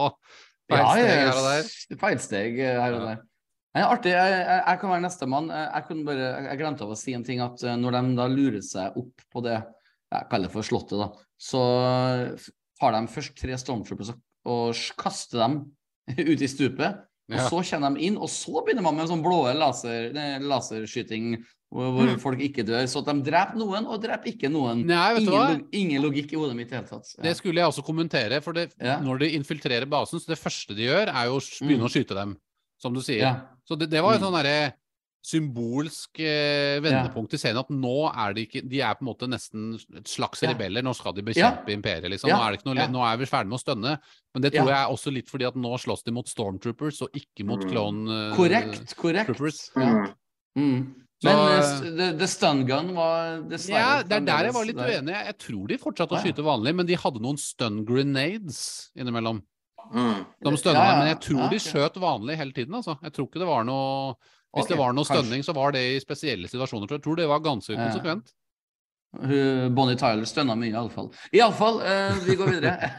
feilsteg 0.69 1.09
ja, 1.09 1.17
her 1.17 1.33
og 1.41 1.47
der. 1.49 1.73
Feilsteg 2.05 2.61
eh, 2.61 2.77
her 2.83 2.93
og 2.99 3.01
Ja. 3.01 3.07
der. 3.15 3.25
Nei, 3.77 3.83
artig. 3.85 4.13
Jeg, 4.15 4.37
jeg, 4.37 4.61
jeg 4.63 4.79
kan 4.81 4.89
være 4.89 5.03
nestemann. 5.03 5.49
Jeg, 5.53 5.97
bare, 6.07 6.29
jeg- 6.47 6.57
glemte 6.61 6.85
av 6.85 6.93
å 6.93 6.97
si 6.97 7.13
en 7.13 7.25
ting. 7.27 7.41
At 7.45 7.61
når 7.77 7.97
de 7.99 8.15
da 8.17 8.25
lurer 8.31 8.63
seg 8.65 8.95
opp 8.97 9.25
på 9.33 9.43
det 9.45 9.57
jeg 9.59 10.29
kaller 10.31 10.49
for 10.49 10.63
slottet, 10.65 10.97
da, 10.97 11.09
så 11.37 11.59
tar 12.79 12.91
de 12.93 13.07
først 13.07 13.35
tre 13.35 13.57
stormtroopers 13.57 14.13
og, 14.45 14.73
kaster 14.97 15.39
dem 15.43 15.71
ut 16.31 16.41
i 16.41 16.47
stupet. 16.47 17.03
Og 17.29 17.35
Ja. 17.35 17.49
så 17.49 17.59
kommer 17.69 17.95
de 17.97 18.05
inn, 18.07 18.15
og 18.17 18.29
så 18.31 18.63
begynner 18.63 18.81
man 18.85 18.95
med 18.95 19.09
sånn 19.09 19.21
blå 19.21 19.51
laser, 19.53 20.13
laserskyting 20.39 21.43
hvor, 21.69 21.89
hvor 21.91 22.07
Mm. 22.07 22.19
folk 22.21 22.39
ikke 22.39 22.63
dør. 22.63 22.85
Så 22.87 23.01
at 23.01 23.09
de 23.11 23.21
dreper 23.29 23.57
noen, 23.59 23.85
og 23.85 24.01
dreper 24.01 24.31
ikke 24.31 24.49
noen. 24.49 24.85
Nei, 24.87 25.13
vet? 25.15 25.23
Ingen, 25.27 25.65
ingen 25.73 26.01
logikk 26.01 26.31
i 26.31 26.37
hodet 26.39 26.55
mitt 26.55 26.67
i 26.67 26.69
det 26.69 26.77
hele 26.79 26.87
tatt. 26.87 27.11
Ja. 27.17 27.23
Det 27.27 27.35
skulle 27.37 27.55
jeg 27.59 27.67
også 27.67 27.83
kommentere, 27.83 28.41
for 28.41 28.53
det, 28.53 28.71
Ja. 28.79 28.99
når 29.01 29.19
de 29.19 29.31
infiltrerer 29.35 29.85
basen, 29.89 30.19
så 30.19 30.27
det 30.27 30.39
første 30.39 30.73
de 30.75 30.87
gjør, 30.87 31.07
er 31.13 31.25
jo 31.27 31.35
å 31.35 31.41
begynne 31.41 31.83
Mm. 31.83 31.89
å 31.89 31.91
skyte 31.91 32.15
dem, 32.15 32.37
som 32.79 32.93
du 32.93 33.01
sier. 33.01 33.41
Så 33.67 33.77
det, 33.77 33.89
det 33.89 34.01
var 34.01 34.13
jo 34.15 34.19
Mm. 34.19 34.23
sånn 34.31 34.43
derre 34.43 34.73
symbolsk 35.27 36.19
eh, 36.23 36.77
vendepunkt 36.83 37.33
i 37.35 37.39
serien 37.41 37.59
at 37.61 37.69
nå 37.73 37.93
er 38.13 38.35
de 38.37 38.45
ikke 38.47 38.61
De 38.69 38.79
er 38.85 38.95
på 38.97 39.03
en 39.05 39.09
måte 39.09 39.27
nesten 39.29 39.73
et 39.97 40.07
slags 40.07 40.41
Ja. 40.43 40.51
rebeller. 40.53 40.83
Nå 40.85 40.93
skal 40.95 41.13
de 41.17 41.23
bekjempe 41.27 41.73
imperiet, 41.73 42.09
liksom. 42.11 42.29
Ja. 42.31 42.37
Nå 42.37 42.43
er, 42.47 42.51
det 42.51 42.59
ikke 42.61 42.69
noe, 42.71 42.75
Ja. 42.81 42.87
nå 42.87 43.01
er 43.13 43.17
vi 43.17 43.25
ferdig 43.25 43.47
med 43.51 43.59
å 43.59 43.63
stønne. 43.65 43.99
Men 44.33 44.41
det 44.41 44.53
tror 44.53 44.67
Ja. 44.69 44.75
jeg 44.75 44.83
er 44.85 44.93
også 44.95 45.13
litt 45.13 45.27
fordi 45.29 45.47
at 45.47 45.55
nå 45.55 45.73
slåss 45.77 46.03
de 46.05 46.11
mot 46.11 46.25
stormtroopers 46.27 47.01
og 47.01 47.09
ikke 47.13 47.45
mot 47.45 47.59
Mm. 47.59 47.69
clone 47.71 48.31
eh, 48.31 48.35
Korrekt, 48.35 48.95
korrekt. 48.95 49.27
troopers. 49.27 49.69
Ja. 49.75 49.83
Mm. 49.83 50.13
Mm. 50.57 50.95
Så- 51.19 51.25
Men 51.25 51.35
eh, 51.35 51.97
the, 51.97 52.17
the 52.19 52.27
stun 52.27 52.65
gun 52.65 52.93
var 52.93 53.41
dessverre 53.41 53.79
Ja, 53.79 54.03
det 54.03 54.11
er 54.11 54.19
der 54.25 54.43
jeg 54.45 54.53
var 54.53 54.65
litt 54.65 54.75
der. 54.77 55.01
uenig. 55.01 55.25
Jeg 55.25 55.37
tror 55.39 55.67
de 55.67 55.77
fortsatte 55.77 56.11
å 56.13 56.17
ja. 56.17 56.23
skyte 56.23 56.43
vanlig, 56.45 56.75
men 56.75 56.85
de 56.85 56.93
hadde 56.95 57.19
noen 57.19 57.37
stun 57.37 57.83
grenades 57.85 58.91
innimellom. 58.95 59.41
Mm. 59.93 60.25
De 60.43 60.51
stønna 60.57 60.73
Ja, 60.73 60.91
ja. 60.91 60.97
men 60.99 61.07
jeg 61.15 61.19
tror 61.21 61.39
Ja, 61.39 61.47
de 61.49 61.55
skjøt 61.57 61.93
vanlig 61.95 62.35
hele 62.37 62.51
tiden. 62.51 62.73
altså. 62.75 62.99
Jeg 63.01 63.13
tror 63.13 63.27
ikke 63.29 63.39
det 63.39 63.47
var 63.47 63.63
noe 63.63 64.15
Hvis 64.55 64.65
okay, 64.65 64.73
det 64.73 64.79
var 64.79 64.93
noe 64.95 65.07
stønning, 65.07 65.43
så 65.45 65.53
var 65.55 65.75
det 65.75 65.83
i 65.93 66.01
spesielle 66.01 66.49
situasjoner. 66.49 66.87
Så 66.89 66.97
jeg 66.97 67.05
tror 67.05 67.19
det 67.19 67.29
var 67.29 67.43
ganske 67.45 67.75
konsekvent. 67.75 68.31
Uh, 69.17 69.69
Bonnie 69.73 69.95
Tyler 69.97 70.27
stønna 70.29 70.53
mye, 70.59 70.73
iallfall. 70.73 71.07
Iallfall, 71.35 71.79
uh, 71.79 72.17
vi 72.25 72.35
går 72.37 72.51
videre. 72.57 72.89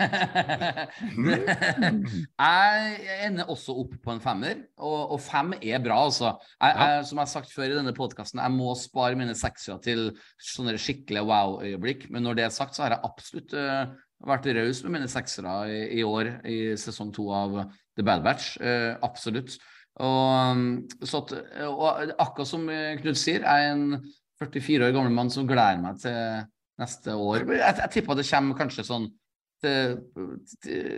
jeg 2.49 2.97
ender 3.29 3.53
også 3.53 3.77
opp 3.85 3.93
på 4.03 4.15
en 4.15 4.23
femmer, 4.25 4.65
og, 4.81 5.15
og 5.15 5.21
fem 5.23 5.53
er 5.61 5.83
bra, 5.85 6.01
altså. 6.09 6.33
Jeg, 6.57 6.73
Ja. 6.73 6.89
jeg, 6.97 7.07
som 7.11 7.21
jeg 7.21 7.27
har 7.27 7.33
sagt 7.35 7.55
før 7.55 7.69
i 7.69 7.77
denne 7.77 7.95
podkasten, 7.95 8.43
jeg 8.43 8.57
må 8.57 8.73
spare 8.81 9.21
mine 9.21 9.37
seksere 9.39 9.79
til 9.85 10.09
sånne 10.43 10.79
skikkelige 10.81 11.29
wow-øyeblikk. 11.29 12.09
Men 12.11 12.27
når 12.27 12.41
det 12.41 12.49
er 12.49 12.57
sagt, 12.57 12.75
så 12.75 12.87
har 12.87 12.97
jeg 12.97 13.05
absolutt 13.07 13.55
uh, 13.55 13.93
vært 14.27 14.49
raus 14.59 14.83
med 14.87 14.97
mine 14.97 15.13
seksere 15.13 15.59
i, 15.71 15.81
i 16.01 16.07
år, 16.09 16.39
i 16.49 16.61
sesong 16.81 17.13
to 17.15 17.29
av 17.31 17.61
The 18.01 18.07
Bad 18.07 18.25
Batch. 18.27 18.57
Uh, 18.65 18.97
absolutt. 19.07 19.61
Og, 19.99 20.53
um, 20.53 20.89
så 21.03 21.23
at, 21.25 21.33
og 21.67 22.13
akkurat 22.23 22.47
som 22.47 22.69
eh, 22.71 22.97
Knut 23.01 23.19
sier, 23.19 23.43
jeg 23.43 23.67
er 23.67 23.73
en 23.75 24.03
44 24.39 24.87
år 24.89 24.93
gammel 24.95 25.13
mann 25.17 25.31
som 25.35 25.47
gleder 25.49 25.81
meg 25.83 25.99
til 25.99 26.45
neste 26.79 27.17
år. 27.19 27.43
Jeg, 27.51 27.77
jeg 27.83 27.91
tipper 27.97 28.15
det 28.21 28.29
kommer 28.31 28.55
kanskje 28.61 28.85
sånn 28.87 29.09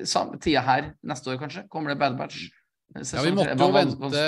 samme 0.04 0.36
tida 0.42 0.60
her 0.66 0.90
neste 1.08 1.32
år, 1.32 1.38
kanskje. 1.40 1.62
Kommer 1.72 1.94
det 1.94 1.98
Bad 2.02 2.18
Batch? 2.18 2.48
Ja, 2.90 3.22
vi 3.22 3.30
måtte 3.30 3.54
jo 3.54 3.70
vente, 3.72 4.22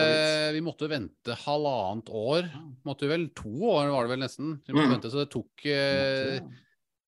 vi- 0.55 0.63
måtte 0.63 0.89
vente 0.89 1.35
halvannet 1.45 2.09
år. 2.15 2.47
Måtte 2.87 3.05
jo 3.05 3.11
vel 3.11 3.29
To 3.35 3.51
år 3.75 3.91
var 3.91 4.07
det 4.07 4.11
vel 4.15 4.23
nesten. 4.23 4.53
Vi 4.67 4.73
måtte 4.73 4.87
Mm. 4.89 4.95
vente, 4.95 5.11
så 5.11 5.19
det 5.25 5.31
tok 5.35 5.67
eh, 5.67 6.39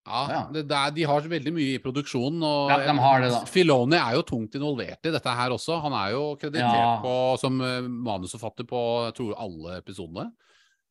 Ja, 0.04 0.42
det, 0.52 0.66
det 0.68 0.76
er, 0.76 0.90
de 0.92 1.04
har 1.08 1.20
veldig 1.32 1.52
mye 1.56 1.74
i 1.76 1.80
produksjonen. 1.80 2.42
Og 2.44 2.68
Ja, 2.70 2.76
de 2.84 2.94
har 3.00 3.22
det, 3.24 3.30
da. 3.32 3.38
Filoni 3.48 3.96
er 3.96 4.18
jo 4.18 4.22
tungt 4.28 4.54
involvert 4.58 5.08
i 5.08 5.12
dette 5.14 5.32
her 5.38 5.54
også. 5.56 5.78
Han 5.80 5.96
er 5.96 6.10
jo 6.12 6.24
kreditert 6.36 6.76
Ja. 6.76 7.00
på, 7.00 7.14
som 7.40 7.60
eh, 7.64 7.80
manusforfatter 7.88 8.66
på 8.68 8.82
jeg 9.06 9.14
tror 9.20 9.34
alle 9.40 9.78
episodene. 9.80 10.26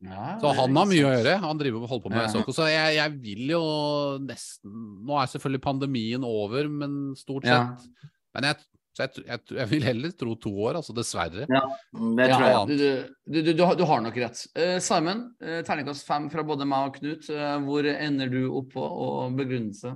Ja, 0.04 0.34
Så 0.42 0.50
han 0.58 0.76
har 0.76 0.86
mye 0.90 1.06
å 1.06 1.14
gjøre. 1.14 1.38
Han 1.46 1.58
driver 1.62 1.84
og 1.86 1.90
holder 1.94 2.04
på 2.04 2.10
med 2.12 2.24
Ja. 2.26 2.32
Soko. 2.34 2.52
Så 2.52 2.66
jeg, 2.68 2.96
jeg 2.98 3.12
vil 3.24 3.54
jo 3.54 3.62
nesten 4.20 4.74
Nå 5.08 5.16
er 5.22 5.30
selvfølgelig 5.32 5.62
pandemien 5.64 6.26
over, 6.28 6.68
men 6.68 7.14
stort 7.16 7.46
sett. 7.48 7.86
Men 8.34 8.50
jeg, 8.50 8.58
så 8.94 9.08
jeg, 9.08 9.24
jeg, 9.26 9.40
jeg 9.58 9.70
vil 9.72 9.86
heller 9.88 10.12
tro 10.14 10.36
to 10.38 10.52
år, 10.68 10.78
altså. 10.78 10.94
Dessverre. 10.94 11.48
Ja, 11.50 11.62
Det 12.20 12.28
tror 12.30 12.44
jeg. 12.46 12.66
du, 12.70 12.74
du, 13.34 13.40
du, 13.42 13.52
du, 13.58 13.64
har- 13.66 13.78
du 13.80 13.84
har 13.90 14.02
nok 14.06 14.18
rett. 14.22 14.44
Uh, 14.54 14.78
Simon, 14.86 15.24
uh, 15.42 15.62
terningkast 15.66 16.06
fem 16.06 16.28
fra 16.30 16.44
både 16.46 16.68
meg 16.70 16.92
og 16.92 17.00
Knut. 17.00 17.26
Uh, 17.34 17.58
hvor 17.66 17.88
ender 17.90 18.30
du 18.30 18.44
opp 18.52 18.70
på, 18.76 18.84
og 19.08 19.34
begrunnelse? 19.40 19.96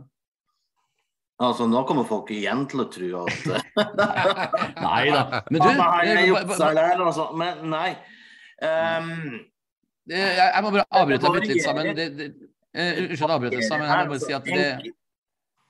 Altså, 1.37 1.67
nå 1.69 1.83
kommer 1.85 2.07
folk 2.09 2.31
igjen 2.33 2.63
til 2.71 2.81
å 2.81 2.87
tro 2.89 3.07
at 3.27 3.43
Nei 4.87 5.03
da. 5.13 5.43
Men 5.53 5.61
du, 5.61 5.67
altså. 7.05 7.27
Men 7.37 7.59
nei. 7.69 7.91
Ehm, 8.65 9.11
eh, 10.09 10.31
jeg, 10.33 10.47
jeg 10.47 10.63
må 10.65 10.71
bare 10.73 10.87
avbryte 10.97 11.33
bitte 11.35 11.51
litt, 11.51 11.61
sammen. 11.61 11.91
Unnskyld 11.93 13.29
å 13.29 13.35
avbryte, 13.37 13.61
Simon. 13.67 13.85
Jeg 13.85 14.07
må 14.09 14.15
bare 14.15 14.23
si 14.25 14.33
at 14.33 14.49
det 14.49 14.65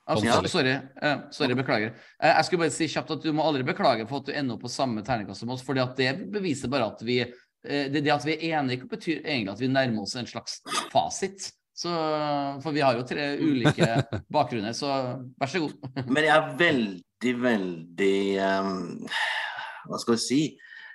Altså, 0.08 0.24
Ja. 0.24 0.42
sorry, 0.48 0.74
Uh, 1.02 1.18
sorry, 1.30 1.54
beklager. 1.54 1.90
Uh, 2.22 2.30
jeg 2.32 2.44
skulle 2.44 2.62
bare 2.64 2.70
si 2.72 2.86
kjapt 2.88 3.10
at 3.10 3.22
du 3.22 3.32
må 3.36 3.44
aldri 3.44 3.62
beklage 3.62 4.06
for 4.08 4.18
at 4.22 4.26
du 4.26 4.32
ender 4.32 4.54
opp 4.56 4.62
på 4.64 4.70
samme 4.72 5.02
terningkast 5.04 5.40
som 5.44 5.50
oss, 5.52 5.62
at 5.68 5.96
det 5.96 6.30
beviser 6.32 6.68
bare 6.72 6.86
at 6.94 7.02
vi 7.04 7.20
uh, 7.22 7.28
det, 7.92 8.02
det 8.04 8.10
at 8.14 8.24
vi 8.24 8.32
er 8.38 8.58
enige, 8.60 8.88
betyr 8.88 9.20
egentlig 9.24 9.52
at 9.52 9.60
vi 9.60 9.68
nærmer 9.68 10.02
oss 10.02 10.16
en 10.16 10.26
slags 10.26 10.60
fasit. 10.92 11.52
Så, 11.78 11.90
for 12.64 12.72
vi 12.74 12.80
har 12.82 12.96
jo 12.96 13.04
tre 13.06 13.36
ulike 13.38 13.86
bakgrunner, 14.34 14.72
så 14.74 15.20
vær 15.38 15.46
så 15.52 15.60
god. 15.62 15.76
Men 16.14 16.24
jeg 16.24 16.34
er 16.34 16.56
veldig, 16.58 17.34
veldig 17.44 18.16
um, 18.42 19.06
Hva 19.86 20.00
skal 20.02 20.16
vi 20.16 20.22
si? 20.24 20.40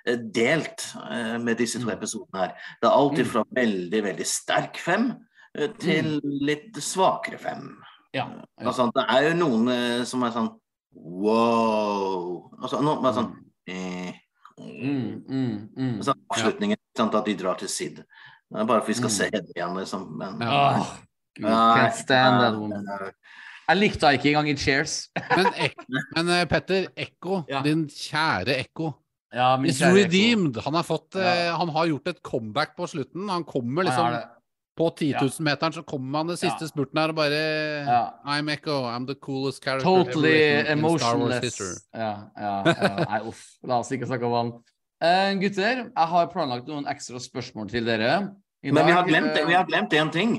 Delt 0.04 0.84
med 1.40 1.56
disse 1.56 1.78
to 1.80 1.86
Mm. 1.88 1.94
episodene 1.96 2.42
her. 2.42 2.52
Det 2.82 2.90
er 2.90 2.92
alltid 2.98 3.24
Mm. 3.24 3.30
fra 3.32 3.44
veldig, 3.56 4.02
veldig 4.04 4.26
sterk 4.28 4.76
fem 4.76 5.14
til 5.80 6.20
litt 6.44 6.76
svakere 6.82 7.38
fem. 7.40 7.70
Ja. 8.14 8.26
ja. 8.30 8.66
Altså, 8.68 8.86
det 8.94 9.04
er 9.10 9.28
jo 9.28 9.32
noen 9.42 9.68
eh, 9.74 10.04
som 10.08 10.22
er 10.22 10.34
sånn 10.34 10.50
wow. 10.94 12.50
Altså, 12.62 12.80
noen 12.84 13.08
er 13.10 13.16
sånn 13.20 13.32
eh, 13.70 14.20
Mm, 14.54 15.24
mm, 15.26 15.54
mm. 15.74 15.94
altså, 15.98 16.12
Avslutningen, 16.30 16.76
ja. 16.78 16.90
sant, 17.00 17.14
at 17.18 17.26
de 17.26 17.32
drar 17.34 17.56
til 17.58 17.66
Sid. 17.68 17.96
Det 17.98 18.60
er 18.62 18.66
bare 18.68 18.84
for 18.84 18.92
vi 18.92 18.94
skal 18.94 19.10
Mm. 19.10 19.14
se 19.16 19.24
henne 19.32 19.50
igjen, 19.56 19.72
liksom. 19.80 20.04
Men, 20.16 20.36
Ja. 20.40 20.78
Åh, 20.78 20.92
Gud, 21.34 21.46
can't 21.50 21.96
stand 21.98 22.40
that 22.40 22.54
woman. 22.54 22.86
Jeg 23.68 23.76
likte 23.80 24.06
henne 24.06 24.18
ikke 24.20 24.28
engang 24.30 24.48
i 24.52 24.54
Cheers. 24.54 25.08
Men, 25.36 25.46
ek, 25.58 25.74
men 26.14 26.28
eh, 26.28 26.44
Petter, 26.46 26.86
Ekko, 26.96 27.40
Ja. 27.50 27.62
din 27.62 27.88
kjære 27.88 28.54
Ekko, 28.60 28.92
Ja, 29.34 29.56
kjære 29.58 30.04
redeemed. 30.04 30.62
Han 30.62 30.74
har, 30.78 30.84
fått, 30.86 31.16
eh, 31.18 31.50
han 31.50 31.68
har 31.74 31.86
gjort 31.90 32.06
et 32.12 32.22
comeback 32.22 32.76
på 32.76 32.86
slutten. 32.86 33.28
Han 33.28 33.42
kommer 33.42 33.82
liksom. 33.82 34.22
På 34.74 34.88
10 34.90 35.12
000-meteren 35.14 35.72
så 35.76 35.84
kommer 35.86 36.18
han 36.18 36.30
det 36.32 36.38
siste 36.40 36.66
Ja. 36.66 36.70
spurten 36.70 36.98
her 36.98 37.12
og 37.12 37.16
bare 37.16 37.40
Ja. 37.86 38.00
I'm 38.26 38.48
Echo, 38.50 38.80
I'm 38.90 39.06
the 39.06 39.14
coolest 39.14 39.62
character 39.62 39.86
Totally 39.86 40.66
emotionless. 40.66 41.60
Ja, 41.94 42.26
ja, 42.36 42.54
ja. 42.66 43.04
Nei, 43.04 43.20
uff. 43.28 43.44
La 43.62 43.78
oss 43.78 43.92
ikke 43.94 44.08
snakke 44.10 44.26
om 44.26 44.34
han. 44.34 44.50
Uh, 45.04 45.38
gutter, 45.38 45.84
jeg 45.94 46.08
har 46.14 46.26
planlagt 46.32 46.66
noen 46.66 46.86
ekstra 46.90 47.20
spørsmål 47.22 47.70
til 47.70 47.86
dere. 47.86 48.34
I 48.64 48.72
men 48.72 48.86
vi 48.86 48.92
har 48.96 49.06
glemt, 49.06 49.34
det 49.36 49.46
vi 49.46 49.54
har 49.54 49.66
glemt 49.68 49.92
én 49.94 50.10
ting. 50.10 50.36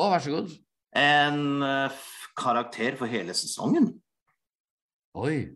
Å, 0.00 0.10
vær 0.10 0.22
så 0.24 0.32
god. 0.32 0.54
En 0.96 1.62
uh, 1.62 1.90
karakter 2.38 2.96
for 2.98 3.06
hele 3.06 3.34
sesongen. 3.36 3.92
Oi. 5.18 5.50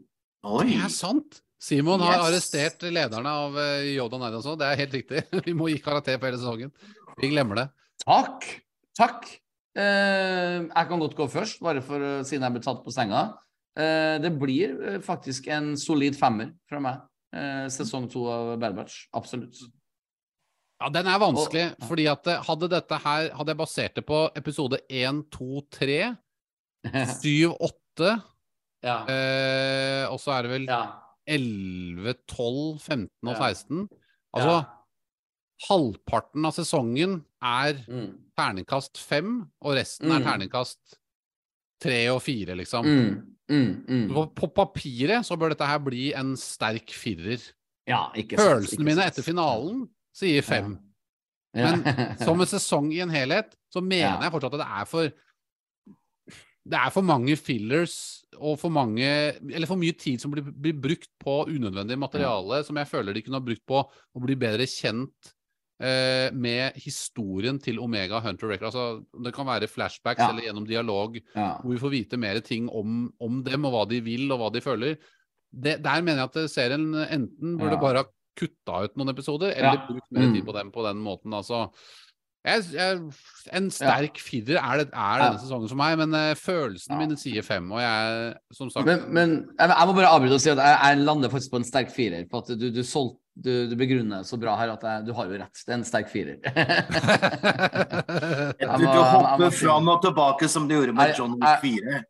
Oi. 0.45 0.67
Det 0.69 0.79
er 0.85 0.93
sant! 0.95 1.43
Simon 1.63 2.01
har 2.03 2.19
Yes. 2.19 2.25
arrestert 2.27 2.83
lederne 2.91 3.31
av 3.31 3.55
uh, 3.55 3.83
Jodan 3.87 4.43
sånn. 4.43 4.59
Det 4.59 4.67
er 4.67 4.81
helt 4.83 4.95
riktig. 4.99 5.23
Vi 5.47 5.55
må 5.55 5.71
gi 5.71 5.79
karakter 5.83 6.19
for 6.19 6.27
hele 6.31 6.39
sesongen. 6.39 6.73
Vi 7.19 7.31
glemmer 7.31 7.61
det. 7.63 7.69
Takk. 8.07 8.47
Takk. 8.99 9.29
Eh, 9.79 10.59
jeg 10.69 10.89
kan 10.91 11.01
godt 11.01 11.15
gå 11.17 11.27
først, 11.33 11.61
bare 11.65 11.81
for, 11.85 12.03
eh, 12.03 12.23
siden 12.29 12.43
jeg 12.45 12.53
ble 12.57 12.61
tatt 12.65 12.83
på 12.85 12.93
senga. 12.93 13.23
Eh, 13.79 14.19
det 14.21 14.33
blir 14.39 14.75
eh, 14.83 14.99
faktisk 15.01 15.47
en 15.49 15.77
solid 15.77 16.15
femmer 16.19 16.53
fra 16.69 16.81
meg. 16.81 17.01
Eh, 17.33 17.69
sesong 17.73 18.11
to 18.13 18.27
av 18.29 18.59
Bad 18.61 18.75
Batch. 18.77 19.07
Absolutt. 19.17 19.57
Ja, 20.83 20.89
den 20.91 21.07
er 21.07 21.19
vanskelig, 21.23 21.71
Og- 21.81 21.89
fordi 21.89 22.07
at 22.11 22.27
eh, 22.27 22.43
hadde 22.43 22.69
dette 22.69 22.99
her 22.99 23.31
Hadde 23.31 23.47
jeg 23.55 23.57
basert 23.57 23.95
det 23.95 24.05
på 24.05 24.31
episode 24.37 24.81
1, 24.91 25.23
2, 25.31 25.63
3, 25.71 26.17
7, 27.23 27.55
8 27.61 28.23
ja. 28.83 28.97
Og 30.11 30.19
så 30.19 30.33
er 30.35 30.43
det 30.43 30.51
vel 30.51 30.65
ja. 30.67 30.81
11, 31.29 32.15
12, 32.27 32.81
15 32.81 33.29
og 33.29 33.37
16. 33.37 33.89
Altså, 34.35 34.57
Ja. 34.59 34.65
halvparten 35.71 36.45
av 36.45 36.53
sesongen 36.53 37.25
er 37.43 37.75
Mm. 37.89 38.13
terningkast 38.39 38.99
fem, 38.99 39.43
og 39.61 39.75
resten 39.77 40.11
er 40.11 40.21
Mm. 40.21 40.25
terningkast 40.25 40.99
tre 41.83 42.09
og 42.13 42.23
fire, 42.23 42.55
liksom. 42.57 42.85
Mm. 42.87 43.37
Mm. 43.51 43.85
Mm. 43.89 44.09
På, 44.15 44.27
på 44.35 44.47
papiret 44.55 45.25
så 45.27 45.37
bør 45.37 45.51
dette 45.51 45.67
her 45.67 45.79
bli 45.79 46.13
en 46.15 46.37
sterk 46.37 46.89
firer. 46.95 47.43
Ja. 47.89 48.09
Følelsene 48.15 48.85
mine 48.87 49.03
etter 49.05 49.23
finalen 49.27 49.89
sier 50.15 50.43
fem. 50.43 50.79
Ja. 51.55 51.77
Men 51.77 52.17
som 52.19 52.41
en 52.41 52.47
sesong 52.47 52.93
i 52.95 53.01
en 53.03 53.11
helhet, 53.11 53.53
så 53.75 53.83
mener 53.83 54.15
Ja. 54.15 54.21
jeg 54.23 54.33
fortsatt 54.33 54.55
at 54.55 54.61
det 54.63 54.69
er 54.81 54.85
for 54.87 55.13
Det 56.65 56.79
er 56.79 56.91
for 56.95 57.03
mange 57.03 57.35
fillers 57.37 58.23
og 58.39 58.57
for 58.61 58.71
mange 58.71 59.03
Eller 59.03 59.67
for 59.67 59.75
mye 59.75 59.93
tid 59.99 60.21
som 60.21 60.31
blir, 60.31 60.45
blir 60.47 60.73
brukt 60.81 61.09
på 61.19 61.49
unødvendig 61.51 61.99
materiale, 61.99 62.63
som 62.65 62.77
jeg 62.77 62.87
føler 62.87 63.13
de 63.13 63.23
kunne 63.23 63.41
ha 63.41 63.45
brukt 63.45 63.67
på 63.67 63.83
å 63.83 64.23
bli 64.23 64.37
bedre 64.39 64.63
kjent 64.71 65.33
med 65.81 66.73
historien 66.79 67.59
til 67.59 67.79
Omega 67.81 68.21
Hunter 68.21 68.49
Record. 68.53 68.69
Altså, 68.71 69.05
det 69.25 69.33
kan 69.35 69.47
være 69.47 69.67
flashbacks 69.67 70.21
Ja. 70.21 70.29
eller 70.31 70.43
gjennom 70.47 70.67
dialog 70.69 71.17
ja. 71.35 71.57
hvor 71.63 71.73
vi 71.73 71.79
får 71.79 71.91
vite 71.91 72.17
mer 72.17 72.39
ting 72.41 72.69
om, 72.71 73.13
om 73.21 73.43
dem 73.43 73.65
og 73.65 73.73
hva 73.73 73.89
de 73.91 74.01
vil 74.01 74.31
og 74.31 74.39
hva 74.39 74.53
de 74.55 74.61
føler. 74.61 74.97
Det, 75.53 75.83
der 75.83 76.03
mener 76.03 76.23
jeg 76.23 76.31
at 76.45 76.51
serien 76.51 76.95
enten 76.95 77.59
burde 77.59 77.75
Ja. 77.75 77.81
bare 77.81 77.97
ha 77.97 78.05
kutta 78.39 78.85
ut 78.85 78.95
noen 78.97 79.11
episoder, 79.11 79.51
eller 79.57 79.75
Ja. 79.75 79.87
brukt 79.89 80.07
mer 80.13 80.29
Mm. 80.29 80.35
tid 80.35 80.45
på 80.47 80.53
dem 80.55 80.71
på 80.73 80.83
den 80.87 80.97
måten. 81.03 81.35
Altså, 81.35 81.69
jeg, 82.45 82.63
jeg, 82.73 83.13
en 83.53 83.71
sterk 83.71 84.17
firer 84.19 84.57
er, 84.63 84.77
det, 84.85 84.89
er 84.95 85.19
Ja. 85.19 85.29
denne 85.29 85.41
sesongen 85.43 85.69
for 85.69 85.77
meg, 85.77 85.99
men 85.99 86.11
følelsen 86.35 86.91
Ja. 86.95 86.99
mine 86.99 87.17
sier 87.17 87.43
fem. 87.43 87.71
Og 87.73 87.79
jeg, 87.81 88.35
som 88.53 88.71
sagt 88.71 88.87
Men, 88.87 89.13
men 89.13 89.31
jeg, 89.59 89.69
må 89.87 89.93
bare 89.95 90.09
avbryte 90.15 90.35
og 90.35 90.41
si 90.41 90.51
at 90.51 90.57
jeg, 90.59 90.79
jeg 90.83 91.05
lander 91.05 91.29
faktisk 91.29 91.51
på 91.53 91.57
en 91.61 91.65
sterk 91.65 91.91
firer. 91.95 92.25
For 92.31 92.39
at 92.39 92.59
du, 92.59 92.71
du, 92.71 92.81
solg- 92.83 93.19
du, 93.35 93.67
du 93.71 93.77
begrunner 93.81 94.23
så 94.29 94.37
bra 94.37 94.55
her 94.61 94.69
at 94.75 94.83
jeg, 94.85 95.07
du 95.07 95.13
har 95.17 95.25
jo 95.31 95.39
rett. 95.41 95.63
Det 95.67 95.73
er 95.73 95.79
en 95.79 95.85
sterk 95.89 96.09
firer. 96.13 96.37
Du, 98.63 98.85
du 98.87 98.99
hopper 98.99 99.51
fram 99.55 99.89
og 99.93 100.03
tilbake 100.05 100.49
som 100.51 100.67
du 100.69 100.75
gjorde 100.75 100.93
med 100.97 101.11
Jeg- 101.11 101.19
John 101.19 101.33
Wick 101.41 101.61
4. 101.63 102.03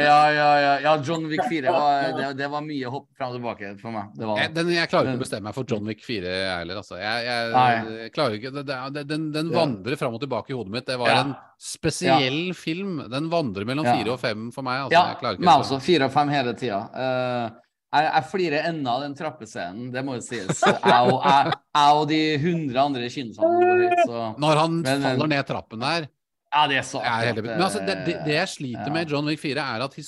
ja, 0.00 0.18
ja, 0.32 0.48
ja, 0.60 0.72
ja. 0.84 0.92
John 1.04 1.26
Wick 1.30 1.42
4 1.48 1.72
var, 1.72 2.12
det, 2.18 2.28
det 2.38 2.48
var 2.52 2.62
mye 2.64 2.90
hopp 2.92 3.08
fram 3.16 3.32
og 3.32 3.38
tilbake 3.38 3.70
for 3.80 3.94
meg. 3.94 4.10
Det 4.16 4.26
var, 4.28 4.40
jeg, 4.42 4.52
den, 4.56 4.70
jeg 4.74 4.90
klarer 4.92 5.10
ikke 5.12 5.20
å 5.20 5.24
bestemme 5.24 5.48
meg 5.48 5.56
for 5.56 5.64
John 5.70 5.86
Wick 5.88 6.02
4 6.06 6.32
jeg 6.34 6.58
heller. 6.60 6.80
Altså. 6.82 6.98
Jeg, 7.00 7.26
jeg, 7.26 7.98
jeg 8.02 8.12
klarer 8.16 8.38
ikke, 8.38 8.52
det, 8.58 8.64
det, 8.96 9.04
den, 9.10 9.28
den 9.34 9.52
Ja. 9.52 9.58
vandrer 9.62 9.96
fram 10.00 10.14
og 10.18 10.22
tilbake 10.24 10.52
i 10.52 10.56
hodet 10.58 10.72
mitt. 10.76 10.86
Det 10.88 10.98
var 11.00 11.08
Ja. 11.12 11.20
en 11.24 11.34
spesiell 11.58 12.40
film. 12.58 12.98
Den 13.12 13.30
vandrer 13.32 13.64
mellom 13.68 13.86
Ja. 13.86 13.96
fire 13.98 14.12
og 14.16 14.20
fem 14.20 14.50
for 14.54 14.62
meg. 14.66 14.86
Altså. 14.86 14.98
ja, 14.98 15.04
jeg 15.14 15.38
ikke 15.38 15.46
meg 15.50 15.62
også. 15.64 15.80
Fire 15.82 16.04
og 16.10 16.12
fem 16.12 16.28
hele 16.34 16.54
tida. 16.58 16.80
Eh, 16.94 17.50
jeg, 17.96 18.10
jeg 18.12 18.26
flirer 18.30 18.68
ennå 18.70 18.92
av 18.92 19.04
den 19.06 19.14
trappescenen, 19.16 19.88
det 19.94 20.02
må 20.06 20.16
jo 20.18 20.24
sies. 20.24 20.60
Jeg 20.62 21.08
og, 21.08 21.16
jeg, 21.22 21.56
jeg 21.78 21.96
og 22.00 22.04
de 22.10 22.20
hundre 22.42 22.82
andre 22.82 23.08
kinosene 23.12 24.36
Når 24.42 24.60
han 24.60 24.78
Men, 24.82 25.02
faller 25.06 25.32
ned 25.32 25.48
trappen 25.48 25.82
der 25.82 26.06
Ja, 26.06 26.66
det 26.70 26.78
er 26.80 26.86
så 26.88 27.02
jeg 27.04 27.32
er 27.32 27.40
Men 27.42 27.64
altså, 27.66 27.82
det, 27.86 27.96
det, 28.06 28.36
jeg 28.36 28.52
sliter 28.52 28.86
ja. 28.86 28.94
med 28.94 29.12
John 29.12 29.28
Wick 29.28 29.42
4, 29.42 29.64
er 29.64 29.84
at, 29.86 29.98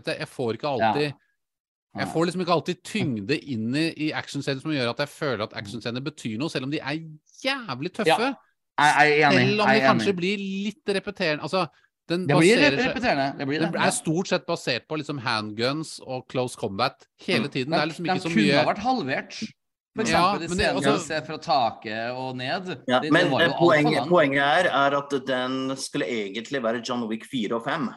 at 0.00 0.10
jeg, 0.14 0.30
får 0.30 0.58
ikke 0.58 0.72
alltid 0.72 1.10
Jeg 2.00 2.08
får 2.14 2.28
liksom 2.28 2.44
ikke 2.44 2.56
alltid 2.58 2.82
tyngde 2.86 3.38
inn 3.38 3.68
i, 3.78 3.86
i 4.08 4.10
actionscener 4.16 4.64
som 4.64 4.74
gjør 4.74 4.94
at 4.94 5.04
jeg 5.04 5.14
føler 5.14 5.46
at 5.46 5.54
actionscener 5.60 6.04
betyr 6.04 6.40
noe, 6.40 6.50
selv 6.52 6.68
om 6.68 6.74
de 6.74 6.82
er 6.82 6.98
jævlig 7.44 7.92
tøffe. 7.94 8.32
Jeg, 8.32 8.34
jeg 8.74 9.22
er 9.22 9.28
enig. 9.28 9.44
Selv 9.44 9.62
om 9.62 9.70
de 9.70 9.82
kanskje 9.84 10.14
blir 10.18 10.40
litt 10.66 10.94
repeterende. 10.96 11.46
Altså, 11.46 11.68
den 12.08 12.26
Det 12.28 12.36
blir 12.36 12.58
repeterende. 12.58 13.34
Det 13.38 13.46
blir 13.48 13.60
det. 13.60 13.70
Den 13.72 13.82
er 13.82 13.90
stort 13.96 14.28
sett 14.28 14.46
basert 14.46 14.86
på 14.88 14.98
liksom 15.00 15.18
handguns 15.24 15.98
og 16.04 16.26
close 16.28 16.56
combat 16.60 17.06
hele 17.26 17.48
tiden. 17.48 17.72
Det 17.72 17.80
er 17.80 17.86
liksom 17.92 18.04
ikke 18.08 18.14
de 18.20 18.20
så 18.28 18.32
kunne 18.34 18.58
ha 18.58 18.64
vært 18.68 18.82
halvert. 18.84 19.38
For 19.94 20.02
Ja, 20.10 20.34
eksempel 20.34 20.48
men 20.48 20.58
det- 20.58 20.66
scenene 20.66 20.92
altså- 20.92 21.26
fra 21.26 21.36
taket 21.38 22.10
og 22.18 22.36
ned. 22.36 22.82
Ja, 22.88 22.98
det, 23.00 23.12
men 23.12 23.30
det 23.30 23.42
eh, 23.46 23.58
poenget, 23.58 24.08
poenget 24.08 24.42
er, 24.42 24.66
er 24.66 24.96
at 24.98 25.10
den 25.26 25.76
skulle 25.76 26.04
egentlig 26.06 26.60
være 26.62 26.82
John 26.88 27.06
Wick 27.08 27.24
4 27.30 27.54
og 27.54 27.64
5. 27.64 27.88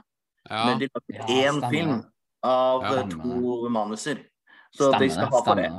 ja. 0.50 0.66
Men 0.66 0.80
de 0.80 0.88
lagde 0.94 1.14
Ja, 1.18 1.50
én 1.50 1.58
stemmer 1.58 1.70
film 1.72 2.04
av 2.44 2.82
Ja, 2.84 3.02
to 3.10 3.70
manuser. 3.70 4.18
Så 4.78 4.92
Stemmer 4.94 5.00
de 5.00 5.10
skal 5.10 5.26
ha 5.26 5.42
for 5.44 5.56
det. 5.56 5.72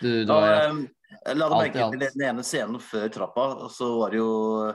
du 0.00 0.32
Og, 0.32 0.70
um, 0.70 0.88
la 1.26 1.48
deg 1.48 1.74
merke 1.74 1.90
til 1.90 1.98
den 2.14 2.22
ene 2.30 2.42
scenen 2.44 2.80
før 2.80 3.08
trappa, 3.10 3.68
så 3.68 3.98
var 3.98 4.10
det 4.10 4.18
jo 4.18 4.72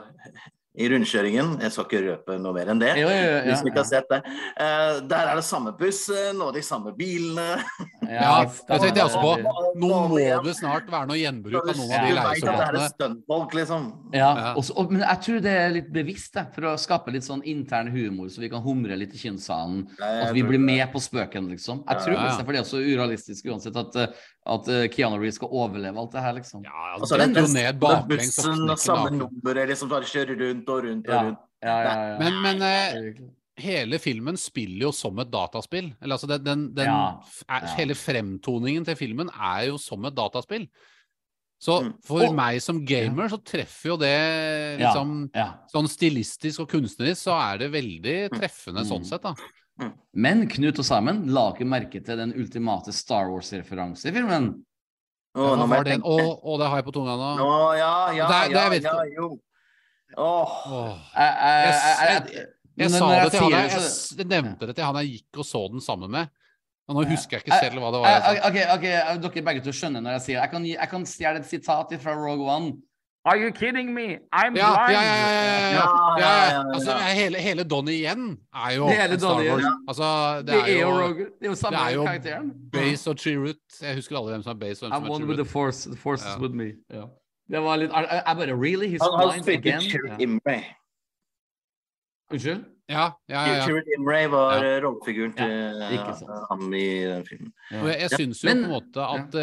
i 0.78 0.86
rundkjøringen 0.86 1.56
Jeg 1.64 1.74
skal 1.74 1.86
ikke 1.88 2.00
røpe 2.04 2.36
noe 2.38 2.54
mer 2.54 2.68
enn 2.70 2.80
det. 2.80 2.92
Jo, 3.00 3.08
jo, 3.10 3.22
jo, 3.26 3.38
Hvis 3.48 3.62
vi 3.64 3.72
ikke 3.72 3.80
ja, 3.80 3.84
har 3.84 3.88
sett 3.90 4.10
det. 4.12 4.20
Uh, 4.54 5.00
der 5.10 5.30
er 5.32 5.40
det 5.40 5.44
samme 5.46 5.72
bussen 5.78 6.42
og 6.44 6.52
de 6.54 6.62
samme 6.62 6.92
bilene. 6.96 7.48
Ja, 8.10 8.44
det 8.46 8.78
tenkte 8.82 9.00
jeg 9.00 9.06
også 9.08 9.22
på. 9.22 9.54
Nå 9.80 9.90
må 10.10 10.20
det 10.46 10.54
snart 10.58 10.88
være 10.90 11.10
noe 11.10 11.18
gjenbruk 11.18 11.68
av 11.72 11.78
noen 11.78 11.92
av 11.94 12.06
de 12.06 12.14
leiesoldatene. 12.16 13.18
liksom. 13.60 13.84
Ja, 14.14 14.30
også, 14.58 14.74
og, 14.78 14.94
men 14.94 15.04
jeg 15.04 15.24
tror 15.26 15.44
det 15.44 15.52
er 15.64 15.74
litt 15.74 15.92
bevisst, 15.94 16.32
det, 16.34 16.46
for 16.54 16.70
å 16.72 16.74
skape 16.80 17.14
litt 17.14 17.26
sånn 17.26 17.44
intern 17.50 17.90
humor, 17.94 18.30
så 18.32 18.42
vi 18.42 18.50
kan 18.52 18.64
humre 18.64 18.98
litt 18.98 19.14
i 19.14 19.20
kinnsalen. 19.20 19.84
At 20.00 20.34
vi 20.34 20.44
blir 20.46 20.62
med 20.62 20.86
på 20.94 21.02
spøken, 21.02 21.50
liksom. 21.54 21.84
Jeg 21.86 22.06
tror 22.06 22.18
det, 22.18 22.34
for 22.40 22.56
det 22.56 22.62
er 22.62 22.70
så 22.70 22.82
urealistisk 22.82 23.50
uansett 23.50 23.78
at, 23.78 24.00
eh, 24.00 24.28
at 24.46 24.68
eh, 24.68 24.86
Keanu 24.88 25.18
Reeves 25.20 25.34
skal 25.36 25.48
overleve 25.52 25.98
alt 26.00 26.12
det 26.12 26.20
her, 26.24 26.32
liksom. 26.32 26.62
Ja, 26.64 26.94
Og 26.96 27.02
altså, 27.02 27.14
er 27.18 27.26
detter 27.26 27.42
jo 27.46 27.52
ned 27.52 27.66
den 27.72 27.80
baklengs 27.82 28.38
og 28.38 28.44
bussen 28.46 28.70
og 28.70 28.78
samme 28.78 29.10
nummeret, 29.18 29.68
liksom, 29.68 29.88
bare 29.92 30.08
kjører 30.08 30.38
rundt 30.40 30.68
og 30.72 30.84
rundt 30.84 31.08
og 31.08 31.12
Ja, 31.14 31.22
rundt. 31.26 31.38
ja, 31.62 31.76
ja. 31.82 31.92
ja. 32.08 32.18
Men, 32.18 32.40
men 32.42 32.62
eh, 32.62 33.20
hele 33.60 33.98
filmen 34.00 34.36
spiller 34.40 34.86
jo 34.88 34.92
som 34.96 35.18
et 35.20 35.30
dataspill. 35.30 35.92
Eller 36.00 36.16
altså, 36.16 36.26
den, 36.26 36.44
den, 36.44 36.62
den 36.74 36.88
er. 36.88 37.66
Hele 37.76 37.94
fremtoningen 37.94 38.84
til 38.88 38.96
filmen 38.96 39.28
er 39.36 39.66
jo 39.68 39.76
som 39.78 40.04
et 40.08 40.14
dataspill. 40.16 40.66
Så 41.60 41.82
Mm. 41.82 41.92
for 42.02 42.22
Og- 42.24 42.34
meg 42.34 42.62
som 42.62 42.78
gamer 42.88 43.28
så 43.28 43.36
treffer 43.44 43.90
jo 43.90 43.96
det 44.00 44.78
liksom 44.80 45.30
ja. 45.34 45.50
Sånn 45.68 45.86
stilistisk 45.92 46.60
og 46.64 46.70
kunstnerisk 46.72 47.20
så 47.28 47.34
er 47.36 47.58
det 47.58 47.68
veldig 47.74 48.30
treffende 48.32 48.80
sånn 48.88 49.02
Mm. 49.04 49.10
sett, 49.10 49.20
da. 49.22 49.34
Men 50.12 50.46
Knut 50.50 50.80
og 50.82 50.86
Simon 50.86 51.22
la 51.30 51.46
ikke 51.52 51.68
merke 51.68 52.00
til 52.04 52.18
den 52.20 52.34
ultimate 52.36 52.92
Star 52.94 53.30
Wars-referanse 53.30 54.10
i 54.10 54.14
filmen. 54.14 54.50
Å, 55.30 55.44
ja, 55.44 55.50
nå 55.60 55.66
må 55.70 55.76
oh, 55.78 55.86
jeg 55.86 56.00
å, 56.02 56.54
det 56.58 56.68
har 56.72 56.80
jeg 56.80 56.86
på 56.88 56.94
tunga 56.96 57.14
nå. 57.14 57.30
Å, 57.44 57.58
ja, 57.78 57.92
ja, 58.16 58.26
Det 58.26 58.38
er- 58.40 58.48
det 58.50 58.56
ja, 58.56 58.72
jeg 58.74 58.82
ja, 58.82 58.96
jo. 59.14 59.28
Jeg, 60.10 61.30
jeg, 61.30 61.70
jeg, 61.70 62.22
jeg, 62.34 62.46
Jeg, 62.80 62.90
sa 62.90 63.08
det 63.12 63.30
til 63.30 63.44
han 63.44 63.52
jeg, 63.54 63.70
jeg, 63.70 63.90
jeg 64.18 64.26
nevnte 64.26 64.66
det 64.66 64.74
til 64.74 64.84
han 64.88 64.98
jeg 65.04 65.12
gikk 65.14 65.42
og 65.42 65.46
så 65.46 65.62
den 65.70 65.84
sammen 65.84 66.10
med. 66.10 66.32
Og 66.90 66.96
nå 66.98 67.04
husker 67.12 67.38
jeg 67.38 67.44
ikke 67.46 67.58
selv 67.62 67.78
hva 67.78 67.90
det 67.94 68.00
var 68.02 68.10
jeg 68.10 68.20
Eh, 68.20 68.24
sa. 68.26 68.48
Ok, 68.48 68.56
ok, 68.74 68.86
dere 69.22 69.42
begge 69.46 69.62
to 69.62 69.74
skjønner 69.74 70.02
når 70.02 70.16
jeg 70.16 70.22
sier 70.24 70.40
det. 70.40 70.42
Jeg 70.42 70.50
kan, 70.56 70.66
jeg 70.66 70.90
kan 70.90 71.04
stjele 71.06 71.42
et 71.44 71.46
sitat 71.46 71.94
fra 72.02 72.14
Rogue 72.18 72.48
One. 72.50 72.72
Are 73.24 73.36
you 73.36 73.50
kidding 73.52 73.92
me? 73.94 74.18
I'm 74.32 74.56
Ja, 74.56 74.70
ja, 74.70 74.86
blind. 74.86 74.96
ja, 74.96 75.02
ja, 75.02 75.14
ja, 75.14 75.34
ja, 75.34 75.70
ja. 75.70 75.72
Ja, 75.72 75.84
ja, 76.18 76.20
ja, 76.20 76.52
ja. 76.52 76.62
Altså, 76.74 76.92
hele, 77.20 77.38
hele 77.38 77.64
Donnie 77.64 77.94
igjen 78.00 78.38
er 78.54 78.70
jo 78.76 78.86
Hele 78.88 79.18
Star 79.18 79.28
Donnie 79.28 79.50
Wars. 79.50 79.60
igjen. 79.62 79.84
Altså, 79.88 80.06
det 80.38 80.46
Det 80.46 80.54
er 80.76 80.80
jo 80.80 80.92
det 81.40 81.46
er 81.46 81.50
jo 81.50 81.54
samme 81.54 81.76
det 81.78 81.86
er 81.86 81.94
jo 81.94 82.04
karakteren. 82.04 82.52
Base 82.72 83.10
og 83.10 83.16
Chirrut. 83.18 83.60
Jeg 83.82 83.94
husker 83.94 84.16
alle 84.16 84.30
hvem 84.32 84.42
som 84.42 84.50
er 84.56 84.60
Base 84.60 84.82
og 84.86 84.88
hvem 84.90 85.02
I'm 85.02 85.04
som 85.06 85.12
one 85.14 85.24
er 85.24 85.28
with 85.28 85.38
the 85.42 85.50
force. 85.52 85.88
The 85.90 85.96
force 85.98 86.22
is 86.24 86.34
Ja. 86.36 86.40
with 86.42 86.54
me. 86.54 86.68
Ja. 86.90 87.04
Det 87.50 87.60
var 87.62 87.76
litt 87.76 87.90
Jeg, 87.92 88.36
bare 88.36 88.54
Really? 88.64 88.88
He's 88.88 89.02
Han, 89.04 89.18
han 89.20 89.28
blind 89.28 89.42
spilte 89.44 89.68
again? 89.68 89.80
Chirrut 89.90 90.10
Ja. 90.10 90.22
Imre. 90.24 90.58
Unnskyld? 92.32 92.64
Ja, 92.88 93.06
ja, 93.28 93.40
ja. 93.46 93.54
ja. 93.56 93.62
Chirrut 93.66 93.88
Imre 93.98 94.20
var 94.30 94.54
Ja. 94.64 94.76
eh, 94.76 94.82
rollefiguren 94.84 95.32
til 95.36 95.50
ja, 95.50 95.86
ham 96.50 96.60
han 96.62 96.74
i 96.74 97.04
den 97.06 97.26
filmen. 97.26 97.52
Ja. 97.70 97.84
Jeg, 97.86 97.96
jeg 98.00 98.10
syns 98.10 98.44
jo 98.44 98.48
Men- 98.48 98.64
på 98.64 98.64
en 98.64 98.70
måte 98.76 99.00
at 99.16 99.34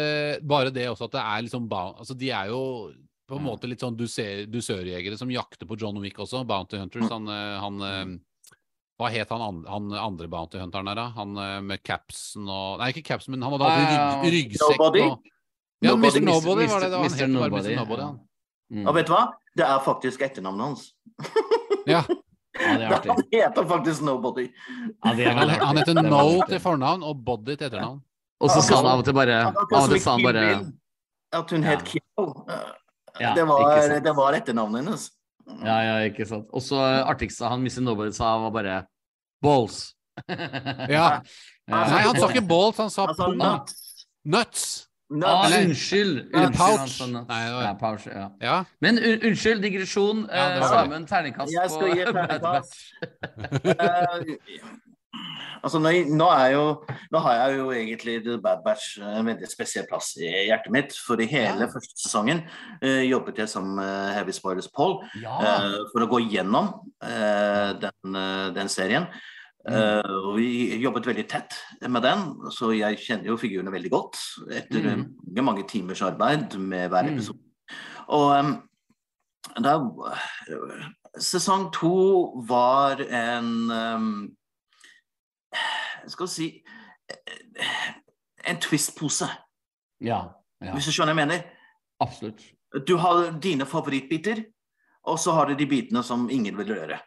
uh, 0.42 0.48
bare 0.48 0.70
det 0.70 0.88
også 0.88 1.04
at 1.04 1.12
det 1.12 1.20
er 1.20 1.40
liksom 1.46 1.68
Altså, 1.98 2.14
de 2.14 2.30
er 2.30 2.46
jo 2.46 2.92
på 3.28 3.36
en 3.36 3.44
måte 3.44 3.68
litt 3.68 3.82
sånn 3.84 3.96
dusørjegere 3.98 5.18
som 5.20 5.30
jakter 5.30 5.68
på 5.68 5.76
John 5.80 5.98
Wick 6.00 6.18
også. 6.22 6.44
Bounty 6.48 6.78
Hunters. 6.80 7.10
Han, 7.12 7.28
eh, 7.28 7.56
han 7.60 7.82
eh, 7.84 8.04
Hva 8.98 9.10
het 9.14 9.30
han, 9.30 9.60
han 9.68 9.90
andre 9.94 10.28
Bounty 10.32 10.58
Hunteren 10.58 10.88
der, 10.88 10.96
da? 10.98 11.04
Han 11.18 11.36
eh, 11.38 11.58
med 11.62 11.82
capsen 11.86 12.48
og 12.48 12.80
Nei, 12.80 12.88
ikke 12.94 13.04
capsen, 13.12 13.36
men 13.36 13.44
han 13.44 13.52
hadde 13.54 13.68
alltid 13.68 13.98
Ah, 13.98 14.22
rygg, 14.24 14.32
ryggsekk 14.54 14.78
Nobody? 14.80 15.04
og 15.04 15.34
Ja, 15.84 15.92
Mr. 15.94 16.20
Nobody 16.24 16.66
var 16.66 16.80
det. 16.80 16.88
det 16.90 16.96
var 16.96 17.04
han 17.04 17.12
Mr. 17.12 17.28
Nobody, 17.34 17.68
Mr. 17.68 17.76
Nobody, 17.82 18.02
ja. 18.02 18.14
Mm. 18.74 18.86
Og 18.88 18.96
vet 18.96 19.06
du 19.08 19.12
hva? 19.14 19.20
Det 19.56 19.64
er 19.64 19.84
faktisk 19.84 20.24
etternavnet 20.26 20.66
hans. 20.70 20.88
Ja. 21.86 22.02
Ja, 22.58 22.72
det 22.74 22.86
er 22.88 22.92
artig. 22.96 23.10
Han 23.12 23.20
heter 23.30 23.66
faktisk 23.70 24.02
Nobody. 24.02 24.48
Ja, 25.04 25.12
det 25.14 25.26
er 25.28 25.30
Han, 25.30 25.38
veldig 25.44 25.58
han 25.62 25.78
heter 25.78 25.98
er 26.00 26.08
No 26.10 26.22
til 26.48 26.58
fornavn 26.64 27.04
og 27.06 27.20
Body 27.22 27.54
til 27.54 27.68
etternavn. 27.68 28.00
Og 28.42 28.50
så 28.50 28.62
sa 28.66 28.80
han 28.80 28.88
av 28.90 29.02
og 29.02 29.06
til 29.06 29.14
bare 29.14 29.36
Av 29.52 29.60
og 29.78 29.92
til 29.92 30.00
sa 30.02 30.16
han 30.16 30.24
bare 30.26 30.46
At 31.38 31.54
hun 31.54 31.62
het 31.68 31.84
Kill. 31.86 32.32
Eh, 33.18 33.24
Ja, 33.26 33.34
det, 33.34 33.44
var, 33.48 34.00
det 34.04 34.16
var 34.16 34.32
etternavnet 34.38 34.84
hennes. 34.84 35.10
Ja, 35.64 35.78
ja, 35.82 35.94
ikke 36.10 36.26
sant. 36.28 36.46
Og 36.52 36.60
så 36.62 36.76
artigste 37.08 37.48
han 37.48 37.62
Missy 37.64 37.80
Nobody 37.80 38.12
sa, 38.12 38.34
var 38.46 38.50
bare 38.54 38.82
Balls. 39.42 39.94
Ja. 40.28 40.42
Ja. 40.88 41.20
Nei, 41.68 42.02
han 42.02 42.16
sa 42.18 42.28
ikke 42.32 42.46
balls, 42.48 42.76
han 42.80 42.90
sa 42.90 43.06
han 43.06 43.14
sa 43.14 43.26
nuts. 43.28 43.74
Nuts. 44.24 44.62
nuts. 45.10 45.26
Ah, 45.28 45.46
unnskyld! 45.60 46.18
unnskyld, 46.34 46.56
pouch. 46.56 46.98
Nei, 47.28 47.50
var- 47.52 47.62
ja, 47.64 47.72
pouch, 47.80 48.06
ja. 48.08 48.26
Ja. 48.42 48.56
Men 48.80 48.98
un 48.98 49.22
unnskyld, 49.30 49.62
digresjon. 49.62 50.24
Ja, 50.32 50.48
eh, 50.56 50.62
Samen, 50.68 51.06
terningkast 51.08 51.52
Jeg 51.52 51.70
skal 51.70 51.88
gi 51.96 52.04
terningkast. 52.18 52.72
Altså, 55.58 55.80
nå, 55.82 55.90
nå, 56.14 56.26
jo, 56.52 56.60
nå 57.10 57.18
har 57.24 57.34
jeg 57.34 57.56
jo 57.58 57.70
egentlig 57.74 58.12
The 58.22 58.36
Bad 58.38 58.60
Batch 58.64 58.98
en 59.02 59.26
veldig 59.26 59.48
spesiell 59.50 59.86
plass 59.90 60.12
i 60.22 60.28
hjertet 60.46 60.70
mitt. 60.70 60.92
For 61.06 61.18
i 61.20 61.26
hele 61.26 61.66
Ja. 61.66 61.70
første 61.72 61.96
sesongen 61.98 62.44
uh, 62.82 63.02
jobbet 63.02 63.38
jeg 63.42 63.48
som 63.48 63.72
uh, 63.78 64.12
Heavy 64.14 64.30
Spoilers 64.36 64.68
Paul 64.70 65.00
Ja. 65.20 65.34
uh, 65.40 65.80
for 65.92 66.04
å 66.06 66.10
gå 66.12 66.20
gjennom 66.30 66.70
den, 67.02 68.18
den 68.54 68.68
serien. 68.70 69.08
Og 69.68 70.36
vi 70.38 70.78
jobbet 70.80 71.04
veldig 71.10 71.26
tett 71.28 71.52
med 71.90 72.02
den, 72.06 72.22
så 72.54 72.70
jeg 72.72 72.96
kjenner 73.02 73.26
jo 73.32 73.36
figurene 73.36 73.72
veldig 73.74 73.90
godt 73.92 74.16
etter 74.54 74.80
Mm. 74.80 75.02
mange, 75.26 75.42
mange 75.44 75.66
timers 75.68 76.00
arbeid 76.02 76.54
med 76.58 76.88
hver 76.90 77.04
Mm. 77.04 77.14
episode. 77.18 77.38
Og 78.08 78.30
um, 78.38 78.62
da 79.60 79.74
Sesong 81.18 81.72
to 81.72 82.44
var 82.46 83.00
en 83.02 83.70
em, 83.70 84.36
Skal 86.08 86.26
vi 86.26 86.32
si 86.32 86.48
En 88.48 88.56
twist-pose, 88.62 89.26
ja. 90.00 90.18
ja. 90.64 90.72
hvis 90.74 90.86
du 90.88 90.92
skjønner 90.94 91.14
hva 91.16 91.20
jeg 91.24 91.28
mener. 91.28 91.44
Absolutt. 92.00 92.44
Du 92.86 92.94
har 93.00 93.30
dine 93.42 93.66
favorittbiter, 93.68 94.44
og 95.08 95.18
så 95.20 95.32
har 95.36 95.46
du 95.50 95.54
de 95.58 95.66
bitene 95.68 96.02
som 96.04 96.28
ingen 96.30 96.56
vil 96.56 96.70
røre. 96.76 96.98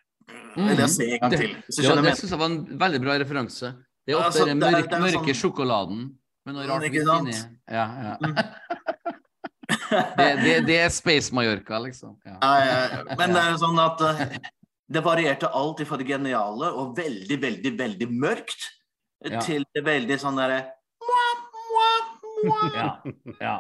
Mm. 0.58 0.68
Eller 0.74 0.88
se 0.92 1.08
en 1.16 1.20
gang 1.22 1.32
Det- 1.32 1.40
til. 1.40 1.56
Hvis 1.68 1.76
du 1.80 1.84
Ja, 1.84 1.96
det 2.02 2.18
syns 2.18 2.32
jeg 2.32 2.40
var 2.40 2.46
en 2.52 2.60
veldig 2.80 3.02
bra 3.02 3.16
referanse. 3.22 3.72
Det 4.06 4.14
er 4.14 4.18
ofte 4.18 4.26
Altså, 4.28 4.46
den 4.50 4.60
det 4.60 4.68
er- 4.68 4.72
mørke, 4.72 4.90
det 4.90 4.98
er 4.98 5.02
mørke 5.06 5.34
sånn- 5.34 5.42
sjokoladen 5.42 6.02
med 6.46 6.54
noe 6.56 6.68
rart 6.68 6.84
inni. 6.84 7.38
Ja, 7.72 7.86
ja. 8.04 8.16
det, 10.18 10.30
det, 10.44 10.56
det 10.68 10.78
er 10.82 10.90
Space 10.90 11.34
Mallorca, 11.34 11.80
liksom. 11.80 12.18
Ja. 12.26 12.38
Men 13.18 13.34
det 13.34 13.42
er 13.44 13.52
jo 13.54 13.58
sånn 13.62 13.80
at 13.80 14.02
eh, 14.02 14.38
det 14.92 15.02
varierte 15.06 15.48
alt 15.56 15.82
fra 15.88 15.98
det 16.02 16.08
geniale 16.10 16.70
og 16.76 16.96
veldig, 16.98 17.38
veldig, 17.48 17.74
veldig 17.80 18.10
mørkt 18.12 18.70
Ja. 19.24 19.40
til 19.46 19.64
det 19.76 19.84
veldig 19.86 20.18
sånn 20.20 20.36
derre 20.40 20.64
Ja, 22.74 22.88
ja, 23.40 23.56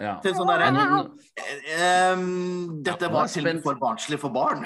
ja. 0.00 0.14
Til 0.24 0.34
sånn 0.34 0.48
derre 0.48 0.70
Ehm, 1.76 2.82
Dette 2.86 3.10
var 3.12 3.28
til 3.28 3.60
for 3.64 3.76
barnslig 3.80 4.18
for 4.22 4.32
barn. 4.32 4.64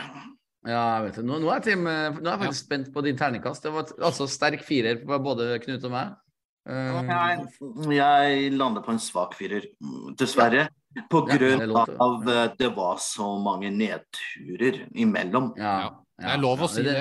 Ja, 0.68 0.98
jeg 0.98 1.08
vet 1.08 1.18
det. 1.20 1.24
Nå, 1.26 1.38
nå, 1.42 1.50
er 1.54 1.60
Tim, 1.64 1.84
nå 1.86 1.90
er 1.90 2.14
jeg 2.18 2.40
faktisk 2.42 2.64
spent 2.66 2.88
på 2.94 3.02
din 3.06 3.16
terningkast. 3.18 3.62
Det 3.64 3.72
var 3.72 3.86
et- 3.86 3.98
altså 3.98 4.26
sterk 4.28 4.62
firer 4.66 5.00
på 5.04 5.18
både 5.22 5.58
Knut 5.64 5.84
og 5.84 5.90
meg. 5.90 6.16
Um, 6.68 7.08
Jeg, 7.08 7.48
jeg 7.96 8.52
lander 8.52 8.82
på 8.84 8.90
en 8.92 8.98
svak 8.98 9.34
firer, 9.34 9.64
dessverre. 10.18 10.68
På 11.10 11.22
Ja, 11.28 11.36
det 11.36 11.38
grunn 11.38 11.76
av 12.00 12.28
eh, 12.28 12.48
det 12.58 12.68
var 12.76 12.96
så 12.98 13.38
mange 13.42 13.70
nedturer 13.70 14.88
imellom. 14.94 15.52
ja, 15.56 15.80
Ja. 15.80 15.90
Det 16.20 16.26
er 16.34 16.38
lov 16.42 16.58
å 16.58 16.68
si 16.68 16.82
det, 16.82 16.94
det- 16.94 16.98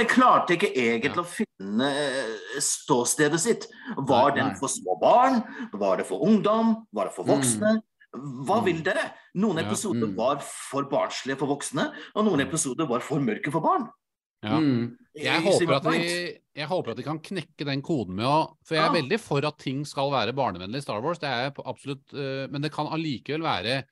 er 0.00 0.04
klarte 0.06 0.50
ikke 0.58 0.74
egentlig 0.76 1.16
Ja. 1.16 1.22
å 1.22 1.24
finne 1.24 1.86
eh, 1.88 2.60
ståstedet 2.60 3.40
sitt. 3.40 3.66
Var 3.96 4.30
Nei, 4.32 4.36
den 4.42 4.54
for 4.56 4.68
små 4.68 4.98
barn? 5.00 5.42
Var 5.72 5.96
det 5.96 6.04
for 6.06 6.20
ungdom? 6.20 6.86
Var 6.92 7.04
det 7.06 7.14
for 7.14 7.24
voksne? 7.24 7.80
Hva 8.14 8.60
Mm. 8.60 8.64
vil 8.64 8.82
dere? 8.82 9.10
Noen 9.36 9.56
Ja. 9.56 9.62
episoder 9.64 10.06
Mm. 10.06 10.16
var 10.16 10.36
for 10.40 10.82
barnslige 10.84 11.38
for 11.38 11.46
voksne, 11.48 11.92
og 12.14 12.24
noen 12.26 12.40
episoder 12.40 12.86
var 12.86 13.00
for 13.00 13.18
mørke 13.20 13.50
for 13.50 13.60
barn. 13.60 13.88
Ja. 14.44 14.58
Mm. 14.60 14.96
Jeg 15.16 15.40
håper, 15.42 15.72
at 15.78 15.82
de, 15.88 16.38
jeg 16.54 16.66
håper 16.68 16.90
at 16.92 16.96
de 16.98 17.02
kan 17.06 17.18
knekke 17.24 17.64
den 17.64 17.80
koden 17.82 18.14
med 18.18 18.26
å 18.28 18.56
For 18.68 18.74
jeg 18.76 18.84
er 18.84 18.92
Ja. 18.94 19.00
veldig 19.00 19.18
for 19.20 19.44
at 19.48 19.58
ting 19.58 19.84
skal 19.88 20.10
være 20.12 20.34
barnevennlig 20.36 20.76
i 20.76 20.84
Star 20.84 21.00
Wars, 21.02 21.18
det 21.18 21.28
er 21.30 21.50
absolutt 21.64 22.12
eh, 22.12 22.46
Men 22.52 22.60
det 22.62 22.70
kan 22.72 22.86
allikevel 22.86 23.42
være 23.42 23.84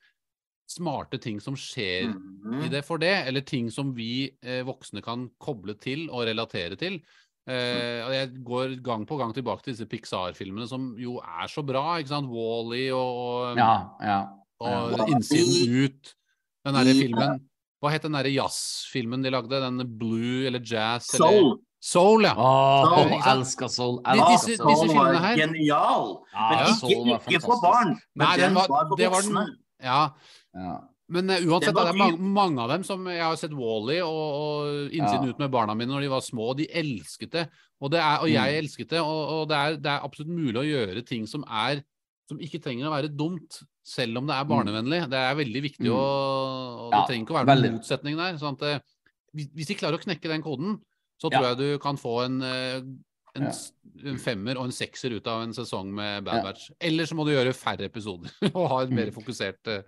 smarte 0.68 1.18
ting 1.20 1.40
som 1.40 1.54
skjer 1.56 2.08
Mhm. 2.14 2.64
i 2.64 2.68
det 2.68 2.84
for 2.84 2.98
det, 2.98 3.26
eller 3.26 3.40
ting 3.40 3.70
som 3.70 3.92
vi 3.94 4.30
eh, 4.42 4.62
voksne 4.64 5.02
kan 5.02 5.30
koble 5.40 5.74
til 5.80 6.08
og 6.10 6.26
relatere 6.26 6.76
til. 6.78 7.00
Eh, 7.46 8.00
og 8.06 8.12
Jeg 8.12 8.44
går 8.44 8.82
gang 8.82 9.04
på 9.06 9.18
gang 9.18 9.32
tilbake 9.34 9.62
til 9.64 9.74
disse 9.74 9.86
Pixar-filmene 9.88 10.66
som 10.68 10.94
jo 10.98 11.18
er 11.20 11.46
så 11.48 11.64
bra. 11.64 11.98
ikke 11.98 12.08
sant? 12.08 12.28
Wall-E 12.28 12.90
og, 12.92 13.52
og, 13.52 13.56
Ja, 13.58 13.88
ja. 14.00 14.28
og 14.60 15.08
Innsiden 15.08 15.84
ut. 15.84 16.14
Den 16.64 16.74
derre 16.74 16.94
Ja. 16.94 17.02
filmen 17.02 17.40
Hva 17.84 17.90
het 17.92 18.04
den 18.06 18.14
derre 18.16 18.30
jazzfilmen 18.32 19.20
de 19.24 19.30
lagde? 19.34 19.58
Den 19.60 19.82
Blue 20.00 20.46
eller 20.48 20.62
Jazz? 20.64 21.10
Eller... 21.14 21.28
Soul. 21.28 21.50
Soul, 21.84 22.24
ja. 22.24 22.32
Oh, 22.40 22.86
soul. 22.88 23.10
elsker 23.28 23.68
Soul. 23.68 23.98
Elsker 24.08 24.30
disse- 24.32 24.56
Soul. 24.56 24.70
disse 24.72 24.86
filmene 24.88 25.20
her- 25.20 25.36
Genial. 25.42 26.06
Ja, 26.32 26.46
Men 26.48 26.62
ikke, 26.64 26.78
Soul 26.80 27.10
ikke 27.34 27.40
for 27.44 27.60
barn. 27.60 27.90
Men 28.16 28.24
Nei, 28.24 28.36
den 28.40 28.54
var, 28.56 28.70
var, 28.72 28.96
det 28.96 29.10
var 29.12 29.20
den 29.26 29.50
Ja. 29.84 29.98
Ja. 30.56 30.78
Men 31.12 31.28
uh, 31.28 31.36
uansett, 31.44 31.74
det 31.76 31.82
er 31.84 31.98
mange, 32.00 32.16
mange 32.32 32.62
av 32.64 32.70
dem 32.72 32.84
som 32.88 33.04
Jeg 33.12 33.20
har 33.20 33.36
sett 33.36 33.52
Wall-E 33.52 33.98
og, 34.00 34.22
og 34.40 34.94
Innsiden 34.96 35.26
Ja. 35.28 35.34
ut 35.34 35.42
med 35.44 35.50
barna 35.52 35.74
mine 35.76 35.92
når 35.92 36.06
de 36.06 36.08
var 36.14 36.24
små, 36.24 36.46
og 36.54 36.56
de 36.62 36.64
elsket 36.72 37.30
det. 37.36 37.44
Og, 37.84 37.90
det 37.92 38.00
er, 38.00 38.16
og 38.24 38.30
jeg 38.32 38.48
Mm. 38.54 38.58
elsket 38.64 38.88
det. 38.94 39.00
Og, 39.04 39.20
og 39.42 39.48
det, 39.52 39.56
er, 39.60 39.76
det 39.76 39.90
er 39.92 40.06
absolutt 40.08 40.32
mulig 40.32 40.56
å 40.56 40.64
gjøre 40.64 41.04
ting 41.04 41.26
som 41.28 41.44
er 41.44 41.82
som 42.30 42.40
ikke 42.40 42.62
trenger 42.64 42.88
å 42.88 42.94
være 42.96 43.12
dumt, 43.12 43.60
selv 43.84 44.16
om 44.18 44.26
det 44.26 44.34
er 44.34 44.44
barnevennlig. 44.48 45.00
Det 45.12 45.20
er 45.20 45.34
veldig 45.36 45.62
viktig, 45.62 45.86
Mm. 45.86 45.94
å, 45.94 46.04
og 46.86 46.92
Ja, 46.92 47.00
det 47.00 47.08
trenger 47.10 47.24
ikke 47.26 47.34
å 47.34 47.38
være 47.38 47.46
noen 47.46 47.56
veldig. 47.62 47.72
motsetning 47.78 48.16
der. 48.16 48.38
Sånn 48.40 48.56
at, 48.56 48.62
eh, 48.62 48.80
hvis 49.34 49.66
de 49.68 49.74
klarer 49.74 49.98
å 49.98 50.02
knekke 50.04 50.28
den 50.32 50.42
koden, 50.42 50.80
så 51.20 51.30
Ja. 51.30 51.38
tror 51.38 51.48
jeg 51.50 51.58
du 51.58 51.78
kan 51.78 51.96
få 51.96 52.24
en, 52.24 52.42
eh, 52.42 52.80
en, 53.36 53.50
en 54.06 54.16
femmer 54.18 54.56
og 54.56 54.64
en 54.64 54.70
sekser 54.72 55.12
ut 55.16 55.26
av 55.26 55.42
en 55.42 55.52
sesong 55.52 55.92
med 55.92 56.24
Bad 56.24 56.36
Ja. 56.36 56.42
Batch. 56.42 56.70
Eller 56.80 57.04
så 57.04 57.14
må 57.14 57.24
du 57.26 57.32
gjøre 57.32 57.52
færre 57.52 57.84
episoder 57.90 58.30
og 58.54 58.68
ha 58.70 58.78
et 58.82 58.90
mer 58.90 59.06
Mm. 59.10 59.14
fokusert 59.14 59.66
eh, 59.66 59.82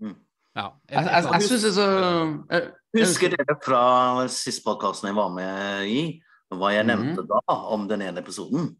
Mm. 0.00 0.16
Ja. 0.54 0.66
et- 0.88 0.94
Jeg, 0.96 1.06
et 1.06 1.24
jeg, 1.32 1.42
syns 1.48 1.62
det 1.62 1.72
så 1.72 2.48
jeg- 2.50 2.72
jeg 2.94 3.04
Husker 3.06 3.28
dere 3.30 3.56
fra 3.64 4.26
siste 4.28 4.62
podkasten 4.64 5.08
jeg 5.08 5.14
var 5.14 5.30
med 5.30 5.88
i, 5.88 6.20
hva 6.52 6.70
jeg 6.72 6.84
Mhm. 6.86 7.16
nevnte 7.16 7.26
da 7.26 7.40
om 7.48 7.88
den 7.88 8.02
ene 8.02 8.18
episoden? 8.22 8.76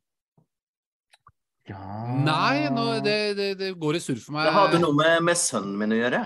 Ja. 1.73 1.89
Nei, 2.23 2.69
nå, 2.73 2.87
det, 3.05 3.17
det, 3.39 3.49
det 3.59 3.73
går 3.81 3.97
i 3.97 4.01
surr 4.05 4.21
for 4.21 4.37
meg. 4.37 4.47
Det 4.49 4.55
hadde 4.59 4.81
noe 4.83 4.95
med, 4.99 5.23
med 5.31 5.39
sønnen 5.41 5.77
min 5.81 5.95
å 5.97 6.01
gjøre. 6.03 6.23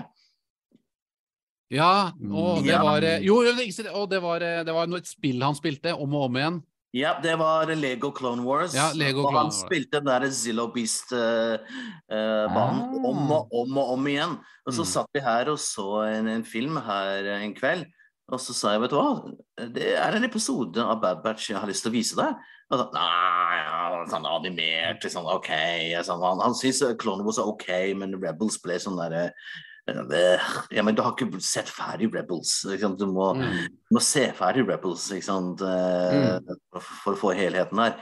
Ja, 1.73 2.11
og 2.31 2.61
det 2.63 2.77
var 2.79 3.03
eh, 3.03 3.19
Jo, 3.25 3.41
sant, 3.75 3.89
og 3.91 4.05
det 4.11 4.21
var, 4.23 4.43
eh, 4.45 4.61
det 4.67 4.71
var 4.75 4.87
et 4.95 5.09
spill 5.09 5.41
han 5.43 5.55
spilte 5.57 5.91
om 5.99 6.13
og 6.15 6.29
om 6.29 6.37
igjen. 6.39 6.59
Ja, 6.95 7.11
det 7.21 7.33
var 7.37 7.67
Lego 7.75 8.13
Clone 8.15 8.45
Wars. 8.47 8.73
Ja, 8.73 8.87
Lego 8.95 9.25
og 9.25 9.27
Clone 9.27 9.37
han 9.41 9.49
Wars. 9.51 9.59
spilte 9.65 9.99
den 9.99 10.07
derre 10.07 10.29
Zillow 10.33 10.69
Beast-banen 10.73 11.59
Ah. 12.09 13.09
om 13.11 13.31
og 13.35 13.51
om 13.51 13.77
og 13.83 13.91
om 13.97 14.07
igjen. 14.07 14.37
Og 14.65 14.73
så 14.73 14.81
Mm. 14.85 14.91
satt 14.93 15.09
vi 15.13 15.19
her 15.21 15.49
og 15.51 15.57
så 15.59 15.87
en, 16.07 16.27
en 16.27 16.43
film 16.47 16.77
her 16.77 17.25
en 17.41 17.53
kveld. 17.53 17.85
Og 18.31 18.39
så 18.39 18.53
sa 18.55 18.71
jeg, 18.73 18.81
vet 18.81 18.89
du 18.91 18.95
hva, 18.95 19.31
det 19.71 19.91
er 19.95 20.15
en 20.17 20.23
episode 20.27 20.77
av 20.83 20.99
Bad 21.01 21.21
Batch 21.23 21.49
jeg 21.51 21.57
har 21.59 21.67
lyst 21.67 21.83
til 21.83 21.91
å 21.91 21.95
vise 21.95 22.15
deg. 22.15 22.35
Og 22.69 22.79
så, 22.81 22.85
Nei, 22.91 23.57
ja, 23.61 24.01
sånn 24.11 24.25
animert, 24.27 25.05
sånn, 25.07 25.27
ok. 25.37 25.47
Sånn, 26.03 26.19
han 26.25 26.41
han 26.43 26.55
syns 26.57 26.81
Clone 26.99 27.23
Wars 27.23 27.39
er 27.39 27.47
ok, 27.47 27.69
men 27.95 28.17
Rebels 28.19 28.57
ble 28.63 28.75
sånn 28.83 28.99
derre 28.99 29.29
ja, 29.87 30.83
men 30.83 30.95
du 30.97 30.99
har 31.01 31.13
ikke 31.13 31.39
sett 31.39 31.69
ferdig 31.71 32.09
Rebels. 32.11 32.57
Du 32.99 33.05
må, 33.07 33.29
Mm. 33.39 33.69
du 33.87 33.95
må 33.95 34.01
se 34.03 34.25
ferdig 34.35 34.65
Rebels? 34.67 35.05
Eh, 35.13 35.21
for, 36.75 37.13
å 37.13 37.15
få 37.15 37.31
helheten 37.33 37.79
her. 37.79 37.95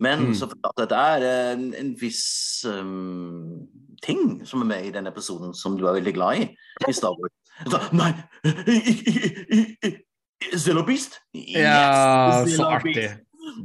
Men 0.00 0.18
Mm. 0.26 0.34
så 0.34 0.48
fortalte 0.50 0.82
at 0.82 0.88
det 0.88 0.98
er 0.98 1.52
en, 1.52 1.74
en 1.74 1.94
viss 1.94 2.64
um, 2.66 3.68
ting 4.02 4.44
som 4.44 4.62
er 4.62 4.66
med 4.66 4.86
i 4.86 4.90
den 4.90 5.06
episoden 5.06 5.54
som 5.54 5.76
du 5.78 5.86
er 5.86 6.00
veldig 6.00 6.14
glad 6.14 6.36
i 6.42 6.56
i 6.88 6.92
Star 6.92 7.14
Wars. 7.14 7.32
Så, 7.70 7.78
nei! 7.94 8.12
Zillow 10.58 10.82
Beast? 10.86 11.20
Ja, 11.34 12.42
Yes, 12.42 12.50
så 12.50 12.50
Zillow 12.50 12.72
artig. 12.72 13.08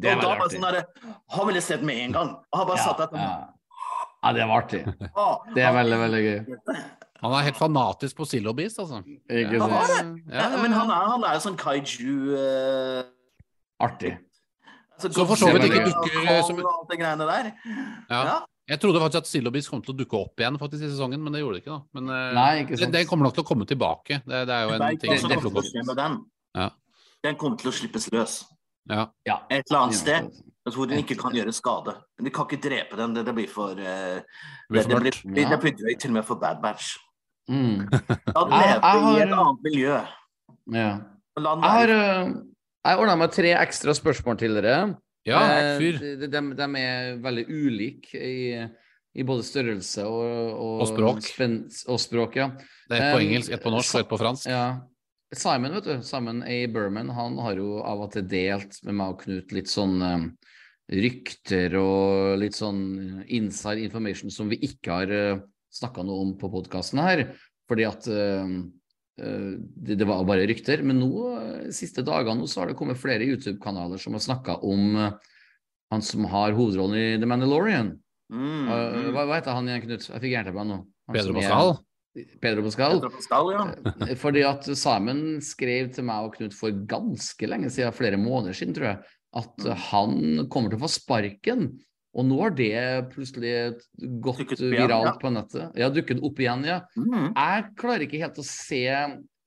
Det 0.02 0.10
er 0.12 0.16
og 0.18 0.22
da 0.22 0.28
veldig 0.28 0.40
bare 0.40 0.48
artig. 0.48 0.60
sånn 0.60 0.68
der, 0.74 1.14
Har 1.36 1.46
ville 1.50 1.62
sett 1.62 1.82
med 1.84 2.02
en 2.06 2.12
gang. 2.18 2.30
Og 2.52 2.60
har 2.60 2.66
bare 2.70 2.78
Ja, 2.78 2.84
satt 2.84 2.98
der 3.04 3.18
ja. 3.20 3.32
ja, 4.24 4.34
det 4.34 4.48
var 4.50 4.62
artig. 4.64 4.84
Det 5.56 5.64
er 5.64 5.74
veldig, 5.80 5.98
veldig 6.04 6.22
gøy. 6.28 6.84
Han 7.24 7.32
er 7.38 7.46
helt 7.48 7.56
fanatisk 7.60 8.18
på 8.20 8.26
Zillow 8.28 8.54
Beast, 8.54 8.80
altså. 8.84 9.00
Ikke 9.32 9.60
Han 9.62 9.72
var 9.72 9.88
det. 9.88 10.00
Ja, 10.28 10.50
Ja, 10.52 10.62
men 10.62 10.72
han 10.76 10.90
er, 10.92 11.06
han 11.14 11.24
er 11.24 11.40
sånn 11.40 11.56
kaiju 11.56 12.16
uh... 12.36 13.04
Artig. 13.84 14.18
altså, 14.96 15.12
Så 15.16 15.26
for 15.28 15.36
så 15.40 15.52
vidt 15.56 15.70
ikke 15.70 15.86
dukker 15.88 16.18
det. 17.38 17.54
Ja. 18.10 18.24
Ja. 18.24 18.40
Jeg 18.72 18.80
trodde 18.80 19.00
faktisk 19.04 19.20
at 19.24 19.28
Zillow 19.28 19.52
Beast 19.52 19.68
kom 19.72 19.82
til 19.84 19.92
å 19.92 19.98
dukke 20.00 20.16
opp 20.20 20.40
igjen 20.40 20.56
faktisk 20.60 20.86
i 20.86 20.92
sesongen, 20.92 21.20
men 21.24 21.34
det 21.36 21.42
gjorde 21.42 21.58
det 21.58 21.64
ikke. 21.66 21.76
da. 21.76 21.82
Men 22.00 22.12
uh, 22.12 22.34
Nei, 22.38 22.52
ikke 22.64 22.76
den, 22.78 22.84
sant. 22.86 22.94
den 22.96 23.08
kommer 23.10 23.28
nok 23.28 23.36
til 23.36 23.44
å 23.44 23.48
komme 23.50 23.66
tilbake. 23.68 24.22
Det, 24.24 24.44
det 24.48 24.56
er 24.56 24.64
jo 24.64 24.76
en 24.78 24.86
ting 25.02 25.12
det- 25.12 25.20
det- 25.88 25.98
den. 26.00 26.20
Den 27.24 27.36
kommer 27.40 27.58
til 27.60 27.72
å 27.72 27.76
slippes 27.76 28.08
løs 28.12 28.38
Ja. 28.90 29.06
Ja. 29.28 29.38
et 29.50 29.70
eller 29.70 29.86
annet 29.86 29.96
sted. 30.00 30.30
Hvor 30.64 30.88
den 30.88 31.02
ikke 31.04 31.18
kan 31.20 31.34
gjøre 31.36 31.52
skade. 31.52 31.92
Men 32.18 32.26
de 32.26 32.32
kan 32.32 32.48
ikke 32.48 32.62
drepe 32.64 32.96
den. 32.96 33.16
Det, 33.16 33.26
det 33.28 33.34
blir 33.36 33.50
for 33.52 33.76
eh, 33.76 34.22
blir 34.72 34.80
det, 34.80 34.84
for 34.84 35.04
det, 35.04 35.14
blir, 35.24 35.50
det, 35.50 35.60
blir 35.60 35.98
til 36.00 36.14
og 36.14 36.14
med 36.14 36.24
for 36.28 36.40
Bad 36.40 36.62
Batch. 36.64 36.94
Mm. 37.52 37.84
La 38.32 38.44
den 38.48 38.54
leve 38.56 38.92
i 39.18 39.24
et 39.26 39.34
annet 39.36 39.66
miljø. 39.68 39.98
ja. 40.72 40.92
La 41.36 41.56
den 41.58 41.66
Jeg 41.66 41.72
har, 41.76 41.92
uh, 41.92 42.32
jeg 42.86 43.02
ordna 43.02 43.16
meg 43.20 43.34
tre 43.36 43.52
ekstra 43.60 43.96
spørsmål 43.98 44.38
til 44.40 44.56
dere. 44.56 44.78
Ja, 45.28 45.42
Eh, 45.42 45.78
fyr. 45.80 46.00
de, 46.20 46.28
de, 46.28 46.42
de 46.56 46.68
er 46.80 47.18
veldig 47.24 47.44
ulike 47.48 48.20
i, 48.20 48.64
i 49.16 49.24
både 49.24 49.44
størrelse 49.48 50.04
og, 50.04 50.24
og, 50.54 50.82
Og 50.84 50.88
språk. 50.88 51.22
Spen, 51.24 51.58
og 51.88 52.00
språk, 52.00 52.36
ja. 52.40 52.50
Det 52.90 52.98
er 53.00 53.04
ett 53.04 53.16
på 53.16 53.20
Um, 53.20 53.28
engelsk, 53.28 53.52
ett 53.52 53.64
på 53.64 53.72
norsk 53.72 53.96
og 53.96 54.02
ett 54.04 54.10
på 54.10 54.20
fransk. 54.20 54.48
Ja. 54.52 54.66
Simon, 55.38 55.74
vet 55.78 55.88
du, 55.88 55.94
Simon 56.06 56.44
A. 56.46 56.58
Berman, 56.72 57.10
han 57.14 57.38
har 57.42 57.58
jo 57.60 57.80
av 57.82 58.06
og 58.06 58.12
til 58.14 58.26
delt 58.30 58.78
med 58.86 58.98
meg 59.00 59.14
og 59.16 59.24
Knut 59.24 59.54
litt 59.56 59.72
sånn 59.72 59.96
eh, 60.06 60.28
rykter 60.94 61.74
og 61.80 62.38
litt 62.42 62.58
sånn 62.58 63.24
inside 63.32 63.82
information 63.86 64.34
som 64.34 64.50
vi 64.52 64.60
ikke 64.68 64.98
har 64.98 65.14
uh, 65.14 65.44
snakka 65.74 66.04
noe 66.06 66.26
om 66.26 66.34
på 66.38 66.50
podkasten 66.54 67.02
her. 67.02 67.24
Fordi 67.72 67.86
at 67.88 68.08
uh, 68.12 68.50
eh, 69.24 69.54
det, 69.58 69.98
det 70.02 70.08
var 70.10 70.26
bare 70.28 70.46
rykter. 70.50 70.84
Men 70.86 71.00
nå, 71.02 71.12
eh, 71.40 71.70
siste 71.76 72.04
dagene 72.06 72.48
så 72.52 72.62
har 72.62 72.72
det 72.72 72.78
kommet 72.80 73.00
flere 73.00 73.26
YouTube-kanaler 73.26 74.02
som 74.02 74.18
har 74.18 74.26
snakka 74.26 74.60
om 74.68 74.98
eh, 75.00 75.16
han 75.94 76.04
som 76.06 76.28
har 76.30 76.56
hovedrollen 76.58 77.00
i 77.00 77.08
The 77.22 77.30
Mandalorian. 77.30 77.96
Mm, 78.34 78.68
Eh, 78.68 78.94
mm. 78.98 79.10
hva, 79.14 79.26
hva 79.30 79.38
heter 79.38 79.54
han 79.54 79.68
igjen, 79.70 79.84
Knut? 79.88 80.06
Jeg 80.10 80.22
fikk 80.24 80.32
jernteppe 80.34 80.64
nå. 80.66 80.78
Han 81.08 81.16
Pedro 81.18 81.36
er- 81.36 81.42
Pascal. 81.42 81.76
Pedro 82.14 82.62
Pascal. 82.68 83.00
Pedro 83.00 83.10
Pascal, 83.16 83.52
ja. 83.56 83.64
Eh, 84.08 84.16
Fordi 84.20 84.44
at 84.46 84.68
Simon 84.78 85.40
skrev 85.42 85.92
til 85.96 86.06
meg 86.06 86.28
og 86.28 86.36
Knut 86.38 86.54
for 86.54 86.72
ganske 86.90 87.48
lenge 87.50 87.72
siden, 87.74 87.94
flere 87.96 88.20
måneder 88.22 88.54
siden, 88.54 88.76
tror 88.78 88.90
jeg, 88.92 89.00
at 89.36 89.58
Mm. 89.58 89.76
han 89.90 90.48
kommer 90.50 90.70
til 90.70 90.78
å 90.78 90.84
få 90.86 90.92
sparken. 90.94 91.80
Og 92.14 92.26
nå 92.30 92.38
har 92.44 92.52
det 92.54 93.10
plutselig 93.10 93.74
gått 94.22 94.60
viralt 94.62 95.18
på 95.20 95.32
nettet. 95.34 95.72
Ja, 95.76 95.90
dukket 95.90 96.22
opp 96.22 96.38
igjen, 96.38 96.64
ja. 96.70 96.82
Mm. 96.96 97.34
Jeg 97.34 97.64
klarer 97.76 98.06
ikke 98.06 98.20
helt 98.22 98.38
å 98.38 98.46
se 98.46 98.84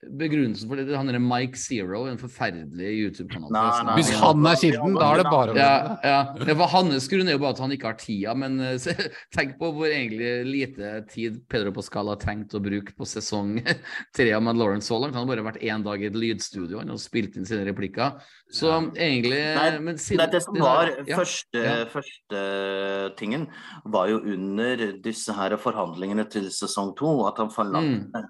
begrunnelsen 0.04 0.68
for 0.68 0.78
det. 0.78 0.94
Han 0.96 1.08
er 1.10 1.18
Mike 1.22 1.58
Zero, 1.58 2.04
en 2.10 2.18
forferdelig 2.20 2.90
YouTube-kanal. 3.00 3.50
Nei, 3.54 3.64
nei, 3.88 3.94
Hvis 3.98 4.10
han 4.20 4.48
er 4.48 4.58
kilden, 4.60 4.96
da 4.98 5.08
er 5.14 5.22
det 5.22 5.30
bare 5.32 5.54
å 5.54 5.56
ja, 5.58 5.70
ja. 6.04 6.18
ja, 6.36 6.56
var 6.60 6.70
hans 6.74 7.08
grunn 7.10 7.30
er 7.30 7.36
jo 7.36 7.42
bare 7.42 7.56
at 7.56 7.62
han 7.64 7.74
ikke 7.74 7.90
har 7.90 7.98
tida, 8.00 8.34
men 8.38 8.58
eh, 8.60 8.76
se, 8.82 8.94
tenk 9.36 9.56
på 9.60 9.70
hvor 9.76 9.88
egentlig 9.88 10.30
lite 10.48 10.92
tid 11.12 11.40
Pedro 11.50 11.72
Pascal 11.76 12.12
har 12.12 12.20
tenkt 12.22 12.54
å 12.56 12.62
bruke 12.62 12.92
på 12.96 13.08
sesong 13.08 13.56
tre 14.16 14.28
av 14.36 14.44
Mandalorian 14.44 14.84
så 14.84 15.00
langt. 15.00 15.16
Han 15.16 15.24
har 15.24 15.32
bare 15.32 15.48
vært 15.48 15.64
én 15.64 15.86
dag 15.86 16.04
i 16.04 16.10
et 16.10 16.20
lydstudio 16.20 16.82
har 16.82 17.02
spilt 17.02 17.40
inn 17.40 17.48
sine 17.48 17.64
replikker. 17.68 18.20
Så 18.52 18.70
egentlig 18.94 19.40
Nei, 19.56 19.70
men 19.82 19.96
Det, 19.98 20.20
er 20.22 20.30
det 20.30 20.42
som 20.44 20.54
det 20.54 20.62
var 20.62 20.92
der- 20.92 21.08
ja, 21.08 21.16
første, 21.18 21.62
ja. 21.64 21.76
første 21.90 22.44
tingen, 23.18 23.48
var 23.84 24.12
jo 24.12 24.20
under 24.22 24.86
disse 25.02 25.34
her 25.34 25.56
forhandlingene 25.60 26.28
til 26.30 26.50
sesong 26.52 26.94
to, 26.98 27.18
at 27.26 27.40
han 27.42 27.50
forlangte 27.52 28.26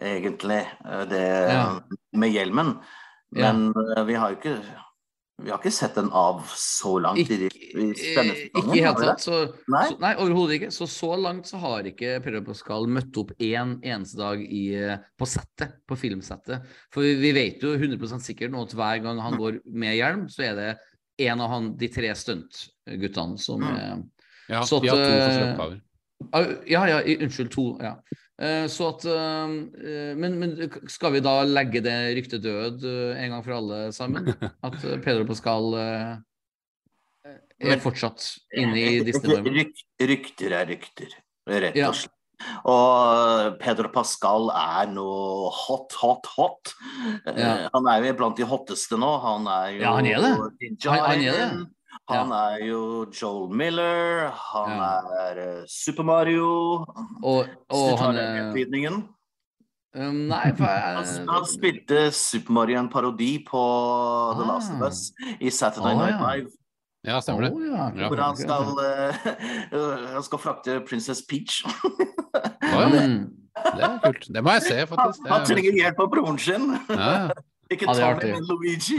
egentlig 0.00 0.62
eh, 0.84 1.04
det 1.10 1.24
Mm. 1.44 1.54
Ja. 1.54 1.98
med 2.18 2.30
hjelmen. 2.32 2.74
Men 3.34 3.72
ja. 3.96 4.02
vi 4.04 4.14
har 4.14 4.30
jo 4.30 4.36
ikke 4.40 4.58
vi 5.42 5.50
har 5.50 5.58
ikke 5.58 5.72
sett 5.74 5.96
den 5.98 6.12
av 6.14 6.44
så 6.54 6.92
langt 7.02 7.18
i, 7.18 7.24
Ikke, 7.48 7.48
i 7.74 7.88
eh, 7.90 8.14
denne 8.14 8.34
ikke 8.54 8.76
hele 8.76 8.92
tatt. 9.00 9.20
Så, 9.24 9.40
Nei. 9.66 9.88
så, 9.90 9.96
nei 9.98 10.12
overhodet 10.22 10.60
ikke. 10.60 10.68
Så 10.70 10.86
så 10.86 11.16
langt 11.18 11.48
så 11.50 11.58
har 11.58 11.88
ikke 11.90 12.20
Pedro 12.22 12.44
Pascal 12.46 12.86
møtt 12.86 13.18
opp 13.18 13.32
én 13.42 13.72
eneste 13.82 14.20
dag 14.20 14.38
i, 14.46 14.60
eh, 14.78 14.94
på 15.18 15.26
settet, 15.26 15.74
på 15.90 15.98
filmsettet. 15.98 16.62
For 16.94 17.02
vi, 17.02 17.16
vi 17.18 17.32
vet 17.34 17.58
jo 17.66 17.72
100% 17.74 18.22
sikkert 18.22 18.54
nå 18.54 18.62
at 18.62 18.76
hver 18.78 19.02
gang 19.02 19.18
han 19.18 19.34
går 19.40 19.58
med 19.74 19.96
hjelm, 19.98 20.28
så 20.30 20.46
er 20.52 20.54
det 20.60 20.68
en 21.26 21.42
av 21.42 21.50
han, 21.50 21.72
de 21.82 21.88
tre 21.90 22.14
stuntguttene 22.14 23.38
som 23.38 23.60
Mm. 23.66 23.74
er 23.74 24.02
Ja, 24.54 24.60
Så 24.62 24.78
de 24.82 24.88
har 24.92 24.96
to 24.96 25.02
eh, 25.02 25.18
forskjellige 25.24 25.52
oppgaver. 25.54 25.76
Ah, 25.80 25.93
Ja, 26.68 26.86
ja, 26.88 27.00
unnskyld, 27.02 27.50
to. 27.52 27.64
Ja. 27.82 27.96
Eh, 28.40 28.66
Så 28.66 28.88
at 28.90 29.04
eh, 29.04 29.54
eh, 29.84 30.14
men, 30.18 30.38
men 30.40 30.56
skal 30.90 31.12
vi 31.14 31.20
da 31.22 31.42
legge 31.46 31.80
det 31.84 31.96
ryktet 32.16 32.42
død 32.42 32.82
en 33.16 33.30
gang 33.36 33.44
for 33.44 33.52
alle 33.60 33.92
sammen? 33.94 34.32
At 34.64 34.80
Pedro 35.04 35.24
Pascal 35.28 35.70
er 37.64 37.78
fortsatt 37.82 38.24
inne 38.56 38.76
i 38.80 38.98
Disney-normen? 39.06 39.54
Rykter 40.02 40.56
er 40.58 40.66
rykter, 40.72 41.14
rett 41.48 41.78
og 41.88 41.94
slett. 42.02 42.10
Og 42.68 43.54
Pedro 43.62 43.88
Pascal 43.94 44.50
er 44.50 44.88
nå 44.92 45.04
hot, 45.54 45.94
hot, 46.02 46.26
hot. 46.34 46.72
Ja. 47.30 47.68
Han 47.72 47.86
er 47.88 48.02
jo 48.10 48.16
blant 48.18 48.36
de 48.36 48.44
hotteste 48.50 48.98
nå. 49.00 49.12
Han 49.22 49.46
er 49.48 49.68
jo 49.76 49.84
Ja, 49.84 49.92
han 49.96 50.06
er 50.10 50.18
det. 50.20 50.32
Han- 50.84 51.06
han 51.06 51.22
er 51.22 51.38
det. 51.38 51.46
Han 52.10 52.32
er 52.32 52.58
jo 52.66 52.80
Joel 53.12 53.50
Miller. 53.54 54.30
Han 54.52 54.70
Ja. 54.76 54.88
er 55.28 55.38
eh, 55.44 55.62
Super 55.66 56.02
Mario. 56.04 56.48
Og, 57.22 57.46
og 57.70 57.98
han 57.98 58.16
er 58.16 58.34
henflytningen. 58.42 59.08
um, 59.96 60.26
Nei, 60.28 60.50
for 60.58 60.64
jeg 60.66 61.26
han 61.30 61.46
spilte 61.46 62.10
Super 62.12 62.52
Mario 62.52 62.78
en 62.80 62.88
parodi 62.90 63.38
på 63.46 63.62
The 64.38 64.46
Last 64.48 64.72
of 64.74 64.82
Ah. 64.82 64.88
Us 64.88 65.12
i 65.40 65.50
Saturday 65.50 65.94
Night 65.94 66.18
ja. 66.20 66.34
Live. 66.34 66.50
Ja, 67.04 67.20
stemmer 67.20 67.42
det. 67.44 67.52
Oh, 67.52 67.64
ja. 67.68 68.08
Hvor 68.08 68.16
han 68.22 68.36
skal, 68.36 68.64
uh, 68.80 70.10
han 70.14 70.22
skal 70.24 70.38
frakte 70.40 70.80
Princess 70.88 71.22
Peach. 71.28 71.62
oh, 71.64 72.80
ja. 72.80 72.88
Det 73.54 73.84
er 73.86 73.98
kult. 74.02 74.24
Det 74.34 74.42
må 74.42 74.50
jeg 74.56 74.62
se, 74.66 74.78
faktisk. 74.90 75.20
Han, 75.28 75.32
han 75.32 75.40
er- 75.42 75.46
trenger 75.46 75.76
hjelp 75.78 76.00
av 76.00 76.08
broren 76.10 76.38
sin. 76.42 76.64
Ja, 76.90 77.10
ja. 77.28 77.28
Ikke 77.72 77.86
Tommy, 77.88 78.28
men 78.34 78.44
Luigi. 78.48 78.98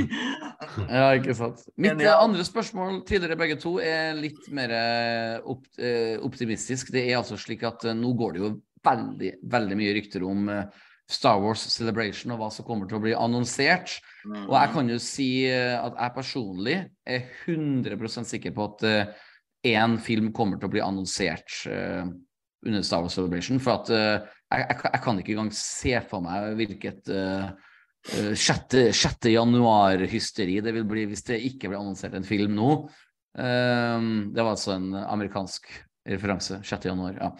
Ja, 0.89 1.11
ikke 1.13 1.35
sant. 1.37 1.61
Mitt 1.77 2.01
eh, 2.01 2.09
andre 2.17 2.45
spørsmål 2.47 3.03
tidligere 3.07 3.37
begge 3.37 3.57
to 3.61 3.75
er 3.83 4.15
litt 4.17 4.47
mer 4.55 4.73
eh, 4.73 5.35
opp, 5.45 5.67
eh, 5.77 6.15
optimistisk. 6.25 6.89
Det 6.95 7.03
er 7.05 7.19
altså 7.19 7.37
slik 7.39 7.63
at 7.67 7.85
nå 7.95 8.13
går 8.17 8.33
det 8.35 8.41
jo 8.41 8.49
veldig, 8.85 9.31
veldig 9.53 9.77
mye 9.79 9.93
rykter 9.97 10.25
om 10.25 10.49
Star 11.09 11.37
Wars 11.41 11.61
Celebration 11.69 12.33
og 12.33 12.41
hva 12.41 12.49
som 12.53 12.65
kommer 12.65 12.89
til 12.89 12.97
å 12.97 13.03
bli 13.03 13.13
annonsert. 13.17 13.99
Mm. 14.25 14.47
Og 14.47 14.55
jeg 14.57 14.73
kan 14.73 14.89
jo 14.89 14.97
si 15.01 15.29
at 15.53 15.99
jeg 16.01 16.15
personlig 16.17 16.75
er 17.05 17.29
100% 17.45 18.29
sikker 18.33 18.53
på 18.57 18.65
at 18.71 18.85
én 19.65 19.95
film 20.01 20.31
kommer 20.33 20.57
til 20.61 20.69
å 20.69 20.73
bli 20.73 20.81
annonsert 20.85 21.61
under 21.69 22.81
Star 22.85 23.05
Wars 23.05 23.17
Celebration. 23.17 23.61
For 23.61 23.77
at 23.79 23.93
jeg, 23.93 24.65
jeg, 24.65 24.77
kan- 24.81 24.93
jeg 24.97 25.03
kan 25.05 25.21
ikke 25.21 25.33
engang 25.37 25.53
se 25.57 25.95
for 26.09 26.25
meg 26.25 26.51
hvilket 26.61 27.13
6. 28.05 28.93
6. 28.93 29.29
januar-hysteri 29.33 30.59
det 30.61 30.73
vil 30.75 30.85
bli 30.87 31.07
hvis 31.09 31.25
det 31.25 31.41
ikke 31.47 31.71
blir 31.71 31.79
annonsert 31.79 32.13
en 32.17 32.27
film 32.27 32.53
nå. 32.57 32.71
Um, 33.35 34.31
det 34.31 34.43
var 34.43 34.53
altså 34.53 34.75
en 34.77 34.93
amerikansk 34.95 35.67
referanse. 36.05 36.59
6. 36.63 36.85
januar, 36.85 37.17
ja. 37.17 37.31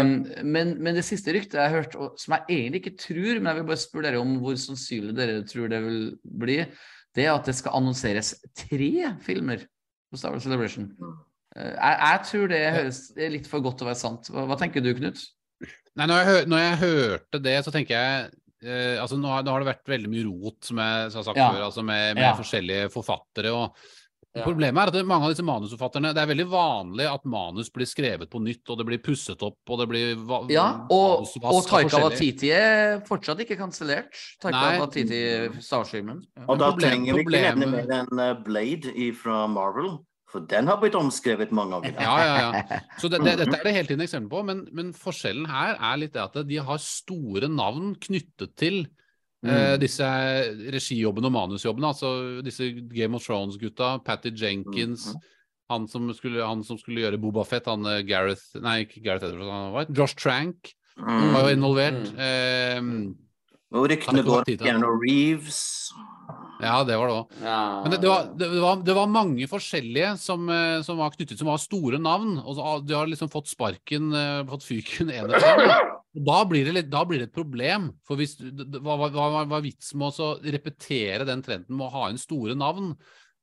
Um, 0.00 0.12
men, 0.46 0.76
men 0.82 0.96
det 0.96 1.04
siste 1.06 1.34
ryktet 1.34 1.58
jeg 1.58 1.66
har 1.66 1.82
hørt, 1.82 1.96
som 2.20 2.36
jeg 2.36 2.46
egentlig 2.60 2.82
ikke 2.84 3.00
tror, 3.02 3.40
men 3.40 3.50
jeg 3.50 3.58
vil 3.58 3.68
bare 3.72 3.82
spørre 3.82 4.06
dere 4.08 4.22
om 4.22 4.36
hvor 4.42 4.60
sannsynlig 4.60 5.16
dere 5.18 5.42
tror 5.48 5.72
det 5.72 5.82
vil 5.84 6.04
bli, 6.44 6.60
det 7.16 7.26
er 7.26 7.34
at 7.34 7.48
det 7.48 7.56
skal 7.58 7.74
annonseres 7.80 8.36
tre 8.56 8.92
filmer 9.24 9.66
på 10.08 10.20
Star 10.20 10.32
Wars 10.32 10.46
Celebration. 10.46 10.92
Uh, 11.58 11.74
jeg, 11.74 11.98
jeg 12.04 12.20
tror 12.30 12.52
det 12.54 12.62
høres 12.78 13.02
det 13.16 13.26
er 13.26 13.34
litt 13.34 13.50
for 13.50 13.66
godt 13.66 13.82
til 13.82 13.88
å 13.88 13.90
være 13.90 14.04
sant. 14.06 14.30
Hva, 14.32 14.46
hva 14.48 14.60
tenker 14.60 14.84
du, 14.84 14.94
Knut? 14.96 15.26
Nei, 15.98 16.06
når 16.06 16.20
jeg, 16.22 16.42
når 16.46 16.60
jeg 16.62 16.82
hørte 16.84 17.40
det, 17.42 17.56
så 17.66 17.74
tenker 17.74 17.98
jeg 17.98 18.28
eh, 18.64 18.96
altså 19.02 19.18
nå 19.20 19.28
har, 19.28 19.42
nå 19.42 19.50
har 19.54 19.60
det 19.64 19.72
vært 19.74 19.86
veldig 19.94 20.10
mye 20.10 20.26
rot, 20.26 20.58
som 20.64 20.78
jeg 20.82 21.10
har 21.14 21.22
sagt 21.22 21.36
Ja. 21.36 21.52
før, 21.52 21.64
altså 21.70 21.84
med, 21.84 22.14
med 22.14 22.24
Ja. 22.24 22.34
forskjellige 22.34 22.90
forfattere. 22.92 23.52
og 23.54 23.74
Ja. 24.36 24.44
Problemet 24.44 24.76
er 24.94 25.00
at 25.00 25.06
mange 25.06 25.24
av 25.24 25.30
disse 25.32 25.42
manusforfatterne 25.42 26.12
Det 26.14 26.20
er 26.20 26.26
veldig 26.28 26.44
vanlig 26.52 27.06
at 27.10 27.24
manus 27.24 27.70
blir 27.70 27.86
skrevet 27.88 28.28
på 28.28 28.38
nytt, 28.44 28.60
og 28.68 28.76
det 28.78 28.86
blir 28.86 28.98
pusset 29.02 29.40
opp, 29.42 29.56
og 29.68 29.78
det 29.80 29.88
blir 29.88 30.14
va 30.28 30.42
Ja, 30.52 30.86
og, 30.90 31.26
og 31.42 31.64
Taika 31.66 31.98
Watiti 31.98 32.50
er 32.52 33.00
fortsatt 33.08 33.40
ikke 33.40 33.56
kansellert. 33.56 34.12
Taika 34.38 34.52
Nei. 34.52 34.78
Waititi, 34.78 35.62
Star 35.62 35.84
Ja. 35.90 36.44
Og 36.46 36.58
da 36.58 36.70
trenger 36.76 37.14
vi 37.14 37.24
ikke 37.24 37.40
nevne 37.40 37.66
problemet- 37.66 37.88
mer 37.88 38.04
enn 38.04 38.20
eh, 38.20 38.34
Blade 38.44 39.14
fra 39.16 39.46
Marvel, 39.48 39.98
for 40.28 40.44
den 40.44 40.66
har 40.68 40.76
blitt 40.82 40.96
omskrevet 40.98 41.50
mange 41.56 41.78
ganger. 41.78 42.02
Ja, 42.04 42.16
ja, 42.20 42.36
ja. 42.44 42.78
Så 43.00 43.08
det, 43.08 43.22
det, 43.24 43.36
dette 43.40 43.56
er 43.56 43.64
det 43.64 43.72
hele 43.74 43.88
tiden 43.88 44.04
eksempel 44.04 44.28
på, 44.34 44.42
men, 44.44 44.58
men 44.76 44.90
forskjellen 44.92 45.46
her 45.48 45.78
er 45.80 46.00
litt 46.02 46.12
det 46.16 46.20
at 46.26 46.36
de 46.48 46.58
har 46.60 46.80
store 46.84 47.48
navn 47.48 47.94
knyttet 47.96 48.52
til 48.60 48.82
eh, 48.84 48.96
Mm. 49.38 49.78
disse 49.78 50.06
regijobbene 50.74 51.28
og 51.30 51.34
manusjobbene. 51.36 51.92
Altså 51.94 52.08
disse 52.42 52.72
Game 52.90 53.14
of 53.14 53.22
Thrones-gutta, 53.22 53.92
Patty 54.04 54.32
Jenkins, 54.34 55.12
mm. 55.14 55.20
han, 55.70 55.86
som 55.88 56.08
skulle, 56.12 56.42
han 56.42 56.64
som 56.66 56.76
skulle 56.80 57.04
gjøre 57.04 57.20
Boba 57.22 57.44
Fett, 57.46 57.70
han 57.70 57.86
eh, 57.86 58.00
Gareth 58.08 58.58
Nei, 58.60 58.80
ikke 58.84 59.04
Gareth 59.04 59.28
Edwards, 59.28 59.52
han 59.54 59.72
var 59.78 59.94
Josh 59.94 60.18
Trank 60.18 60.74
Mm. 60.98 61.28
var 61.30 61.44
jo 61.46 61.54
involvert. 61.54 62.08
Mm. 62.10 62.18
Eh, 62.18 63.76
Og 63.78 63.84
ryktene 63.86 64.24
går 64.26 64.40
om 64.42 64.56
Keanu 64.58 64.88
Reeves. 64.98 65.60
Ja, 66.60 66.84
det 66.84 66.96
var 66.98 67.10
det 67.10 67.16
òg. 67.18 67.36
Ja. 67.42 67.58
Men 67.84 67.92
det, 67.92 67.98
det, 68.02 68.08
var, 68.10 68.28
det, 68.40 68.48
var, 68.62 68.80
det 68.86 68.96
var 68.98 69.10
mange 69.12 69.46
forskjellige 69.50 70.14
som, 70.22 70.48
eh, 70.50 70.80
som 70.86 70.98
var 71.00 71.12
knyttet, 71.14 71.38
som 71.38 71.50
var 71.50 71.60
store 71.62 72.00
navn. 72.02 72.36
Og 72.42 72.56
så, 72.58 72.72
de 72.86 72.96
har 72.98 73.06
liksom 73.10 73.30
fått 73.32 73.50
sparken, 73.52 74.10
eh, 74.14 74.42
fått 74.50 74.66
fyken 74.66 75.12
en 75.14 75.30
etter 75.34 75.64
en. 75.66 75.94
Da 76.28 76.38
blir, 76.48 76.70
det 76.72 76.86
da 76.90 77.04
blir 77.06 77.20
det 77.22 77.28
et 77.28 77.36
problem. 77.36 77.90
For 78.08 78.18
hvis, 78.18 78.36
hva 78.40 78.96
var 79.46 79.62
vitsen 79.62 80.00
med 80.00 80.18
å 80.24 80.30
repetere 80.42 81.26
den 81.28 81.44
trenden 81.46 81.76
med 81.76 81.86
å 81.86 81.92
ha 81.94 82.08
inn 82.10 82.18
store 82.18 82.56
navn, 82.58 82.94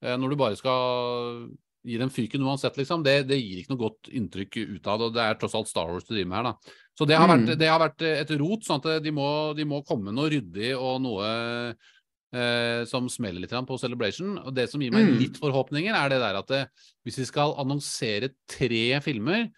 eh, 0.04 0.18
når 0.18 0.34
du 0.34 0.40
bare 0.42 0.58
skal 0.60 1.46
gi 1.86 2.00
dem 2.02 2.10
fyken 2.10 2.42
uansett, 2.42 2.76
liksom? 2.82 3.04
Det, 3.06 3.28
det 3.30 3.38
gir 3.38 3.60
ikke 3.62 3.76
noe 3.76 3.84
godt 3.84 4.10
inntrykk 4.10 4.58
ut 4.74 4.88
av 4.90 4.98
det. 5.00 5.06
Og 5.06 5.14
det 5.14 5.22
er 5.22 5.36
tross 5.38 5.54
alt 5.56 5.70
Star 5.70 5.92
Wars 5.92 6.08
du 6.08 6.16
driver 6.16 6.32
med 6.32 6.40
her, 6.40 6.48
da. 6.50 6.82
Så 6.98 7.06
det 7.06 7.18
har, 7.20 7.28
Mm. 7.30 7.44
vært, 7.46 7.60
det 7.60 7.68
har 7.70 7.80
vært 7.84 8.02
et 8.08 8.32
rot, 8.40 8.64
sånn 8.66 8.80
at 8.82 9.04
de 9.04 9.12
må, 9.14 9.28
de 9.54 9.66
må 9.68 9.84
komme 9.86 10.10
med 10.10 10.16
noe 10.18 10.32
ryddig 10.32 10.72
og 10.80 11.02
noe 11.04 11.28
som 12.86 13.07
smeller 13.10 13.41
litt 13.45 13.53
på 13.68 13.78
Celebration. 13.80 14.38
Og 14.44 14.53
det 14.56 14.70
som 14.70 14.82
gir 14.82 14.91
meg 14.91 15.06
Mm. 15.07 15.20
litt 15.20 15.38
forhåpninger, 15.40 15.94
er 15.95 16.10
det 16.10 16.20
der 16.20 16.36
at 16.40 16.48
det, 16.48 16.70
hvis 17.06 17.18
vi 17.22 17.26
skal 17.26 17.56
annonsere 17.57 18.30
tre 18.48 18.99
filmer, 19.02 19.49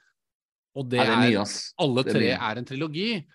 og 0.76 0.90
det 0.90 1.00
er, 1.00 1.16
det 1.22 1.34
er 1.36 1.46
alle 1.80 2.04
tre 2.04 2.28
er 2.38 2.58
en 2.58 2.66
trilogi, 2.66 3.26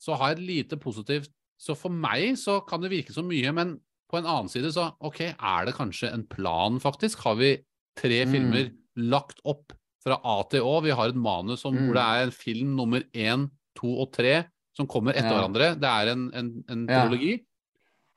så 0.00 0.16
har 0.16 0.34
jeg 0.34 0.38
et 0.38 0.46
lite 0.70 0.76
positivt 0.80 1.28
Så 1.56 1.74
for 1.78 1.88
meg 1.88 2.34
så 2.36 2.60
kan 2.66 2.80
det 2.82 2.90
virke 2.90 3.12
så 3.14 3.22
mye, 3.24 3.50
men 3.54 3.80
på 4.10 4.18
en 4.18 4.26
annen 4.26 4.48
side 4.50 4.70
så 4.74 4.92
OK, 5.00 5.20
er 5.22 5.64
det 5.64 5.74
kanskje 5.74 6.12
en 6.12 6.24
plan, 6.26 6.78
faktisk? 6.82 7.22
Har 7.24 7.36
vi 7.36 7.58
tre 7.96 8.24
Mm. 8.26 8.32
filmer 8.32 8.70
lagt 8.96 9.40
opp 9.46 9.72
fra 10.04 10.18
A 10.22 10.42
til 10.50 10.60
Å? 10.60 10.82
Vi 10.82 10.90
har 10.90 11.08
et 11.08 11.14
manus 11.16 11.62
som, 11.62 11.72
Mm. 11.74 11.86
hvor 11.86 11.94
det 11.94 12.02
er 12.02 12.22
en 12.24 12.30
film 12.32 12.76
nummer 12.76 13.00
én, 13.14 13.48
to 13.76 13.86
og 14.02 14.12
tre 14.12 14.44
som 14.76 14.86
kommer 14.86 15.12
etter 15.14 15.30
Ja. 15.30 15.40
hverandre. 15.48 15.80
Det 15.80 15.88
er 15.88 16.12
en, 16.12 16.30
en, 16.34 16.64
en 16.68 16.86
Ja. 16.88 17.08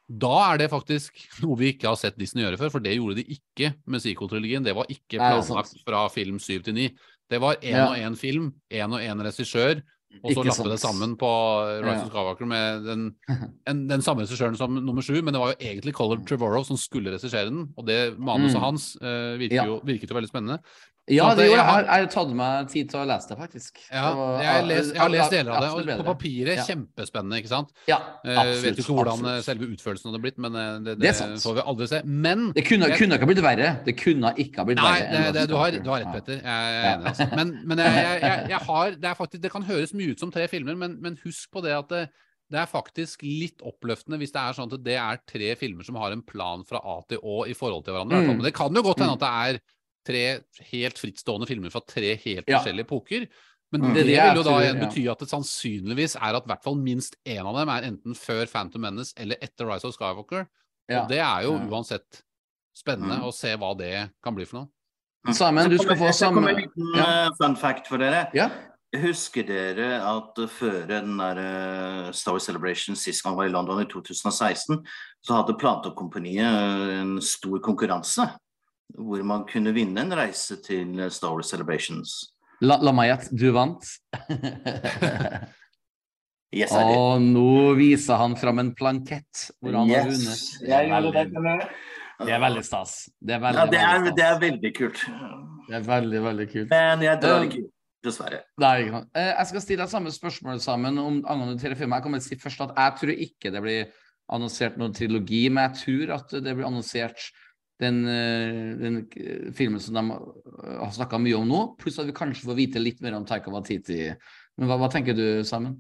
Da 0.07 0.53
er 0.53 0.57
det 0.61 0.69
faktisk 0.71 1.17
noe 1.43 1.57
vi 1.59 1.73
ikke 1.73 1.89
har 1.89 1.97
sett 1.99 2.17
Disney 2.17 2.45
gjøre 2.45 2.57
før, 2.61 2.71
for 2.77 2.79
det 2.83 2.95
gjorde 2.95 3.17
de 3.19 3.25
ikke 3.37 3.73
med 3.85 3.99
Psycho-trilogien. 4.03 4.63
Det 4.63 4.75
var 4.77 4.87
ikke 4.89 5.19
planlagt 5.19 5.75
fra 5.83 6.07
film 6.13 6.39
syv 6.39 6.63
til 6.63 6.73
ni. 6.77 6.87
Det 7.29 7.41
var 7.43 7.57
én 7.59 7.75
Ja. 7.75 7.89
og 7.91 7.97
én 7.99 8.15
film, 8.15 8.53
én 8.71 8.93
og 8.95 9.01
én 9.03 9.19
regissør, 9.25 9.81
og 10.23 10.31
så 10.31 10.43
lappe 10.47 10.69
det 10.71 10.79
sammen 10.79 11.17
på 11.19 11.27
Rise 11.83 12.05
of 12.05 12.09
Skywalker 12.13 12.47
med 12.47 12.85
den, 12.87 13.01
en, 13.67 13.81
den 13.89 14.01
samme 14.01 14.23
regissøren 14.23 14.55
som 14.55 14.71
nummer 14.79 15.03
sju, 15.03 15.19
men 15.21 15.35
det 15.35 15.41
var 15.43 15.51
jo 15.51 15.59
egentlig 15.67 15.93
Colin 15.93 16.23
Trevorrow 16.25 16.63
som 16.63 16.77
skulle 16.79 17.11
regissere 17.11 17.49
den, 17.51 17.67
og 17.77 17.85
det 17.85 18.15
manuset 18.17 18.55
Mm. 18.55 18.63
hans 18.63 18.95
uh, 19.03 19.35
virket, 19.37 19.59
Ja. 19.59 19.65
jo, 19.67 19.81
virket 19.83 20.09
jo 20.09 20.15
veldig 20.15 20.29
spennende. 20.31 20.61
Ja, 21.09 21.33
det 21.35 21.45
jeg 21.49 21.57
har- 21.59 21.83
Jeg 21.87 22.03
har 22.03 22.07
tatt 22.11 22.29
meg 22.35 22.67
tid 22.67 22.89
til 22.89 22.99
å 22.99 23.05
lese 23.07 23.29
det, 23.29 23.37
faktisk. 23.39 23.77
Ja, 23.91 24.09
jeg, 24.41 24.47
har 24.51 24.63
lest, 24.67 24.93
jeg 24.93 24.99
har 25.01 25.09
lest 25.09 25.31
deler 25.31 25.51
av 25.55 25.61
det, 25.63 25.69
og 25.93 26.03
på 26.03 26.05
papiret 26.09 26.57
Ja. 26.57 26.63
kjempespennende, 26.67 27.37
ikke 27.39 27.47
sant? 27.47 27.69
Ja, 27.87 27.97
Eh, 28.25 28.35
absolutt. 28.35 28.63
vet 28.63 28.77
ikke 28.83 28.95
hvordan 28.97 29.07
eh, 29.23 29.37
absolutt. 29.37 29.45
selve 29.47 29.65
utførelsen 29.71 30.11
hadde 30.11 30.21
blitt, 30.21 30.37
men 30.37 30.55
eh, 30.55 30.79
det, 30.83 30.99
Det 30.99 31.13
det, 31.15 31.39
får 31.39 31.55
vi 31.55 31.61
aldri 31.61 31.87
se. 31.87 32.01
Men 32.03 32.51
Det 32.51 32.65
kunne, 32.65 32.87
Jeg- 32.89 32.97
kunne 32.99 33.13
ikke 33.15 33.19
ha 33.23 33.31
blitt 33.33 33.43
verre. 33.43 33.83
Det 33.85 33.97
kunne 33.97 34.33
ikke 34.35 34.55
ha 34.57 34.63
blitt 34.65 34.75
Nei, 34.83 34.99
verre. 34.99 35.23
det, 35.23 35.33
det, 35.33 35.47
du, 35.47 35.55
har, 35.55 35.71
du 35.71 35.89
har 35.89 35.99
rett, 36.03 36.13
Petter. 36.13 36.41
Jeg 36.43 36.43
er 36.43 36.97
enig. 36.97 37.05
Altså. 37.07 37.35
Men, 37.35 37.61
men 37.65 37.77
jeg, 37.77 37.93
jeg, 37.93 38.21
jeg, 38.21 38.49
jeg 38.49 38.59
har 38.67 38.91
Det 38.91 39.05
er 39.05 39.15
faktisk 39.15 39.41
Det 39.41 39.51
kan 39.51 39.63
høres 39.63 39.93
mye 39.93 40.11
ut 40.11 40.19
som 40.19 40.31
tre 40.31 40.47
filmer, 40.47 40.75
men, 40.75 41.01
men 41.01 41.17
husk 41.23 41.49
på 41.51 41.63
det 41.63 41.71
at 41.71 41.87
det, 41.87 42.09
det 42.51 42.59
er 42.59 42.65
faktisk 42.67 43.23
litt 43.23 43.59
oppløftende 43.63 44.17
hvis 44.19 44.31
det 44.31 44.39
er 44.43 44.53
sånn 44.55 44.71
at 44.71 44.83
det 44.83 44.95
er 44.95 45.19
tre 45.27 45.55
filmer 45.55 45.83
som 45.83 45.95
har 45.95 46.11
en 46.11 46.21
plan 46.21 46.63
fra 46.67 46.79
A 46.83 47.01
til 47.07 47.19
Å 47.19 47.47
i 47.47 47.53
forhold 47.53 47.83
til 47.85 47.93
hverandre. 47.93 48.11
i 48.11 48.19
hvert 48.19 48.27
fall. 48.27 48.35
Mm. 48.35 48.41
Men 48.43 48.47
det 48.51 48.53
kan 48.55 48.73
jo 48.75 48.81
godt 48.83 48.99
hende 48.99 49.13
at 49.13 49.19
det 49.23 49.55
er 49.55 49.59
tre 50.07 50.23
helt 50.71 50.97
frittstående 51.01 51.47
filmer 51.49 51.73
fra 51.73 51.81
tre 51.87 52.15
helt 52.23 52.47
Ja. 52.47 52.59
forskjellige 52.61 52.87
epoker. 52.87 53.27
Men 53.71 53.81
Mm. 53.81 53.93
det, 53.93 54.05
Det 54.07 54.17
er 54.17 54.33
vil 54.33 54.43
jo 54.43 54.43
da 54.47 54.59
igjen 54.63 54.79
bety 54.79 55.07
at 55.11 55.19
det 55.19 55.27
sannsynligvis 55.27 56.15
er 56.15 56.35
at 56.37 56.43
i 56.45 56.47
hvert 56.47 56.63
fall 56.63 56.75
minst 56.79 57.17
én 57.27 57.43
av 57.45 57.53
dem 57.59 57.67
er 57.69 57.81
enten 57.89 58.15
før 58.15 58.47
Phantom 58.47 58.81
Menace 58.81 59.13
eller 59.17 59.35
etter 59.41 59.67
Rise 59.67 59.83
of 59.85 59.93
Skywalker. 59.97 60.47
Ja. 60.89 61.01
Og 61.03 61.09
det 61.09 61.19
er 61.19 61.41
jo 61.43 61.51
Ja. 61.57 61.67
uansett 61.67 62.21
spennende 62.73 63.17
Mm. 63.19 63.23
å 63.27 63.33
se 63.33 63.55
hva 63.57 63.77
det 63.77 64.11
kan 64.23 64.33
bli 64.35 64.45
for 64.45 64.57
noe. 64.61 64.69
Sammen, 65.33 65.69
du 65.69 65.77
skal 65.77 65.97
få 65.97 66.13
sammen. 66.13 66.45
Jeg 66.45 66.45
kommer 66.45 66.47
samme 66.47 66.49
en 66.49 66.55
liten 66.55 66.95
Ja. 66.95 67.25
eh, 67.25 67.29
fun 67.41 67.55
fact 67.57 67.87
for 67.87 67.97
dere. 67.97 68.29
Ja. 68.33 68.49
Husker 68.95 69.43
dere 69.45 69.99
at 70.01 70.35
før 70.49 70.87
den 70.87 71.17
der 71.17 71.37
eh, 72.07 72.11
Star 72.13 72.31
Wars 72.31 72.45
Celebration 72.45 72.95
sist 72.95 73.21
gang 73.21 73.35
var 73.35 73.43
i 73.43 73.49
London 73.49 73.81
i 73.81 73.85
2016, 73.85 74.81
så 75.21 75.33
hadde 75.43 75.57
Platekompaniet 75.59 76.39
eh, 76.39 77.01
en 77.01 77.19
stor 77.21 77.59
konkurranse 77.59 78.31
hvor 78.95 79.23
man 79.27 79.43
kunne 79.49 79.73
vinne 79.75 80.01
en 80.05 80.15
reise 80.15 80.59
til 80.63 80.99
eh, 80.99 81.09
Star 81.13 81.35
Wars 81.35 81.49
Celebrations. 81.51 82.17
La, 82.61 82.79
la 82.81 82.93
meg 82.95 83.11
gjette, 83.11 83.35
du 83.37 83.51
vant. 83.53 83.83
Yes, 86.55 86.71
Og 86.71 87.19
nå 87.19 87.73
viser 87.75 88.15
han 88.21 88.37
fram 88.39 88.61
en 88.61 88.69
plankett 88.71 89.49
hvor 89.59 89.75
han 89.75 89.89
har 89.91 90.05
vunnet. 90.07 90.29
Yes, 90.31 90.61
jeg 90.63 90.87
gjorde 90.87 91.11
det. 91.11 91.57
Det 92.23 92.33
er 92.33 92.39
veldig 92.41 92.63
stas. 92.65 92.93
Det 93.19 93.35
er 93.35 93.41
veldig, 93.43 93.59
Ja, 93.59 93.65
det 93.73 93.81
er, 93.81 93.89
veldig 93.97 94.13
det 94.15 94.25
er 94.25 94.37
veldig 94.45 94.71
kult. 94.77 95.01
Det 95.67 95.75
er 95.75 95.83
veldig, 95.89 96.21
veldig 96.23 96.47
kult. 96.53 96.69
Men 96.71 97.03
jeg 97.03 97.21
drar 97.21 97.43
ikke 97.49 97.65
ut, 97.65 97.73
dessverre. 98.07 98.39
Nei. 98.63 98.77
Eh, 98.87 99.33
Jeg 99.33 99.49
skal 99.51 99.65
stille 99.65 99.83
deg 99.83 99.91
samme 99.91 100.13
spørsmål 100.15 100.63
sammen 100.63 101.03
om 101.03 101.19
angående 101.27 101.59
tre. 101.59 101.75
Jeg 101.75 102.05
kommer 102.07 102.23
til 102.23 102.25
å 102.25 102.29
si 102.31 102.39
først 102.41 102.63
at 102.69 102.73
jeg 102.79 102.95
tror 103.01 103.13
ikke 103.27 103.53
det 103.53 103.63
blir 103.67 103.91
annonsert 104.31 104.79
noen 104.79 104.95
trilogi, 104.95 105.43
men 105.51 105.67
jeg 105.67 105.83
tror 105.83 106.15
at 106.21 106.31
det 106.47 106.55
blir 106.55 106.67
annonsert 106.71 107.27
den, 107.79 107.99
eh, 108.09 108.77
den 108.81 108.97
eh, 109.15 109.51
filmen 109.53 109.79
som 109.79 109.93
de 109.93 110.03
eh, 110.11 110.77
har 110.79 110.93
snakka 110.95 111.19
mye 111.21 111.37
om 111.37 111.47
nå, 111.49 111.59
pluss 111.77 111.99
at 112.01 112.09
vi 112.09 112.15
kanskje 112.17 112.47
får 112.47 112.57
vite 112.57 112.81
litt 112.81 113.01
mer 113.05 113.17
om 113.17 113.25
Taika 113.27 113.53
Watiti. 113.53 114.07
Men 114.57 114.69
hva, 114.69 114.79
hva 114.81 114.89
tenker 114.91 115.17
du, 115.17 115.43
Sammen? 115.45 115.77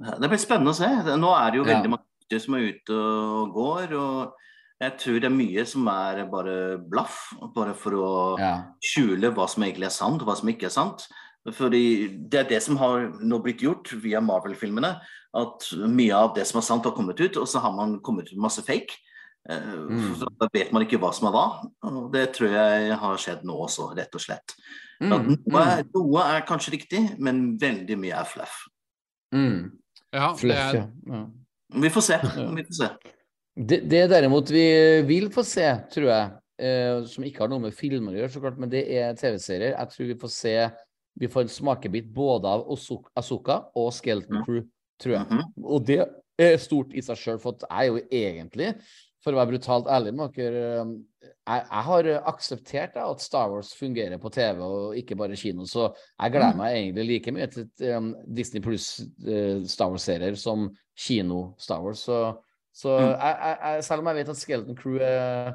Det 0.00 0.30
blir 0.30 0.40
spennende 0.40 0.72
å 0.72 0.78
se. 0.78 0.88
Nå 1.20 1.32
er 1.36 1.50
det 1.50 1.58
jo 1.60 1.64
Ja. 1.66 1.74
veldig 1.74 1.90
mange 1.92 2.40
som 2.40 2.54
er 2.54 2.70
ute 2.70 2.94
og 2.94 3.52
går. 3.52 3.92
og 3.98 4.32
jeg 4.80 4.96
tror 4.96 5.20
det 5.20 5.24
er 5.28 5.34
mye 5.36 5.66
som 5.66 5.88
er 5.88 6.24
bare 6.24 6.78
blaff, 6.78 7.34
bare 7.54 7.74
for 7.74 7.92
å 7.92 8.38
Ja. 8.38 8.64
skjule 8.80 9.34
hva 9.34 9.46
som 9.48 9.62
egentlig 9.62 9.86
er 9.86 9.90
sant, 9.90 10.22
og 10.22 10.28
hva 10.28 10.36
som 10.36 10.48
ikke 10.48 10.64
er 10.66 10.70
sant. 10.70 11.06
Fordi 11.46 12.08
Det 12.30 12.40
er 12.40 12.48
det 12.48 12.62
som 12.62 12.76
har 12.76 13.08
nå 13.20 13.42
blitt 13.42 13.60
gjort 13.60 13.92
via 14.00 14.20
Marvel-filmene. 14.20 15.00
At 15.34 15.60
mye 15.74 16.12
av 16.12 16.34
det 16.34 16.46
som 16.46 16.58
er 16.58 16.62
sant, 16.62 16.84
har 16.84 16.92
kommet 16.92 17.20
ut, 17.20 17.36
og 17.36 17.46
så 17.46 17.60
har 17.60 17.72
man 17.72 18.00
kommet 18.00 18.32
ut 18.32 18.38
masse 18.38 18.62
fake. 18.62 18.96
Eh, 19.48 19.70
Mm. 19.90 20.14
Så 20.18 20.28
da 20.38 20.48
vet 20.52 20.72
man 20.72 20.82
ikke 20.84 20.98
hva 21.00 21.12
som 21.16 21.28
er 21.28 21.32
hva. 21.34 21.44
Og 21.88 22.12
det 22.12 22.26
tror 22.36 22.50
jeg 22.52 22.96
har 23.00 23.16
skjedd 23.16 23.44
nå 23.48 23.56
også, 23.66 23.88
rett 23.96 24.14
og 24.14 24.20
slett. 24.20 24.54
Mm, 25.00 25.08
noe, 25.48 25.62
er, 25.64 25.82
mm, 25.82 25.92
noe 25.96 26.24
er 26.36 26.42
kanskje 26.46 26.74
riktig, 26.76 27.00
men 27.18 27.56
veldig 27.58 27.96
mye 27.98 28.18
er 28.20 28.28
fluff. 28.28 28.66
mm. 29.32 29.70
Ja, 30.12 30.32
det 30.32 30.40
Fluff, 30.40 30.58
er, 30.58 30.74
ja. 31.06 31.26
Vi 31.80 31.88
får 31.94 32.02
se. 32.02 32.16
Vi 32.56 32.64
får 32.66 32.74
se. 32.74 32.88
Det, 33.56 33.76
det 33.88 34.00
derimot 34.10 34.50
vi 34.50 34.64
vil 35.06 35.28
få 35.30 35.44
se, 35.46 35.66
tror 35.92 36.08
jeg, 36.10 36.30
eh, 36.58 37.04
som 37.06 37.24
ikke 37.24 37.44
har 37.44 37.48
noe 37.52 37.62
med 37.62 37.74
filmer 37.74 38.12
å 38.12 38.18
gjøre, 38.18 38.30
så 38.34 38.40
klart, 38.42 38.58
men 38.58 38.68
det 38.72 38.82
er 38.90 39.14
TV-serier. 39.14 39.76
Jeg 39.76 39.88
tror 39.94 40.06
vi 40.10 40.16
får 40.18 40.32
se 40.34 40.56
Vi 41.20 41.26
får 41.28 41.42
en 41.42 41.48
smakebit 41.52 42.06
både 42.14 42.46
av 42.48 42.66
Asuka 43.18 43.56
og 43.76 43.92
Skeleton. 43.92 44.44
Crew, 44.44 44.62
tror 45.02 45.12
jeg. 45.16 45.26
Mhm. 45.30 45.64
Og 45.64 45.86
det 45.86 45.98
er 46.38 46.56
stort 46.56 46.92
i 46.94 47.00
seg 47.02 47.16
sjøl, 47.18 47.38
for 47.42 47.54
jeg 47.60 47.70
er 47.70 47.86
jo 47.90 48.00
egentlig, 48.10 48.74
for 49.24 49.34
å 49.34 49.40
være 49.40 49.52
brutalt 49.52 49.88
ærlig 49.92 50.12
med 50.16 50.34
dere, 50.36 50.80
um, 50.80 50.92
jeg, 51.20 51.62
jeg 51.66 51.84
har 51.86 52.06
akseptert 52.30 52.94
da, 52.94 53.06
at 53.10 53.20
Star 53.20 53.50
Wars 53.52 53.72
fungerer 53.76 54.16
på 54.22 54.30
TV 54.32 54.60
og 54.64 54.94
ikke 54.96 55.16
bare 55.18 55.36
kino, 55.36 55.66
så 55.68 55.90
jeg 56.14 56.32
gleder 56.32 56.56
meg 56.56 56.76
egentlig 56.78 57.04
like 57.10 57.34
mye 57.36 57.48
til 57.52 57.66
um, 57.96 58.12
Disney 58.36 58.62
pluss 58.64 59.00
uh, 59.26 59.60
Star 59.68 59.90
Wars-serier 59.92 60.38
som 60.40 60.70
kino-Star 60.96 61.82
Wars. 61.84 62.06
Så, 62.08 62.22
så 62.72 62.96
Mm. 63.00 63.10
jeg, 63.10 63.34
jeg, 63.42 63.58
jeg, 63.64 63.84
selv 63.84 64.00
om 64.04 64.06
jeg 64.12 64.16
vet 64.20 64.28
at 64.32 64.36
Skeleton 64.40 64.76
Crew 64.78 64.96
eh, 65.02 65.50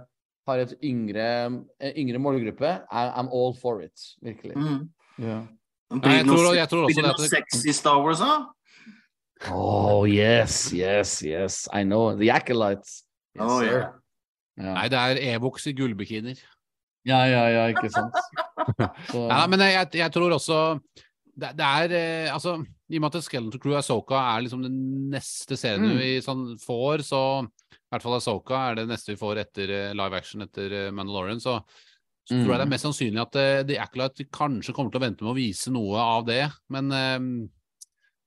har 0.45 0.61
et 0.61 0.73
yngre, 0.83 1.27
en 1.47 1.93
yngre 1.97 2.19
målgruppe, 2.21 2.71
I, 2.91 3.05
I'm 3.17 3.29
all 3.33 3.55
for 3.57 3.81
it, 3.81 4.03
virkelig. 4.21 4.53
Mm. 4.57 4.89
Yeah. 5.17 5.45
Nei, 5.93 5.99
Blir 6.01 6.11
jeg 6.19 6.25
det 6.25 6.27
noe, 6.27 6.37
tror, 6.41 6.55
jeg 6.57 6.69
tror 6.69 6.83
noe 6.83 7.09
at 7.13 7.21
det, 7.23 7.29
sexy 7.31 7.73
Star 7.73 8.01
Wars, 8.03 8.19
da? 8.21 8.35
Oh, 9.51 10.03
yes, 10.07 10.73
yes, 10.73 11.21
yes. 11.23 11.67
I 11.73 11.83
know. 11.83 12.15
The 12.17 12.29
Acolytes. 12.35 13.05
Yes, 13.35 13.45
Oh, 13.51 13.61
yeah. 13.63 13.89
Ja. 14.57 14.73
Nei, 14.77 14.85
det 14.89 14.99
er 14.99 15.17
Evox 15.35 15.65
i 15.67 15.73
gullbikiner. 15.75 16.37
ja, 17.05 17.17
ja, 17.27 17.41
ja, 17.51 17.63
ikke 17.73 17.89
sant. 17.91 18.15
Så, 19.11 19.25
Ja, 19.29 19.41
men 19.51 19.59
jeg, 19.59 19.89
jeg 19.99 20.11
tror 20.15 20.31
også 20.37 20.79
det, 21.35 21.49
det 21.59 21.65
er 21.67 21.91
eh, 21.93 22.29
Altså, 22.33 22.53
i 22.89 22.95
og 22.97 23.01
med 23.03 23.15
at 23.17 23.25
Skeleton 23.25 23.59
Crew 23.59 23.75
Asoka 23.77 24.15
er 24.15 24.45
liksom 24.45 24.61
den 24.63 24.77
neste 25.11 25.57
serien 25.59 25.83
Mm. 25.91 25.97
vi 25.99 26.13
sånn 26.23 26.45
får, 26.61 27.03
så 27.03 27.19
I 27.43 27.91
hvert 27.91 28.05
fall 28.07 28.15
Asoka 28.21 28.61
er 28.71 28.75
det 28.79 28.87
neste 28.89 29.11
vi 29.13 29.19
får 29.19 29.41
etter 29.43 29.69
eh, 29.75 29.91
live 29.93 30.15
action 30.17 30.41
etter 30.47 30.71
eh, 30.85 30.91
Mandalorian, 30.95 31.41
så, 31.43 31.59
så 32.25 32.39
tror 32.39 32.55
jeg 32.55 32.57
det 32.57 32.63
er 32.63 32.65
Mm. 32.69 32.73
mest 32.77 32.87
sannsynlig 32.87 33.21
at 33.25 33.35
eh, 33.41 33.63
The 33.67 33.77
Acolyte 33.83 34.29
kanskje 34.31 34.73
kommer 34.73 34.95
til 34.95 35.01
å 35.01 35.05
vente 35.05 35.27
med 35.27 35.33
å 35.35 35.37
vise 35.37 35.73
noe 35.75 35.99
av 35.99 36.25
det. 36.31 36.45
Men 36.71 36.91
eh, 36.95 37.19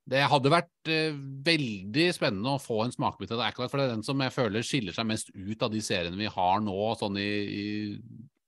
det 0.09 0.22
hadde 0.30 0.52
vært 0.52 0.89
eh, 0.93 1.16
veldig 1.44 2.06
spennende 2.16 2.55
å 2.56 2.62
få 2.62 2.80
en 2.85 2.94
smakebit 2.94 3.35
av 3.35 3.43
det, 3.43 3.48
Acolyte, 3.51 3.72
for 3.72 3.80
det 3.80 3.89
er 3.89 3.93
den 3.97 4.06
som 4.06 4.22
jeg 4.24 4.32
føler 4.35 4.64
skiller 4.64 4.97
seg 4.97 5.09
mest 5.10 5.28
ut 5.35 5.64
av 5.66 5.72
de 5.74 5.82
seriene 5.85 6.16
vi 6.16 6.30
har 6.32 6.62
nå, 6.64 6.76
sånn 7.01 7.18
i, 7.20 7.28
i 7.28 7.66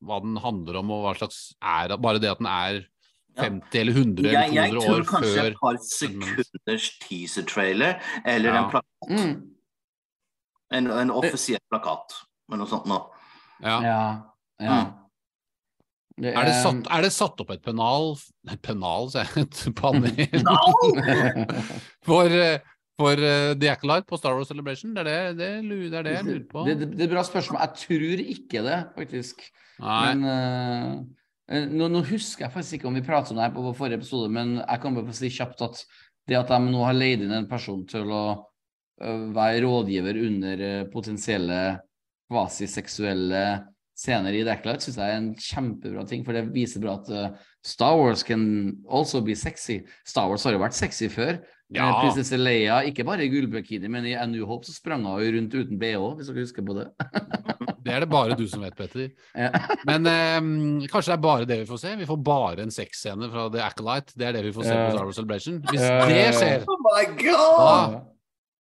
hva 0.01 0.21
den 0.25 0.39
handler 0.41 0.79
om, 0.81 0.93
og 0.95 1.03
hva 1.05 1.13
slags 1.19 1.43
er 1.61 1.93
Bare 2.01 2.23
det 2.23 2.31
at 2.33 2.41
den 2.41 2.49
er 2.51 2.81
Ja. 3.37 3.45
50 3.45 3.79
eller 3.79 3.93
100 3.95 4.25
Jeg, 4.27 4.49
eller 4.51 4.57
jeg 4.57 4.73
tror 4.83 5.05
kanskje 5.07 5.43
et 5.45 5.59
par 5.61 5.77
sekunders 5.87 6.87
teaser-trailer, 7.05 8.01
eller 8.27 8.51
Ja. 8.51 8.63
en, 8.65 8.71
plakat, 8.73 9.13
mm, 9.13 9.35
en, 10.79 10.91
en 11.05 11.13
offisiell 11.15 11.63
plakat, 11.71 12.17
eller 12.49 12.65
noe 12.65 12.73
sånt 12.73 12.89
nå. 12.91 12.99
ja. 13.63 13.77
ja, 13.85 14.01
ja. 14.65 14.81
Mm. 14.81 14.97
Det 16.21 16.35
Er, 16.37 16.49
det 16.49 16.57
satt, 16.61 16.89
er 16.93 17.05
det 17.05 17.13
satt 17.15 17.41
opp 17.41 17.53
et 17.55 17.63
pennal 17.65 18.13
pennal, 18.65 19.09
sier 19.13 19.25
jeg. 19.25 19.47
Et 19.47 19.63
panel 19.77 20.11
for, 22.09 22.29
eh, 22.29 22.59
for 23.01 23.23
uh, 23.25 23.53
The 23.57 23.71
Acolyte 23.73 24.09
på 24.11 24.19
Star 24.21 24.37
Wars 24.37 24.51
Celebration? 24.53 24.93
Det 24.97 25.05
er 25.07 25.09
det, 25.09 25.39
det, 25.39 25.49
er 25.95 26.05
det 26.05 26.15
jeg 26.19 26.27
lurer 26.29 26.45
på. 26.51 26.67
Det, 26.69 26.77
det, 26.83 27.07
er 27.07 27.15
bra 27.15 27.25
spørsmål. 27.25 27.63
Jeg 27.65 27.85
tror 27.87 28.25
ikke 28.37 28.65
det, 28.67 28.83
faktisk. 28.99 29.43
Nei. 29.81 30.03
Men 30.11 30.29
eh, 31.49 31.65
nå, 31.73 31.89
nå 31.89 32.05
husker 32.11 32.47
jeg 32.47 32.55
faktisk 32.59 32.79
ikke 32.79 32.91
om 32.91 33.01
vi 33.01 33.07
pratet 33.07 33.33
om 33.33 33.41
det 33.41 33.49
her 33.49 33.57
på 33.57 33.65
vår 33.65 33.81
forrige 33.81 34.03
episode, 34.03 34.29
men 34.37 34.59
jeg 34.61 34.85
kan 34.85 34.97
bare 34.97 35.09
få 35.09 35.19
si 35.23 35.33
kjapt 35.33 35.67
at 35.67 35.85
det 36.29 36.39
at 36.39 36.53
de 36.53 36.61
nå 36.69 36.85
har 36.85 36.95
leid 36.95 37.25
inn 37.25 37.33
en 37.35 37.49
person 37.51 37.81
til 37.89 38.13
å 38.13 38.25
uh, 38.37 39.25
være 39.35 39.65
rådgiver 39.65 40.21
under 40.29 40.67
potensielle 40.93 41.61
kvasiseksuelle 42.31 43.45
scener 44.01 44.35
i 44.37 44.43
The 44.45 44.57
Acolyte 44.57 44.87
syns 44.87 44.99
jeg 45.01 45.13
er 45.13 45.21
en 45.21 45.31
kjempebra 45.37 46.05
ting, 46.09 46.25
for 46.25 46.37
det 46.37 46.47
viser 46.55 46.83
bra 46.83 46.97
at 47.01 47.11
eh, 47.13 47.33
Star 47.67 47.99
Wars 48.01 48.25
can 48.25 48.45
also 48.89 49.21
be 49.25 49.37
sexy. 49.37 49.83
Star 50.09 50.31
Wars 50.31 50.47
har 50.49 50.57
jo 50.57 50.63
vært 50.63 50.79
sexy 50.79 51.11
før. 51.13 51.41
Ja. 51.71 51.91
Prinsesse 52.01 52.39
Leia, 52.41 52.81
ikke 52.89 53.05
bare 53.07 53.27
i 53.27 53.31
gullbikini, 53.31 53.91
men 53.93 54.09
i 54.09 54.17
A 54.19 54.25
New 54.27 54.47
Hope 54.49 54.67
så 54.67 54.75
sprang 54.75 55.05
hun 55.07 55.21
jo 55.23 55.35
rundt 55.37 55.55
uten 55.55 55.79
BH, 55.79 56.07
hvis 56.19 56.31
dere 56.33 56.47
husker 56.47 56.67
på 56.67 56.81
det. 56.81 56.89
Det 57.81 57.95
er 57.97 58.05
det 58.05 58.11
bare 58.13 58.35
du 58.37 58.43
som 58.45 58.61
vet, 58.61 58.75
Petter. 58.77 59.07
Ja. 59.33 59.49
Men 59.89 60.05
um, 60.05 60.83
kanskje 60.85 61.09
det 61.09 61.15
er 61.15 61.23
bare 61.25 61.47
det 61.49 61.57
vi 61.63 61.69
får 61.71 61.79
se? 61.81 61.95
Vi 61.97 62.09
får 62.11 62.19
bare 62.27 62.67
en 62.67 62.75
sexscene 62.75 63.31
fra 63.33 63.47
The 63.55 63.63
Acolyte. 63.65 64.13
Det 64.21 64.27
er 64.29 64.37
det 64.37 64.43
vi 64.45 64.53
får 64.53 64.69
se 64.69 64.75
på 64.77 64.91
Star 64.93 65.09
Wars 65.09 65.17
Celebration. 65.17 65.63
Hvis 65.71 65.81
det 65.81 66.27
skjer, 66.37 66.69
Oh 66.69 66.85
my 66.85 67.07
god! 67.25 67.97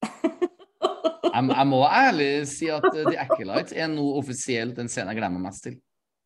da 0.01 0.60
Jeg, 0.81 1.44
jeg 1.57 1.66
må 1.70 1.81
ærlig 1.86 2.31
si 2.51 2.69
at 2.73 2.85
eh, 2.90 3.05
The 3.07 3.19
Acolyte 3.23 3.77
er 3.78 3.86
nå 3.93 4.05
offisielt 4.19 4.77
den 4.81 4.89
scenen 4.90 5.12
jeg 5.12 5.20
gleder 5.20 5.35
meg 5.36 5.44
mest 5.51 5.62
til. 5.69 5.77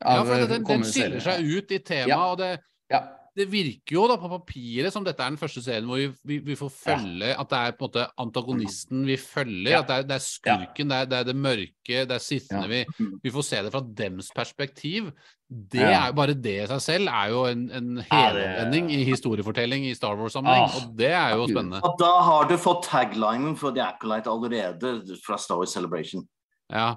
Ja, 0.04 0.22
for 0.22 0.34
eh, 0.38 0.46
den, 0.50 0.64
den 0.68 0.84
skiller 0.88 1.20
seg 1.24 1.44
ut 1.44 1.74
i 1.76 1.78
temaet, 1.84 2.08
Ja. 2.08 2.20
og 2.30 2.38
det, 2.40 2.52
Ja. 2.92 3.02
Det 3.36 3.48
virker 3.50 3.96
jo 3.96 4.04
da 4.06 4.14
på 4.20 4.28
papiret 4.30 4.92
som 4.94 5.02
dette 5.04 5.18
er 5.24 5.32
den 5.32 5.38
første 5.40 5.62
serien 5.64 5.86
hvor 5.88 5.98
vi, 5.98 6.08
vi, 6.24 6.36
vi 6.38 6.54
får 6.54 6.70
følge 6.70 7.32
at 7.34 7.48
det 7.50 7.58
er 7.58 7.72
på 7.74 7.84
en 7.84 7.88
måte 7.88 8.04
antagonisten 8.22 9.00
vi 9.08 9.16
følger. 9.18 9.70
Ja. 9.72 9.80
At 9.82 9.88
det 9.88 9.96
er, 9.96 10.02
det 10.10 10.14
er 10.18 10.22
skurken, 10.22 10.90
det, 10.92 10.98
er, 11.00 11.08
det 11.10 11.18
er 11.18 11.24
det 11.30 11.34
mørke, 11.36 12.02
det 12.06 12.14
er 12.14 12.22
sittende. 12.22 12.68
Ja. 12.68 12.84
Vi, 13.00 13.08
vi 13.24 13.32
får 13.34 13.46
se 13.48 13.62
det 13.66 13.72
fra 13.74 13.80
dems 14.02 14.28
perspektiv. 14.36 15.08
Det 15.50 15.80
Ja. 15.82 15.88
er 16.04 16.06
jo 16.12 16.16
bare 16.18 16.34
det 16.34 16.54
i 16.62 16.66
seg 16.70 16.80
selv 16.82 17.10
er 17.12 17.28
jo 17.30 17.42
en, 17.50 17.64
en 17.70 17.88
Ja, 18.00 18.04
helomvending 18.30 18.88
i 18.94 19.02
historiefortelling 19.06 19.84
i 19.86 19.94
Star 19.94 20.16
Wars-sammenheng, 20.18 20.64
Ah. 20.70 20.76
og 20.78 20.94
det 20.98 21.10
er 21.12 21.34
jo 21.36 21.48
spennende. 21.50 21.82
Og 21.84 21.98
da 22.00 22.12
har 22.26 22.48
du 22.48 22.54
fått 22.58 22.86
taglinen 22.88 23.56
for 23.60 23.70
The 23.76 23.82
Acolyte 23.86 24.30
allerede 24.30 24.94
fra 25.26 25.36
Star 25.38 25.58
Wars 25.60 25.74
Celebration. 25.74 26.24
Ja. 26.72 26.94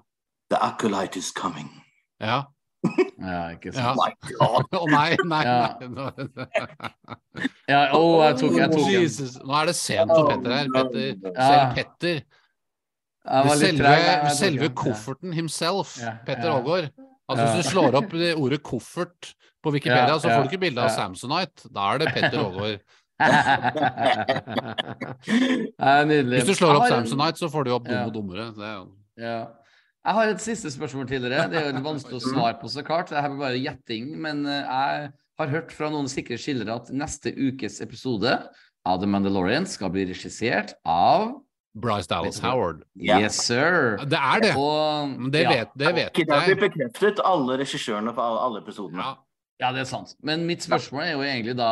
The 0.50 0.58
Acolyte 0.64 1.18
is 1.20 1.34
coming. 1.36 1.68
Ja. 2.22 2.44
Ja, 3.20 3.50
ikke 3.56 3.72
Ja. 3.74 3.76
sant. 3.94 3.98
My 3.98 4.12
god. 4.38 4.66
Å 4.82 4.86
nei, 4.92 5.16
nei, 5.26 5.44
Ja. 5.44 5.76
nei. 5.82 6.12
Ja, 7.70 7.90
oh, 7.94 8.24
jeg 8.24 8.38
tok, 8.40 8.52
jeg 8.58 8.70
tok 8.72 8.86
en. 8.86 8.92
Jesus. 8.94 9.38
Nå 9.44 9.54
er 9.62 9.66
det 9.70 9.76
sent 9.78 10.10
for 10.14 10.28
Petter 10.30 10.52
her. 10.56 10.68
Petter, 10.74 11.08
Ja. 11.24 11.30
selv 11.50 11.74
Petter. 11.76 12.16
Jeg 13.28 13.44
var 13.50 13.56
litt 13.60 13.78
selve 13.82 14.30
selve 14.38 14.70
kofferten 14.74 15.34
himself, 15.36 15.98
Ja, 16.00 16.12
Petter 16.26 16.48
ja. 16.48 16.54
Aagaard. 16.62 16.90
Altså 17.28 17.44
Ja. 17.44 17.48
Hvis 17.52 17.66
du 17.66 17.70
slår 17.74 17.92
opp 18.00 18.10
det 18.16 18.32
ordet 18.40 18.62
'koffert' 18.64 19.34
på 19.64 19.72
Wikipedia, 19.74 20.08
Ja, 20.08 20.16
så 20.18 20.28
ja, 20.30 20.36
får 20.38 20.44
du 20.48 20.50
ikke 20.56 20.60
bilde 20.64 20.80
av 20.80 20.88
ja. 20.88 20.96
Samsonite. 20.96 21.68
Da 21.74 21.80
er 21.94 21.98
det 22.00 22.08
Petter 22.14 22.40
Aagaard. 22.40 22.80
Nydelig. 26.08 26.40
Hvis 26.42 26.50
du 26.52 26.56
slår 26.60 26.78
opp 26.80 26.88
Samsonite, 26.92 27.40
så 27.42 27.50
får 27.52 27.62
du 27.68 27.72
opp 27.76 27.88
Dum 27.90 28.04
og 28.06 28.12
dummere. 28.16 28.46
Det 28.56 28.64
er 28.64 28.76
jo 28.78 28.86
Ja. 29.18 29.40
Jeg 30.08 30.16
har 30.16 30.30
et 30.32 30.40
siste 30.44 30.70
spørsmål 30.72 31.08
til 31.10 31.26
dere. 31.26 31.48
Det 31.52 31.60
er 31.60 31.74
jo 31.76 31.82
vanskelig 31.84 32.16
å 32.22 32.24
svare 32.24 32.56
på, 32.62 32.70
så 32.72 32.84
klart. 32.88 33.10
Det 33.12 33.18
er 33.20 33.34
bare 33.36 33.58
gjetting. 33.60 34.14
Men 34.24 34.46
eh, 34.48 34.62
jeg 34.64 35.10
har 35.42 35.52
hørt 35.52 35.74
fra 35.76 35.90
noen 35.92 36.08
sikre 36.12 36.38
skillere 36.40 36.78
at 36.80 36.92
neste 36.96 37.34
ukes 37.36 37.82
episode 37.84 38.38
av 38.88 39.02
The 39.02 39.10
Mandalorian 39.12 39.68
skal 39.68 39.92
bli 39.92 40.06
regissert 40.08 40.78
av 40.88 41.34
Bryce 41.78 42.08
Dallas? 42.10 42.40
Howard. 42.42 42.86
Yes, 42.96 43.36
sir. 43.46 43.98
Det 44.08 44.18
er 44.18 44.46
det. 44.48 44.54
Og, 44.58 45.18
det 45.34 45.44
vet, 45.46 45.74
det 45.78 45.92
vet 45.94 46.08
Ikke 46.16 46.26
det 46.32 46.40
jeg. 46.54 46.60
bekreftet, 46.64 47.20
alle 47.28 47.58
regissørene 47.60 48.14
for 48.16 48.40
alle, 48.48 48.64
episodene. 48.64 49.04
Ja. 49.04 49.18
Ja, 49.60 49.72
det 49.74 49.84
er 49.84 49.90
sant. 49.90 50.16
Men 50.26 50.44
mitt 50.46 50.62
spørsmål 50.62 51.04
er 51.04 51.12
jo 51.18 51.24
egentlig 51.26 51.56
da 51.58 51.70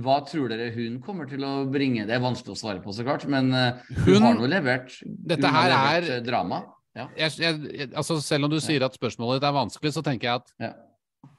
hva 0.00 0.20
tror 0.24 0.48
dere 0.48 0.68
hun 0.72 1.00
kommer 1.02 1.26
til 1.28 1.42
å 1.44 1.66
bringe? 1.68 2.04
Det 2.06 2.14
er 2.16 2.22
vanskelig 2.22 2.54
å 2.54 2.58
svare 2.58 2.80
på, 2.82 2.94
så 2.94 3.02
klart, 3.04 3.26
men 3.28 3.50
eh, 3.52 3.80
hun, 4.06 4.14
Hun- 4.14 4.22
har 4.30 4.36
nå 4.38 4.46
levert, 4.48 4.94
Dette 5.04 5.42
hun 5.50 5.54
har 5.58 5.66
her 5.68 5.74
levert 5.74 6.08
er- 6.08 6.16
eh, 6.16 6.22
drama. 6.24 6.60
Ja. 6.94 7.08
Jeg, 7.18 7.32
jeg, 7.40 7.88
altså 7.94 8.20
selv 8.22 8.44
om 8.44 8.50
du 8.50 8.60
sier 8.62 8.82
at 8.86 8.94
spørsmålet 8.94 9.40
ditt 9.40 9.48
er 9.48 9.52
vanskelig, 9.56 9.92
så 9.96 10.02
tenker 10.06 10.28
jeg 10.28 10.34
at 10.42 10.52
Ja. 10.60 10.72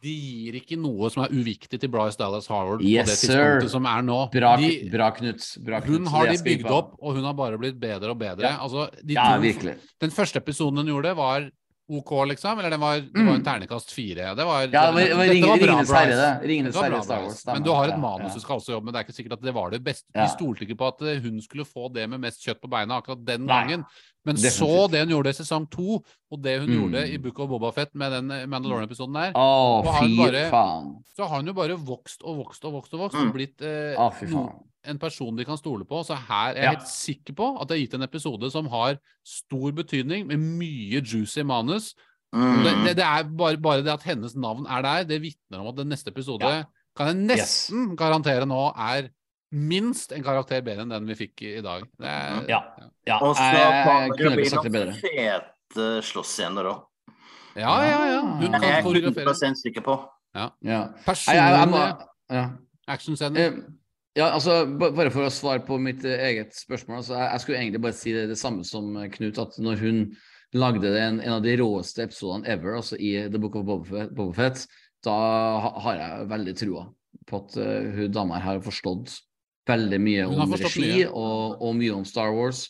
de 0.01 0.13
gir 0.13 0.55
ikke 0.59 0.77
noe 0.81 1.09
som 1.13 1.23
er 1.23 1.29
uviktig 1.29 1.79
til 1.79 1.89
Bryce 1.93 2.17
Dallas 2.17 2.47
Howard 2.47 2.81
Yes, 2.81 3.05
på 3.05 3.27
det 3.27 3.61
sir. 3.63 3.67
som 3.69 3.85
er 3.85 4.01
nå. 4.01 4.17
Bra, 4.33 4.55
De, 4.57 4.89
bra 4.91 5.11
Knut. 5.11 5.45
Bra, 5.63 5.79
Knuts, 5.79 5.87
hun 5.95 6.05
har 6.07 6.25
de 6.27 6.37
bygd 6.43 6.65
opp, 6.71 6.95
og 6.99 7.15
hun 7.15 7.23
har 7.23 7.33
bare 7.37 7.57
blitt 7.61 7.79
bedre 7.79 8.09
og 8.11 8.19
bedre. 8.19 8.51
Altså, 8.59 8.89
de 9.05 9.13
Ja, 9.13 9.35
to- 9.37 9.41
virkelig. 9.41 9.77
Den 10.01 10.11
første 10.11 10.37
episoden 10.41 10.77
hun 10.77 10.87
gjorde, 10.87 11.15
var 11.15 11.49
OK, 11.87 12.11
liksom? 12.27 12.57
Eller 12.59 12.69
den 12.73 12.79
var, 12.81 12.95
det 12.97 13.13
Mm. 13.13 13.27
var 13.27 13.35
en 13.35 13.43
ternekast 13.45 13.91
fire? 13.93 14.33
Det 14.35 14.45
var, 14.45 14.61
Ja, 14.61 14.67
det 14.67 14.93
var, 14.93 14.93
det 15.25 15.29
Ring, 15.29 15.43
var 15.45 15.57
bra, 15.57 15.75
herre, 15.99 16.15
det. 16.41 16.47
Ringenes 16.49 16.73
Det 16.73 16.81
herre 16.83 17.03
Star 17.03 17.21
Wars. 17.21 17.45
Men 17.45 17.63
du 17.63 17.69
har 17.71 17.87
et 17.89 17.99
manus 17.99 18.33
du 18.33 18.39
skal 18.39 18.55
også 18.57 18.71
jobbe 18.73 18.85
med. 18.85 18.93
Det 18.95 18.99
er 18.99 19.05
ikke 19.05 19.15
sikkert 19.19 19.33
at 19.37 19.41
det 19.45 19.53
var 19.53 19.69
det 19.69 19.83
beste. 19.83 20.07
Ja. 20.15 20.23
Vi 20.25 20.29
stolte 20.33 20.65
ikke 20.65 20.77
på 20.79 20.87
at 20.87 21.01
eh, 21.05 21.21
hun 21.21 21.37
skulle 21.41 21.65
få 21.65 21.93
det 21.93 22.09
med 22.09 22.19
mest 22.21 22.41
kjøtt 22.41 22.59
på 22.61 22.69
beina 22.69 22.97
akkurat 23.01 23.23
den 23.25 23.45
Nei. 23.45 23.61
gangen. 23.67 23.85
Men 24.25 24.35
så 24.37 24.89
det 24.89 25.03
hun 25.05 25.09
gjorde 25.13 25.29
i 25.29 25.37
sesong 25.37 25.69
to, 25.69 26.01
og 26.31 26.41
det 26.41 26.59
hun 26.61 26.69
Mm. 26.69 26.79
gjorde 26.81 27.13
i 27.13 27.17
Book 27.17 27.39
of 27.39 27.49
Bobafett 27.49 27.93
med 27.93 28.11
den 28.11 28.31
eh, 28.31 28.45
Mandalorian-episoden 28.47 29.13
der, 29.13 29.31
oh, 29.35 29.85
Og 29.85 29.93
har 29.93 30.01
fy 30.07 30.17
bare- 30.17 30.49
så 31.15 31.27
har 31.29 31.37
hun 31.37 31.45
jo 31.45 31.53
bare 31.53 31.77
vokst 31.77 32.23
og 32.25 32.37
vokst 32.43 32.65
og 32.65 32.73
vokst 32.73 32.93
og 32.95 32.99
vokst 32.99 33.15
Mm. 33.21 33.27
og 33.29 33.33
blitt 33.35 33.61
eh, 33.61 33.93
oh, 34.01 34.09
fy. 34.11 34.25
En 34.87 34.99
person 35.01 35.35
de 35.37 35.45
kan 35.45 35.57
stole 35.57 35.85
på. 35.85 36.03
Så 36.05 36.15
her 36.15 36.51
er 36.53 36.55
jeg 36.61 36.63
Ja. 36.63 36.73
helt 36.75 36.87
sikker 36.89 37.33
på 37.37 37.47
at 37.61 37.67
det 37.67 37.77
har 37.77 37.83
gitt 37.85 37.93
en 37.97 38.03
episode 38.07 38.51
som 38.51 38.67
har 38.71 38.97
stor 39.25 39.71
betydning, 39.71 40.27
med 40.27 40.37
mye 40.39 41.01
juicy 41.01 41.41
manus. 41.43 41.93
Mm. 42.33 42.63
Det, 42.63 42.73
det, 42.85 42.95
det 42.97 43.03
er 43.05 43.23
bare, 43.23 43.57
bare 43.57 43.83
det 43.83 43.93
at 43.93 44.03
hennes 44.03 44.35
navn 44.35 44.65
er 44.67 44.81
der, 44.81 45.03
det 45.07 45.21
vitner 45.23 45.61
om 45.61 45.67
at 45.71 45.75
den 45.77 45.87
neste 45.89 46.09
episode 46.11 46.43
Ja. 46.43 46.63
kan 46.97 47.07
jeg 47.07 47.37
nesten 47.37 47.95
garantere 47.97 48.45
nå 48.45 48.73
er 48.75 49.09
minst 49.55 50.11
en 50.11 50.23
karakter 50.23 50.59
bedre 50.65 50.81
enn 50.83 50.89
den 50.91 51.05
vi 51.07 51.15
fikk 51.15 51.41
i, 51.45 51.57
i 51.59 51.61
dag. 51.63 51.83
Det 51.99 52.07
er, 52.07 52.41
Ja. 52.49 52.59
Ja, 53.07 53.19
Og 53.21 53.35
så 53.37 53.43
jeg, 53.43 53.61
jeg 53.61 53.85
kommer 53.85 54.17
det 54.17 54.53
noen 54.53 54.71
bedre. 54.73 54.93
fete 54.99 56.01
slåssscener 56.03 56.65
òg. 56.65 56.83
ja, 57.55 57.75
ja, 57.85 58.01
ja. 58.15 58.21
Hun 58.21 58.41
Jeg 58.41 58.51
kan 58.51 58.63
er 58.63 58.81
koreografere 58.83 59.31
100 59.31 59.55
sikker 59.61 59.81
på. 59.85 59.95
Ja. 60.35 60.49
ja. 60.63 60.81
Personlig 61.05 61.39
jeg 61.39 61.95
ja. 62.35 62.49
actionscener. 62.87 63.61
Ja, 64.15 64.29
altså, 64.31 64.61
bare 64.79 65.11
for 65.11 65.27
å 65.27 65.33
svare 65.33 65.63
på 65.67 65.75
mitt 65.81 66.05
eh, 66.07 66.21
eget 66.29 66.55
spørsmål. 66.55 67.01
Altså, 67.01 67.17
jeg, 67.17 67.27
jeg 67.33 67.43
skulle 67.43 67.59
egentlig 67.59 67.81
bare 67.83 67.97
si 67.97 68.13
det, 68.15 68.29
det 68.31 68.39
samme 68.39 68.63
som 68.67 68.93
eh, 69.01 69.09
Knut, 69.11 69.41
at 69.43 69.57
når 69.59 69.81
hun 69.81 70.01
lagde 70.55 70.93
den, 70.93 71.19
en 71.19 71.35
av 71.35 71.43
de 71.43 71.57
råeste 71.59 72.05
episodene 72.05 72.47
ever, 72.47 72.77
altså 72.79 72.95
i 72.95 73.11
The 73.27 73.41
Book 73.41 73.57
of 73.59 73.65
Boba 73.67 74.05
Boba 74.15 74.51
da 75.05 75.15
ha, 75.61 75.71
har 75.83 75.99
jeg 75.99 76.29
veldig 76.31 76.53
trua 76.57 76.85
på 77.29 77.41
at 77.41 77.57
uh, 77.59 77.89
hun 77.93 78.13
dama 78.13 78.39
her 78.39 78.55
har 78.55 78.63
forstått 78.65 79.11
veldig 79.69 79.99
mye 80.01 80.25
om 80.29 80.55
regi 80.57 81.03
og, 81.05 81.59
og 81.61 81.75
mye 81.77 81.93
om 81.93 82.05
Star 82.07 82.31
Wars. 82.33 82.65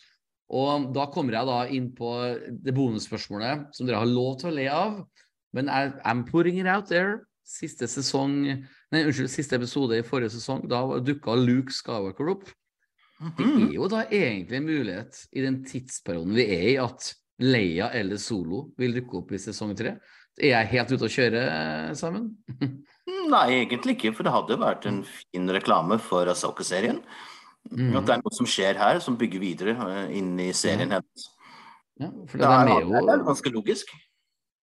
Og 0.52 0.90
da 0.96 1.08
kommer 1.14 1.38
jeg 1.38 1.50
da 1.50 1.60
inn 1.74 1.90
på 1.96 2.12
det 2.66 2.74
bonusspørsmålet 2.76 3.70
som 3.76 3.88
dere 3.88 4.02
har 4.04 4.10
lov 4.10 4.38
til 4.42 4.52
å 4.52 4.56
le 4.56 4.68
av. 4.72 5.00
Men 5.56 5.72
I, 5.72 5.90
I'm 6.04 6.26
putting 6.28 6.60
it 6.60 6.68
out 6.68 6.88
there. 6.92 7.26
Siste 7.46 7.86
sesong 7.88 8.40
Nei, 8.92 9.04
unnskyld, 9.06 9.30
siste 9.30 9.58
episode 9.60 9.98
i 10.00 10.06
forrige 10.06 10.34
sesong, 10.34 10.64
da 10.70 10.80
dukka 11.04 11.36
Luke 11.38 11.74
Skywalker 11.74 12.32
opp. 12.32 12.46
Det 13.20 13.46
Mhm. 13.46 13.70
er 13.70 13.74
jo 13.74 13.88
da 13.88 14.04
egentlig 14.06 14.58
en 14.58 14.66
mulighet 14.68 15.28
i 15.32 15.42
den 15.42 15.64
tidsperioden 15.64 16.34
vi 16.36 16.44
er 16.52 16.66
i, 16.74 16.76
at 16.82 17.14
Leia 17.40 17.90
eller 17.94 18.18
Solo 18.18 18.72
vil 18.78 18.94
dukke 18.94 19.18
opp 19.22 19.32
i 19.32 19.38
sesong 19.38 19.76
tre. 19.78 19.98
Er 20.38 20.50
jeg 20.52 20.68
helt 20.74 20.92
ute 20.92 21.06
å 21.08 21.12
kjøre, 21.12 21.96
Sammen? 21.96 22.36
Nei, 23.30 23.66
egentlig 23.66 23.96
ikke, 23.98 24.14
for 24.16 24.24
det 24.24 24.34
hadde 24.34 24.58
vært 24.60 24.86
en 24.90 25.04
fin 25.04 25.48
reklame 25.48 26.00
for 26.02 26.26
Asoka-serien. 26.28 27.00
Mm. 27.72 27.96
At 27.98 28.06
det 28.06 28.14
er 28.18 28.22
noe 28.22 28.34
som 28.36 28.46
skjer 28.46 28.76
her, 28.78 29.00
som 29.00 29.16
bygger 29.18 29.40
videre 29.40 29.76
eh, 29.76 30.18
inn 30.18 30.38
i 30.40 30.52
serien 30.52 30.92
hennes. 30.92 31.30
Ja, 32.00 32.10
for 32.28 32.38
Det 32.38 32.44
det, 32.44 32.52
er, 32.52 32.66
de 32.84 32.92
det 32.92 33.14
er 33.16 33.24
ganske 33.24 33.52
logisk. 33.54 33.94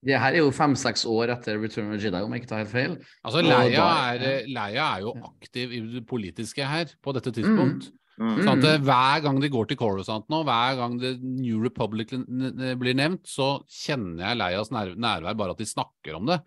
Det 0.04 0.18
her 0.20 0.34
er 0.34 0.38
jo 0.42 0.52
fem-seks 0.52 1.06
år 1.06 1.30
etter 1.36 1.60
Return 1.62 1.92
of 1.94 2.00
the 2.00 2.08
Jedi, 2.08 2.22
om 2.26 2.32
jeg 2.34 2.42
ikke 2.42 2.50
tar 2.50 2.64
helt 2.64 2.72
feil. 2.74 2.96
Altså, 3.24 3.42
Leia 3.46 3.78
da- 3.78 4.14
er, 4.16 4.46
Leia 4.48 4.86
er 4.98 5.02
jo 5.02 5.14
aktiv 5.28 5.72
i 5.78 5.82
det 6.00 6.06
politiske 6.10 6.66
her 6.66 6.86
på 7.04 7.14
dette 7.14 7.32
tidspunkt. 7.32 7.92
Mm. 8.22 8.42
Sånn 8.46 8.60
at 8.66 8.82
Hver 8.86 9.22
gang 9.24 9.40
de 9.42 9.50
går 9.50 9.68
til 9.70 9.78
Coruscant 9.78 10.28
nå, 10.30 10.44
hver 10.46 10.76
gang 10.78 11.00
The 11.00 11.16
New 11.22 11.62
Republic 11.64 12.10
blir 12.12 12.94
nevnt, 12.98 13.24
så 13.26 13.64
kjenner 13.70 14.28
jeg 14.30 14.38
Leias 14.38 14.70
nær 14.74 14.92
nærvær 14.96 15.38
bare 15.38 15.52
at 15.56 15.58
de 15.58 15.66
snakker 15.66 16.16
om 16.20 16.26
det. 16.30 16.42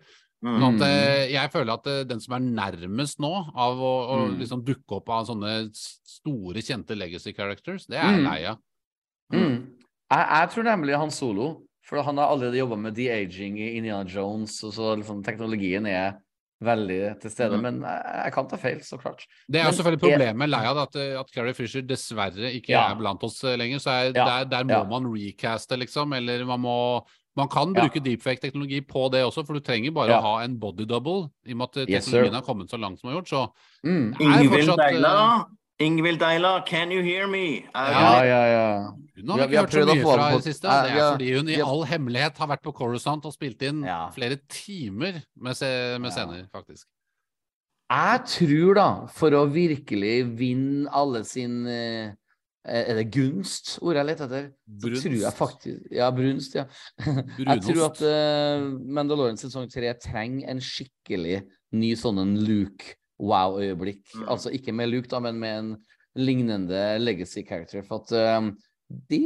Mm. 0.45 0.59
Sånn 0.61 0.75
at 0.75 0.81
eh, 0.87 1.31
Jeg 1.33 1.51
føler 1.51 1.73
at 1.73 1.87
eh, 1.87 2.03
den 2.05 2.19
som 2.21 2.35
er 2.37 2.43
nærmest 2.45 3.19
nå 3.19 3.31
av 3.55 3.79
å, 3.81 3.93
å 4.13 4.17
Mm. 4.29 4.37
liksom 4.39 4.63
dukke 4.63 4.99
opp 4.99 5.09
av 5.09 5.25
sånne 5.25 5.55
store, 5.73 6.61
kjente 6.61 6.95
legacy 6.95 7.33
characters, 7.33 7.87
det 7.87 7.97
er 7.97 8.19
Mm. 8.19 8.23
Leia. 8.29 8.55
Mm. 9.33 9.55
Jeg, 10.11 10.27
jeg 10.29 10.49
tror 10.53 10.63
nemlig 10.63 10.95
han 10.99 11.09
Solo, 11.11 11.64
for 11.85 12.01
han 12.03 12.17
har 12.17 12.31
allerede 12.33 12.57
jobba 12.57 12.75
med 12.81 12.95
de-aging 12.97 13.57
i 13.61 13.75
Indiana 13.77 14.07
Jones, 14.09 14.63
og 14.63 14.73
så 14.73 14.95
liksom 14.97 15.23
teknologien 15.23 15.85
er 15.85 16.15
veldig 16.63 17.19
til 17.21 17.29
stede. 17.31 17.57
Mm. 17.59 17.61
Men 17.67 17.81
jeg, 17.83 18.03
jeg 18.25 18.33
kan 18.33 18.47
ta 18.49 18.57
feil, 18.57 18.79
så 18.81 18.97
klart. 18.97 19.25
Det 19.51 19.59
er 19.59 19.65
jo 19.67 19.75
selvfølgelig 19.75 20.01
problemet 20.01 20.35
med 20.39 20.49
Leia, 20.49 20.71
at, 20.85 20.95
at 20.95 21.33
Carrie 21.35 21.53
Fisher 21.53 21.81
dessverre 21.85 22.49
ikke 22.55 22.71
Ja. 22.73 22.87
er 22.91 22.95
blant 22.95 23.21
oss 23.27 23.43
eh, 23.43 23.57
lenger. 23.59 23.77
Så 23.83 23.91
er, 23.91 24.11
Ja. 24.15 24.25
der, 24.25 24.45
der 24.49 24.63
må 24.63 24.71
Ja. 24.79 24.83
man 24.83 25.05
recaste, 25.11 25.77
liksom. 25.77 26.13
Eller 26.13 26.45
man 26.45 26.59
må 26.61 27.05
Man 27.37 27.49
kan 27.49 27.73
Ja. 27.75 27.81
bruke 27.83 27.99
deepfake-teknologi 27.99 28.79
på 28.87 29.11
det 29.11 29.19
også, 29.25 29.45
for 29.45 29.53
du 29.55 29.59
trenger 29.59 29.91
bare 29.91 30.07
Ja. 30.07 30.19
å 30.21 30.23
ha 30.23 30.43
en 30.45 30.57
body 30.57 30.85
double. 30.87 31.29
I 31.45 31.51
og 31.51 31.57
med 31.57 31.63
at 31.67 31.73
teknologien 31.89 32.31
Yes, 32.31 32.33
har 32.33 32.41
kommet 32.47 32.69
så 32.71 32.79
langt 32.79 32.97
som 33.01 33.09
den 33.09 33.15
har 33.17 33.21
gjort, 33.21 33.27
så 33.27 33.51
Mm. 33.83 34.13
er 34.13 34.17
det 34.17 34.21
Ingvild 34.45 34.51
fortsatt, 34.69 34.79
eh, 34.79 34.91
Deila 34.93 35.45
Ingvild 35.83 36.19
Deila, 36.21 36.61
can 36.65 36.91
you 36.91 37.01
hear 37.03 37.27
me? 37.27 37.65
Uh, 37.75 37.89
Ja, 37.91 38.23
ja, 38.23 38.43
ja. 38.47 38.91
Hun 39.17 39.29
har 39.39 39.47
ikke 39.47 39.59
hørt 39.59 39.73
så 39.75 39.83
mye 39.87 40.03
fra 40.03 40.15
det 40.29 40.33
i 40.33 40.37
det 40.39 40.43
siste. 40.45 40.67
Det 40.67 40.91
er 40.95 41.11
fordi 41.11 41.29
hun 41.35 41.49
i 41.51 41.57
all 41.63 41.83
hemmelighet 41.87 42.37
har 42.39 42.47
vært 42.51 42.63
på 42.63 42.71
Coruscant 42.75 43.25
og 43.27 43.33
spilt 43.35 43.61
inn 43.67 43.81
Ja. 43.83 44.09
flere 44.15 44.37
timer 44.51 45.21
med, 45.35 45.55
se, 45.55 45.67
med 45.99 46.11
Ja. 46.11 46.15
scener, 46.15 46.45
faktisk. 46.51 46.87
Jeg 47.91 48.21
tror, 48.25 48.73
da, 48.75 48.87
for 49.13 49.29
å 49.31 49.43
virkelig 49.51 50.15
vinne 50.39 50.87
alle 50.91 51.23
sin 51.23 51.67
eh, 51.67 52.13
Er 52.65 52.95
det 52.97 53.11
gunst, 53.13 53.75
ordet 53.81 53.99
jeg 54.01 54.05
leter 54.07 54.25
etter? 54.25 54.47
Brunst. 54.65 55.03
tror 55.03 55.13
jeg 55.13 55.21
Brunst. 55.21 55.37
faktisk 55.37 55.91
Ja, 55.93 56.07
brunst, 56.09 56.55
ja. 56.55 56.63
Jeg 57.37 57.61
tror 57.61 57.85
at 57.91 58.01
uh, 58.01 58.79
Mandalorian 58.89 59.37
sesong 59.37 59.69
tre 59.69 59.93
trenger 60.01 60.49
en 60.49 60.59
skikkelig 60.59 61.43
ny 61.77 61.91
sånn 61.95 62.17
en 62.23 62.33
Luke 62.41 62.95
wow-øyeblikk. 63.21 64.03
Mm. 64.15 64.27
Altså 64.29 64.51
ikke 64.55 64.73
med 64.75 64.89
Luke, 64.91 65.09
da, 65.11 65.19
men 65.23 65.39
med 65.39 65.59
en 65.59 65.69
lignende 66.15 66.97
legacy 67.01 67.43
character. 67.47 67.83
For 67.87 68.03
at 68.03 68.11
eh, 68.15 68.49
det 69.09 69.21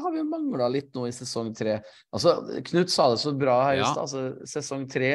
har 0.00 0.10
vi 0.14 0.22
mangla 0.26 0.68
litt 0.72 0.94
nå 0.96 1.06
i 1.08 1.12
sesong 1.14 1.52
tre. 1.56 1.78
Altså, 2.14 2.38
Knut 2.70 2.90
sa 2.90 3.10
det 3.12 3.20
så 3.22 3.34
bra 3.38 3.58
her 3.68 3.76
i 3.78 3.82
Ja. 3.82 3.90
stad. 3.92 4.06
Altså, 4.06 4.46
sesong 4.48 4.86
tre 4.90 5.10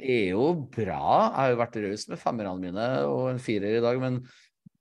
er 0.00 0.30
jo 0.32 0.54
bra. 0.72 1.02
Jeg 1.28 1.36
har 1.36 1.50
jo 1.52 1.58
vært 1.60 1.76
raus 1.84 2.06
med 2.08 2.18
femmerne 2.22 2.54
mine 2.62 2.86
og 3.06 3.26
en 3.34 3.42
firer 3.42 3.76
i 3.78 3.84
dag, 3.84 4.00
men 4.00 4.22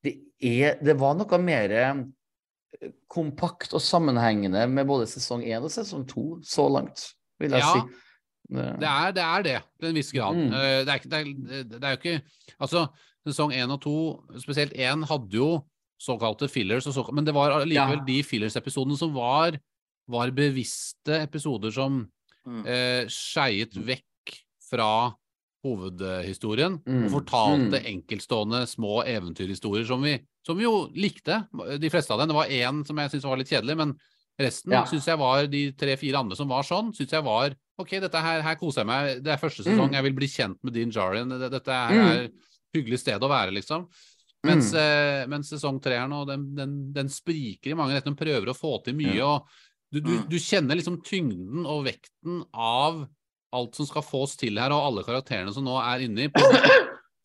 det, 0.02 0.16
er, 0.40 0.78
det 0.82 0.96
var 0.98 1.18
noe 1.20 1.40
mer 1.44 1.74
eh, 1.76 2.00
kompakt 3.12 3.74
og 3.76 3.82
sammenhengende 3.84 4.64
med 4.72 4.88
både 4.88 5.10
sesong 5.12 5.44
én 5.44 5.60
og 5.66 5.74
sesong 5.74 6.06
to 6.08 6.38
så 6.46 6.70
langt, 6.72 7.10
vil 7.42 7.52
jeg 7.58 7.60
Ja. 7.66 7.74
si. 7.74 8.06
Det- 8.52 8.80
Det 8.80 8.88
er, 8.90 9.12
det 9.14 9.24
er 9.24 9.44
det, 9.44 9.64
til 9.80 9.90
en 9.90 9.96
viss 9.96 10.12
grad. 10.12 10.36
Mm. 10.36 10.54
Eh, 10.54 10.86
Det, 10.86 10.90
er, 10.90 11.00
det, 11.10 11.14
er, 11.14 11.64
det 11.64 11.84
er 11.84 11.96
jo 11.96 12.00
ikke 12.02 12.22
Altså, 12.60 12.90
sesong 13.28 13.52
én 13.54 13.70
og 13.72 13.82
to, 13.82 14.24
spesielt 14.40 14.74
én, 14.74 15.06
hadde 15.06 15.32
jo 15.38 15.64
såkalte 16.02 16.50
fillers, 16.50 16.88
og 16.88 16.94
såkalt, 16.96 17.14
men 17.14 17.26
det 17.26 17.34
var 17.34 17.52
allikevel 17.52 18.00
Ja. 18.00 18.06
de 18.06 18.24
fillers-episodene 18.24 18.98
som 18.98 19.14
var, 19.14 19.60
var 20.08 20.32
bevisste 20.32 21.22
episoder 21.22 21.72
som 21.72 22.10
Mm. 22.48 22.66
eh, 22.66 23.06
skeiet 23.06 23.74
vekk 23.76 24.40
fra 24.72 25.14
hovedhistorien 25.66 26.80
Mm. 26.86 27.06
og 27.06 27.12
fortalte 27.12 27.80
Mm. 27.82 27.86
enkeltstående 28.02 28.66
små 28.68 29.04
eventyrhistorier 29.06 29.86
som 29.86 30.02
vi, 30.02 30.20
som 30.46 30.58
vi 30.58 30.64
jo 30.64 30.88
likte, 30.96 31.48
de 31.80 31.90
fleste 31.90 32.12
av 32.12 32.20
dem. 32.20 32.30
Det 32.30 32.36
var 32.36 32.48
én 32.48 32.86
som 32.88 32.96
jeg 32.98 33.10
syntes 33.12 33.24
var 33.30 33.38
litt 33.38 33.50
kjedelig, 33.50 33.78
men 33.78 34.00
resten 34.40 34.72
Ja. 34.72 34.86
synes 34.86 35.06
jeg 35.06 35.18
var 35.18 35.48
de 35.48 35.72
tre-fire 35.74 36.16
andre 36.18 36.36
som 36.36 36.48
var 36.48 36.64
sånn, 36.64 36.94
syns 36.96 37.12
jeg 37.12 37.24
var 37.24 37.56
OK, 37.80 37.94
dette 38.04 38.20
her, 38.22 38.42
her 38.44 38.56
koser 38.60 38.82
jeg 38.84 38.90
meg. 38.90 39.24
Det 39.24 39.32
er 39.34 39.40
første 39.42 39.64
sesong, 39.64 39.88
Mm. 39.90 39.94
jeg 39.96 40.04
vil 40.04 40.14
bli 40.18 40.28
kjent 40.28 40.58
med 40.64 40.74
Dean 40.76 40.92
Jarin. 40.92 41.30
Dette 41.30 41.70
er, 41.72 41.90
Mm. 41.96 42.08
er 42.12 42.24
et 42.26 42.34
hyggelig 42.76 43.00
sted 43.00 43.22
å 43.24 43.30
være, 43.32 43.54
liksom. 43.56 43.88
Mens, 44.44 44.74
eh, 44.74 45.26
mens 45.28 45.50
sesong 45.52 45.82
tre 45.84 45.98
her 46.00 46.08
nå, 46.08 46.26
den, 46.28 46.44
den, 46.56 46.94
den 46.94 47.08
spriker 47.12 47.72
i 47.72 47.76
mange 47.76 47.92
retninger. 47.96 48.16
Den 48.16 48.20
prøver 48.20 48.52
å 48.52 48.56
få 48.58 48.84
til 48.84 48.96
mye. 48.96 49.16
Ja. 49.16 49.26
og 49.36 49.48
du, 49.92 50.00
du, 50.02 50.12
Mm. 50.20 50.30
du 50.30 50.36
kjenner 50.38 50.76
liksom 50.78 51.02
tyngden 51.04 51.66
og 51.66 51.86
vekten 51.88 52.44
av 52.54 53.08
alt 53.52 53.76
som 53.76 53.86
skal 53.88 54.04
fås 54.04 54.36
til 54.38 54.60
her, 54.60 54.70
og 54.72 54.84
alle 54.86 55.04
karakterene 55.04 55.52
som 55.54 55.64
nå 55.66 55.76
er 55.82 56.04
inni. 56.06 56.28
På, 56.30 56.40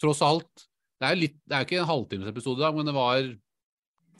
tross 0.00 0.22
alt. 0.22 0.66
Det 1.00 1.04
er 1.10 1.14
jo 1.14 1.20
litt, 1.20 1.36
det 1.46 1.52
er 1.54 1.64
jo 1.64 1.68
ikke 1.68 1.80
en 1.82 1.90
halvtimesepisode 1.92 2.58
i 2.58 2.64
dag, 2.64 2.74
men 2.74 2.86
det 2.86 2.94
var 2.94 3.18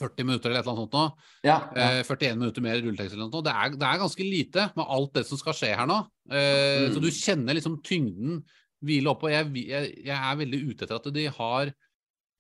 40 0.01 0.27
minutter 0.27 0.51
eller 0.51 0.61
et 0.61 0.67
eller 0.67 0.75
annet 0.75 0.85
sånt 0.85 0.97
nå. 0.97 1.05
Ja, 1.47 1.57
ja. 1.77 1.89
Eh, 2.01 2.03
41 2.07 2.39
minutter 2.41 2.65
mer 2.65 2.81
rulletekst 2.83 3.15
eller 3.17 3.29
noe. 3.29 3.45
Det 3.47 3.55
er, 3.55 3.75
det 3.79 3.89
er 3.89 4.03
ganske 4.03 4.27
lite 4.27 4.69
med 4.75 4.93
alt 4.97 5.15
det 5.19 5.25
som 5.29 5.41
skal 5.41 5.57
skje 5.59 5.73
her 5.79 5.89
nå. 5.91 6.03
Eh, 6.31 6.85
Mm. 6.85 6.95
Så 6.95 7.01
du 7.03 7.11
kjenner 7.15 7.57
liksom 7.57 7.81
tyngden 7.87 8.41
hvile 8.85 9.13
oppå. 9.13 9.31
Jeg, 9.33 9.51
jeg, 9.69 9.93
jeg 10.05 10.17
er 10.17 10.41
veldig 10.41 10.61
ute 10.71 10.87
etter 10.87 10.97
at 10.99 11.11
de 11.15 11.27
har 11.39 11.75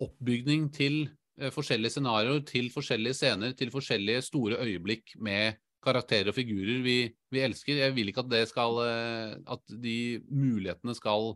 oppbygning 0.04 0.68
til 0.74 1.04
eh, 1.40 1.52
forskjellige 1.54 1.96
scenarioer, 1.96 2.42
til 2.48 2.70
forskjellige 2.74 3.18
scener, 3.20 3.54
til 3.56 3.70
forskjellige 3.74 4.24
store 4.26 4.58
øyeblikk 4.64 5.14
med 5.22 5.60
karakterer 5.84 6.30
og 6.32 6.36
figurer 6.36 6.80
vi, 6.84 6.98
vi 7.32 7.42
elsker. 7.44 7.76
Jeg 7.82 7.94
vil 7.96 8.08
ikke 8.10 8.24
at 8.24 8.30
det 8.32 8.46
skal 8.48 8.78
eh, 8.86 9.34
At 9.52 9.62
de 9.68 9.98
mulighetene 10.30 10.94
skal 10.96 11.34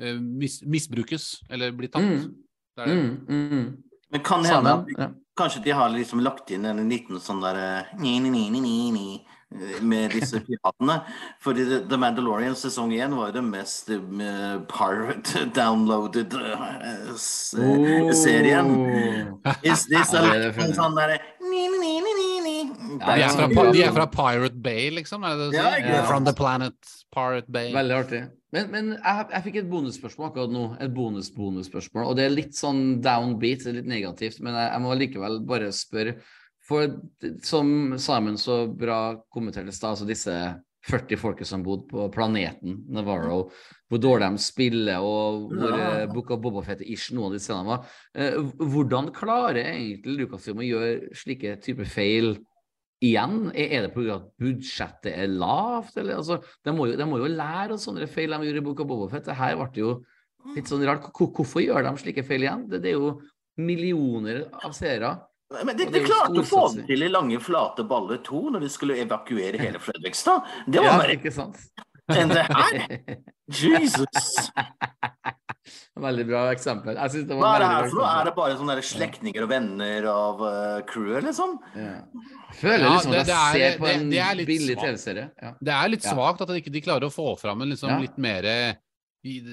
eh, 0.00 0.16
mis, 0.16 0.60
misbrukes 0.64 1.34
eller 1.50 1.74
bli 1.76 1.92
tatt. 1.92 2.08
Mm. 2.08 2.34
Det 2.76 2.84
er 2.84 2.92
det. 2.92 2.98
Mm, 3.28 3.52
mm. 3.52 3.89
Men 4.10 4.20
kan 4.26 4.44
hende 4.44 4.70
at 4.72 4.86
Ja. 4.98 5.08
kanskje 5.38 5.62
de 5.64 5.70
har 5.70 5.88
liksom 5.90 6.20
lagt 6.20 6.50
inn 6.50 6.64
en 6.66 6.88
liten 6.90 7.20
sånn 7.20 7.40
der 7.42 7.86
ni, 7.98 8.18
ni, 8.20 8.30
ni, 8.30 8.50
ni, 8.50 8.60
ni, 8.60 8.90
ni, 8.90 9.26
eh, 9.54 9.80
med 9.82 10.10
disse 10.12 10.40
piratene. 10.46 10.96
Fordi 11.40 11.64
The- 11.68 11.84
The 11.88 11.96
Mandalorian 11.96 12.54
sesong 12.58 12.92
1 12.92 13.14
var 13.16 13.30
jo 13.30 13.32
den 13.38 13.50
mest 13.50 13.88
eh, 13.90 14.58
pirate 14.68 15.44
downloaded 15.54 16.34
eh, 16.34 17.14
s- 17.14 17.54
eh, 17.58 18.10
serien. 18.12 18.70
Oh. 19.46 19.52
Is 19.62 19.86
this 19.86 20.12
a 20.14 20.22
liten 20.26 20.74
sånn 20.74 20.94
derre 20.98 21.20
ni, 21.40 21.68
ni, 21.68 21.78
ni, 21.78 21.94
ni, 22.00 22.12
ni, 22.18 22.64
ni. 22.64 22.98
Ja, 23.00 23.14
De 23.14 23.22
er, 23.22 23.54
fra, 23.54 23.70
de 23.72 23.82
er 23.82 23.92
fra 23.96 24.06
Pirate 24.06 24.54
Bay, 24.62 24.90
liksom? 24.90 25.24
Er 25.24 25.36
det 25.38 25.50
det 25.52 25.62
Ja? 25.88 26.02
From 26.06 26.24
the 26.24 26.32
planet 26.34 26.74
Pirate 27.14 27.46
Bay. 27.50 27.72
Veldig 27.74 27.96
artig. 28.04 28.22
Men, 28.52 28.70
men 28.72 28.88
jeg, 28.96 29.26
jeg 29.30 29.44
fikk 29.46 29.56
et 29.60 29.70
bonusspørsmål 29.70 30.30
akkurat 30.30 30.50
nå. 30.54 30.64
Et 30.82 30.94
bonus-bonusspørsmål. 30.94 32.08
Og 32.10 32.16
det 32.18 32.24
er 32.26 32.34
litt 32.34 32.56
sånn 32.58 33.00
downbeat, 33.04 33.66
litt 33.70 33.86
negativt, 33.90 34.40
men 34.42 34.56
jeg, 34.58 34.72
jeg 34.72 34.84
må 34.86 34.96
likevel 34.98 35.38
bare 35.46 35.70
spørre. 35.76 36.16
For 36.70 36.90
som 37.46 37.70
Simon 37.98 38.36
så 38.38 38.64
bra 38.68 38.98
kommenterte 39.32 39.72
i 39.72 39.74
stad, 39.74 39.94
altså 39.96 40.06
disse 40.06 40.34
40 40.86 41.18
folket 41.20 41.48
som 41.48 41.62
bodde 41.64 41.88
på 41.90 42.06
planeten 42.14 42.78
Navarro, 42.94 43.50
hvor 43.90 44.00
dårlig 44.00 44.30
de 44.32 44.40
spiller, 44.44 45.02
og 45.04 45.50
hvor 45.52 45.74
Ja. 45.76 45.88
eh, 46.00 46.06
Book 46.08 46.30
of 46.32 46.40
Bobafett-ish 46.40 47.10
noen 47.12 47.30
av 47.30 47.34
de 47.36 47.40
scenene 47.42 47.68
var. 47.68 47.90
Eh, 48.14 48.38
hvordan 48.56 49.10
klarer 49.12 49.60
egentlig 49.74 50.22
Lucasfilm 50.22 50.62
å 50.62 50.68
gjøre 50.70 51.10
slike 51.20 51.56
typer 51.66 51.90
feil 51.90 52.32
igjen? 53.04 53.50
Er, 53.54 53.86
det 53.86 53.92
pga. 53.94 54.18
at 54.18 54.28
budsjettet 54.40 55.12
er 55.12 55.32
lavt, 55.32 55.96
eller? 55.96 56.20
Altså, 56.20 56.40
de, 56.64 56.74
må 56.76 56.90
jo, 56.90 56.98
de 57.00 57.08
må 57.08 57.20
jo 57.22 57.30
lære 57.32 57.76
av 57.76 57.82
sånne 57.82 58.08
feil 58.10 58.34
de 58.34 58.48
gjorde 58.48 58.62
i 58.62 58.66
Boka 58.68 58.84
of 58.84 58.90
Bobafett. 58.92 59.26
Det 59.28 59.38
her 59.38 59.56
ble 59.60 59.82
jo 59.82 59.96
litt 60.56 60.70
sånn 60.70 60.84
rart. 60.88 61.10
Hvorfor 61.16 61.64
gjør 61.64 61.88
de 61.88 61.96
slike 62.00 62.24
feil 62.26 62.46
igjen? 62.46 62.68
Det, 62.70 62.82
det 62.84 62.94
er 62.94 62.98
jo 62.98 63.16
millioner 63.60 64.46
av 64.64 64.72
seere. 64.76 65.16
Men 65.50 65.74
det 65.74 65.88
de 65.90 66.04
jo 66.04 66.06
klarte 66.06 66.40
å 66.40 66.46
få 66.46 66.62
til 66.86 67.02
i 67.02 67.10
Lange 67.10 67.40
flate 67.42 67.82
baller 67.88 68.20
2 68.22 68.42
når 68.54 68.62
de 68.64 68.70
skulle 68.70 69.00
evakuere 69.02 69.58
hele 69.58 69.82
Fredrikstad. 69.86 70.46
Det 70.70 70.84
var 70.84 70.92
Ja, 70.92 70.98
bare 71.00 71.16
enn 72.16 72.32
det 72.32 72.44
her. 72.46 72.78
Jesus! 73.60 74.50
Veldig 75.98 76.24
bra 76.28 76.44
eksempel. 76.54 76.94
Hva 76.94 77.08
er 77.10 77.58
det 77.60 77.66
her 77.68 77.88
for 77.90 77.98
noe? 77.98 78.10
Er 78.20 78.24
det 78.28 78.34
bare 78.36 78.54
sånne 78.56 78.76
slektninger 78.86 79.42
og 79.42 79.48
venner 79.50 80.06
av 80.06 80.40
uh, 80.40 80.80
crewet, 80.86 81.24
liksom? 81.26 81.56
Ja. 81.74 81.96
Jeg 82.52 82.58
føler 82.60 82.84
Ja, 82.86 82.92
liksom 82.94 83.10
det- 83.12 83.20
at 83.20 83.26
jeg 83.26 83.36
er- 83.36 83.72
ser 83.72 83.78
på 83.80 83.86
det- 83.86 83.96
en 83.96 84.10
det 84.10 84.18
er 84.18 84.44
billig. 84.46 84.76
TV-serie. 84.78 85.30
Ja. 85.42 85.52
Det 85.60 85.72
er 85.74 85.88
litt 85.88 86.04
Ja. 86.04 86.12
svakt 86.14 86.40
at 86.40 86.48
de 86.48 86.54
ikke 86.62 86.72
de 86.72 86.80
klarer 86.80 87.02
å 87.10 87.12
få 87.12 87.38
fram 87.38 87.60
en 87.62 87.68
liksom 87.70 87.88
Ja. 87.90 87.98
litt 87.98 88.16
mer 88.18 88.44
i, 88.44 88.78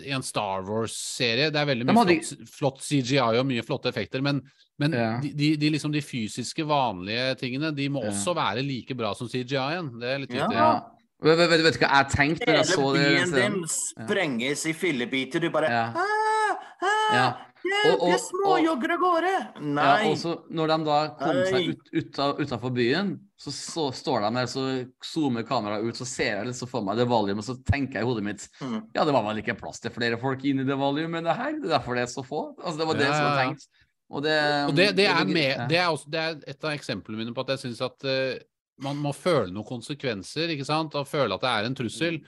i 0.05 0.11
en 0.11 0.21
Star 0.21 0.61
Wars-serie. 0.61 1.51
Det 1.51 1.55
er 1.57 1.65
veldig 1.65 1.85
mye 1.85 1.95
hadde- 2.05 2.21
flott, 2.23 2.49
flott 2.49 2.79
CGI 2.81 3.39
og 3.39 3.45
mye 3.45 3.63
flotte 3.65 3.87
effekter, 3.89 4.21
men, 4.21 4.41
men 4.79 4.91
Ja. 4.93 5.19
de, 5.19 5.33
de, 5.33 5.55
de, 5.57 5.69
liksom 5.71 5.91
de 5.91 6.01
fysiske, 6.01 6.63
vanlige 6.63 7.35
tingene, 7.39 7.75
de 7.75 7.89
må 7.89 8.03
Ja. 8.03 8.11
også 8.11 8.33
være 8.35 8.63
like 8.65 8.95
bra 8.95 9.13
som 9.15 9.27
CGI-en. 9.27 9.99
Det 9.99 10.07
er 10.07 10.19
litt 10.19 10.31
Ja. 10.31 10.47
viktig. 10.47 10.53
Ja. 10.55 10.81
Vet, 11.23 11.37
vet, 11.39 11.49
vet 11.65 11.73
du 11.73 11.81
hva 11.81 11.89
jeg 11.97 12.09
tenkte 12.13 12.45
når 12.45 12.57
jeg 12.59 12.67
så 12.69 12.83
Hele 12.83 12.93
det? 12.93 13.09
byen 13.09 13.31
scenen? 13.31 13.53
din 13.63 13.67
sprenges 13.73 14.65
i 14.69 14.73
fillebiter. 14.77 15.41
Du 15.41 15.49
bare 15.49 15.69
Ja. 15.71 15.85
ah, 15.95 16.55
ah, 16.81 17.13
Ja. 17.15 17.27
Hjelp, 17.67 18.03
jeg 18.07 18.19
småjogger 18.21 18.91
av 18.93 18.99
gårde! 19.01 19.31
Ja, 19.75 19.93
og 20.07 20.13
så 20.21 20.33
når 20.53 20.67
de 20.71 20.75
da 20.87 20.97
kom 21.19 21.39
seg 21.49 21.65
ut, 21.73 21.89
ut 21.91 22.19
utafor 22.39 22.71
byen, 22.71 23.09
så, 23.35 23.51
så 23.51 23.87
står 23.91 24.21
de 24.23 24.29
der, 24.37 24.45
så 24.47 24.63
zoomer 25.03 25.43
kameraet 25.43 25.83
ut, 25.83 25.97
så 25.99 26.05
ser 26.07 26.37
jeg 26.37 26.45
litt 26.47 26.55
så 26.55 26.67
for 26.69 26.85
meg 26.85 26.95
det 27.01 27.07
valium, 27.09 27.41
og 27.41 27.43
så 27.43 27.57
tenker 27.67 27.99
jeg 27.99 28.05
i 28.05 28.07
hodet 28.07 28.23
mitt 28.23 28.45
Mm. 28.61 28.77
ja, 28.95 29.03
det 29.03 29.11
var 29.13 29.25
vel 29.25 29.41
ikke 29.41 29.57
plass 29.59 29.81
til 29.83 29.91
flere 29.91 30.19
folk 30.21 30.45
inn 30.47 30.61
i 30.63 30.67
det 30.69 30.77
valium 30.79 31.17
enn 31.17 31.27
det 31.27 31.35
her, 31.35 31.51
det 31.57 31.67
er 31.67 31.73
derfor 31.75 31.97
det 31.97 32.05
er 32.05 32.13
så 32.13 32.23
få. 32.23 32.43
Altså, 32.61 32.77
det 32.79 32.87
var 32.87 32.93
det 33.01 33.07
Ja, 33.09 33.13
som 33.17 33.25
var 33.25 33.41
tenkt. 33.43 33.67
Og 34.09 34.23
det, 34.23 34.37
Og 34.69 34.75
det, 34.77 34.87
det, 34.95 35.07
er 35.11 35.25
med, 35.25 35.65
det, 35.67 35.77
er 35.81 35.87
også, 35.91 36.07
det 36.13 36.19
er 36.23 36.37
et 36.47 36.63
av 36.63 36.71
eksemplene 36.77 37.17
mine 37.19 37.33
på 37.35 37.41
at 37.43 37.49
jeg 37.57 37.65
syns 37.65 37.81
at 37.83 38.07
eh, 38.07 38.37
man 38.79 38.97
må 39.01 39.13
føle 39.15 39.49
noen 39.51 39.65
konsekvenser, 39.65 40.49
ikke 40.53 40.65
sant, 40.67 40.93
og 40.95 41.07
føle 41.09 41.33
at 41.33 41.41
det 41.41 41.49
er 41.49 41.65
en 41.65 41.75
trussel. 41.75 42.19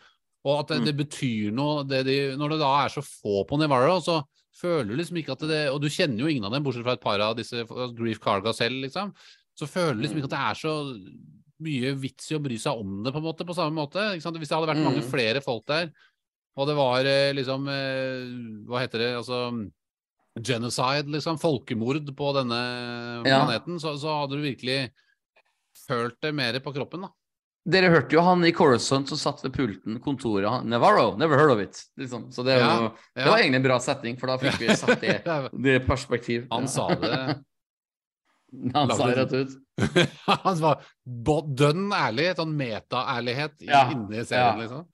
Og 0.45 0.59
at 0.61 0.67
det, 0.71 0.77
Mm. 0.81 0.85
det 0.85 0.95
betyr 0.97 1.51
noe 1.51 1.83
det 1.83 2.05
de, 2.07 2.35
Når 2.37 2.49
det 2.51 2.59
da 2.61 2.85
er 2.85 2.89
så 2.89 3.01
få 3.03 3.43
på 3.45 3.57
Navarro, 3.59 3.99
så 3.99 4.23
føler 4.55 4.87
du 4.87 4.95
liksom 4.95 5.17
ikke 5.19 5.33
at 5.35 5.39
det 5.39 5.69
Og 5.69 5.81
du 5.81 5.87
kjenner 5.89 6.19
jo 6.23 6.27
ingen 6.31 6.45
av 6.45 6.51
dem, 6.51 6.63
bortsett 6.63 6.83
fra 6.85 6.93
et 6.93 7.01
par 7.01 7.19
av 7.19 7.35
disse 7.35 7.65
Grief 7.95 8.19
Carga 8.23 8.53
selv, 8.55 8.79
liksom. 8.81 9.13
Så 9.59 9.67
føler 9.67 9.95
du 9.95 10.01
liksom 10.07 10.17
ikke 10.21 10.31
at 10.31 10.37
det 10.37 10.45
er 10.47 10.55
så 10.55 10.73
mye 11.61 11.91
vits 11.99 12.31
i 12.31 12.35
å 12.35 12.41
bry 12.41 12.55
seg 12.55 12.79
om 12.79 13.03
det, 13.03 13.11
på 13.11 13.17
en 13.19 13.23
måte, 13.27 13.45
på 13.45 13.53
samme 13.53 13.75
måte. 13.75 13.99
Ikke 14.15 14.23
sant? 14.23 14.37
Hvis 14.39 14.47
det 14.47 14.55
hadde 14.57 14.71
vært 14.71 14.85
mange 14.85 15.03
Mm. 15.03 15.11
flere 15.11 15.41
folk 15.43 15.65
der, 15.67 15.91
og 16.57 16.67
det 16.67 16.75
var 16.77 16.99
eh, 17.05 17.33
liksom 17.33 17.67
eh, 17.67 18.63
Hva 18.65 18.79
heter 18.79 18.97
det? 18.97 19.15
Altså 19.19 19.69
genocide, 20.39 21.07
liksom. 21.11 21.37
Folkemord 21.39 22.07
på 22.15 22.33
denne 22.33 23.25
Ja. 23.27 23.45
planeten. 23.45 23.79
Så, 23.79 23.97
så 23.99 24.21
hadde 24.21 24.37
du 24.39 24.41
virkelig 24.47 24.89
følt 25.89 26.19
det 26.23 26.31
mer 26.37 26.59
på 26.63 26.73
kroppen, 26.75 27.07
da. 27.07 27.11
Dere 27.69 27.89
hørte 27.91 28.15
jo 28.15 28.21
han 28.23 28.41
i 28.47 28.53
Coruscant 28.55 29.09
som 29.11 29.19
satt 29.19 29.43
ved 29.43 29.53
pulten, 29.53 29.99
kontoret 30.01 30.47
han, 30.47 30.69
Navarro, 30.71 31.11
never 31.19 31.37
heard 31.37 31.51
of 31.53 31.61
it. 31.61 31.81
Liksom. 31.99 32.29
Så 32.33 32.45
det, 32.47 32.55
ja, 32.61 32.69
jo, 32.79 32.87
Ja, 33.13 33.25
det 33.25 33.29
var 33.33 33.43
egentlig 33.43 33.59
en 33.59 33.67
bra 33.67 33.77
setning, 33.83 34.17
for 34.21 34.31
da 34.31 34.39
fikk 34.41 34.61
vi 34.63 34.77
satt 34.79 35.03
det, 35.03 35.19
det 35.67 35.77
perspektiv. 35.85 36.47
Han 36.53 36.69
sa 36.71 36.87
det 36.95 37.19
Han 38.73 38.89
sa 38.95 39.11
det 39.11 39.17
rett 39.19 39.35
ut. 39.35 39.51
Han 40.47 40.63
var 40.63 40.87
dønn 41.05 41.91
ærlig, 41.93 42.31
sånn 42.39 42.55
meta-ærlighet 42.57 43.61
Ja, 43.67 43.83
inni 43.93 44.23
serien, 44.23 44.55
ja. 44.55 44.57
liksom. 44.63 44.87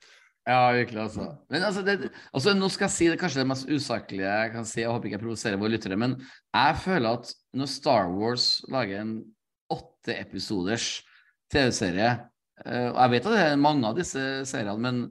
Ja, 0.45 0.59
virkelig, 0.75 0.99
altså. 1.07 1.29
Men 1.49 1.63
altså, 1.65 1.81
det, 1.81 2.11
altså, 2.35 2.53
nå 2.53 2.67
skal 2.69 2.85
jeg 2.85 2.93
si 2.93 3.07
det 3.09 3.21
kanskje 3.21 3.41
det 3.41 3.47
mest 3.49 3.69
usaklige 3.71 4.33
jeg 4.41 4.51
kan 4.53 4.67
si, 4.69 4.83
jeg 4.83 4.91
håper 4.91 5.09
ikke 5.09 5.17
jeg 5.17 5.23
provoserer 5.23 5.61
våre 5.61 5.73
lyttere, 5.73 5.97
men 5.97 6.19
jeg 6.19 6.75
føler 6.83 7.17
at 7.17 7.31
når 7.57 7.71
Star 7.71 8.11
Wars 8.13 8.49
lager 8.69 9.01
en 9.01 9.15
åtte 10.05 10.19
episoders 10.21 11.01
TV-serie, 11.51 12.15
eh, 12.65 12.89
og 12.91 13.01
jeg 13.01 13.13
vet 13.15 13.27
at 13.27 13.35
det 13.35 13.43
er 13.49 13.61
mange 13.61 13.89
av 13.89 13.97
disse 13.97 14.21
seriene, 14.45 14.81
men 14.81 15.03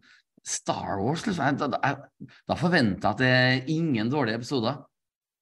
Star 0.45 0.99
Wars, 1.01 1.25
liksom, 1.27 1.45
jeg, 1.45 1.71
da, 1.73 1.95
da 2.49 2.57
forventer 2.59 3.01
jeg 3.01 3.15
at 3.15 3.23
det 3.23 3.31
er 3.31 3.71
ingen 3.73 4.11
dårlige 4.13 4.43
episoder. 4.43 4.83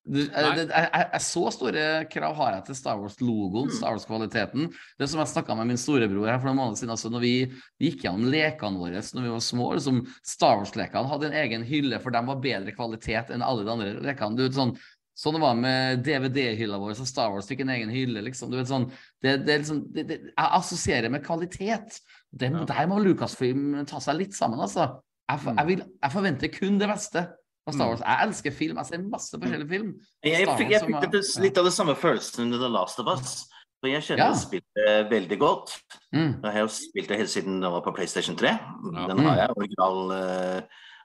Du, 0.03 0.19
jeg, 0.19 0.63
jeg, 0.67 0.87
jeg, 0.99 1.23
så 1.23 1.43
store 1.55 1.83
krav 2.11 2.35
har 2.35 2.57
jeg 2.57 2.65
til 2.67 2.79
Star 2.79 2.99
Wars-logoen, 2.99 3.69
Mm. 3.71 3.75
Star 3.77 3.95
Wars-kvaliteten. 3.95 4.71
Det 4.99 5.07
som 5.11 5.21
jeg 5.23 5.31
snakka 5.31 5.55
med 5.59 5.71
min 5.71 5.79
storebror 5.79 6.27
her 6.27 6.41
for 6.41 6.51
noen 6.51 6.59
måneder 6.59 6.81
siden, 6.81 6.95
altså 6.95 7.11
når 7.13 7.23
vi 7.23 7.35
gikk 7.83 8.03
gjennom 8.03 8.33
lekene 8.33 8.83
våre 8.83 9.03
når 9.03 9.27
vi 9.27 9.35
var 9.35 9.45
små, 9.47 9.69
liksom 9.79 10.01
Star 10.27 10.59
Wars-lekene 10.59 11.11
hadde 11.11 11.31
en 11.31 11.39
egen 11.45 11.67
hylle, 11.67 12.03
for 12.03 12.15
de 12.15 12.25
var 12.31 12.43
bedre 12.43 12.75
kvalitet 12.75 13.31
enn 13.35 13.47
alle 13.47 13.67
de 13.67 13.75
andre 13.75 13.95
lekene. 14.03 14.39
Du 14.39 14.59
sånn, 14.59 14.75
sånn 15.23 15.37
det 15.37 15.43
var 15.45 15.55
med 15.55 16.01
DVD-hylla 16.03 16.79
vår, 16.83 16.95
så 16.99 17.07
Star 17.07 17.31
Wars 17.31 17.47
fikk 17.47 17.61
en 17.63 17.71
egen 17.77 17.91
hylle, 17.95 18.23
liksom. 18.27 18.51
Du 18.51 18.57
vet, 18.59 18.67
sånn, 18.71 18.89
det, 19.23 19.37
det, 19.47 19.61
liksom, 19.63 19.85
det, 19.95 20.07
det, 20.09 20.17
jeg 20.33 20.49
assosierer 20.59 21.13
med 21.15 21.23
kvalitet. 21.27 22.01
Det, 22.33 22.49
Ja. 22.51 22.65
Der 22.67 22.87
må 22.91 22.99
Lucasfilm 23.05 23.85
ta 23.87 24.01
seg 24.03 24.19
litt 24.19 24.35
sammen, 24.35 24.59
altså. 24.61 24.89
Jeg, 25.31 25.45
jeg, 25.57 25.67
vil, 25.69 25.85
jeg 26.03 26.13
forventer 26.13 26.49
kun 26.53 26.79
det 26.81 26.89
beste 26.91 27.23
av 27.69 27.73
Star 27.77 27.85
Mm. 27.87 27.91
Wars. 27.93 28.01
Jeg 28.03 28.27
elsker 28.27 28.51
film, 28.59 28.77
jeg 28.83 28.87
ser 28.91 29.03
masse 29.07 29.39
forskjellig 29.39 29.69
film. 29.71 29.93
Jeg 30.27 30.49
fikk, 30.59 30.71
jeg 30.75 30.83
fikk 30.89 30.97
er- 31.05 31.11
det, 31.13 31.23
litt 31.45 31.59
av 31.63 31.65
det 31.69 31.73
samme 31.73 31.95
følelsen 31.95 32.43
under 32.49 32.59
The 32.59 32.69
Last 32.75 32.99
of 32.99 33.07
Us. 33.13 33.45
For 33.83 33.89
jeg 33.91 34.03
kjenner 34.03 34.31
Ja. 34.31 34.35
spillet 34.35 35.11
veldig 35.11 35.39
godt. 35.39 35.77
Mm. 36.15 36.43
Jeg 36.43 36.53
har 36.53 36.61
jo 36.61 36.69
spilt 36.71 37.09
det 37.09 37.19
helt 37.19 37.31
siden 37.31 37.61
det 37.63 37.71
var 37.71 37.81
på 37.83 37.95
PlayStation 37.95 38.37
3. 38.37 38.49
Ja. 38.49 39.07
Den 39.11 39.19
har 39.27 39.37
jeg, 39.37 39.51
original, 39.57 40.11
uh, 40.11 40.61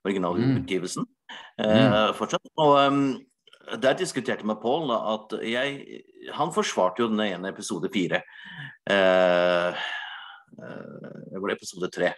originalutgivelsen, 0.06 1.06
Mm. 1.60 1.65
eh, 1.65 2.14
fortsatt. 2.14 2.45
Og 2.57 2.88
um, 2.88 3.19
der 3.81 3.94
diskuterte 3.99 4.39
jeg 4.44 4.48
med 4.48 4.61
Paul 4.61 4.91
at 4.95 5.34
jeg 5.44 6.02
Han 6.34 6.52
forsvarte 6.56 6.99
jo 7.03 7.07
den 7.11 7.19
ene 7.19 7.49
episode 7.52 7.89
fire. 7.94 8.22
Eh, 8.89 9.68
eh, 9.69 11.07
det 11.31 11.41
var 11.41 11.52
episode 11.53 11.89
tre. 11.94 12.14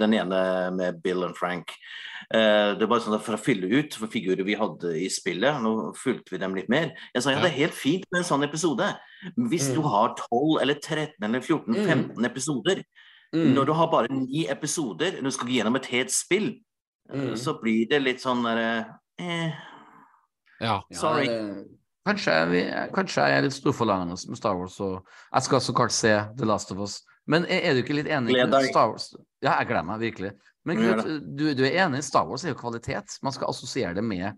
Den 0.00 0.14
ene 0.16 0.40
med 0.74 1.00
Bill 1.02 1.22
og 1.24 1.36
Frank. 1.38 1.72
Eh, 2.32 2.74
det 2.78 2.88
var 2.88 3.00
sånn 3.04 3.20
For 3.22 3.36
å 3.36 3.40
fylle 3.40 3.68
ut 3.68 3.94
for 4.00 4.10
figurer 4.12 4.44
vi 4.46 4.56
hadde 4.58 4.94
i 5.00 5.08
spillet, 5.12 5.60
nå 5.62 5.92
fulgte 5.96 6.34
vi 6.34 6.40
dem 6.42 6.54
litt 6.56 6.68
mer. 6.72 6.92
Jeg 7.14 7.22
sa 7.22 7.30
ja, 7.34 7.40
det 7.42 7.52
er 7.52 7.60
helt 7.62 7.76
fint 7.76 8.04
med 8.10 8.22
en 8.22 8.28
sånn 8.28 8.44
episode. 8.46 8.88
Hvis 9.36 9.70
Mm. 9.70 9.74
du 9.74 9.82
har 9.88 10.14
12 10.16 10.60
eller 10.62 10.74
13 10.74 11.24
eller 11.24 11.40
14, 11.40 11.74
Mm. 11.74 11.86
15 11.86 12.24
episoder, 12.24 12.84
Mm. 13.34 13.54
når 13.54 13.66
du 13.66 13.72
har 13.72 13.86
bare 13.90 14.08
ni 14.10 14.46
episoder, 14.48 15.12
når 15.20 15.22
du 15.24 15.30
skal 15.30 15.48
gå 15.48 15.54
gjennom 15.60 15.76
et 15.76 15.86
helt 15.86 16.10
spill, 16.10 16.60
Mm. 17.12 17.36
så 17.36 17.60
blir 17.60 17.88
det 17.88 18.02
litt 18.02 18.18
sånn 18.20 18.42
derre 18.42 18.86
eh, 19.18 19.52
Ja. 20.64 20.80
Sorry. 20.98 21.26
Ja, 21.28 21.40
det- 21.54 21.80
Kanskje, 22.04 22.32
kanskje 22.92 23.22
jeg 23.24 23.38
er 23.38 23.44
litt 23.46 23.54
storforlangende 23.56 24.18
med 24.28 24.36
Star 24.36 24.58
Wars, 24.58 24.74
og 24.84 25.06
jeg 25.32 25.42
skal 25.46 25.60
så 25.64 25.72
klart 25.72 25.92
se 25.96 26.10
The 26.36 26.44
Last 26.44 26.72
of 26.74 26.82
Us. 26.84 26.98
Men 27.26 27.46
er, 27.48 27.62
er 27.70 27.72
du 27.78 27.80
ikke 27.80 27.96
litt 27.96 28.10
enig 28.12 28.34
Gled 28.34 28.50
deg. 28.52 28.66
Star 28.68 28.90
Wars? 28.90 29.06
Ja, 29.40 29.54
jeg 29.62 29.70
gleder 29.70 29.86
meg 29.88 30.02
virkelig. 30.02 30.32
Men 30.68 30.82
Knut, 30.82 31.06
du, 31.38 31.46
du 31.56 31.62
er 31.64 31.78
enig? 31.86 32.02
Star 32.04 32.26
Wars 32.28 32.44
er 32.44 32.52
jo 32.52 32.58
kvalitet. 32.60 33.16
Man 33.24 33.32
skal 33.32 33.48
assosiere 33.48 33.94
det 33.96 34.04
med 34.04 34.36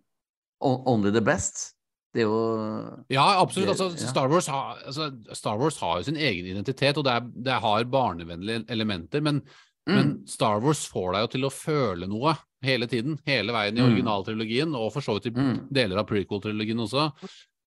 Only 0.63 1.11
the 1.11 1.21
Best. 1.27 1.73
Det 2.15 2.23
er 2.23 2.29
jo 2.31 3.05
Ja, 3.11 3.27
absolutt. 3.43 3.75
Altså. 3.75 3.91
Star, 3.99 4.31
Wars 4.31 4.47
har, 4.47 4.79
altså, 4.87 5.11
Star 5.35 5.59
Wars 5.59 5.81
har 5.83 5.99
jo 5.99 6.07
sin 6.07 6.17
egen 6.23 6.47
identitet, 6.47 6.97
og 6.97 7.05
det, 7.05 7.13
er, 7.19 7.27
det 7.51 7.59
har 7.67 7.85
barnevennlige 7.91 8.63
elementer. 8.71 9.21
Men, 9.27 9.43
mm, 9.89 9.95
men 9.95 10.15
Star 10.31 10.63
Wars 10.63 10.87
får 10.87 11.13
deg 11.13 11.27
jo 11.27 11.33
til 11.35 11.51
å 11.51 11.53
føle 11.53 12.07
noe 12.07 12.37
hele 12.67 12.87
tiden. 12.91 13.17
Hele 13.27 13.55
veien 13.55 13.79
i 13.79 13.81
Mm. 13.83 13.89
originaltrilogien, 13.93 14.75
og 14.77 14.93
for 14.93 15.01
så 15.07 15.15
vidt 15.17 15.31
i 15.31 15.35
Mm. 15.37 15.69
deler 15.73 16.03
av 16.03 16.07
prequel-trilogien 16.11 16.83
også. 16.85 17.07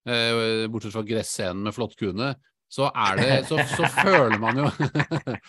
Eh, 0.07 0.67
bortsett 0.71 0.93
fra 0.95 1.03
gresscenen 1.03 1.63
med 1.63 1.73
flåttkuene. 1.75 2.33
Så 2.69 2.85
er 2.93 3.15
det 3.17 3.45
Så, 3.49 3.57
så 3.75 3.83
føler 4.05 4.39
man 4.39 4.57
jo 4.57 4.67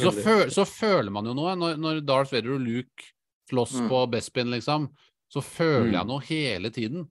så, 0.00 0.10
føl, 0.14 0.48
så 0.50 0.64
føler 0.66 1.10
man 1.12 1.26
jo 1.28 1.34
noe 1.36 1.54
når, 1.58 1.76
når 1.80 2.00
Darth 2.06 2.32
Vader 2.32 2.54
og 2.56 2.60
Luke 2.64 3.10
slåss 3.50 3.80
Mm. 3.80 3.88
på 3.90 4.00
Bespin, 4.10 4.50
liksom. 4.50 4.88
Så 5.30 5.42
føler 5.42 5.92
jeg 5.98 6.06
noe 6.06 6.20
hele 6.26 6.70
tiden. 6.70 7.08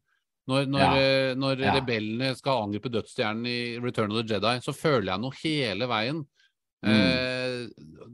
Når, 0.50 0.66
når, 0.72 0.96
eh, 0.98 1.34
når 1.38 1.60
rebellene 1.76 2.36
skal 2.36 2.64
angripe 2.66 2.90
dødsstjernen 2.90 3.46
i 3.48 3.80
Return 3.84 4.12
of 4.12 4.24
the 4.26 4.34
Jedi, 4.34 4.56
så 4.66 4.74
føler 4.74 5.12
jeg 5.14 5.22
noe 5.22 5.36
hele 5.44 5.88
veien. 5.88 6.24
Mm. 6.86 6.94
Eh, 6.96 7.68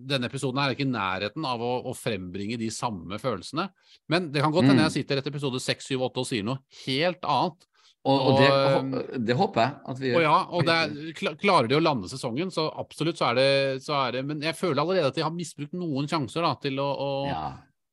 denne 0.09 0.25
episoden 0.29 0.57
er 0.61 0.73
ikke 0.73 0.85
i 0.87 0.89
nærheten 0.89 1.45
av 1.45 1.61
å, 1.61 1.73
å 1.85 1.93
frembringe 1.97 2.57
de 2.57 2.69
samme 2.73 3.19
følelsene. 3.21 3.67
Men 4.09 4.31
det 4.33 4.41
kan 4.41 4.51
godt 4.53 4.65
hende 4.69 4.81
Mm. 4.81 4.87
jeg 4.89 4.95
sitter 5.03 5.17
etter 5.21 5.29
episode 5.33 5.59
6, 5.61 5.85
7, 5.91 5.99
8 6.01 6.21
og 6.23 6.25
sier 6.29 6.43
noe 6.47 6.59
helt 6.85 7.21
annet. 7.25 7.67
Og, 8.05 8.19
og 8.21 8.35
det, 8.37 8.49
hå- 8.53 9.19
det 9.25 9.35
håper 9.37 9.61
jeg 9.63 9.71
at 9.89 9.99
vi 10.01 10.09
Og 10.13 10.21
ja, 10.21 10.33
og 10.53 10.65
det 10.67 10.73
er, 10.77 11.35
klarer 11.41 11.67
de 11.71 11.77
å 11.77 11.81
lande 11.81 12.05
sesongen, 12.11 12.51
så 12.53 12.67
absolutt 12.77 13.17
så 13.17 13.31
er, 13.31 13.39
det, 13.39 13.47
så 13.81 13.95
er 13.97 14.11
det 14.13 14.21
Men 14.29 14.43
jeg 14.45 14.53
føler 14.59 14.77
allerede 14.83 15.09
at 15.09 15.15
de 15.17 15.23
har 15.25 15.33
misbrukt 15.33 15.73
noen 15.73 16.05
sjanser 16.11 16.45
da, 16.45 16.51
til, 16.61 16.77
å, 16.77 16.85
å, 16.85 17.07
Ja. 17.31 17.45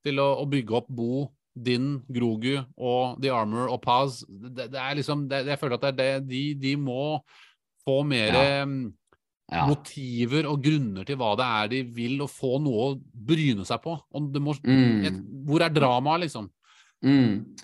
til 0.05 0.21
å, 0.21 0.27
å 0.43 0.45
bygge 0.53 0.77
opp 0.83 0.91
Bo, 0.93 1.31
Din, 1.57 2.03
Grogu 2.13 2.59
og 2.77 3.23
The 3.25 3.33
Armor 3.33 3.69
og 3.73 3.81
Paz. 3.85 4.21
Det, 4.29 4.69
det 4.73 4.81
er 4.85 4.97
liksom 5.01 5.25
det, 5.33 5.47
Jeg 5.49 5.61
føler 5.61 5.77
at 5.81 5.87
det 5.89 5.93
er 5.93 6.01
det 6.21 6.29
de, 6.29 6.43
de 6.61 6.75
må 6.77 7.23
få 7.89 8.03
mer 8.05 8.37
Ja. 8.37 8.67
Mm, 9.53 9.59
ja. 9.59 9.67
motiver 9.69 10.49
og 10.49 10.63
grunner 10.65 11.05
til 11.09 11.17
hva 11.21 11.35
det 11.37 11.47
er 11.47 11.69
de 11.69 11.83
vil, 12.01 12.17
og 12.25 12.31
få 12.33 12.57
noe 12.65 12.87
å 12.89 13.01
bryne 13.13 13.67
seg 13.69 13.83
på. 13.85 13.99
Og 14.15 14.33
det 14.33 14.41
må, 14.43 14.55
Mm. 14.65 15.05
et, 15.07 15.21
hvor 15.47 15.61
er 15.63 15.69
dramaet, 15.77 16.25
liksom? 16.27 16.49
Mm. 17.05 17.55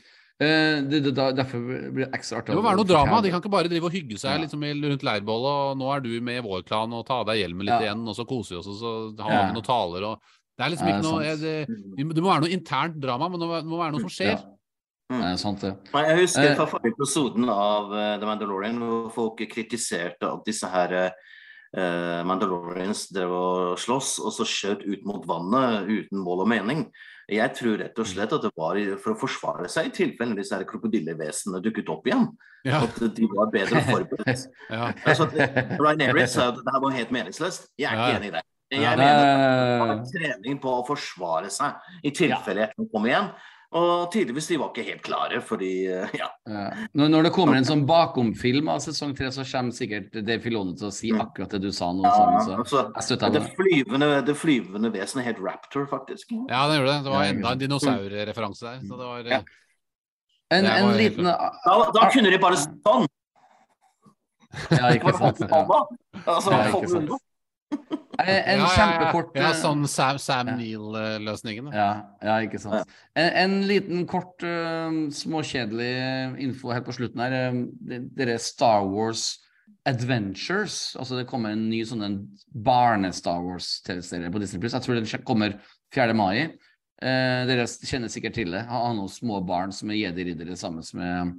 Eh, 0.41 0.83
det, 0.87 1.01
det, 1.03 1.15
da- 1.17 1.33
derfor 1.35 1.59
blir 1.91 2.05
det 2.07 2.13
ekstra 2.15 2.39
artig 2.39 2.53
Det 2.55 2.59
må 2.61 2.63
være 2.63 2.77
noe 2.79 2.87
drama. 2.87 3.21
De 3.21 3.31
kan 3.33 3.41
ikke 3.43 3.51
bare 3.51 3.69
drive 3.69 3.89
og 3.89 3.93
hygge 3.93 4.19
seg 4.23 4.37
Ja. 4.37 4.45
liksom, 4.45 4.63
rundt 4.63 5.03
leirbålet, 5.03 5.55
og 5.73 5.79
nå 5.81 5.89
er 5.97 6.01
du 6.05 6.21
med 6.21 6.39
i 6.45 6.47
vår 6.47 6.63
klan, 6.69 6.93
og 6.95 7.07
ta 7.07 7.15
av 7.23 7.27
deg 7.27 7.41
hjelmen 7.43 7.67
litt 7.67 7.81
Ja. 7.81 7.89
igjen, 7.95 8.07
og 8.07 8.15
så 8.15 8.25
koser 8.29 8.55
vi 8.55 8.59
oss, 8.61 8.69
og 8.69 8.77
så 8.79 9.21
har 9.25 9.33
Ja. 9.33 9.47
vi 9.49 9.55
noen 9.59 9.65
taler, 9.65 10.05
og 10.05 10.21
Det 10.59 10.65
er 10.67 10.71
liksom 10.71 10.89
Ja, 10.89 10.95
ikke 10.95 11.03
det 11.03 11.09
er 11.09 11.13
noe 11.13 11.23
sant. 11.23 11.41
det, 11.99 12.15
det, 12.15 12.23
må 12.23 12.31
være 12.35 12.41
noe 12.43 12.51
internt 12.51 13.01
drama, 13.01 13.29
men 13.31 13.39
det 13.39 13.47
må, 13.49 13.79
være 13.79 13.93
noe 13.93 14.01
som 14.01 14.11
skjer. 14.11 14.35
Ja. 14.35 15.19
Det 15.19 15.25
er 15.25 15.37
sant, 15.39 15.61
det. 15.61 15.71
Ja. 15.95 16.01
Jeg 16.03 16.19
husker 16.19 16.49
Eh. 16.51 16.55
fra 16.57 16.67
forrige 16.67 16.93
episoden 16.99 17.49
av 17.49 17.93
eh, 17.95 18.19
The 18.19 18.27
Mandalorian 18.27 18.79
hvor 18.79 19.13
folk 19.13 19.39
kritiserte 19.39 20.23
at 20.27 20.45
disse 20.45 20.67
her 20.69 21.13
eh, 21.77 22.23
Mandalorians 22.25 23.09
drev 23.13 23.31
og 23.35 23.79
sloss 23.81 24.19
og 24.23 24.33
så 24.33 24.47
skjøt 24.49 24.85
ut 24.87 25.05
mot 25.09 25.25
vannet 25.29 25.89
uten 25.89 26.19
mål 26.25 26.45
og 26.47 26.49
mening. 26.49 26.87
Jeg 27.29 27.53
tror 27.59 27.77
rett 27.83 27.99
og 28.01 28.07
slett 28.09 28.33
at 28.33 28.43
det 28.47 28.53
var 28.57 28.79
for 29.03 29.13
å 29.13 29.19
forsvare 29.21 29.69
seg 29.69 29.91
i 29.91 29.97
tilfelle 29.99 30.37
disse 30.39 30.57
krokodillevesenene 30.71 31.61
dukket 31.65 31.91
opp 31.93 32.07
igjen. 32.09 32.31
Ja, 32.65 32.81
At 32.83 32.97
de 33.15 33.27
var 33.31 33.51
bedre 33.53 33.83
forberedt. 33.87 34.47
ja. 34.75 34.89
Altså, 35.07 35.29
Ryan 35.79 36.01
Everett 36.09 36.33
sa 36.35 36.49
at 36.51 36.57
det 36.65 36.81
var 36.83 36.97
helt 36.97 37.13
meningsløst. 37.15 37.69
Jeg 37.79 37.91
er 37.93 37.97
Ja. 37.97 38.07
ikke 38.09 38.17
enig 38.23 38.29
i 38.33 38.37
det. 38.39 38.43
Jeg 38.73 38.83
Ja. 38.83 38.97
mener 38.97 39.23
at 39.25 39.61
det 39.61 39.79
var 39.81 40.03
trening 40.13 40.59
på 40.61 40.73
å 40.81 40.87
forsvare 40.89 41.49
seg 41.53 41.77
i 42.05 42.11
tilfelle 42.11 42.65
jeg 42.67 42.73
kan 42.77 42.89
komme 42.93 43.09
igjen. 43.13 43.31
Og 43.77 44.07
tydeligvis 44.13 44.47
de 44.49 44.57
var 44.57 44.71
ikke 44.73 44.85
helt 44.87 45.03
klare, 45.05 45.43
fordi 45.45 45.71
eh, 45.93 46.13
ja. 46.17 46.29
Ja. 46.49 46.63
Når, 46.97 47.27
det 47.27 47.33
kommer 47.35 47.59
en 47.59 47.67
sånn 47.69 47.83
bakomfilm 47.89 48.71
av 48.73 48.79
sesong 48.81 49.13
tre, 49.19 49.29
så 49.35 49.45
kommer 49.45 49.77
sikkert 49.77 50.15
Dave 50.25 50.41
Filone 50.41 50.73
til 50.79 50.89
å 50.89 50.93
si 50.95 51.11
Mm. 51.13 51.21
akkurat 51.27 51.51
det 51.53 51.61
du 51.67 51.69
sa 51.73 51.91
nå. 51.93 52.01
Ja, 52.07 52.15
Sammen, 52.17 52.41
så 52.47 52.57
altså, 52.63 52.81
jeg 52.95 53.05
støtter 53.05 53.35
det 53.35 53.43
det. 53.45 53.53
flyvende, 53.59 54.09
det 54.25 54.37
flyvende 54.41 54.93
vesenet 54.95 55.25
het 55.29 55.37
Raptor, 55.45 55.85
faktisk. 55.91 56.33
ja, 56.49 56.63
det 56.69 56.79
gjorde 56.79 56.95
det. 56.95 57.05
Det 57.05 57.13
var 57.13 57.25
enda 57.29 57.53
en 57.53 57.59
dinosaurreferanse 57.59 58.65
der. 58.71 58.81
Så 58.89 58.97
det 58.97 59.07
var 59.13 59.33
Ja. 59.37 59.43
En, 60.51 60.65
Det 60.65 60.71
var 60.71 60.91
en, 60.91 60.97
liten 60.97 61.25
Da, 61.25 61.91
da 61.93 62.09
kunne 62.11 62.31
de 62.33 62.39
bare 62.41 62.57
sånn! 62.57 63.07
Ja, 64.73 64.89
ikke 64.97 65.13
sant. 65.13 65.41
Ja. 65.45 65.65
Altså, 66.25 66.51
Ja, 66.57 66.65
ikke 66.73 66.89
sant. 66.89 67.11
Unna. 67.71 67.81
En, 68.19 68.27
en 68.27 68.59
ja, 68.59 68.65
ja, 68.65 68.71
kjempekort 68.75 69.37
ja, 69.39 69.51
eh, 69.53 69.59
sånn 69.61 69.85
Sam, 69.87 70.17
Sam 70.19 70.49
Ja. 70.51 70.55
Neill-løsningen. 70.59 71.69
Ja, 71.73 71.91
ja, 72.21 72.39
ikke 72.43 72.59
sant. 72.59 72.89
En, 73.15 73.29
en 73.45 73.55
liten 73.69 74.07
kort, 74.11 74.43
uh, 74.43 74.91
småkjedelig 75.15 76.41
info 76.43 76.73
helt 76.75 76.89
på 76.89 76.97
slutten 76.97 77.23
her. 77.23 77.33
eh, 77.33 77.61
det- 77.93 78.01
Dere 78.19 78.39
Star 78.43 78.83
Wars 78.91 79.39
Adventures, 79.87 80.97
altså 80.99 81.17
det 81.17 81.29
kommer 81.31 81.51
en 81.55 81.69
ny 81.71 81.85
sånn 81.87 82.03
en 82.05 82.19
barne-Star 82.53 83.39
Wars-TV-serie 83.41 84.33
på 84.35 84.41
Disney+. 84.43 84.61
Jeg 84.67 84.83
tror 84.83 84.99
den 84.99 85.25
kommer 85.25 85.55
4. 85.95 86.13
mai. 86.15 86.49
Uh, 86.99 87.47
dere 87.47 87.69
kjenner 87.87 88.11
sikkert 88.11 88.35
til 88.35 88.51
det. 88.51 88.65
Har 88.67 88.95
noen 88.99 89.09
små 89.09 89.39
barn 89.47 89.71
som 89.71 89.91
er 89.95 90.01
jedi-riddere 90.03 90.57
sammen 90.59 90.83
med 90.99 91.07
eh, 91.15 91.33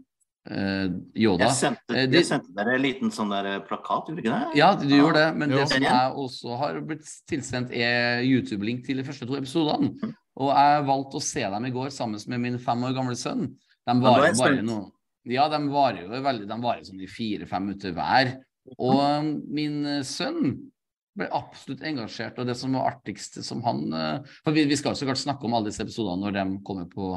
Yoda. 0.49 1.45
Jeg 1.45 1.55
sendte, 1.57 1.93
Eh, 1.93 2.07
jeg 2.09 2.25
sendte 2.25 2.53
dere 2.55 2.75
en 2.77 2.81
liten 2.81 3.11
sånn 3.11 3.29
der 3.29 3.59
plakat, 3.67 4.07
gjorde 4.07 4.15
du 4.15 4.23
ikke 4.23 4.37
det? 4.39 4.57
Ja, 4.57 4.69
du 4.75 4.87
gjorde 4.87 5.19
det, 5.19 5.37
men 5.37 5.51
Jo. 5.51 5.57
det 5.57 5.67
som 5.69 5.83
jeg 5.83 6.13
også 6.23 6.57
har 6.57 6.79
blitt 6.81 7.05
tilsendt, 7.27 7.71
er 7.71 8.23
YouTube-link 8.23 8.85
til 8.85 8.97
de 8.97 9.03
første 9.03 9.27
to 9.27 9.35
episodene. 9.35 9.93
Mm. 9.99 10.15
Og 10.39 10.49
jeg 10.55 10.85
valgte 10.87 11.19
å 11.19 11.21
se 11.21 11.41
dem 11.41 11.65
i 11.65 11.71
går 11.71 11.91
sammen 11.91 12.19
med 12.27 12.39
min 12.39 12.57
fem 12.57 12.83
år 12.83 12.95
gamle 12.95 13.15
sønn. 13.19 13.49
De 13.85 13.91
er 13.91 14.01
varer 14.01 14.35
bare 14.37 14.63
noe 14.63 14.91
Ja, 15.25 15.49
de 15.49 15.59
varer 15.69 16.05
jo 16.05 16.21
veldig 16.23 16.47
De 16.47 16.57
varer 16.63 16.83
sånn 16.87 17.01
i 17.01 17.07
fire-fem 17.07 17.65
minutter 17.65 17.91
hver. 17.93 18.37
Og 18.77 18.99
um, 19.01 19.41
min 19.49 19.85
eh, 19.85 20.03
sønn 20.07 20.71
ble 21.17 21.27
absolutt 21.35 21.83
engasjert, 21.83 22.37
og 22.39 22.47
det 22.47 22.55
som 22.55 22.73
var 22.77 22.93
artigst 22.93 23.43
som 23.43 23.61
han 23.65 23.93
eh, 23.93 24.35
For 24.45 24.55
vi, 24.55 24.63
vi 24.69 24.77
skal 24.79 24.93
jo 24.93 25.01
så 25.01 25.09
klart 25.09 25.21
snakke 25.21 25.45
om 25.45 25.57
alle 25.57 25.71
disse 25.71 25.83
episodene 25.83 26.23
når 26.23 26.37
de 26.37 26.45
kommer 26.65 26.87
på 26.91 27.11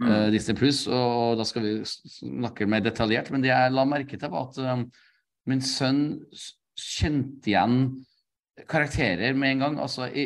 Mm. 0.00 0.08
uh, 0.08 0.28
Disney 0.34 0.56
Pluss, 0.58 0.84
og 0.88 1.36
da 1.40 1.46
skal 1.46 1.66
vi 1.66 1.74
snakke 1.84 2.68
mer 2.70 2.84
detaljert. 2.84 3.30
Men 3.32 3.44
det 3.44 3.52
jeg 3.52 3.74
la 3.74 3.84
merke 3.88 4.18
til, 4.18 4.32
var 4.32 4.48
at 4.48 4.62
um, 4.78 4.86
min 5.50 5.62
sønn 5.64 6.02
kjente 6.78 7.52
igjen 7.52 7.84
karakterer 8.68 9.36
med 9.36 9.56
en 9.56 9.62
gang. 9.64 9.78
Altså, 9.82 10.08
i, 10.08 10.24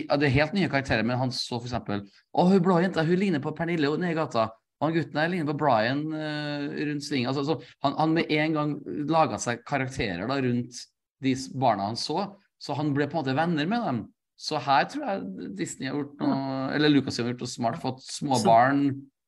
i, 0.00 0.04
det 0.06 0.28
er 0.28 0.36
helt 0.38 0.54
nye 0.56 0.70
karakterer, 0.72 1.06
men 1.06 1.20
han 1.20 1.34
så 1.34 1.58
for 1.58 1.68
eksempel 1.68 2.04
Å, 2.06 2.46
hun 2.50 2.62
blå 2.64 2.80
jenta, 2.82 3.04
hun 3.06 3.20
ligner 3.20 3.42
på 3.44 3.54
Pernille 3.56 3.90
nede 3.96 4.14
i 4.14 4.18
gata. 4.18 4.48
Og 4.76 4.88
han 4.88 4.96
gutten 4.98 5.20
her 5.20 5.30
ligner 5.32 5.48
på 5.48 5.58
Brian 5.60 6.02
uh, 6.12 6.66
rundt 6.90 7.06
svingen. 7.06 7.30
Altså, 7.30 7.44
altså, 7.44 7.76
han, 7.84 7.96
han 8.00 8.16
med 8.16 8.32
en 8.32 8.58
gang 8.58 8.74
laga 9.08 9.40
seg 9.40 9.64
karakterer 9.68 10.26
da, 10.28 10.40
rundt 10.44 10.82
de 11.24 11.32
barna 11.56 11.88
han 11.88 11.96
så, 11.96 12.26
så 12.60 12.76
han 12.76 12.92
ble 12.96 13.06
på 13.08 13.16
en 13.16 13.22
måte 13.22 13.36
venner 13.36 13.68
med 13.70 13.86
dem. 13.88 14.02
Så 14.36 14.58
her 14.60 14.84
tror 14.84 15.04
jeg 15.08 15.54
Disney 15.56 15.88
har 15.88 15.96
gjort 15.96 16.18
noe 16.20 16.72
Eller 16.76 16.90
Lucas 16.92 17.16
har 17.18 17.30
gjort 17.30 17.40
noe 17.40 17.48
smart, 17.48 17.78
fått 17.80 18.02
små 18.04 18.36
barn 18.44 18.82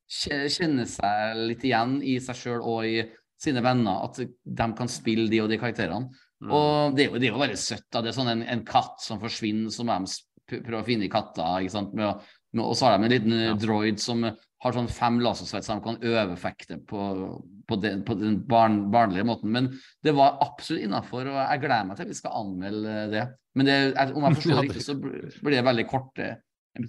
kje- 0.08 0.48
kjenne 0.52 0.84
seg 0.86 1.36
litt 1.48 1.64
igjen 1.64 2.02
i 2.04 2.18
seg 2.20 2.36
sjøl 2.36 2.60
og 2.60 2.84
i 2.84 3.02
sine 3.40 3.62
venner. 3.64 4.04
At 4.04 4.18
de 4.20 4.68
kan 4.76 4.88
spille 4.88 5.28
de 5.30 5.40
og 5.40 5.48
de 5.48 5.58
karakterene. 5.60 6.10
Mm. 6.42 6.50
Og 6.52 6.94
det 6.96 7.08
det 7.18 7.28
er 7.28 7.32
jo 7.32 7.40
veldig 7.40 7.56
søtt. 7.58 7.86
da, 7.90 8.02
Det 8.02 8.08
er 8.12 8.18
sånn 8.20 8.28
en, 8.34 8.42
en 8.42 8.64
katt 8.64 9.00
som 9.00 9.18
forsvinner, 9.20 9.70
som 9.72 9.86
de 9.86 10.60
prøver 10.62 10.82
å 10.82 10.86
finne 10.86 11.08
katta. 11.10 11.58
ikke 11.60 11.70
sant, 11.72 11.94
med, 11.94 12.04
å- 12.06 12.20
med, 12.52 12.64
Og 12.64 12.76
så 12.76 12.86
har 12.86 12.98
de 12.98 13.04
en 13.04 13.10
liten 13.10 13.32
Ja. 13.32 13.54
droid 13.54 13.98
som 14.00 14.22
har 14.24 14.72
sånn 14.72 14.88
fem 14.90 15.18
lasersverd, 15.20 15.62
så 15.64 15.74
de 15.78 15.84
kan 15.84 16.00
øvefekte 16.02 16.84
på, 16.86 17.42
på, 17.68 17.76
den, 17.82 18.02
på 18.08 18.14
den 18.18 18.38
barn, 18.48 18.90
barnlige 18.90 19.26
måten. 19.28 19.50
Men 19.52 19.70
det 20.04 20.14
var 20.16 20.38
absolutt 20.40 20.86
innafor, 20.88 21.28
og 21.28 21.38
jeg 21.42 21.60
gleder 21.66 21.84
meg 21.90 21.96
til 21.98 22.06
at 22.08 22.12
vi 22.14 22.18
skal 22.18 22.36
anmelde 22.40 22.98
det. 23.12 23.24
Men 23.58 23.66
det, 23.66 23.78
om 24.14 24.24
jeg 24.24 24.36
forstår 24.38 24.50
det 24.50 24.60
det- 24.60 24.68
riktig, 24.68 24.84
så 24.86 24.94
blir 25.42 25.56
det 25.58 25.64
veldig 25.66 25.88
korte. 25.90 26.36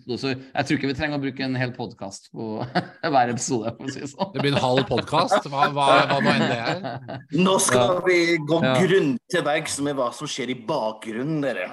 Så 0.06 0.30
jeg 0.38 0.65
tror 0.68 0.77
ikke 0.77 0.89
vi 0.91 0.93
trenger 0.93 1.18
å 1.18 1.22
bruke 1.23 1.41
en 1.41 1.56
hel 1.57 1.72
podkast 1.73 2.27
på 2.31 2.60
hver 3.01 3.31
episode. 3.31 3.72
for 3.77 3.88
å 3.88 3.93
si 3.93 3.99
det 4.03 4.10
sånn. 4.11 4.34
Det 4.35 4.43
blir 4.43 4.53
en 4.53 4.61
halv 4.61 4.84
podkast, 4.85 5.47
hva, 5.49 5.64
hva, 5.73 5.88
hva 6.11 6.19
nå 6.22 6.30
enn 6.35 6.43
det 6.45 6.60
er. 6.61 7.23
Nå 7.41 7.56
skal 7.64 7.95
Ja. 7.95 8.01
vi 8.06 8.18
gå 8.38 8.60
Ja. 8.64 8.76
grundig 8.84 9.18
til 9.34 9.41
verks 9.47 9.80
med 9.81 9.95
hva 9.97 10.11
som 10.14 10.27
skjer 10.30 10.51
i 10.53 10.60
bakgrunnen, 10.69 11.41
dere. 11.41 11.65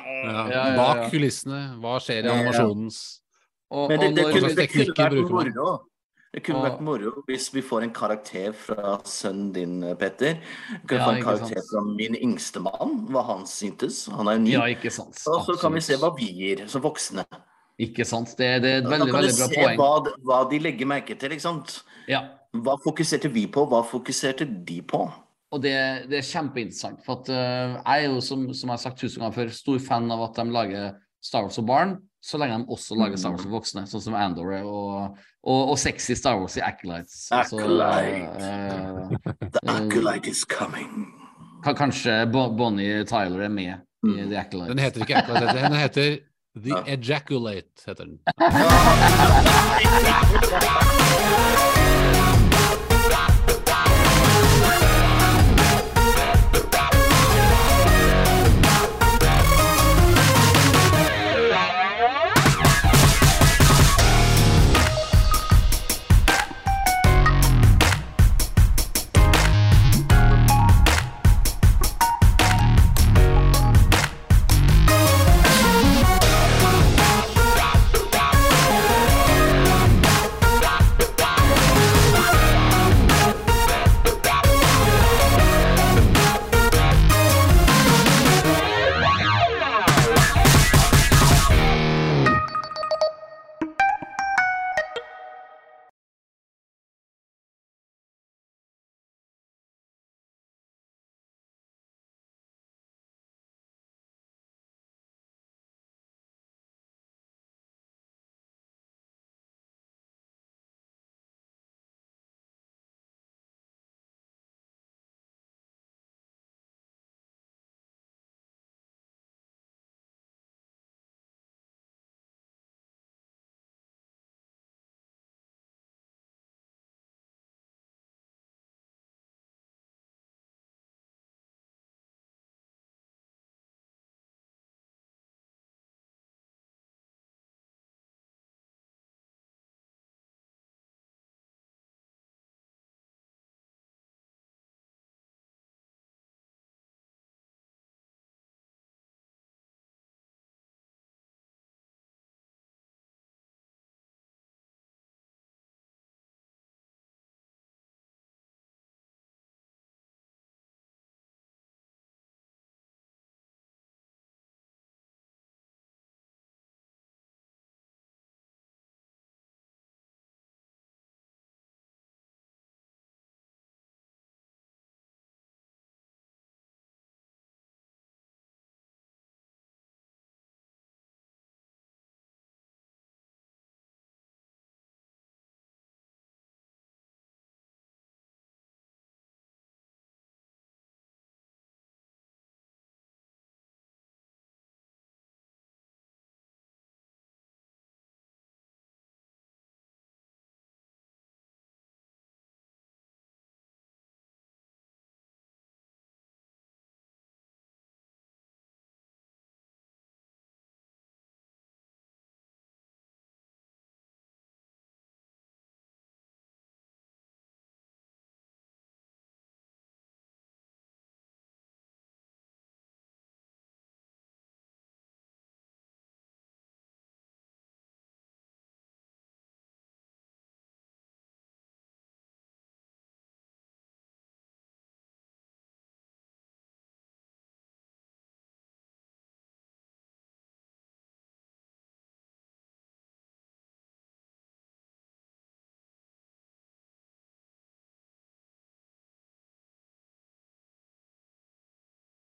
Ja. 0.50 0.64
Bak 0.78 1.10
kulissene, 1.12 1.60
hva 1.82 1.98
skjer 2.00 2.22
i 2.24 2.26
Ja, 2.26 2.32
ja. 2.32 2.38
animasjonens 2.40 3.02
Og, 3.70 3.88
Men 3.90 3.98
det, 4.00 4.08
og 4.08 4.14
det, 4.16 4.24
vi- 4.24 4.32
det 4.32 4.40
kunne 4.40 4.56
teknikker 4.62 5.02
vært 5.04 5.12
bruker 5.12 5.34
moro. 5.36 5.70
Det 6.36 6.42
kunne 6.44 6.58
Og- 6.60 6.66
vært 6.68 6.80
moro 6.84 7.22
hvis 7.26 7.48
vi 7.54 7.62
får 7.64 7.82
en 7.86 7.92
karakter 7.96 8.52
fra 8.52 8.98
sønnen 9.08 9.52
din, 9.54 9.96
Petter. 9.96 10.36
Vi 10.82 10.86
kan 10.86 10.98
Ja, 10.98 11.06
få 11.06 11.16
en 11.16 11.22
karakter 11.22 11.62
sant. 11.62 11.70
fra 11.70 11.80
min 11.80 12.14
yngste 12.14 12.60
mann, 12.60 13.06
hva 13.08 13.22
han 13.24 13.46
syntes. 13.46 14.06
Han 14.12 14.28
er 14.28 14.38
ny. 14.38 14.50
Ja, 14.52 14.60
ikke 14.68 14.92
sant. 14.92 15.16
og 15.26 15.46
så 15.46 15.58
kan 15.58 15.72
vi 15.72 15.80
se 15.80 15.96
hva 15.96 16.14
vi 16.14 16.28
gir 16.30 16.68
som 16.68 16.82
voksne. 16.82 17.24
Ikke 17.80 18.04
sant. 18.04 18.36
Det, 18.36 18.60
det 18.60 18.70
er 18.70 18.78
et 18.78 18.84
veldig, 18.84 19.12
veldig, 19.12 19.12
bra 19.12 19.20
kan 19.20 19.22
vi 19.22 19.54
kan 19.56 19.76
du 19.76 19.76
se 19.76 19.76
hva, 19.76 20.16
hva 20.24 20.50
de 20.50 20.58
legger 20.58 20.86
merke 20.86 21.18
til. 21.18 21.30
ikke 21.30 21.40
sant? 21.40 21.82
Ja. 22.06 22.28
Hva 22.54 22.76
fokuserte 22.84 23.32
vi 23.32 23.46
på, 23.46 23.66
hva 23.68 23.82
fokuserte 23.82 24.44
de 24.66 24.82
på? 24.82 25.10
Og 25.52 25.62
det, 25.62 26.08
det 26.10 26.18
er 26.18 26.26
kjempeinteressant. 26.26 27.04
For 27.04 27.20
at 27.22 27.28
uh, 27.30 27.80
jeg 27.80 28.04
er 28.04 28.12
jo, 28.12 28.20
som, 28.20 28.52
som 28.52 28.68
jeg 28.68 28.72
har 28.76 28.82
sagt 28.82 28.98
tusen 28.98 29.20
ganger 29.20 29.32
før, 29.32 29.52
stor 29.56 29.78
fan 29.78 30.10
av 30.12 30.22
at 30.28 30.34
de 30.36 30.50
lager 30.52 30.96
Star 31.22 31.42
Wars 31.46 31.58
og 31.58 31.66
barn, 31.66 31.96
så 32.26 32.38
lenge 32.42 32.56
de 32.58 32.66
også 32.74 32.96
lager 32.98 33.16
Star 33.20 33.30
Wars 33.36 33.44
for 33.46 33.52
voksne, 33.54 33.82
sånn 33.86 34.02
som 34.02 34.14
Andor 34.18 34.50
og, 34.64 35.14
og, 35.46 35.60
og 35.70 35.76
sexy 35.78 36.14
Star 36.18 36.34
Wars 36.40 36.56
i 36.58 36.60
Acolytes. 36.66 37.28
Altså, 37.32 37.56
Acolyte. 37.62 38.42
eh, 38.42 38.58
The 39.52 39.60
Mm. 39.62 39.70
acolyte 39.76 40.26
is 40.34 40.42
coming. 40.44 41.06
kan, 41.64 41.74
kanskje 41.74 42.26
Bo 42.32 42.48
Bonnie 42.54 43.04
Tyler 43.04 43.40
er 43.46 43.48
med 43.48 43.64
i 43.74 43.76
Mm. 44.06 44.28
The 44.30 44.36
Acolytes. 44.38 44.68
Den 44.74 44.78
heter 44.78 45.00
ikke 45.06 45.16
Acolyte, 45.22 45.54
den 45.62 45.72
heter 45.72 46.18
The 46.56 46.70
Ejaculate. 46.92 47.82
heter 47.86 48.04
den. 48.04 48.18